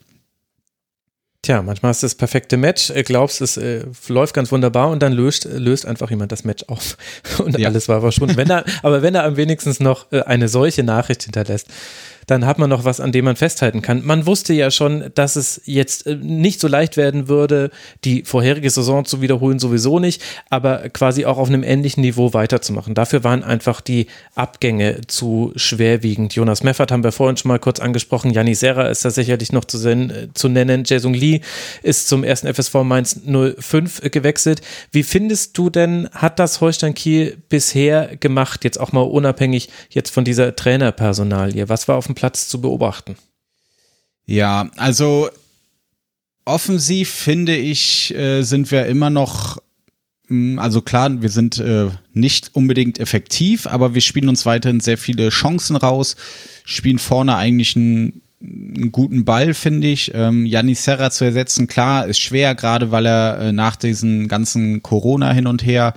Tja, 1.43 1.63
manchmal 1.63 1.93
ist 1.93 2.03
das 2.03 2.17
perfekte 2.17 2.57
Match, 2.57 2.91
äh, 2.91 3.05
glaubst 3.05 3.41
es 3.41 3.57
äh, 3.57 3.85
läuft 4.09 4.35
ganz 4.35 4.51
wunderbar 4.51 4.91
und 4.91 5.01
dann 5.03 5.13
löst, 5.13 5.45
löst 5.45 5.87
einfach 5.87 6.11
jemand 6.11 6.33
das 6.33 6.45
Match 6.45 6.65
auf 6.67 6.97
und 7.39 7.57
ja. 7.57 7.69
alles 7.69 7.89
war 7.89 8.01
verschwunden. 8.01 8.37
Wenn 8.37 8.51
er, 8.51 8.65
aber 8.83 9.03
wenn 9.03 9.15
er 9.15 9.25
am 9.25 9.37
wenigstens 9.37 9.79
noch 9.79 10.11
äh, 10.11 10.23
eine 10.23 10.49
solche 10.49 10.83
Nachricht 10.83 11.23
hinterlässt, 11.23 11.69
dann 12.29 12.45
hat 12.47 12.59
man 12.59 12.71
noch 12.71 12.85
was, 12.85 13.01
an 13.01 13.11
dem 13.11 13.25
man 13.25 13.37
festhalten 13.37 13.83
kann. 13.83 14.05
Man 14.05 14.27
wusste 14.27 14.53
ja 14.53 14.71
schon, 14.71 15.11
dass 15.15 15.35
es 15.35 15.63
jetzt 15.65 16.07
äh, 16.07 16.15
nicht 16.15 16.61
so 16.61 16.69
leicht 16.69 16.97
werden 16.97 17.27
würde, 17.27 17.71
die 18.05 18.23
vorherige 18.23 18.71
Saison 18.71 19.05
zu 19.05 19.21
wiederholen, 19.23 19.59
sowieso 19.59 19.99
nicht, 19.99 20.23
aber 20.51 20.91
quasi 20.91 21.25
auch 21.25 21.39
auf 21.39 21.49
einem 21.49 21.65
ähnlichen 21.65 22.03
Niveau 22.03 22.35
weiterzumachen. 22.35 22.95
Dafür 22.95 23.25
waren 23.25 23.43
einfach 23.43 23.81
die 23.81 24.07
Abgänge 24.35 25.01
zu 25.07 25.53
schwerwiegend. 25.57 26.35
Jonas 26.35 26.63
Meffert 26.63 26.93
haben 26.93 27.03
wir 27.03 27.13
vorhin 27.13 27.39
schon 27.39 27.49
mal 27.49 27.59
kurz 27.59 27.81
angesprochen. 27.81 28.31
Janni 28.31 28.55
Serra 28.55 28.89
ist 28.89 29.05
da 29.05 29.11
sicherlich 29.11 29.51
noch 29.53 29.65
zu, 29.65 29.79
äh, 29.89 30.29
zu 30.35 30.49
nennen. 30.49 30.85
Jason 30.87 31.15
Lee 31.15 31.41
ist 31.83 32.09
zum 32.09 32.25
ersten 32.25 32.47
FSV 32.47 32.75
Mainz 32.85 33.21
05 33.25 34.03
gewechselt. 34.11 34.61
Wie 34.93 35.03
findest 35.03 35.57
du 35.57 35.71
denn, 35.71 36.11
hat 36.13 36.39
das 36.39 36.61
Holstein 36.61 36.93
Kiel 36.93 37.39
bisher 37.49 38.17
gemacht, 38.19 38.65
jetzt 38.65 38.79
auch 38.79 38.93
mal 38.93 39.01
unabhängig 39.01 39.71
jetzt 39.89 40.11
von 40.11 40.25
dieser 40.25 40.55
Trainerpersonalie? 40.55 41.71
Was 41.71 41.89
war 41.89 41.97
auf 41.97 42.05
dem 42.05 42.18
Platz 42.19 42.49
zu 42.49 42.61
beobachten? 42.61 43.15
Ja, 44.27 44.69
also 44.77 45.31
offensiv 46.45 47.11
finde 47.11 47.55
ich, 47.55 48.13
äh, 48.13 48.43
sind 48.43 48.73
wir 48.73 48.87
immer 48.87 49.09
noch, 49.09 49.59
mh, 50.27 50.53
hm, 50.55 50.59
also 50.59 50.83
klar, 50.83 51.23
wir 51.23 51.29
sind 51.29 51.59
äh, 51.61 51.87
nicht 52.13 52.51
unbedingt 52.55 52.99
effektiv, 52.99 53.69
aber 53.69 53.95
wir 53.95 54.01
spielen 54.01 54.29
uns 54.29 54.47
weiterhin 54.47 54.81
sehr 54.81 54.99
viele 54.99 55.29
Chancen 55.29 55.77
raus, 55.77 56.17
spielen 56.65 56.99
vorne 56.99 57.37
eigentlich 57.37 57.77
einen, 57.77 58.23
einen 58.43 58.91
guten 58.91 59.25
Ball, 59.25 59.55
finde 59.55 59.87
ich. 59.87 60.11
Ähm, 60.13 60.45
Janis 60.45 60.83
Serra 60.83 61.13
zu 61.13 61.25
ersetzen, 61.25 61.69
klar, 61.69 62.07
ist 62.07 62.19
schwer, 62.19 62.57
gerade 62.57 62.91
weil 62.91 63.07
er 63.07 63.39
äh, 63.39 63.53
nach 63.53 63.77
diesen 63.77 64.27
ganzen 64.27 64.83
Corona 64.83 65.33
hin 65.33 65.47
und 65.47 65.65
her 65.65 65.95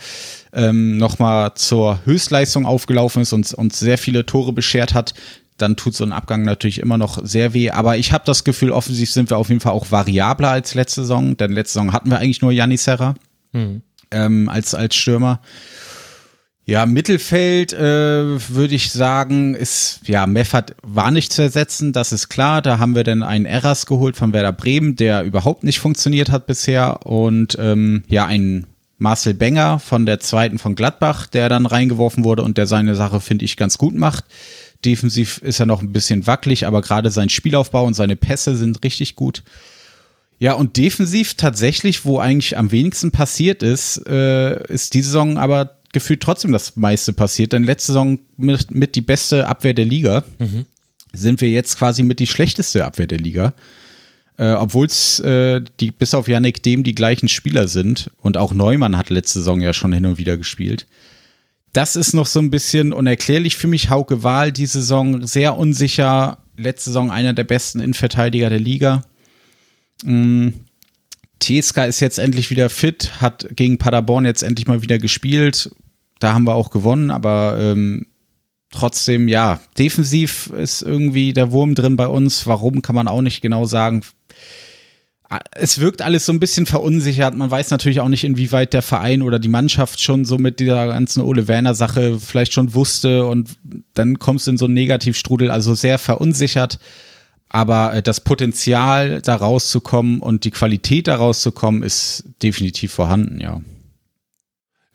ähm, 0.54 0.98
nochmal 0.98 1.54
zur 1.56 2.00
Höchstleistung 2.06 2.66
aufgelaufen 2.66 3.24
ist 3.24 3.34
und, 3.34 3.54
und 3.56 3.74
sehr 3.74 3.98
viele 3.98 4.26
Tore 4.26 4.54
beschert 4.54 4.94
hat 4.94 5.16
dann 5.62 5.76
tut 5.76 5.96
so 5.96 6.04
ein 6.04 6.12
Abgang 6.12 6.44
natürlich 6.44 6.80
immer 6.80 6.98
noch 6.98 7.20
sehr 7.24 7.54
weh. 7.54 7.72
Aber 7.72 7.98
ich 7.98 8.12
habe 8.12 8.24
das 8.26 8.44
Gefühl, 8.44 8.72
offensiv 8.72 9.12
sind 9.12 9.30
wir 9.30 9.38
auf 9.38 9.50
jeden 9.50 9.62
Fall 9.62 9.74
auch 9.74 9.92
variabler 9.92 10.50
als 10.50 10.74
letzte 10.74 11.02
Saison. 11.02 11.38
Denn 11.38 11.52
letzte 11.52 11.74
Saison 11.74 11.94
hatten 11.94 12.10
wir 12.10 12.20
eigentlich 12.20 12.42
nur 12.42 12.52
Janis 12.52 12.84
Serra 12.84 13.16
mhm. 13.52 13.82
ähm, 14.12 14.50
als, 14.50 14.74
als 14.74 14.96
Stürmer. 14.96 15.42
Ja, 16.66 16.86
Mittelfeld 16.86 17.74
äh, 17.74 18.50
würde 18.50 18.76
ich 18.76 18.92
sagen, 18.92 19.56
ist, 19.56 20.02
ja, 20.06 20.28
Meffert 20.28 20.76
war 20.84 21.12
nicht 21.12 21.34
zu 21.34 21.42
ersetzen, 21.42 21.92
das 21.92 22.12
ist 22.12 22.30
klar. 22.30 22.62
Da 22.62 22.78
haben 22.78 22.96
wir 22.96 23.04
dann 23.04 23.24
einen 23.24 23.46
Eras 23.46 23.88
geholt 23.88 24.16
von 24.16 24.32
Werder 24.32 24.54
Bremen, 24.54 24.96
der 24.96 25.24
überhaupt 25.24 25.64
nicht 25.64 25.80
funktioniert 25.80 26.30
hat 26.30 26.46
bisher. 26.46 27.06
Und 27.06 27.58
ähm, 27.60 28.04
ja, 28.08 28.26
einen 28.26 28.68
Marcel 29.00 29.34
Benger 29.34 29.80
von 29.80 30.06
der 30.06 30.20
zweiten 30.20 30.60
von 30.60 30.76
Gladbach, 30.76 31.26
der 31.26 31.50
dann 31.50 31.66
reingeworfen 31.66 32.24
wurde 32.24 32.44
und 32.44 32.60
der 32.60 32.68
seine 32.68 32.94
Sache, 32.94 33.20
finde 33.20 33.46
ich, 33.46 33.58
ganz 33.58 33.80
gut 33.80 33.96
macht. 33.96 34.26
Defensiv 34.86 35.38
ist 35.40 35.60
er 35.60 35.66
noch 35.66 35.82
ein 35.82 35.92
bisschen 35.92 36.28
wackelig, 36.28 36.66
aber 36.66 36.82
gerade 36.82 37.12
sein 37.12 37.30
Spielaufbau 37.30 37.86
und 37.86 37.94
seine 37.94 38.16
Pässe 38.16 38.56
sind 38.56 38.84
richtig 38.84 39.16
gut. 39.16 39.44
Ja, 40.40 40.54
und 40.54 40.78
defensiv 40.78 41.36
tatsächlich, 41.36 42.04
wo 42.04 42.18
eigentlich 42.18 42.58
am 42.58 42.72
wenigsten 42.72 43.12
passiert 43.12 43.62
ist, 43.62 44.08
äh, 44.08 44.64
ist 44.74 44.96
diese 44.96 45.10
Saison 45.10 45.38
aber 45.38 45.78
gefühlt 45.94 46.22
trotzdem 46.22 46.52
das 46.52 46.76
meiste 46.76 47.14
passiert. 47.14 47.54
Denn 47.54 47.64
letzte 47.64 47.92
Saison 47.92 48.18
mit, 48.38 48.72
mit 48.72 48.96
die 48.96 49.02
beste 49.02 49.48
Abwehr 49.48 49.76
der 49.76 49.86
Liga 49.86 50.24
mhm. 50.40 50.66
sind 51.14 51.42
wir 51.42 51.50
jetzt 51.50 51.78
quasi 51.78 52.02
mit 52.02 52.20
die 52.20 52.28
schlechteste 52.28 52.86
Abwehr 52.86 53.08
der 53.08 53.20
Liga. 53.20 53.54
Äh, 54.38 54.54
Obwohl 54.54 54.88
es 54.88 55.20
äh, 55.20 55.62
die 55.80 55.92
bis 55.92 56.16
auf 56.16 56.28
Yannick 56.28 56.64
Dem 56.64 56.84
die 56.84 56.96
gleichen 56.96 57.28
Spieler 57.28 57.68
sind 57.68 58.10
und 58.22 58.38
auch 58.38 58.52
Neumann 58.52 58.98
hat 58.98 59.12
letzte 59.12 59.40
Saison 59.40 59.62
ja 59.62 59.74
schon 59.74 59.94
hin 59.94 60.08
und 60.08 60.18
wieder 60.18 60.38
gespielt 60.38 60.88
das 61.74 61.96
ist 61.96 62.14
noch 62.14 62.26
so 62.26 62.40
ein 62.40 62.52
bisschen 62.52 62.94
unerklärlich 62.94 63.56
für 63.56 63.68
mich. 63.68 63.90
Hauke 63.90 64.24
Wahl 64.24 64.52
die 64.52 64.66
Saison 64.66 65.26
sehr 65.26 65.58
unsicher. 65.58 66.40
Letzte 66.58 66.90
Saison 66.90 67.12
einer 67.12 67.34
der 67.34 67.46
besten 67.46 67.80
Innenverteidiger 67.80 68.50
der 68.50 68.60
Liga. 68.60 69.04
Mhm. 70.04 70.54
Teska 71.40 71.86
ist 71.86 72.00
jetzt 72.02 72.20
endlich 72.20 72.52
wieder 72.52 72.70
fit, 72.70 73.20
hat 73.20 73.48
gegen 73.56 73.80
Paderborn 73.80 74.26
jetzt 74.26 74.44
endlich 74.44 74.68
mal 74.68 74.84
wieder 74.84 75.00
gespielt. 75.00 75.72
Da 76.20 76.34
haben 76.34 76.46
wir 76.46 76.54
auch 76.54 76.70
gewonnen, 76.70 77.10
aber 77.10 77.58
ähm, 77.60 78.06
trotzdem, 78.72 79.28
ja, 79.28 79.60
defensiv 79.78 80.52
ist 80.56 80.84
irgendwie 80.84 81.34
der 81.34 81.52
Wurm 81.52 81.74
drin 81.74 81.96
bei 81.96 82.08
uns. 82.08 82.46
Warum 82.46 82.84
kann 82.84 82.96
man 82.96 83.08
auch 83.08 83.22
nicht 83.22 83.42
genau 83.42 83.66
sagen 83.66 84.04
es 85.52 85.80
wirkt 85.80 86.02
alles 86.02 86.26
so 86.26 86.34
ein 86.34 86.40
bisschen 86.40 86.66
verunsichert. 86.66 87.36
Man 87.36 87.50
weiß 87.50 87.72
natürlich 87.72 88.02
auch 88.02 88.10
nicht, 88.10 88.24
inwieweit 88.24 88.74
der 88.74 88.82
Verein 88.82 89.22
oder 89.22 89.40
die 89.40 89.48
Mannschaft 89.48 90.02
schon 90.02 90.26
so 90.26 90.38
mit 90.38 90.60
dieser 90.60 90.88
ganzen 90.88 91.22
Ole 91.22 91.48
Werner 91.48 91.74
Sache 91.74 92.20
vielleicht 92.20 92.54
schon 92.54 92.74
wusste 92.74 93.26
und 93.26 93.52
dann 93.94 94.20
kommst 94.20 94.48
du 94.48 94.52
in 94.52 94.58
so 94.58 94.66
einen 94.66 94.74
Negativstrudel, 94.74 95.50
also 95.50 95.74
sehr 95.74 95.98
verunsichert. 96.00 96.80
Aber 97.48 97.94
äh, 97.94 98.02
das 98.02 98.22
Potenzial, 98.22 99.22
da 99.22 99.36
rauszukommen 99.36 100.20
und 100.20 100.44
die 100.44 100.52
Qualität 100.52 101.08
da 101.08 101.16
rauszukommen, 101.16 101.84
ist 101.84 102.24
definitiv 102.42 102.94
vorhanden, 102.94 103.40
ja. 103.40 103.62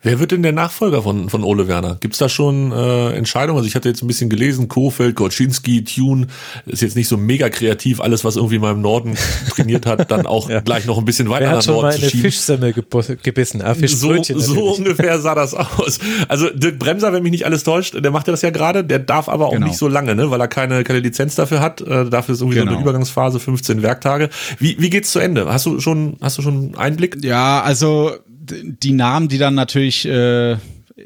Wer 0.02 0.20
wird 0.20 0.30
denn 0.30 0.42
der 0.42 0.52
Nachfolger 0.52 1.02
von, 1.02 1.30
von 1.30 1.42
Ole 1.42 1.68
Werner? 1.68 1.96
Gibt 1.98 2.14
es 2.14 2.18
da 2.18 2.28
schon 2.28 2.70
äh, 2.70 3.12
Entscheidungen? 3.12 3.56
Also 3.56 3.66
ich 3.66 3.74
hatte 3.74 3.88
jetzt 3.88 4.02
ein 4.02 4.06
bisschen 4.06 4.28
gelesen, 4.28 4.68
Kofeld, 4.68 5.16
Gorczynski, 5.16 5.84
Tune, 5.84 6.26
ist 6.66 6.82
jetzt 6.82 6.96
nicht 6.96 7.08
so 7.08 7.16
mega 7.16 7.48
kreativ, 7.48 8.00
alles, 8.00 8.22
was 8.22 8.36
irgendwie 8.36 8.58
mal 8.58 8.72
im 8.72 8.82
Norden 8.82 9.16
trainiert 9.48 9.86
hat, 9.86 10.10
dann 10.10 10.26
auch 10.26 10.50
ja. 10.50 10.60
gleich 10.60 10.84
noch 10.84 10.98
ein 10.98 11.06
bisschen 11.06 11.30
weiter 11.30 11.46
Wer 11.46 11.56
hat 11.56 11.64
schon 11.64 11.76
mal 11.76 11.94
eine 11.94 12.10
Fischsemmel 12.10 12.74
gebissen? 12.74 13.62
Ah, 13.62 13.74
so, 13.74 14.22
so 14.22 14.74
ungefähr 14.74 15.18
sah 15.18 15.34
das 15.34 15.54
aus. 15.54 15.98
Also 16.28 16.50
Dirk 16.50 16.78
Bremser, 16.78 17.14
wenn 17.14 17.22
mich 17.22 17.32
nicht 17.32 17.46
alles 17.46 17.64
täuscht, 17.64 17.94
der 17.94 18.10
macht 18.10 18.26
ja 18.26 18.32
das 18.32 18.42
ja 18.42 18.50
gerade, 18.50 18.84
der 18.84 18.98
darf 18.98 19.30
aber 19.30 19.46
auch 19.46 19.52
genau. 19.52 19.66
nicht 19.66 19.78
so 19.78 19.88
lange, 19.88 20.14
ne, 20.14 20.30
weil 20.30 20.40
er 20.40 20.48
keine, 20.48 20.84
keine 20.84 21.00
Lizenz 21.00 21.36
dafür 21.36 21.60
hat. 21.60 21.80
Äh, 21.80 22.08
dafür 22.10 22.34
ist 22.34 22.42
irgendwie 22.42 22.58
genau. 22.58 22.66
so 22.66 22.68
eine 22.68 22.76
genau. 22.76 22.80
Übergangsphase, 22.82 23.40
15 23.40 23.82
Werktage. 23.82 24.28
Wie, 24.58 24.76
wie 24.78 24.90
geht's 24.90 25.10
zu 25.10 25.20
Ende? 25.20 25.46
Hast 25.46 25.64
du 25.64 25.80
schon, 25.80 26.18
hast 26.20 26.36
du 26.36 26.42
schon 26.42 26.74
Einblick? 26.76 27.24
Ja, 27.24 27.62
also 27.62 28.12
die 28.50 28.92
Namen, 28.92 29.28
die 29.28 29.38
dann 29.38 29.54
natürlich 29.54 30.06
äh, 30.06 30.56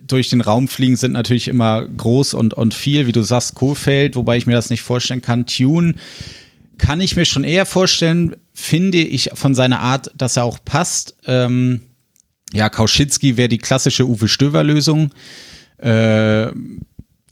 durch 0.03 0.28
den 0.28 0.41
Raum 0.41 0.68
fliegen, 0.68 0.97
sind 0.97 1.12
natürlich 1.12 1.49
immer 1.49 1.86
groß 1.86 2.34
und, 2.34 2.55
und 2.55 2.74
viel, 2.74 3.07
wie 3.07 3.12
du 3.12 3.22
sagst, 3.22 3.55
Kohlfeld, 3.55 4.16
wobei 4.16 4.36
ich 4.36 4.47
mir 4.47 4.55
das 4.55 4.70
nicht 4.70 4.82
vorstellen 4.82 5.22
kann. 5.22 5.47
Tune 5.47 5.95
kann 6.78 7.01
ich 7.01 7.16
mir 7.16 7.24
schon 7.24 7.45
eher 7.45 7.66
vorstellen, 7.66 8.36
finde 8.55 8.99
ich 8.99 9.30
von 9.34 9.55
seiner 9.55 9.80
Art, 9.80 10.11
dass 10.16 10.36
er 10.36 10.45
auch 10.45 10.59
passt. 10.64 11.16
Ähm, 11.26 11.80
ja, 12.53 12.68
Kauschitski 12.68 13.36
wäre 13.36 13.49
die 13.49 13.59
klassische 13.59 14.09
Uwe 14.09 14.28
Stöver-Lösung. 14.28 15.11
Äh, 15.78 16.53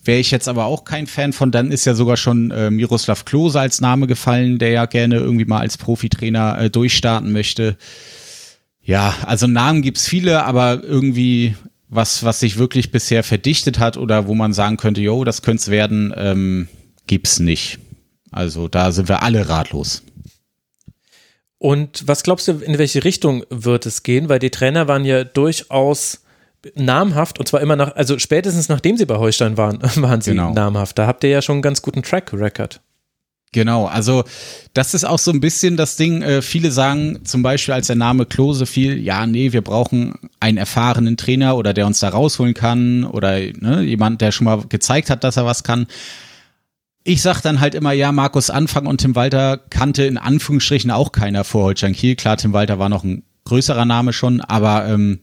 Wäre 0.09 0.21
ich 0.21 0.31
jetzt 0.31 0.49
aber 0.49 0.65
auch 0.65 0.85
kein 0.85 1.07
Fan 1.07 1.35
von, 1.35 1.51
dann 1.51 1.71
ist 1.71 1.85
ja 1.85 1.93
sogar 1.93 2.17
schon 2.17 2.51
äh, 2.51 2.71
Miroslav 2.71 3.27
Klose 3.27 3.61
als 3.61 3.83
Name 3.83 4.07
gefallen, 4.07 4.59
der 4.59 4.71
ja 4.71 4.87
gerne 4.87 5.17
irgendwie 5.17 5.45
mal 5.45 5.61
als 5.61 5.77
Profitrainer 5.77 6.59
äh, 6.59 6.71
durchstarten 6.71 7.31
möchte. 7.31 7.77
Ja, 8.89 9.15
also 9.27 9.47
Namen 9.47 9.83
gibt's 9.83 10.09
viele, 10.09 10.45
aber 10.45 10.83
irgendwie 10.83 11.55
was, 11.91 12.25
was 12.25 12.41
sich 12.41 12.57
wirklich 12.57 12.91
bisher 12.91 13.23
verdichtet 13.23 13.79
hat 13.79 13.99
oder 13.99 14.27
wo 14.27 14.35
man 14.35 14.55
sagen 14.55 14.79
könnte, 14.79 15.03
jo, 15.03 15.25
das 15.25 15.43
könnte 15.43 15.61
es 15.61 15.69
werden, 15.71 16.15
ähm, 16.17 16.69
gibt's 17.07 17.39
nicht. 17.39 17.81
Also 18.31 18.67
da 18.67 18.91
sind 18.91 19.11
wir 19.11 19.23
alle 19.23 19.51
ratlos. 19.51 20.05
Und 21.59 22.09
was 22.09 22.23
glaubst 22.23 22.49
du, 22.49 22.53
in 22.53 22.79
welche 22.79 23.05
Richtung 23.05 23.45
wird 23.51 23.85
es 23.85 24.05
gehen? 24.05 24.31
Weil 24.31 24.39
die 24.39 24.49
Trainer 24.49 24.89
waren 24.89 25.05
ja 25.05 25.23
durchaus 25.23 26.23
namhaft 26.75 27.39
und 27.39 27.47
zwar 27.47 27.61
immer 27.61 27.77
nach, 27.77 27.95
also 27.95 28.19
spätestens 28.19 28.71
nachdem 28.71 28.97
sie 28.97 29.05
bei 29.05 29.17
Holstein 29.17 29.59
waren, 29.59 29.83
waren 29.97 30.23
sie 30.23 30.31
genau. 30.31 30.55
namhaft. 30.55 30.99
Da 30.99 31.07
habt 31.07 31.23
ihr 31.25 31.31
ja 31.31 31.43
schon 31.43 31.57
einen 31.57 31.63
ganz 31.63 31.83
guten 31.83 32.03
Track 32.03 32.33
Record. 32.33 32.81
Genau, 33.53 33.87
also 33.87 34.25
das 34.75 34.93
ist 34.93 35.05
auch 35.05 35.19
so 35.19 35.31
ein 35.31 35.41
bisschen 35.41 35.79
das 35.79 35.97
Ding. 35.97 36.21
Äh, 36.21 36.43
viele 36.43 36.71
sagen 36.71 37.21
zum 37.25 37.43
Beispiel, 37.43 37.73
als 37.73 37.87
der 37.87 37.97
Name 37.97 38.27
Klose 38.27 38.67
fiel, 38.67 38.99
ja, 38.99 39.27
nee, 39.27 39.53
wir 39.53 39.63
brauchen 39.63 40.15
einen 40.39 40.59
erfahrenen 40.59 41.17
Trainer 41.17 41.57
oder 41.57 41.73
der 41.73 41.87
uns 41.87 42.01
da 42.01 42.11
rausholen 42.11 42.53
kann 42.53 43.05
oder 43.05 43.39
ne, 43.39 43.83
jemand, 43.83 44.21
der 44.21 44.33
schon 44.33 44.45
mal 44.45 44.65
gezeigt 44.69 45.09
hat, 45.09 45.25
dass 45.25 45.39
er 45.39 45.47
was 45.47 45.65
kann. 45.65 45.87
Ich 47.05 47.23
sag 47.23 47.41
dann 47.41 47.61
halt 47.61 47.75
immer, 47.75 47.93
ja, 47.93 48.13
Markus 48.13 48.51
Anfang 48.51 48.87
und 48.87 49.01
Tim 49.01 49.15
Walter 49.15 49.57
kannte 49.57 50.05
in 50.05 50.19
Anführungsstrichen 50.19 50.91
auch 50.91 51.13
keiner 51.13 51.43
vor 51.43 51.65
Holstein 51.65 51.95
Kiel. 51.95 52.17
Klar, 52.17 52.37
Tim 52.37 52.53
Walter 52.53 52.79
war 52.79 52.91
noch 52.91 53.03
ein 53.03 53.23
größerer 53.45 53.87
Name 53.87 54.13
schon, 54.13 54.43
aber 54.43 54.87
ähm, 54.87 55.21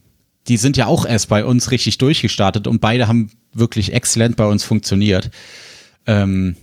die 0.48 0.56
sind 0.56 0.76
ja 0.76 0.86
auch 0.86 1.06
erst 1.06 1.28
bei 1.28 1.44
uns 1.44 1.70
richtig 1.70 1.98
durchgestartet 1.98 2.66
und 2.66 2.80
beide 2.80 3.06
haben 3.06 3.30
wirklich 3.52 3.92
exzellent 3.92 4.36
bei 4.36 4.46
uns 4.46 4.64
funktioniert. 4.64 5.30
Ähm, 6.06 6.56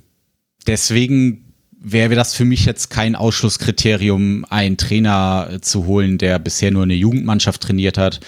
deswegen 0.67 1.52
wäre 1.83 2.15
das 2.15 2.33
für 2.33 2.45
mich 2.45 2.65
jetzt 2.65 2.89
kein 2.89 3.15
Ausschlusskriterium, 3.15 4.45
einen 4.49 4.77
Trainer 4.77 5.49
zu 5.61 5.85
holen, 5.85 6.17
der 6.17 6.39
bisher 6.39 6.71
nur 6.71 6.83
eine 6.83 6.93
Jugendmannschaft 6.93 7.61
trainiert 7.61 7.97
hat. 7.97 8.21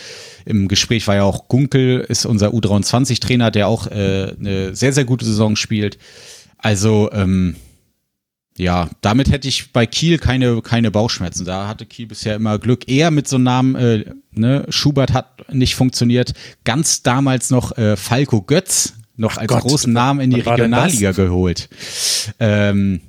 Im 0.45 0.67
Gespräch 0.67 1.07
war 1.07 1.15
ja 1.15 1.23
auch 1.23 1.47
Gunkel, 1.47 2.01
ist 2.01 2.25
unser 2.25 2.49
U23-Trainer, 2.49 3.51
der 3.51 3.69
auch 3.69 3.87
äh, 3.87 4.33
eine 4.37 4.75
sehr, 4.75 4.91
sehr 4.91 5.05
gute 5.05 5.25
Saison 5.25 5.55
spielt. 5.55 5.97
Also, 6.57 7.09
ähm, 7.13 7.55
ja, 8.57 8.89
damit 9.01 9.31
hätte 9.31 9.47
ich 9.47 9.71
bei 9.71 9.85
Kiel 9.85 10.17
keine, 10.17 10.61
keine 10.61 10.91
Bauchschmerzen. 10.91 11.45
Da 11.45 11.67
hatte 11.67 11.85
Kiel 11.85 12.07
bisher 12.07 12.35
immer 12.35 12.59
Glück. 12.59 12.89
Eher 12.89 13.09
mit 13.09 13.27
so 13.27 13.37
einem 13.37 13.43
Namen, 13.45 13.75
äh, 13.75 14.05
ne, 14.31 14.65
Schubert 14.69 15.13
hat 15.13 15.53
nicht 15.53 15.75
funktioniert. 15.75 16.33
Ganz 16.65 17.03
damals 17.03 17.49
noch 17.49 17.77
äh, 17.77 17.95
Falco 17.95 18.41
Götz, 18.41 18.93
noch 19.15 19.33
Ach 19.33 19.39
als 19.39 19.47
Gott, 19.47 19.61
großen 19.61 19.91
Namen 19.91 20.19
in 20.19 20.31
die 20.31 20.41
Regionalliga 20.41 21.11
geholt. 21.11 21.69
Ähm, 22.39 23.01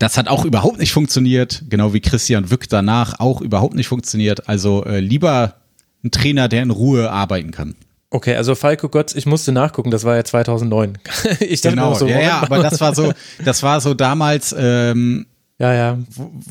das 0.00 0.16
hat 0.16 0.28
auch 0.28 0.46
überhaupt 0.46 0.78
nicht 0.78 0.92
funktioniert, 0.92 1.62
genau 1.68 1.92
wie 1.92 2.00
Christian 2.00 2.50
Wück 2.50 2.68
danach 2.68 3.20
auch 3.20 3.42
überhaupt 3.42 3.74
nicht 3.74 3.86
funktioniert. 3.86 4.48
Also 4.48 4.82
äh, 4.84 4.98
lieber 4.98 5.56
ein 6.02 6.10
Trainer, 6.10 6.48
der 6.48 6.62
in 6.62 6.70
Ruhe 6.70 7.10
arbeiten 7.10 7.50
kann. 7.50 7.76
Okay, 8.08 8.34
also 8.34 8.54
Falco 8.54 8.88
Götz, 8.88 9.14
ich 9.14 9.26
musste 9.26 9.52
nachgucken, 9.52 9.90
das 9.90 10.04
war 10.04 10.16
ja 10.16 10.24
2009. 10.24 10.98
ich 11.40 11.60
dachte 11.60 11.76
genau, 11.76 11.94
so, 11.94 12.08
ja, 12.08 12.20
ja, 12.20 12.40
aber 12.40 12.60
das 12.60 12.80
war 12.80 12.94
so, 12.94 13.12
das 13.44 13.62
war 13.62 13.82
so 13.82 13.92
damals, 13.92 14.54
ähm, 14.58 15.26
ja, 15.58 15.74
ja. 15.74 15.98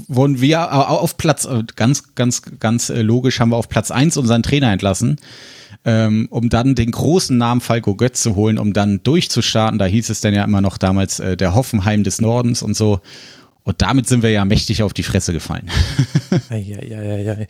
Wurden 0.07 0.39
wir 0.39 0.71
auf 0.71 1.17
Platz, 1.17 1.45
äh, 1.45 1.63
ganz, 1.75 2.13
ganz, 2.13 2.43
ganz 2.59 2.91
äh, 2.91 3.01
logisch 3.01 3.39
haben 3.39 3.49
wir 3.49 3.57
auf 3.57 3.67
Platz 3.67 3.89
eins 3.89 4.15
unseren 4.15 4.43
Trainer 4.43 4.71
entlassen, 4.71 5.15
ähm, 5.85 6.27
um 6.29 6.49
dann 6.49 6.75
den 6.75 6.91
großen 6.91 7.35
Namen 7.35 7.61
Falco 7.61 7.95
Götz 7.95 8.21
zu 8.21 8.35
holen, 8.35 8.59
um 8.59 8.73
dann 8.73 9.01
durchzustarten. 9.01 9.79
Da 9.79 9.85
hieß 9.85 10.11
es 10.11 10.21
dann 10.21 10.35
ja 10.35 10.43
immer 10.43 10.61
noch 10.61 10.77
damals 10.77 11.19
äh, 11.19 11.35
der 11.35 11.55
Hoffenheim 11.55 12.03
des 12.03 12.21
Nordens 12.21 12.61
und 12.61 12.77
so. 12.77 13.01
Und 13.69 13.83
damit 13.83 14.07
sind 14.07 14.23
wir 14.23 14.31
ja 14.31 14.45
mächtig 14.45 14.81
auf 14.81 14.93
die 14.93 15.03
Fresse 15.03 15.31
gefallen. 15.31 15.69
ja, 16.49 16.83
ja, 16.83 17.03
ja, 17.03 17.17
ja. 17.17 17.45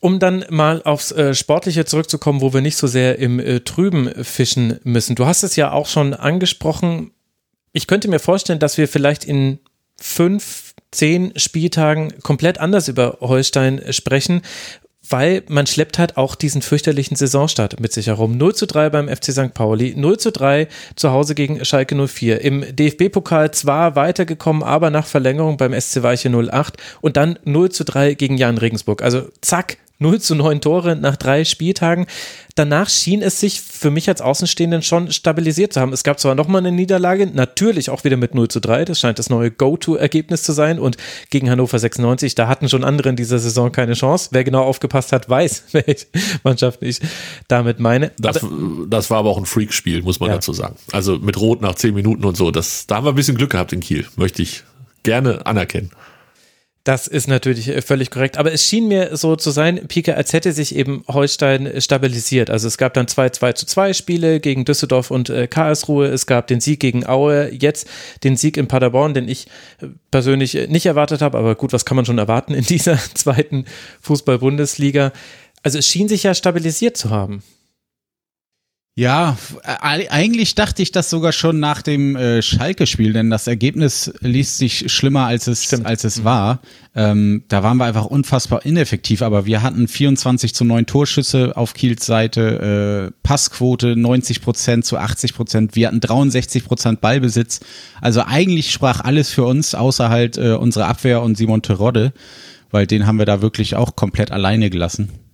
Um 0.00 0.18
dann 0.18 0.46
mal 0.48 0.82
aufs 0.84 1.12
äh, 1.12 1.34
Sportliche 1.34 1.84
zurückzukommen, 1.84 2.40
wo 2.40 2.54
wir 2.54 2.62
nicht 2.62 2.78
so 2.78 2.86
sehr 2.86 3.18
im 3.18 3.38
äh, 3.38 3.60
Trüben 3.60 4.24
fischen 4.24 4.80
müssen. 4.84 5.14
Du 5.14 5.26
hast 5.26 5.42
es 5.42 5.54
ja 5.54 5.70
auch 5.70 5.86
schon 5.86 6.14
angesprochen. 6.14 7.10
Ich 7.72 7.86
könnte 7.86 8.08
mir 8.08 8.20
vorstellen, 8.20 8.58
dass 8.58 8.78
wir 8.78 8.88
vielleicht 8.88 9.26
in 9.26 9.58
fünf, 10.00 10.72
zehn 10.92 11.38
Spieltagen 11.38 12.22
komplett 12.22 12.56
anders 12.56 12.88
über 12.88 13.18
Holstein 13.20 13.82
sprechen, 13.90 14.40
weil 15.08 15.42
man 15.48 15.66
schleppt 15.66 15.98
halt 15.98 16.16
auch 16.16 16.34
diesen 16.34 16.62
fürchterlichen 16.62 17.16
Saisonstart 17.16 17.80
mit 17.80 17.92
sich 17.92 18.06
herum. 18.08 18.36
0 18.36 18.54
zu 18.54 18.66
3 18.66 18.90
beim 18.90 19.08
FC 19.08 19.32
St. 19.32 19.54
Pauli, 19.54 19.94
0 19.96 20.18
zu 20.18 20.32
3 20.32 20.68
zu 20.94 21.10
Hause 21.10 21.34
gegen 21.34 21.64
Schalke 21.64 21.94
04. 21.94 22.40
Im 22.40 22.64
DFB-Pokal 22.74 23.50
zwar 23.52 23.96
weitergekommen, 23.96 24.62
aber 24.62 24.90
nach 24.90 25.06
Verlängerung 25.06 25.56
beim 25.56 25.78
SC 25.78 26.02
Weiche 26.02 26.30
08 26.30 26.76
und 27.00 27.16
dann 27.16 27.38
0 27.44 27.70
zu 27.70 27.84
3 27.84 28.14
gegen 28.14 28.36
Jan 28.36 28.58
Regensburg. 28.58 29.02
Also 29.02 29.28
zack, 29.40 29.78
0 29.98 30.20
zu 30.20 30.34
9 30.34 30.60
Tore 30.60 30.96
nach 30.96 31.16
drei 31.16 31.44
Spieltagen. 31.44 32.06
Danach 32.54 32.88
schien 32.88 33.22
es 33.22 33.40
sich 33.40 33.60
für 33.60 33.90
mich 33.90 34.08
als 34.08 34.22
Außenstehenden 34.22 34.82
schon 34.82 35.12
stabilisiert 35.12 35.72
zu 35.74 35.80
haben. 35.80 35.92
Es 35.92 36.04
gab 36.04 36.18
zwar 36.18 36.34
nochmal 36.34 36.60
eine 36.60 36.72
Niederlage, 36.72 37.26
natürlich 37.26 37.90
auch 37.90 38.04
wieder 38.04 38.16
mit 38.16 38.34
0 38.34 38.48
zu 38.48 38.60
3. 38.60 38.86
Das 38.86 38.98
scheint 38.98 39.18
das 39.18 39.28
neue 39.28 39.50
Go-To-Ergebnis 39.50 40.42
zu 40.42 40.52
sein. 40.52 40.78
Und 40.78 40.96
gegen 41.30 41.50
Hannover 41.50 41.78
96, 41.78 42.34
da 42.34 42.48
hatten 42.48 42.68
schon 42.68 42.84
andere 42.84 43.10
in 43.10 43.16
dieser 43.16 43.38
Saison 43.38 43.72
keine 43.72 43.92
Chance. 43.92 44.30
Wer 44.32 44.44
genau 44.44 44.62
aufgepasst 44.62 45.12
hat, 45.12 45.28
weiß, 45.28 45.64
welche 45.72 46.06
Mannschaft 46.44 46.82
ich 46.82 47.00
damit 47.48 47.78
meine. 47.78 48.12
Das, 48.18 48.44
das 48.88 49.10
war 49.10 49.18
aber 49.18 49.30
auch 49.30 49.38
ein 49.38 49.46
Freakspiel, 49.46 50.02
muss 50.02 50.20
man 50.20 50.30
ja. 50.30 50.36
dazu 50.36 50.52
sagen. 50.52 50.76
Also 50.92 51.18
mit 51.18 51.38
Rot 51.38 51.60
nach 51.60 51.74
10 51.74 51.94
Minuten 51.94 52.24
und 52.24 52.36
so. 52.36 52.50
Das, 52.50 52.86
da 52.86 52.96
haben 52.96 53.04
wir 53.04 53.12
ein 53.12 53.16
bisschen 53.16 53.36
Glück 53.36 53.50
gehabt 53.50 53.72
in 53.72 53.80
Kiel, 53.80 54.06
möchte 54.16 54.42
ich 54.42 54.64
gerne 55.02 55.44
anerkennen. 55.46 55.90
Das 56.86 57.08
ist 57.08 57.26
natürlich 57.26 57.66
äh, 57.66 57.82
völlig 57.82 58.12
korrekt. 58.12 58.38
Aber 58.38 58.52
es 58.52 58.64
schien 58.64 58.86
mir 58.86 59.16
so 59.16 59.34
zu 59.34 59.50
sein, 59.50 59.88
Pika, 59.88 60.12
als 60.12 60.32
hätte 60.32 60.52
sich 60.52 60.76
eben 60.76 61.02
Holstein 61.08 61.80
stabilisiert. 61.80 62.48
Also 62.48 62.68
es 62.68 62.78
gab 62.78 62.94
dann 62.94 63.08
zwei 63.08 63.28
2 63.28 63.54
zu 63.54 63.66
2 63.66 63.92
Spiele 63.92 64.38
gegen 64.38 64.64
Düsseldorf 64.64 65.10
und 65.10 65.28
äh, 65.28 65.48
Karlsruhe. 65.48 66.06
Es 66.06 66.26
gab 66.26 66.46
den 66.46 66.60
Sieg 66.60 66.78
gegen 66.78 67.04
Aue, 67.04 67.50
jetzt 67.52 67.88
den 68.22 68.36
Sieg 68.36 68.56
in 68.56 68.68
Paderborn, 68.68 69.14
den 69.14 69.28
ich 69.28 69.48
äh, 69.82 69.88
persönlich 70.12 70.54
äh, 70.54 70.68
nicht 70.68 70.86
erwartet 70.86 71.22
habe. 71.22 71.38
Aber 71.38 71.56
gut, 71.56 71.72
was 71.72 71.86
kann 71.86 71.96
man 71.96 72.04
schon 72.04 72.18
erwarten 72.18 72.54
in 72.54 72.64
dieser 72.68 72.96
zweiten 73.14 73.64
Fußball-Bundesliga? 74.02 75.10
Also 75.64 75.78
es 75.78 75.88
schien 75.88 76.06
sich 76.06 76.22
ja 76.22 76.34
stabilisiert 76.34 76.96
zu 76.96 77.10
haben. 77.10 77.42
Ja, 78.98 79.36
eigentlich 79.62 80.54
dachte 80.54 80.82
ich 80.82 80.90
das 80.90 81.10
sogar 81.10 81.32
schon 81.32 81.60
nach 81.60 81.82
dem 81.82 82.16
äh, 82.16 82.40
Schalke-Spiel, 82.40 83.12
denn 83.12 83.28
das 83.28 83.46
Ergebnis 83.46 84.10
liest 84.20 84.56
sich 84.56 84.90
schlimmer, 84.90 85.26
als 85.26 85.48
es, 85.48 85.70
als 85.84 86.04
es 86.04 86.20
mhm. 86.20 86.24
war. 86.24 86.60
Ähm, 86.94 87.44
da 87.48 87.62
waren 87.62 87.76
wir 87.76 87.84
einfach 87.84 88.06
unfassbar 88.06 88.64
ineffektiv, 88.64 89.20
aber 89.20 89.44
wir 89.44 89.60
hatten 89.60 89.86
24 89.86 90.54
zu 90.54 90.64
9 90.64 90.86
Torschüsse 90.86 91.58
auf 91.58 91.74
Kiels 91.74 92.06
Seite, 92.06 93.12
äh, 93.12 93.20
Passquote 93.22 93.96
90 93.96 94.40
Prozent 94.40 94.86
zu 94.86 94.96
80 94.96 95.34
Prozent, 95.34 95.76
wir 95.76 95.88
hatten 95.88 96.00
63 96.00 96.64
Prozent 96.64 97.02
Ballbesitz. 97.02 97.60
Also 98.00 98.22
eigentlich 98.22 98.72
sprach 98.72 99.00
alles 99.00 99.28
für 99.28 99.44
uns, 99.44 99.74
außer 99.74 100.08
halt 100.08 100.38
äh, 100.38 100.52
unsere 100.52 100.86
Abwehr 100.86 101.20
und 101.20 101.36
Simon 101.36 101.60
Terodde, 101.60 102.14
weil 102.70 102.86
den 102.86 103.06
haben 103.06 103.18
wir 103.18 103.26
da 103.26 103.42
wirklich 103.42 103.76
auch 103.76 103.94
komplett 103.94 104.30
alleine 104.30 104.70
gelassen. 104.70 105.25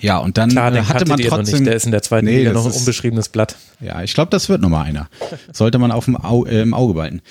Ja, 0.00 0.18
und 0.18 0.36
dann 0.38 0.50
Klar, 0.50 0.72
den 0.72 0.88
hatte 0.88 1.06
man 1.06 1.18
trotzdem. 1.20 1.60
Nicht. 1.60 1.66
Der 1.66 1.76
ist 1.76 1.86
in 1.86 1.92
der 1.92 2.02
zweiten 2.02 2.26
nee, 2.26 2.38
Liga 2.38 2.52
noch 2.52 2.66
ein 2.66 2.72
unbeschriebenes 2.72 3.28
Blatt. 3.28 3.56
Ja, 3.80 4.02
ich 4.02 4.12
glaube, 4.14 4.30
das 4.30 4.48
wird 4.48 4.60
nochmal 4.60 4.86
einer. 4.86 5.08
Sollte 5.52 5.78
man 5.78 5.92
auf 5.92 6.06
dem 6.06 6.16
Au 6.16 6.44
äh, 6.44 6.62
im 6.62 6.74
Auge 6.74 6.94
behalten. 6.94 7.22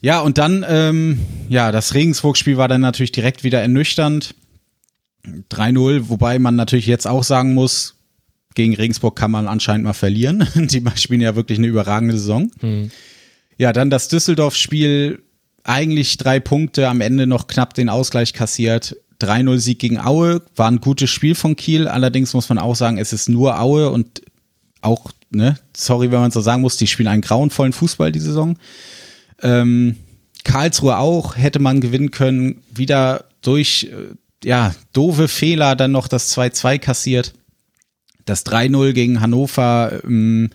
Ja, 0.00 0.20
und 0.20 0.38
dann, 0.38 0.64
ähm, 0.68 1.20
ja, 1.48 1.72
das 1.72 1.94
Regensburg-Spiel 1.94 2.56
war 2.56 2.68
dann 2.68 2.80
natürlich 2.80 3.12
direkt 3.12 3.42
wieder 3.42 3.60
ernüchternd. 3.60 4.34
3-0, 5.50 6.08
wobei 6.08 6.38
man 6.38 6.54
natürlich 6.54 6.86
jetzt 6.86 7.06
auch 7.06 7.24
sagen 7.24 7.54
muss, 7.54 7.96
gegen 8.54 8.74
Regensburg 8.76 9.16
kann 9.16 9.30
man 9.30 9.48
anscheinend 9.48 9.84
mal 9.84 9.94
verlieren. 9.94 10.46
Die 10.54 10.82
spielen 10.96 11.20
ja 11.20 11.34
wirklich 11.34 11.58
eine 11.58 11.66
überragende 11.66 12.14
Saison. 12.14 12.50
Hm. 12.60 12.90
Ja, 13.58 13.72
dann 13.72 13.90
das 13.90 14.08
Düsseldorf-Spiel, 14.08 15.22
eigentlich 15.64 16.16
drei 16.18 16.40
Punkte, 16.40 16.88
am 16.88 17.00
Ende 17.00 17.26
noch 17.26 17.46
knapp 17.46 17.74
den 17.74 17.88
Ausgleich 17.88 18.32
kassiert. 18.32 18.96
3-0-Sieg 19.20 19.78
gegen 19.78 19.98
Aue 19.98 20.42
war 20.56 20.70
ein 20.70 20.80
gutes 20.80 21.10
Spiel 21.10 21.34
von 21.34 21.56
Kiel. 21.56 21.88
Allerdings 21.88 22.34
muss 22.34 22.48
man 22.48 22.58
auch 22.58 22.74
sagen, 22.74 22.98
es 22.98 23.12
ist 23.12 23.28
nur 23.28 23.60
Aue 23.60 23.90
und 23.90 24.22
auch, 24.80 25.10
ne, 25.30 25.58
sorry, 25.76 26.10
wenn 26.10 26.20
man 26.20 26.30
so 26.30 26.40
sagen 26.40 26.62
muss, 26.62 26.76
die 26.76 26.86
spielen 26.86 27.08
einen 27.08 27.22
grauenvollen 27.22 27.72
Fußball 27.72 28.12
die 28.12 28.20
Saison. 28.20 28.58
Ähm, 29.42 29.96
Karlsruhe 30.44 30.98
auch, 30.98 31.36
hätte 31.36 31.58
man 31.58 31.80
gewinnen 31.80 32.10
können, 32.10 32.62
wieder 32.72 33.24
durch, 33.40 33.90
äh, 33.90 34.46
ja, 34.46 34.74
doofe 34.92 35.28
Fehler 35.28 35.74
dann 35.74 35.92
noch 35.92 36.06
das 36.06 36.36
2-2 36.36 36.78
kassiert. 36.78 37.34
Das 38.26 38.44
3-0 38.44 38.92
gegen 38.92 39.20
Hannover, 39.20 40.00
ähm, 40.04 40.50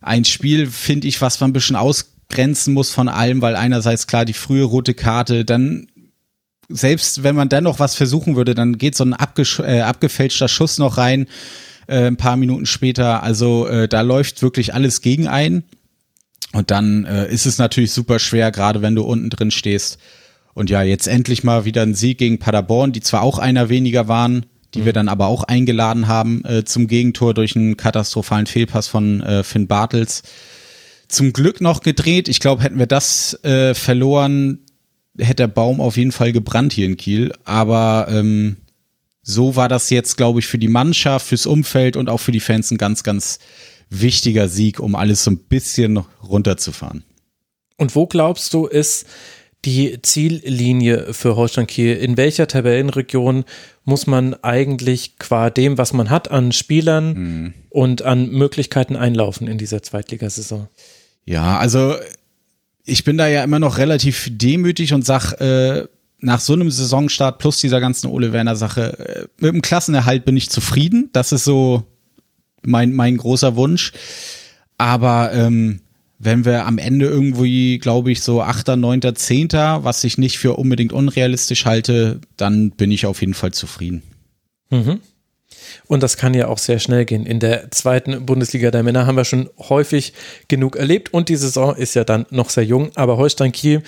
ein 0.00 0.24
Spiel, 0.24 0.66
finde 0.66 1.08
ich, 1.08 1.20
was 1.20 1.40
man 1.40 1.50
ein 1.50 1.52
bisschen 1.52 1.76
ausgrenzen 1.76 2.74
muss 2.74 2.90
von 2.90 3.08
allem, 3.08 3.42
weil 3.42 3.56
einerseits 3.56 4.06
klar 4.06 4.24
die 4.24 4.32
frühe 4.32 4.64
rote 4.64 4.94
Karte, 4.94 5.44
dann 5.44 5.88
selbst 6.70 7.22
wenn 7.22 7.36
man 7.36 7.48
dann 7.48 7.64
noch 7.64 7.78
was 7.78 7.94
versuchen 7.94 8.36
würde, 8.36 8.54
dann 8.54 8.78
geht 8.78 8.94
so 8.96 9.04
ein 9.04 9.14
äh, 9.14 9.80
abgefälschter 9.80 10.48
Schuss 10.48 10.78
noch 10.78 10.96
rein, 10.98 11.26
äh, 11.86 12.06
ein 12.06 12.16
paar 12.16 12.36
Minuten 12.36 12.66
später. 12.66 13.22
Also 13.22 13.66
äh, 13.66 13.88
da 13.88 14.00
läuft 14.00 14.42
wirklich 14.42 14.74
alles 14.74 15.00
gegen 15.00 15.28
ein. 15.28 15.64
Und 16.52 16.70
dann 16.70 17.04
äh, 17.04 17.32
ist 17.32 17.46
es 17.46 17.58
natürlich 17.58 17.92
super 17.92 18.18
schwer, 18.18 18.50
gerade 18.50 18.82
wenn 18.82 18.94
du 18.94 19.02
unten 19.02 19.30
drin 19.30 19.50
stehst. 19.50 19.98
Und 20.52 20.68
ja, 20.68 20.82
jetzt 20.82 21.06
endlich 21.06 21.44
mal 21.44 21.64
wieder 21.64 21.82
ein 21.82 21.94
Sieg 21.94 22.18
gegen 22.18 22.38
Paderborn, 22.38 22.92
die 22.92 23.00
zwar 23.00 23.22
auch 23.22 23.38
einer 23.38 23.68
weniger 23.68 24.08
waren, 24.08 24.46
die 24.74 24.80
mhm. 24.80 24.84
wir 24.86 24.92
dann 24.92 25.08
aber 25.08 25.26
auch 25.26 25.44
eingeladen 25.44 26.08
haben 26.08 26.44
äh, 26.44 26.64
zum 26.64 26.86
Gegentor 26.86 27.34
durch 27.34 27.54
einen 27.54 27.76
katastrophalen 27.76 28.46
Fehlpass 28.46 28.88
von 28.88 29.20
äh, 29.20 29.44
Finn 29.44 29.68
Bartels. 29.68 30.22
Zum 31.08 31.32
Glück 31.32 31.60
noch 31.60 31.82
gedreht. 31.82 32.28
Ich 32.28 32.40
glaube, 32.40 32.62
hätten 32.62 32.78
wir 32.78 32.86
das 32.86 33.34
äh, 33.44 33.74
verloren, 33.74 34.60
hätte 35.20 35.36
der 35.36 35.48
Baum 35.48 35.80
auf 35.80 35.96
jeden 35.96 36.12
Fall 36.12 36.32
gebrannt 36.32 36.72
hier 36.72 36.86
in 36.86 36.96
Kiel. 36.96 37.32
Aber 37.44 38.08
ähm, 38.10 38.56
so 39.22 39.56
war 39.56 39.68
das 39.68 39.90
jetzt, 39.90 40.16
glaube 40.16 40.40
ich, 40.40 40.46
für 40.46 40.58
die 40.58 40.68
Mannschaft, 40.68 41.26
fürs 41.26 41.46
Umfeld 41.46 41.96
und 41.96 42.08
auch 42.08 42.20
für 42.20 42.32
die 42.32 42.40
Fans 42.40 42.70
ein 42.70 42.78
ganz, 42.78 43.02
ganz 43.02 43.38
wichtiger 43.90 44.48
Sieg, 44.48 44.80
um 44.80 44.94
alles 44.94 45.24
so 45.24 45.30
ein 45.30 45.38
bisschen 45.38 45.98
runterzufahren. 46.22 47.04
Und 47.76 47.94
wo 47.94 48.06
glaubst 48.06 48.52
du, 48.54 48.66
ist 48.66 49.06
die 49.64 50.00
Ziellinie 50.02 51.12
für 51.12 51.36
Holstein 51.36 51.66
Kiel? 51.66 51.96
In 51.96 52.16
welcher 52.16 52.46
Tabellenregion 52.46 53.44
muss 53.84 54.06
man 54.06 54.34
eigentlich 54.42 55.18
qua 55.18 55.50
dem, 55.50 55.76
was 55.78 55.92
man 55.92 56.10
hat 56.10 56.30
an 56.30 56.52
Spielern 56.52 57.12
mhm. 57.12 57.54
und 57.68 58.02
an 58.02 58.30
Möglichkeiten 58.30 58.96
einlaufen 58.96 59.48
in 59.48 59.58
dieser 59.58 59.82
Zweitligasaison? 59.82 60.68
Ja, 61.24 61.58
also 61.58 61.94
ich 62.84 63.04
bin 63.04 63.18
da 63.18 63.28
ja 63.28 63.44
immer 63.44 63.58
noch 63.58 63.78
relativ 63.78 64.28
demütig 64.30 64.92
und 64.92 65.04
sag, 65.04 65.32
äh, 65.40 65.86
nach 66.20 66.40
so 66.40 66.52
einem 66.52 66.70
Saisonstart 66.70 67.38
plus 67.38 67.58
dieser 67.58 67.80
ganzen 67.80 68.08
Ole 68.08 68.32
Werner 68.32 68.56
Sache, 68.56 68.98
äh, 68.98 69.26
mit 69.38 69.52
dem 69.52 69.62
Klassenerhalt 69.62 70.24
bin 70.24 70.36
ich 70.36 70.50
zufrieden. 70.50 71.10
Das 71.12 71.32
ist 71.32 71.44
so 71.44 71.84
mein, 72.62 72.92
mein 72.92 73.16
großer 73.16 73.56
Wunsch. 73.56 73.92
Aber 74.76 75.32
ähm, 75.32 75.80
wenn 76.18 76.44
wir 76.44 76.66
am 76.66 76.78
Ende 76.78 77.06
irgendwie, 77.06 77.78
glaube 77.78 78.12
ich, 78.12 78.20
so 78.22 78.42
8., 78.42 78.76
9., 78.76 79.14
10., 79.14 79.48
was 79.52 80.04
ich 80.04 80.18
nicht 80.18 80.38
für 80.38 80.56
unbedingt 80.56 80.92
unrealistisch 80.92 81.64
halte, 81.64 82.20
dann 82.36 82.70
bin 82.72 82.90
ich 82.90 83.06
auf 83.06 83.20
jeden 83.20 83.34
Fall 83.34 83.52
zufrieden. 83.52 84.02
Mhm. 84.70 85.00
Und 85.86 86.02
das 86.02 86.16
kann 86.16 86.34
ja 86.34 86.48
auch 86.48 86.58
sehr 86.58 86.78
schnell 86.78 87.04
gehen. 87.04 87.26
In 87.26 87.40
der 87.40 87.70
zweiten 87.70 88.24
Bundesliga 88.26 88.70
der 88.70 88.82
Männer 88.82 89.06
haben 89.06 89.16
wir 89.16 89.24
schon 89.24 89.50
häufig 89.58 90.12
genug 90.48 90.76
erlebt 90.76 91.12
und 91.12 91.28
die 91.28 91.36
Saison 91.36 91.74
ist 91.74 91.94
ja 91.94 92.04
dann 92.04 92.26
noch 92.30 92.50
sehr 92.50 92.64
jung. 92.64 92.90
Aber 92.94 93.16
Holstein 93.16 93.52
Kiel, 93.52 93.82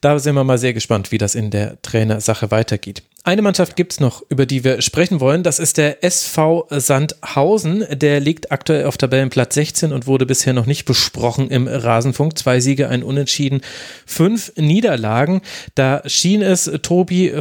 da 0.00 0.18
sind 0.18 0.34
wir 0.34 0.44
mal 0.44 0.58
sehr 0.58 0.74
gespannt, 0.74 1.12
wie 1.12 1.18
das 1.18 1.34
in 1.34 1.50
der 1.50 1.80
Trainersache 1.82 2.50
weitergeht. 2.50 3.02
Eine 3.26 3.40
Mannschaft 3.40 3.74
gibt 3.74 3.92
es 3.94 4.00
noch, 4.00 4.22
über 4.28 4.44
die 4.44 4.64
wir 4.64 4.82
sprechen 4.82 5.18
wollen. 5.18 5.42
Das 5.42 5.58
ist 5.58 5.78
der 5.78 6.04
SV 6.04 6.66
Sandhausen. 6.68 7.86
Der 7.90 8.20
liegt 8.20 8.52
aktuell 8.52 8.84
auf 8.84 8.98
Tabellenplatz 8.98 9.54
16 9.54 9.94
und 9.94 10.06
wurde 10.06 10.26
bisher 10.26 10.52
noch 10.52 10.66
nicht 10.66 10.84
besprochen 10.84 11.48
im 11.48 11.66
Rasenfunk. 11.66 12.36
Zwei 12.36 12.60
Siege, 12.60 12.90
ein 12.90 13.02
Unentschieden, 13.02 13.62
fünf 14.04 14.52
Niederlagen. 14.56 15.40
Da 15.74 16.02
schien 16.06 16.42
es 16.42 16.70
Tobi 16.82 17.32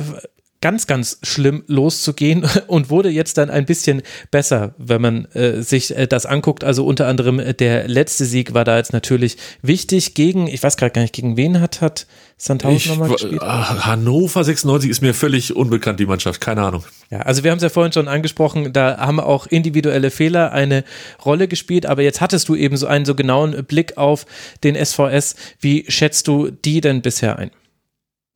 ganz, 0.64 0.88
ganz 0.88 1.20
schlimm 1.24 1.66
loszugehen 1.68 2.48
und 2.68 2.90
wurde 2.90 3.10
jetzt 3.10 3.38
dann 3.38 3.50
ein 3.50 3.66
bisschen 3.66 4.02
besser, 4.32 4.74
wenn 4.78 5.02
man 5.02 5.26
äh, 5.34 5.62
sich 5.62 5.96
äh, 5.96 6.08
das 6.08 6.26
anguckt. 6.26 6.64
Also 6.64 6.86
unter 6.86 7.08
anderem 7.08 7.40
äh, 7.40 7.54
der 7.54 7.90
letzte 7.90 8.24
Sieg 8.24 8.54
war 8.54 8.64
da 8.64 8.78
jetzt 8.78 8.94
natürlich 8.94 9.36
wichtig 9.62 10.14
gegen, 10.14 10.48
ich 10.48 10.64
weiß 10.64 10.78
gerade 10.78 10.94
gar 10.94 11.02
nicht, 11.02 11.14
gegen 11.14 11.36
wen 11.36 11.60
hat, 11.60 11.82
hat 11.82 12.08
Sandhausen 12.38 12.92
nochmal 12.92 13.10
gespielt? 13.10 13.42
Hannover 13.42 14.46
96 14.46 14.90
ist 14.90 15.02
mir 15.02 15.14
völlig 15.14 15.54
unbekannt, 15.54 16.00
die 16.00 16.06
Mannschaft, 16.06 16.40
keine 16.40 16.62
Ahnung. 16.62 16.86
Ja, 17.12 17.20
also 17.20 17.44
wir 17.44 17.52
haben 17.52 17.58
es 17.58 17.64
ja 17.64 17.70
vorhin 17.70 17.92
schon 17.92 18.08
angesprochen, 18.08 18.72
da 18.72 19.00
haben 19.00 19.20
auch 19.20 19.48
individuelle 19.48 20.12
Fehler 20.12 20.54
eine 20.54 20.86
Rolle 21.26 21.50
gespielt, 21.50 21.86
aber 21.86 22.04
jetzt 22.04 22.22
hattest 22.22 22.48
du 22.48 22.56
eben 22.56 22.78
so 22.78 22.88
einen 22.88 23.04
so 23.04 23.16
genauen 23.16 23.66
Blick 23.66 23.98
auf 23.98 24.26
den 24.64 24.76
SVS. 24.76 25.36
Wie 25.60 25.84
schätzt 25.90 26.30
du 26.30 26.52
die 26.52 26.80
denn 26.80 27.02
bisher 27.02 27.38
ein? 27.38 27.52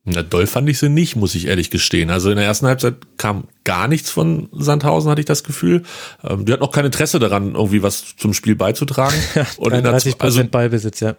Na, 0.10 0.24
doll 0.24 0.48
fand 0.48 0.70
ich 0.70 0.80
sie 0.80 0.88
nicht, 0.88 1.18
muss 1.18 1.36
ich 1.36 1.48
ehrlich 1.48 1.70
gestehen. 1.70 2.10
Also 2.10 2.30
in 2.30 2.38
der 2.38 2.46
ersten 2.46 2.66
Halbzeit 2.66 2.96
kam 3.18 3.44
gar 3.66 3.90
nichts 3.90 4.10
von 4.10 4.48
Sandhausen, 4.54 5.12
hatte 5.12 5.20
ich 5.20 5.26
das 5.26 5.44
Gefühl. 5.44 5.84
Ähm, 6.24 6.46
die 6.46 6.54
hat 6.54 6.62
auch 6.62 6.72
kein 6.72 6.86
Interesse 6.86 7.20
daran, 7.20 7.56
irgendwie 7.56 7.84
was 7.84 8.16
zum 8.16 8.34
Spiel 8.34 8.56
beizutragen. 8.56 9.18
Und 9.58 9.72
33 9.72 10.18
Prozent 10.18 10.38
also, 10.38 10.50
Ballbesitz, 10.50 11.02
ja. 11.02 11.18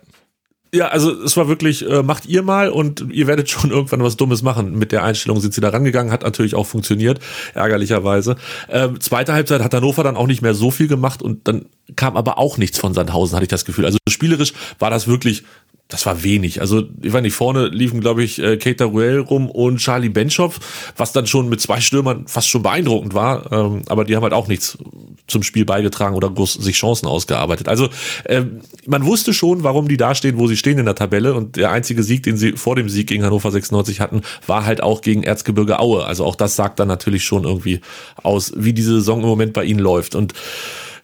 Ja, 0.73 0.89
also 0.89 1.13
es 1.23 1.37
war 1.37 1.49
wirklich, 1.49 1.87
äh, 1.89 2.03
macht 2.03 2.27
ihr 2.27 2.43
mal 2.43 2.69
und 2.69 3.07
ihr 3.11 3.27
werdet 3.27 3.49
schon 3.49 3.71
irgendwann 3.71 4.03
was 4.03 4.17
Dummes 4.17 4.43
machen. 4.43 4.79
Mit 4.79 4.93
der 4.93 5.03
Einstellung 5.03 5.41
sind 5.41 5.53
sie 5.55 5.61
da 5.61 5.69
rangegangen, 5.69 6.13
hat 6.13 6.23
natürlich 6.23 6.55
auch 6.55 6.67
funktioniert, 6.67 7.21
ärgerlicherweise. 7.55 8.37
Ähm, 8.71 9.01
zweite 9.01 9.33
Halbzeit 9.33 9.63
hat 9.63 9.75
Hannover 9.75 10.03
dann 10.03 10.17
auch 10.17 10.27
nicht 10.27 10.43
mehr 10.43 10.55
so 10.55 10.71
viel 10.71 10.89
gemacht 10.89 11.23
und 11.23 11.47
dann 11.49 11.67
kam 11.97 12.17
aber 12.17 12.39
auch 12.39 12.59
nichts 12.59 12.79
von 12.79 12.93
Sandhausen, 12.93 13.37
hatte 13.37 13.45
ich 13.45 13.51
das 13.51 13.65
Gefühl. 13.65 13.87
Also 13.87 13.99
spielerisch 14.09 14.53
war 14.79 14.91
das 14.91 15.09
wirklich 15.09 15.45
das 15.89 16.05
war 16.05 16.23
wenig. 16.23 16.61
Also, 16.61 16.83
ich 17.01 17.13
weiß 17.15 17.23
nicht, 17.23 17.35
vorne 17.35 17.69
liefen, 17.69 18.01
glaube 18.01 18.23
ich, 18.23 18.39
äh, 18.39 18.59
Keita 18.59 18.85
Ruel 18.85 19.21
rum 19.21 19.51
und 19.51 19.79
Charlie 19.79 20.11
Benchop, 20.11 20.55
was 20.99 21.13
dann 21.13 21.27
schon 21.27 21.49
mit 21.49 21.63
zwei 21.63 21.81
Stürmern 21.81 22.27
fast 22.27 22.49
schon 22.49 22.63
beeindruckend 22.63 23.15
war. 23.15 23.51
Ähm, 23.51 23.83
aber 23.89 24.05
die 24.05 24.15
haben 24.15 24.23
halt 24.23 24.35
auch 24.35 24.49
nichts 24.49 24.77
zum 25.27 25.43
Spiel 25.43 25.65
beigetragen 25.65 26.15
oder 26.15 26.29
groß 26.29 26.55
sich 26.55 26.77
Chancen 26.77 27.07
ausgearbeitet. 27.07 27.69
Also, 27.69 27.89
ähm, 28.27 28.61
man 28.87 29.07
wusste 29.07 29.33
schon, 29.33 29.63
warum 29.63 29.89
die 29.89 29.97
da 29.97 30.15
stehen, 30.15 30.39
wo 30.39 30.47
sie 30.47 30.59
stehen 30.59 30.79
in 30.79 30.85
der 30.85 30.95
Tabelle. 30.95 31.33
Und 31.33 31.57
der 31.57 31.71
einzige 31.71 32.03
Sieg, 32.03 32.23
den 32.23 32.37
sie 32.37 32.53
vor 32.53 32.77
dem 32.77 32.91
Sieg 32.91 33.07
gegen 33.07 33.25
Hannover 33.25 33.51
96 33.51 34.01
hatten, 34.01 34.21
war 34.47 34.67
halt 34.67 34.83
auch 34.83 35.01
gegen 35.01 35.23
Erzgebirge 35.23 35.79
Aue. 35.79 36.05
Also 36.05 36.27
auch 36.27 36.37
das 36.37 36.55
sagt 36.55 36.81
dann 36.81 36.89
natürlich 36.89 37.25
schon 37.25 37.45
irgendwie 37.45 37.81
aus, 38.23 38.53
wie 38.57 38.75
diese 38.75 38.93
Saison 38.97 39.23
im 39.23 39.29
Moment 39.29 39.55
bei 39.55 39.65
ihnen 39.65 39.81
läuft. 39.81 40.15
Und 40.15 40.35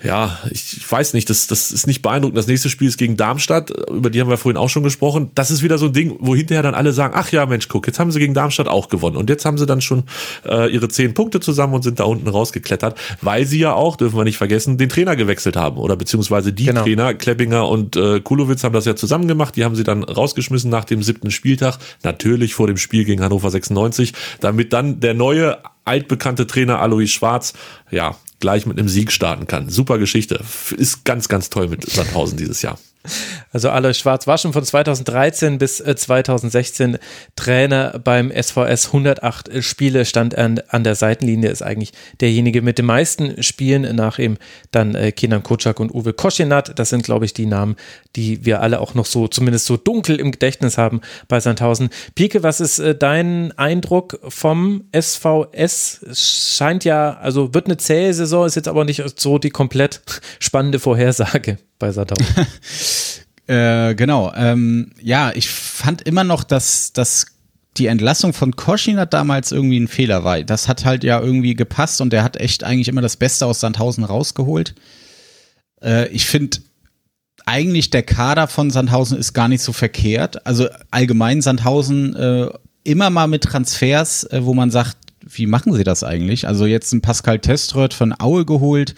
ja, 0.05 0.39
ich 0.51 0.91
weiß 0.91 1.15
nicht, 1.15 1.31
das, 1.31 1.47
das 1.47 1.73
ist 1.73 1.87
nicht 1.87 2.03
beeindruckend. 2.03 2.37
Das 2.37 2.47
nächste 2.47 2.69
Spiel 2.69 2.89
ist 2.89 2.99
gegen 2.99 3.17
Darmstadt, 3.17 3.71
über 3.89 4.11
die 4.11 4.21
haben 4.21 4.29
wir 4.29 4.37
vorhin 4.37 4.59
auch 4.59 4.69
schon 4.69 4.83
gesprochen. 4.83 5.31
Das 5.35 5.51
ist 5.51 5.63
wieder 5.63 5.79
so 5.79 5.87
ein 5.87 5.95
Ding, 5.95 6.17
wo 6.21 6.37
hinterher 6.37 6.63
dann 6.63 6.75
alle 6.75 6.93
sagen, 6.93 7.15
ach 7.17 7.33
ja, 7.33 7.47
Mensch, 7.47 7.69
guck, 7.69 7.87
jetzt 7.87 7.99
haben 7.99 8.13
sie 8.13 8.19
gegen 8.19 8.35
Darmstadt 8.35 8.69
auch 8.69 8.91
gewonnen. 8.91 9.17
Und 9.17 9.31
jetzt 9.31 9.47
haben 9.47 9.57
sie 9.57 9.65
dann 9.65 9.81
schon 9.81 10.05
äh, 10.47 10.71
ihre 10.71 10.89
zehn 10.89 11.15
Punkte 11.15 11.41
zusammen 11.41 11.73
und 11.73 11.83
sind 11.83 12.01
da 12.01 12.05
unten 12.05 12.29
rausgeklettert, 12.29 12.99
weil 13.23 13.47
sie 13.47 13.61
ja 13.61 13.73
auch, 13.73 13.97
dürfen 13.97 14.19
wir 14.19 14.25
nicht 14.25 14.37
vergessen, 14.37 14.77
den 14.77 14.91
Trainer 14.91 15.17
gewechselt 15.17 15.57
haben. 15.57 15.79
Oder 15.79 15.97
beziehungsweise 15.97 16.53
die 16.53 16.67
genau. 16.67 16.83
Trainer, 16.83 17.15
Kleppinger 17.15 17.67
und 17.67 17.97
äh, 17.97 18.21
Kulowitz 18.21 18.63
haben 18.63 18.75
das 18.75 18.85
ja 18.85 18.97
zusammen 18.97 19.27
gemacht. 19.27 19.57
Die 19.57 19.65
haben 19.65 19.75
sie 19.75 19.85
dann 19.85 20.05
rausgeschmissen 20.05 20.71
nach 20.71 20.85
dem 20.85 21.03
siebten 21.03 21.31
Spieltag. 21.31 21.79
Natürlich 22.03 22.53
vor 22.55 22.67
dem 22.67 22.77
Spiel 22.77 23.05
gegen 23.05 23.23
Hannover 23.23 23.51
96, 23.51 24.13
damit 24.41 24.75
dann 24.75 25.01
der 25.01 25.15
neue 25.15 25.59
altbekannte 25.87 26.47
Trainer 26.47 26.81
Alois 26.81 27.07
Schwarz, 27.07 27.55
ja, 27.91 28.17
gleich 28.45 28.67
mit 28.67 28.79
einem 28.79 28.91
Sieg 28.91 29.11
starten 29.11 29.47
kann. 29.47 29.71
Super 29.71 29.97
Geschichte. 29.97 30.39
Ist 30.77 31.07
ganz, 31.07 31.29
ganz 31.29 31.49
toll 31.49 31.69
mit 31.69 31.91
Sandhausen 31.91 32.37
dieses 32.37 32.61
Jahr. 32.61 32.79
Also 33.53 33.71
Alois 33.71 33.95
Schwarz 33.95 34.27
war 34.27 34.39
schon 34.39 34.53
von 34.53 34.65
2013 34.65 35.59
bis 35.59 35.77
2016 35.77 36.95
äh, 36.95 36.99
Trainer 37.37 38.01
beim 38.03 38.33
SVS. 38.33 38.87
108 38.89 39.63
Spiele 39.63 40.05
stand 40.05 40.37
an, 40.37 40.61
an 40.69 40.85
der 40.85 40.95
Seitenlinie, 40.95 41.51
ist 41.51 41.63
eigentlich 41.63 41.93
derjenige 42.21 42.63
mit 42.63 42.79
den 42.79 42.87
meisten 42.87 43.43
Spielen, 43.43 43.95
nach 43.95 44.19
ihm 44.19 44.39
dann 44.71 44.95
äh, 44.95 45.13
Kenan 45.13 45.43
Kutschak 45.43 45.81
und 45.81 45.95
Uwe 45.95 46.13
Koschinat. 46.15 46.79
Das 46.79 46.89
sind, 46.89 47.05
glaube 47.05 47.27
ich, 47.27 47.35
die 47.35 47.47
Namen, 47.47 47.77
die 48.17 48.45
wir 48.45 48.61
alle 48.61 48.81
auch 48.81 48.95
noch 48.95 49.07
so, 49.07 49.29
zumindest 49.29 49.67
so 49.67 49.77
dunkel 49.77 50.19
im 50.19 50.33
Gedächtnis 50.33 50.79
haben 50.79 51.01
bei 51.29 51.39
Sandhausen. 51.39 51.91
Pike, 52.15 52.43
was 52.43 52.61
ist 52.61 52.79
äh, 52.79 52.95
dein 52.95 53.57
Eindruck 53.59 54.19
vom 54.27 54.85
SVS? 54.99 56.05
Scheint 56.13 56.85
ja, 56.85 57.19
also 57.19 57.55
wird 57.55 57.67
eine 57.67 57.77
zähe 57.77 58.15
Saison, 58.15 58.47
ist 58.47 58.57
jetzt 58.57 58.69
aber 58.69 58.85
nicht 58.85 59.03
so 59.17 59.39
die 59.39 59.51
komplett 59.51 60.01
spannende 60.41 60.79
Vorhersage 60.79 61.59
bei 61.79 61.93
Sandhausen. 61.93 62.47
äh, 63.47 63.95
genau. 63.95 64.33
Ähm, 64.35 64.93
ja, 65.01 65.33
ich 65.35 65.49
fand 65.49 66.03
immer 66.03 66.25
noch, 66.25 66.45
dass, 66.45 66.93
dass 66.93 67.27
die 67.77 67.87
Entlassung 67.87 68.33
von 68.33 68.55
Koschinat 68.55 69.13
damals 69.13 69.53
irgendwie 69.53 69.81
ein 69.81 69.89
Fehler 69.89 70.25
war. 70.25 70.43
Das 70.43 70.69
hat 70.69 70.85
halt 70.85 71.05
ja 71.05 71.21
irgendwie 71.21 71.55
gepasst 71.55 72.01
und 72.01 72.13
der 72.13 72.23
hat 72.23 72.37
echt 72.37 72.65
eigentlich 72.65 72.89
immer 72.89 73.03
das 73.03 73.17
Beste 73.17 73.47
aus 73.47 73.61
Sandhausen 73.61 74.05
rausgeholt. 74.05 74.75
Äh, 75.83 76.09
ich 76.09 76.27
finde 76.27 76.59
eigentlich 77.47 77.91
der 77.91 78.03
Kader 78.03 78.49
von 78.49 78.71
Sandhausen 78.71 79.19
ist 79.19 79.35
gar 79.35 79.49
nicht 79.49 79.63
so 79.63 79.73
verkehrt. 79.73 80.47
Also 80.47 80.69
allgemein 80.91 81.43
Sandhausen 81.43 82.15
äh, 82.17 82.49
immer 82.85 83.11
mal 83.11 83.27
mit 83.27 83.43
Transfers, 83.43 84.25
äh, 84.25 84.45
wo 84.45 84.55
man 84.55 84.71
sagt, 84.71 84.97
wie 85.21 85.47
machen 85.47 85.73
sie 85.73 85.85
das 85.85 86.05
eigentlich? 86.05 86.47
Also 86.47 86.67
jetzt 86.67 86.93
ein 86.93 87.01
Pascal 87.01 87.39
Teströth 87.39 87.95
von 87.95 88.15
Aue 88.19 88.45
geholt, 88.45 88.95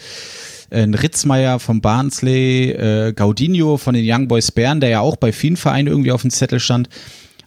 ein 0.70 0.94
Ritzmeier 0.94 1.58
vom 1.58 1.80
Barnsley, 1.80 2.70
äh, 2.70 3.12
Gaudinho 3.12 3.76
von 3.76 3.94
den 3.94 4.04
Young 4.06 4.28
Boys 4.28 4.50
Bern, 4.50 4.80
der 4.80 4.90
ja 4.90 5.00
auch 5.00 5.16
bei 5.16 5.32
vielen 5.32 5.56
Vereinen 5.56 5.88
irgendwie 5.88 6.12
auf 6.12 6.22
dem 6.22 6.30
Zettel 6.30 6.60
stand. 6.60 6.88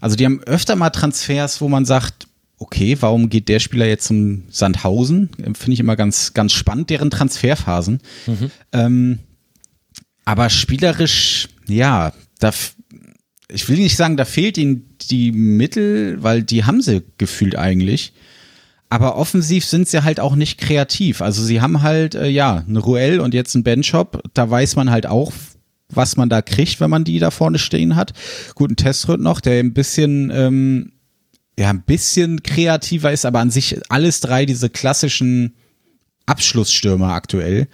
Also 0.01 0.15
die 0.15 0.25
haben 0.25 0.41
öfter 0.43 0.75
mal 0.75 0.89
Transfers, 0.89 1.61
wo 1.61 1.67
man 1.67 1.85
sagt, 1.85 2.27
okay, 2.57 2.97
warum 2.99 3.29
geht 3.29 3.49
der 3.49 3.59
Spieler 3.59 3.85
jetzt 3.85 4.07
zum 4.07 4.43
Sandhausen? 4.49 5.29
Finde 5.37 5.71
ich 5.73 5.79
immer 5.79 5.95
ganz, 5.95 6.33
ganz 6.33 6.53
spannend, 6.53 6.89
deren 6.89 7.09
Transferphasen. 7.09 8.01
Mhm. 8.27 8.51
Ähm, 8.73 9.19
aber 10.25 10.49
spielerisch, 10.49 11.47
ja, 11.67 12.13
da, 12.39 12.53
ich 13.49 13.67
will 13.67 13.77
nicht 13.77 13.95
sagen, 13.95 14.17
da 14.17 14.25
fehlt 14.25 14.57
ihnen 14.57 14.95
die 15.09 15.31
Mittel, 15.31 16.21
weil 16.21 16.43
die 16.43 16.65
haben 16.65 16.81
sie 16.81 17.01
gefühlt 17.17 17.55
eigentlich. 17.55 18.13
Aber 18.89 19.15
offensiv 19.17 19.65
sind 19.65 19.87
sie 19.87 20.03
halt 20.03 20.19
auch 20.19 20.35
nicht 20.35 20.57
kreativ. 20.57 21.21
Also 21.21 21.43
sie 21.43 21.61
haben 21.61 21.83
halt, 21.83 22.15
äh, 22.15 22.27
ja, 22.27 22.63
eine 22.67 22.79
Ruel 22.79 23.19
und 23.19 23.35
jetzt 23.35 23.53
ein 23.53 23.63
Benchop. 23.63 24.23
Da 24.33 24.49
weiß 24.49 24.75
man 24.75 24.89
halt 24.89 25.05
auch, 25.05 25.31
was 25.89 26.17
man 26.17 26.29
da 26.29 26.41
kriegt, 26.41 26.79
wenn 26.79 26.89
man 26.89 27.03
die 27.03 27.19
da 27.19 27.29
vorne 27.29 27.59
stehen 27.59 27.95
hat. 27.95 28.13
Guten 28.55 28.75
Testrüt 28.75 29.19
noch, 29.19 29.41
der 29.41 29.59
ein 29.59 29.73
bisschen, 29.73 30.31
ähm, 30.33 30.91
ja, 31.57 31.69
ein 31.69 31.83
bisschen 31.83 32.41
kreativer 32.41 33.11
ist, 33.11 33.25
aber 33.25 33.39
an 33.39 33.51
sich 33.51 33.79
alles 33.89 34.21
drei 34.21 34.45
diese 34.45 34.69
klassischen 34.69 35.55
Abschlussstürmer 36.25 37.13
aktuell. 37.13 37.67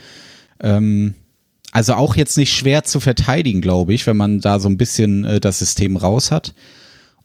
Ähm, 0.60 1.16
also 1.72 1.94
auch 1.94 2.16
jetzt 2.16 2.38
nicht 2.38 2.54
schwer 2.54 2.84
zu 2.84 3.00
verteidigen, 3.00 3.62
glaube 3.62 3.94
ich, 3.94 4.08
wenn 4.08 4.18
man 4.18 4.40
da 4.40 4.60
so 4.60 4.70
ein 4.70 4.78
bisschen 4.78 5.24
äh, 5.26 5.40
das 5.40 5.60
System 5.60 5.98
raus 5.98 6.32
hat. 6.32 6.56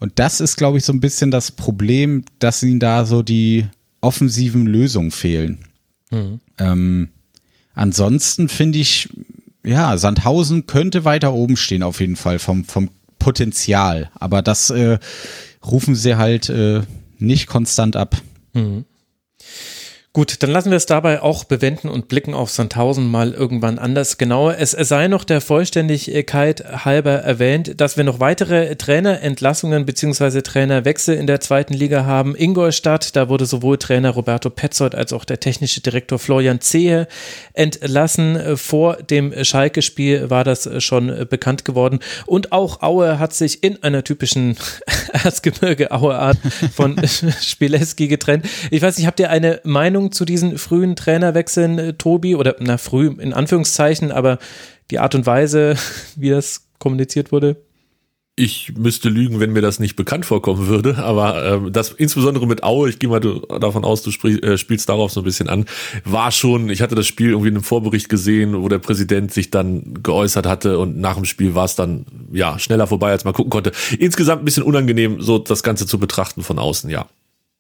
Und 0.01 0.19
das 0.19 0.41
ist, 0.41 0.57
glaube 0.57 0.79
ich, 0.79 0.85
so 0.85 0.93
ein 0.93 1.01
bisschen 1.01 1.31
das 1.31 1.53
Problem, 1.53 2.25
dass 2.39 2.63
ihnen 2.63 2.81
da 2.81 3.05
so 3.05 3.23
die 3.23 3.67
offensiven 4.01 4.67
Lösungen 4.67 5.11
fehlen. 5.11 5.59
Mhm. 6.11 6.41
Ähm, 6.59 7.09
ansonsten 7.75 8.49
finde 8.49 8.79
ich, 8.79 9.09
ja, 9.65 9.97
Sandhausen 9.97 10.67
könnte 10.67 11.05
weiter 11.05 11.33
oben 11.33 11.57
stehen 11.57 11.83
auf 11.83 12.01
jeden 12.01 12.17
Fall 12.17 12.39
vom, 12.39 12.65
vom 12.65 12.91
Potenzial. 13.19 14.11
Aber 14.15 14.43
das 14.43 14.71
äh, 14.71 14.99
rufen 15.65 15.95
sie 15.95 16.17
halt 16.17 16.49
äh, 16.49 16.83
nicht 17.19 17.47
konstant 17.47 17.97
ab. 17.97 18.17
Mhm. 18.55 18.85
Gut, 20.13 20.43
dann 20.43 20.51
lassen 20.51 20.71
wir 20.71 20.77
es 20.77 20.87
dabei 20.87 21.23
auch 21.23 21.45
bewenden 21.45 21.89
und 21.89 22.09
blicken 22.09 22.35
auf 22.35 22.51
Sandhausen 22.51 23.09
mal 23.09 23.31
irgendwann 23.31 23.79
anders 23.79 24.19
genauer. 24.19 24.57
Es 24.59 24.73
sei 24.73 25.07
noch 25.07 25.23
der 25.23 25.41
Vollständigkeit 25.41 26.85
halber 26.85 27.13
erwähnt, 27.13 27.81
dass 27.81 27.97
wir 27.97 28.03
noch 28.03 28.19
weitere 28.19 28.75
Trainerentlassungen 28.75 29.87
bzw. 29.87 30.43
Trainerwechsel 30.43 31.17
in 31.17 31.29
der 31.29 31.39
zweiten 31.39 31.75
Liga 31.75 32.07
haben. 32.07 32.35
Ingolstadt, 32.35 33.15
da 33.15 33.29
wurde 33.29 33.47
sowohl 33.47 33.79
Trainer 33.79 34.11
Roberto 34.11 34.51
Petzold 34.51 34.97
als 34.97 35.13
auch 35.13 35.25
der 35.25 35.39
technische 35.39 35.81
Direktor 35.81 36.19
Florian 36.19 36.61
Zehe 36.61 37.07
entlassen. 37.53 38.57
Vor 38.57 38.97
dem 38.97 39.33
Schalke-Spiel 39.45 40.29
war 40.29 40.43
das 40.43 40.69
schon 40.83 41.29
bekannt 41.31 41.65
geworden. 41.65 42.01
Und 42.27 42.51
auch 42.51 42.83
Aue 42.83 43.21
hat 43.21 43.33
sich 43.33 43.63
in 43.63 43.81
einer 43.85 44.03
typischen 44.03 44.57
Erzgebirge-Aue-Art 45.13 46.39
von 46.75 47.01
Spieleski 47.41 48.09
getrennt. 48.09 48.47
Ich 48.73 48.83
weiß 48.83 48.99
nicht, 48.99 49.07
habt 49.07 49.21
ihr 49.21 49.31
eine 49.31 49.61
Meinung 49.63 50.00
Meinung 50.01 50.13
zu 50.13 50.25
diesen 50.25 50.57
frühen 50.57 50.97
Trainerwechseln, 50.97 51.79
äh, 51.79 51.93
Tobi? 51.95 52.35
Oder 52.35 52.57
na, 52.59 52.79
früh 52.79 53.09
in 53.19 53.33
Anführungszeichen, 53.33 54.13
aber 54.13 54.39
die 54.91 54.99
Art 54.99 55.15
und 55.15 55.27
Weise, 55.27 55.77
wie 56.17 56.31
das 56.31 56.69
kommuniziert 56.79 57.33
wurde? 57.33 57.57
Ich 58.37 58.73
müsste 58.75 59.11
lügen, 59.11 59.39
wenn 59.39 59.53
mir 59.53 59.61
das 59.61 59.81
nicht 59.81 59.97
bekannt 59.97 60.25
vorkommen 60.25 60.67
würde, 60.67 60.97
aber 60.97 61.67
äh, 61.67 61.71
das 61.71 61.91
insbesondere 61.91 62.47
mit 62.47 62.63
Aue, 62.63 62.89
ich 62.89 62.99
gehe 62.99 63.11
mal 63.11 63.21
davon 63.21 63.85
aus, 63.85 64.03
du 64.03 64.11
spiel, 64.11 64.43
äh, 64.43 64.57
spielst 64.57 64.89
darauf 64.89 65.13
so 65.13 65.21
ein 65.21 65.25
bisschen 65.25 65.51
an, 65.51 65.67
war 66.05 66.31
schon, 66.31 66.71
ich 66.71 66.81
hatte 66.81 66.95
das 66.95 67.07
Spiel 67.07 67.31
irgendwie 67.31 67.49
in 67.49 67.57
einem 67.57 67.65
Vorbericht 67.65 68.09
gesehen, 68.09 68.63
wo 68.63 68.69
der 68.69 68.79
Präsident 68.79 69.31
sich 69.35 69.51
dann 69.51 70.03
geäußert 70.03 70.47
hatte 70.47 70.79
und 70.79 70.99
nach 70.99 71.17
dem 71.17 71.27
Spiel 71.27 71.55
war 71.55 71.67
es 71.67 71.75
dann 71.75 72.07
ja 72.33 72.59
schneller 72.59 72.87
vorbei, 72.87 73.11
als 73.11 73.25
man 73.25 73.35
gucken 73.35 73.51
konnte. 73.51 73.73
Insgesamt 73.99 74.41
ein 74.41 74.47
bisschen 74.47 74.63
unangenehm, 74.63 75.21
so 75.21 75.39
das 75.39 75.63
Ganze 75.63 75.87
zu 75.87 75.99
betrachten 75.99 76.43
von 76.43 76.59
außen, 76.59 76.89
ja. 76.89 77.07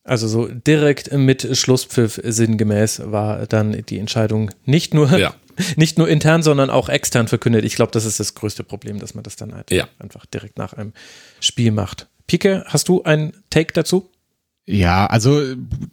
Also 0.02 0.28
so 0.28 0.48
direkt 0.48 1.12
mit 1.12 1.56
Schlusspfiff 1.56 2.20
sinngemäß 2.24 3.02
war 3.04 3.46
dann 3.46 3.82
die 3.88 3.98
Entscheidung 3.98 4.50
nicht 4.64 4.94
nur, 4.94 5.16
ja. 5.16 5.34
nicht 5.76 5.98
nur 5.98 6.08
intern, 6.08 6.42
sondern 6.42 6.70
auch 6.70 6.88
extern 6.88 7.28
verkündet. 7.28 7.64
Ich 7.64 7.76
glaube, 7.76 7.92
das 7.92 8.04
ist 8.04 8.18
das 8.18 8.34
größte 8.34 8.64
Problem, 8.64 8.98
dass 8.98 9.14
man 9.14 9.24
das 9.24 9.36
dann 9.36 9.54
halt 9.54 9.70
ja. 9.70 9.88
einfach 9.98 10.24
direkt 10.26 10.58
nach 10.58 10.72
einem 10.72 10.92
Spiel 11.40 11.70
macht. 11.70 12.08
Pike, 12.26 12.64
hast 12.66 12.88
du 12.88 13.02
einen 13.02 13.32
Take 13.50 13.72
dazu? 13.74 14.10
Ja, 14.66 15.06
also 15.06 15.42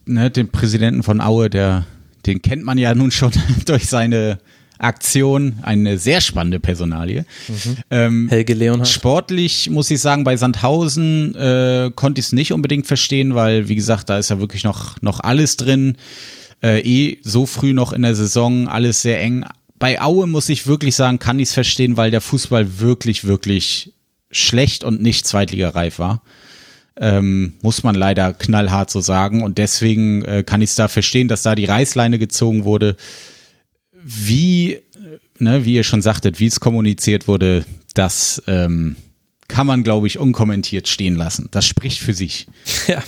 ne, 0.06 0.30
den 0.30 0.50
Präsidenten 0.50 1.04
von 1.04 1.20
Aue, 1.20 1.50
der, 1.50 1.86
den 2.26 2.42
kennt 2.42 2.64
man 2.64 2.78
ja 2.78 2.94
nun 2.96 3.12
schon 3.12 3.32
durch 3.66 3.88
seine 3.88 4.38
Aktion, 4.80 5.60
eine 5.62 5.98
sehr 5.98 6.22
spannende 6.22 6.60
Personalie. 6.60 7.26
Mhm. 7.48 7.78
Ähm, 7.90 8.30
Helge 8.30 8.54
Leonhardt. 8.54 8.90
Sportlich 8.90 9.70
muss 9.70 9.90
ich 9.91 10.02
sagen, 10.02 10.24
bei 10.24 10.38
Sandhausen 10.38 11.36
äh, 11.36 11.91
konnte 11.95 12.20
ich 12.20 12.28
es 12.28 12.32
nicht 12.32 12.54
unbedingt 12.54 12.88
verstehen, 12.88 13.36
weil, 13.36 13.70
wie 13.70 13.76
gesagt, 13.76 14.10
da 14.10 14.18
ist 14.18 14.30
ja 14.30 14.40
wirklich 14.40 14.64
noch, 14.64 15.02
noch 15.02 15.20
alles 15.20 15.58
drin. 15.58 15.98
Äh, 16.62 16.82
eh 16.82 17.20
so 17.22 17.45
früh 17.45 17.74
noch 17.74 17.94
in 17.94 18.02
der 18.02 18.16
Saison, 18.16 18.68
alles 18.68 19.02
sehr 19.02 19.22
eng. 19.22 19.45
Bei 19.80 20.02
Aue 20.02 20.26
muss 20.26 20.49
ich 20.49 20.66
wirklich 20.66 20.95
sagen, 20.95 21.20
kann 21.20 21.40
ich 21.40 21.49
es 21.49 21.54
verstehen, 21.54 21.98
weil 21.98 22.10
der 22.10 22.22
Fußball 22.22 22.80
wirklich, 22.80 23.26
wirklich 23.26 23.94
schlecht 24.32 24.84
und 24.84 25.02
nicht 25.02 25.28
zweitligareif 25.28 25.99
war. 25.99 26.22
Ähm, 26.99 27.54
muss 27.62 27.84
man 27.84 27.94
leider 27.94 28.34
knallhart 28.34 28.90
so 28.90 29.02
sagen. 29.02 29.44
Und 29.44 29.60
deswegen 29.60 30.26
äh, 30.26 30.44
kann 30.44 30.62
ich 30.62 30.72
es 30.72 30.76
da 30.76 30.88
verstehen, 30.88 31.28
dass 31.28 31.44
da 31.44 31.54
die 31.54 31.66
Reißleine 31.66 32.18
gezogen 32.18 32.64
wurde 32.64 32.95
wie, 34.10 34.80
ne, 35.38 35.66
wie 35.66 35.76
ihr 35.76 35.84
schon 35.84 36.02
sagtet, 36.02 36.40
wie 36.40 36.46
es 36.46 36.62
kommuniziert 36.62 37.28
wurde, 37.28 37.66
das 37.94 38.42
ähm, 38.48 38.96
kann 39.50 39.68
man, 39.68 39.84
glaube 39.84 40.08
ich, 40.08 40.18
unkommentiert 40.18 40.88
stehen 40.88 41.16
lassen. 41.16 41.50
Das 41.52 41.66
spricht 41.66 42.00
für 42.00 42.14
sich. 42.14 42.48
Ja, 42.88 43.04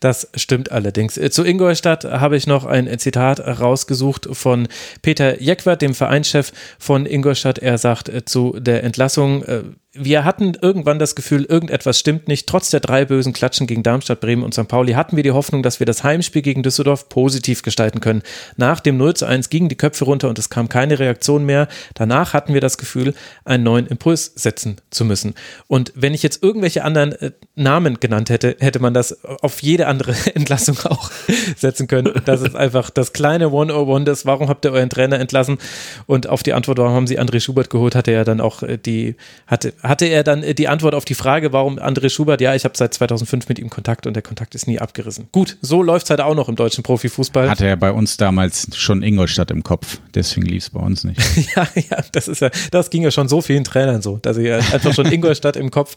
das 0.00 0.28
stimmt 0.34 0.72
allerdings. 0.72 1.20
Zu 1.30 1.44
Ingolstadt 1.44 2.04
habe 2.04 2.36
ich 2.36 2.48
noch 2.48 2.64
ein 2.64 2.98
Zitat 2.98 3.38
rausgesucht 3.38 4.28
von 4.32 4.66
Peter 5.02 5.40
Jeckwart, 5.40 5.82
dem 5.82 5.94
Vereinschef 5.94 6.52
von 6.80 7.06
Ingolstadt. 7.06 7.60
Er 7.60 7.78
sagt 7.78 8.10
zu 8.28 8.58
der 8.58 8.82
Entlassung, 8.82 9.44
äh, 9.44 9.62
wir 9.94 10.24
hatten 10.24 10.54
irgendwann 10.60 10.98
das 10.98 11.14
Gefühl, 11.14 11.44
irgendetwas 11.44 11.98
stimmt 11.98 12.26
nicht. 12.26 12.48
Trotz 12.48 12.70
der 12.70 12.80
drei 12.80 13.04
bösen 13.04 13.32
Klatschen 13.32 13.66
gegen 13.66 13.84
Darmstadt, 13.84 14.20
Bremen 14.20 14.42
und 14.42 14.52
St. 14.52 14.66
Pauli 14.66 14.94
hatten 14.94 15.16
wir 15.16 15.22
die 15.22 15.30
Hoffnung, 15.30 15.62
dass 15.62 15.78
wir 15.78 15.86
das 15.86 16.02
Heimspiel 16.02 16.42
gegen 16.42 16.64
Düsseldorf 16.64 17.08
positiv 17.08 17.62
gestalten 17.62 18.00
können. 18.00 18.22
Nach 18.56 18.80
dem 18.80 18.96
0 18.96 19.14
zu 19.14 19.26
1 19.26 19.50
gingen 19.50 19.68
die 19.68 19.76
Köpfe 19.76 20.04
runter 20.04 20.28
und 20.28 20.38
es 20.38 20.50
kam 20.50 20.68
keine 20.68 20.98
Reaktion 20.98 21.46
mehr. 21.46 21.68
Danach 21.94 22.32
hatten 22.32 22.54
wir 22.54 22.60
das 22.60 22.76
Gefühl, 22.76 23.14
einen 23.44 23.62
neuen 23.62 23.86
Impuls 23.86 24.32
setzen 24.34 24.78
zu 24.90 25.04
müssen. 25.04 25.34
Und 25.68 25.92
wenn 25.94 26.12
ich 26.12 26.24
jetzt 26.24 26.42
irgendwelche 26.42 26.82
anderen 26.82 27.12
äh, 27.12 27.30
Namen 27.54 28.00
genannt 28.00 28.30
hätte, 28.30 28.56
hätte 28.58 28.80
man 28.80 28.94
das 28.94 29.24
auf 29.24 29.62
jede 29.62 29.86
andere 29.86 30.14
Entlassung 30.34 30.76
auch 30.84 31.10
setzen 31.56 31.86
können. 31.86 32.12
Das 32.24 32.42
ist 32.42 32.56
einfach 32.56 32.90
das 32.90 33.12
kleine 33.12 33.46
101 33.46 34.06
das, 34.06 34.26
warum 34.26 34.48
habt 34.48 34.64
ihr 34.64 34.72
euren 34.72 34.90
Trainer 34.90 35.20
entlassen? 35.20 35.58
Und 36.06 36.28
auf 36.28 36.42
die 36.42 36.52
Antwort, 36.52 36.78
warum 36.78 36.94
haben 36.94 37.06
sie 37.06 37.20
André 37.20 37.38
Schubert 37.38 37.70
geholt, 37.70 37.94
hatte 37.94 38.10
er 38.10 38.24
dann 38.24 38.40
auch 38.40 38.64
äh, 38.64 38.76
die, 38.76 39.14
hatte, 39.46 39.72
hatte 39.84 40.06
er 40.06 40.24
dann 40.24 40.42
äh, 40.42 40.54
die 40.54 40.68
Antwort 40.68 40.94
auf 40.94 41.04
die 41.04 41.14
Frage, 41.14 41.52
warum 41.52 41.78
André 41.78 42.08
Schubert, 42.08 42.40
ja, 42.40 42.54
ich 42.54 42.64
habe 42.64 42.76
seit 42.76 42.94
2005 42.94 43.48
mit 43.48 43.58
ihm 43.58 43.70
Kontakt 43.70 44.06
und 44.06 44.14
der 44.14 44.22
Kontakt 44.22 44.54
ist 44.54 44.66
nie 44.66 44.78
abgerissen. 44.78 45.28
Gut, 45.30 45.58
so 45.60 45.82
läuft 45.82 46.06
es 46.06 46.10
halt 46.10 46.20
auch 46.20 46.34
noch 46.34 46.48
im 46.48 46.56
deutschen 46.56 46.82
Profifußball. 46.82 47.50
Hatte 47.50 47.66
er 47.66 47.76
bei 47.76 47.92
uns 47.92 48.16
damals 48.16 48.68
schon 48.76 49.02
Ingolstadt 49.02 49.50
im 49.50 49.62
Kopf, 49.62 49.98
deswegen 50.14 50.46
lief 50.46 50.64
es 50.64 50.70
bei 50.70 50.80
uns 50.80 51.04
nicht. 51.04 51.20
ja, 51.56 51.68
ja, 51.74 51.98
das 52.12 52.28
ist 52.28 52.40
ja, 52.40 52.50
das 52.70 52.90
ging 52.90 53.02
ja 53.02 53.10
schon 53.10 53.28
so 53.28 53.42
vielen 53.42 53.64
Trainern 53.64 54.02
so, 54.02 54.18
dass 54.18 54.36
sie 54.36 54.50
einfach 54.50 54.94
schon 54.94 55.06
Ingolstadt 55.12 55.56
im 55.56 55.70
Kopf 55.70 55.96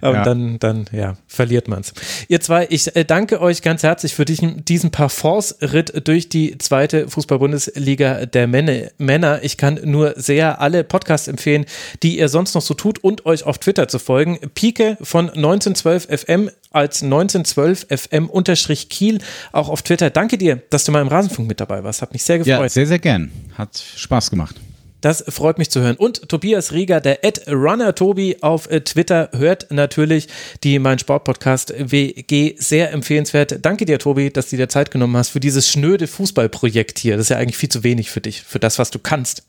und 0.00 0.14
ja. 0.14 0.24
dann, 0.24 0.58
dann, 0.58 0.86
ja, 0.92 1.16
verliert 1.26 1.68
man 1.68 1.80
es. 1.80 1.92
Ihr 2.28 2.40
zwei, 2.40 2.66
ich 2.68 2.94
äh, 2.96 3.04
danke 3.04 3.40
euch 3.40 3.62
ganz 3.62 3.82
herzlich 3.82 4.14
für 4.14 4.24
diesen, 4.24 4.64
diesen 4.64 4.90
Parforce-Ritt 4.90 6.06
durch 6.08 6.28
die 6.28 6.58
zweite 6.58 7.08
Fußball-Bundesliga 7.08 8.26
der 8.26 8.46
Männer. 8.48 9.42
Ich 9.42 9.56
kann 9.56 9.80
nur 9.84 10.14
sehr 10.16 10.60
alle 10.60 10.84
Podcasts 10.84 11.28
empfehlen, 11.28 11.66
die 12.02 12.18
ihr 12.18 12.28
sonst 12.28 12.54
noch 12.54 12.62
so 12.62 12.74
tut 12.74 12.98
und 12.98 13.19
euch 13.26 13.44
auf 13.44 13.58
Twitter 13.58 13.88
zu 13.88 13.98
folgen. 13.98 14.38
Pike 14.54 14.96
von 15.00 15.28
1912 15.28 16.06
FM 16.06 16.50
als 16.70 17.02
1912 17.02 17.86
FM 17.90 18.28
unterstrich 18.28 18.88
Kiel 18.88 19.18
auch 19.52 19.68
auf 19.68 19.82
Twitter. 19.82 20.10
Danke 20.10 20.38
dir, 20.38 20.62
dass 20.70 20.84
du 20.84 20.92
mal 20.92 21.02
im 21.02 21.08
Rasenfunk 21.08 21.48
mit 21.48 21.60
dabei 21.60 21.82
warst. 21.84 22.02
Hat 22.02 22.12
mich 22.12 22.22
sehr 22.22 22.38
gefreut. 22.38 22.60
Ja, 22.60 22.68
sehr, 22.68 22.86
sehr 22.86 22.98
gern. 22.98 23.30
Hat 23.56 23.82
Spaß 23.96 24.30
gemacht. 24.30 24.56
Das 25.00 25.24
freut 25.28 25.58
mich 25.58 25.70
zu 25.70 25.80
hören. 25.80 25.96
Und 25.96 26.28
Tobias 26.28 26.72
Rieger, 26.72 27.00
der 27.00 27.24
Ed 27.24 27.48
Runner 27.48 27.94
Tobi 27.94 28.36
auf 28.42 28.70
äh, 28.70 28.82
Twitter, 28.82 29.30
hört 29.32 29.70
natürlich 29.70 30.28
die 30.62 30.78
Mein 30.78 30.98
Sport 30.98 31.24
Podcast 31.24 31.72
WG 31.76 32.54
sehr 32.58 32.92
empfehlenswert. 32.92 33.64
Danke 33.64 33.86
dir, 33.86 33.98
Tobi, 33.98 34.30
dass 34.30 34.50
du 34.50 34.56
dir 34.56 34.68
Zeit 34.68 34.90
genommen 34.90 35.16
hast 35.16 35.30
für 35.30 35.40
dieses 35.40 35.70
schnöde 35.70 36.06
Fußballprojekt 36.06 36.98
hier. 36.98 37.16
Das 37.16 37.26
ist 37.26 37.30
ja 37.30 37.38
eigentlich 37.38 37.56
viel 37.56 37.70
zu 37.70 37.82
wenig 37.82 38.10
für 38.10 38.20
dich, 38.20 38.42
für 38.42 38.58
das, 38.58 38.78
was 38.78 38.90
du 38.90 38.98
kannst. 38.98 39.44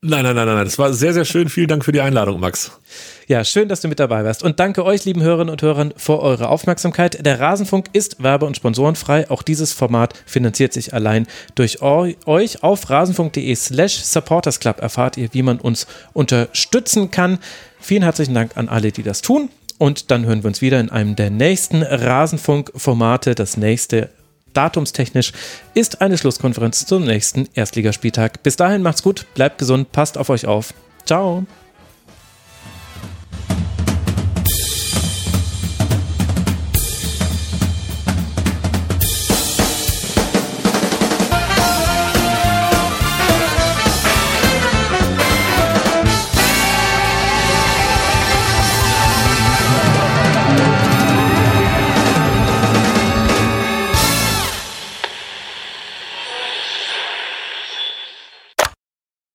Nein, 0.00 0.22
nein, 0.22 0.36
nein, 0.36 0.46
nein, 0.46 0.64
das 0.64 0.78
war 0.78 0.92
sehr, 0.92 1.12
sehr 1.12 1.24
schön. 1.24 1.48
Vielen 1.48 1.66
Dank 1.66 1.84
für 1.84 1.90
die 1.90 2.00
Einladung, 2.00 2.38
Max. 2.38 2.70
Ja, 3.26 3.42
schön, 3.42 3.68
dass 3.68 3.80
du 3.80 3.88
mit 3.88 3.98
dabei 3.98 4.24
warst. 4.24 4.44
Und 4.44 4.60
danke 4.60 4.84
euch, 4.84 5.04
lieben 5.04 5.22
Hörerinnen 5.22 5.50
und 5.50 5.60
Hörern, 5.60 5.92
für 5.96 6.20
eure 6.20 6.50
Aufmerksamkeit. 6.50 7.26
Der 7.26 7.40
Rasenfunk 7.40 7.86
ist 7.94 8.22
werbe- 8.22 8.46
und 8.46 8.56
sponsorenfrei. 8.56 9.28
Auch 9.28 9.42
dieses 9.42 9.72
Format 9.72 10.14
finanziert 10.24 10.72
sich 10.72 10.94
allein 10.94 11.26
durch 11.56 11.82
euch. 11.82 12.62
Auf 12.62 12.88
rasenfunk.de 12.88 13.52
slash 13.56 13.96
supportersclub 13.96 14.80
erfahrt 14.80 15.16
ihr, 15.16 15.30
wie 15.32 15.42
man 15.42 15.58
uns 15.58 15.88
unterstützen 16.12 17.10
kann. 17.10 17.40
Vielen 17.80 18.04
herzlichen 18.04 18.34
Dank 18.34 18.56
an 18.56 18.68
alle, 18.68 18.92
die 18.92 19.02
das 19.02 19.20
tun. 19.20 19.50
Und 19.78 20.12
dann 20.12 20.26
hören 20.26 20.44
wir 20.44 20.48
uns 20.48 20.60
wieder 20.60 20.78
in 20.78 20.90
einem 20.90 21.16
der 21.16 21.30
nächsten 21.30 21.82
Rasenfunk-Formate. 21.82 23.34
Das 23.34 23.56
nächste 23.56 24.10
datumstechnisch 24.52 25.32
ist 25.74 26.00
eine 26.00 26.18
Schlusskonferenz 26.18 26.86
zum 26.86 27.04
nächsten 27.04 27.48
Erstligaspieltag. 27.54 28.42
Bis 28.42 28.56
dahin 28.56 28.82
macht's 28.82 29.02
gut, 29.02 29.26
bleibt 29.34 29.58
gesund, 29.58 29.92
passt 29.92 30.18
auf 30.18 30.30
euch 30.30 30.46
auf. 30.46 30.74
Ciao. 31.04 31.46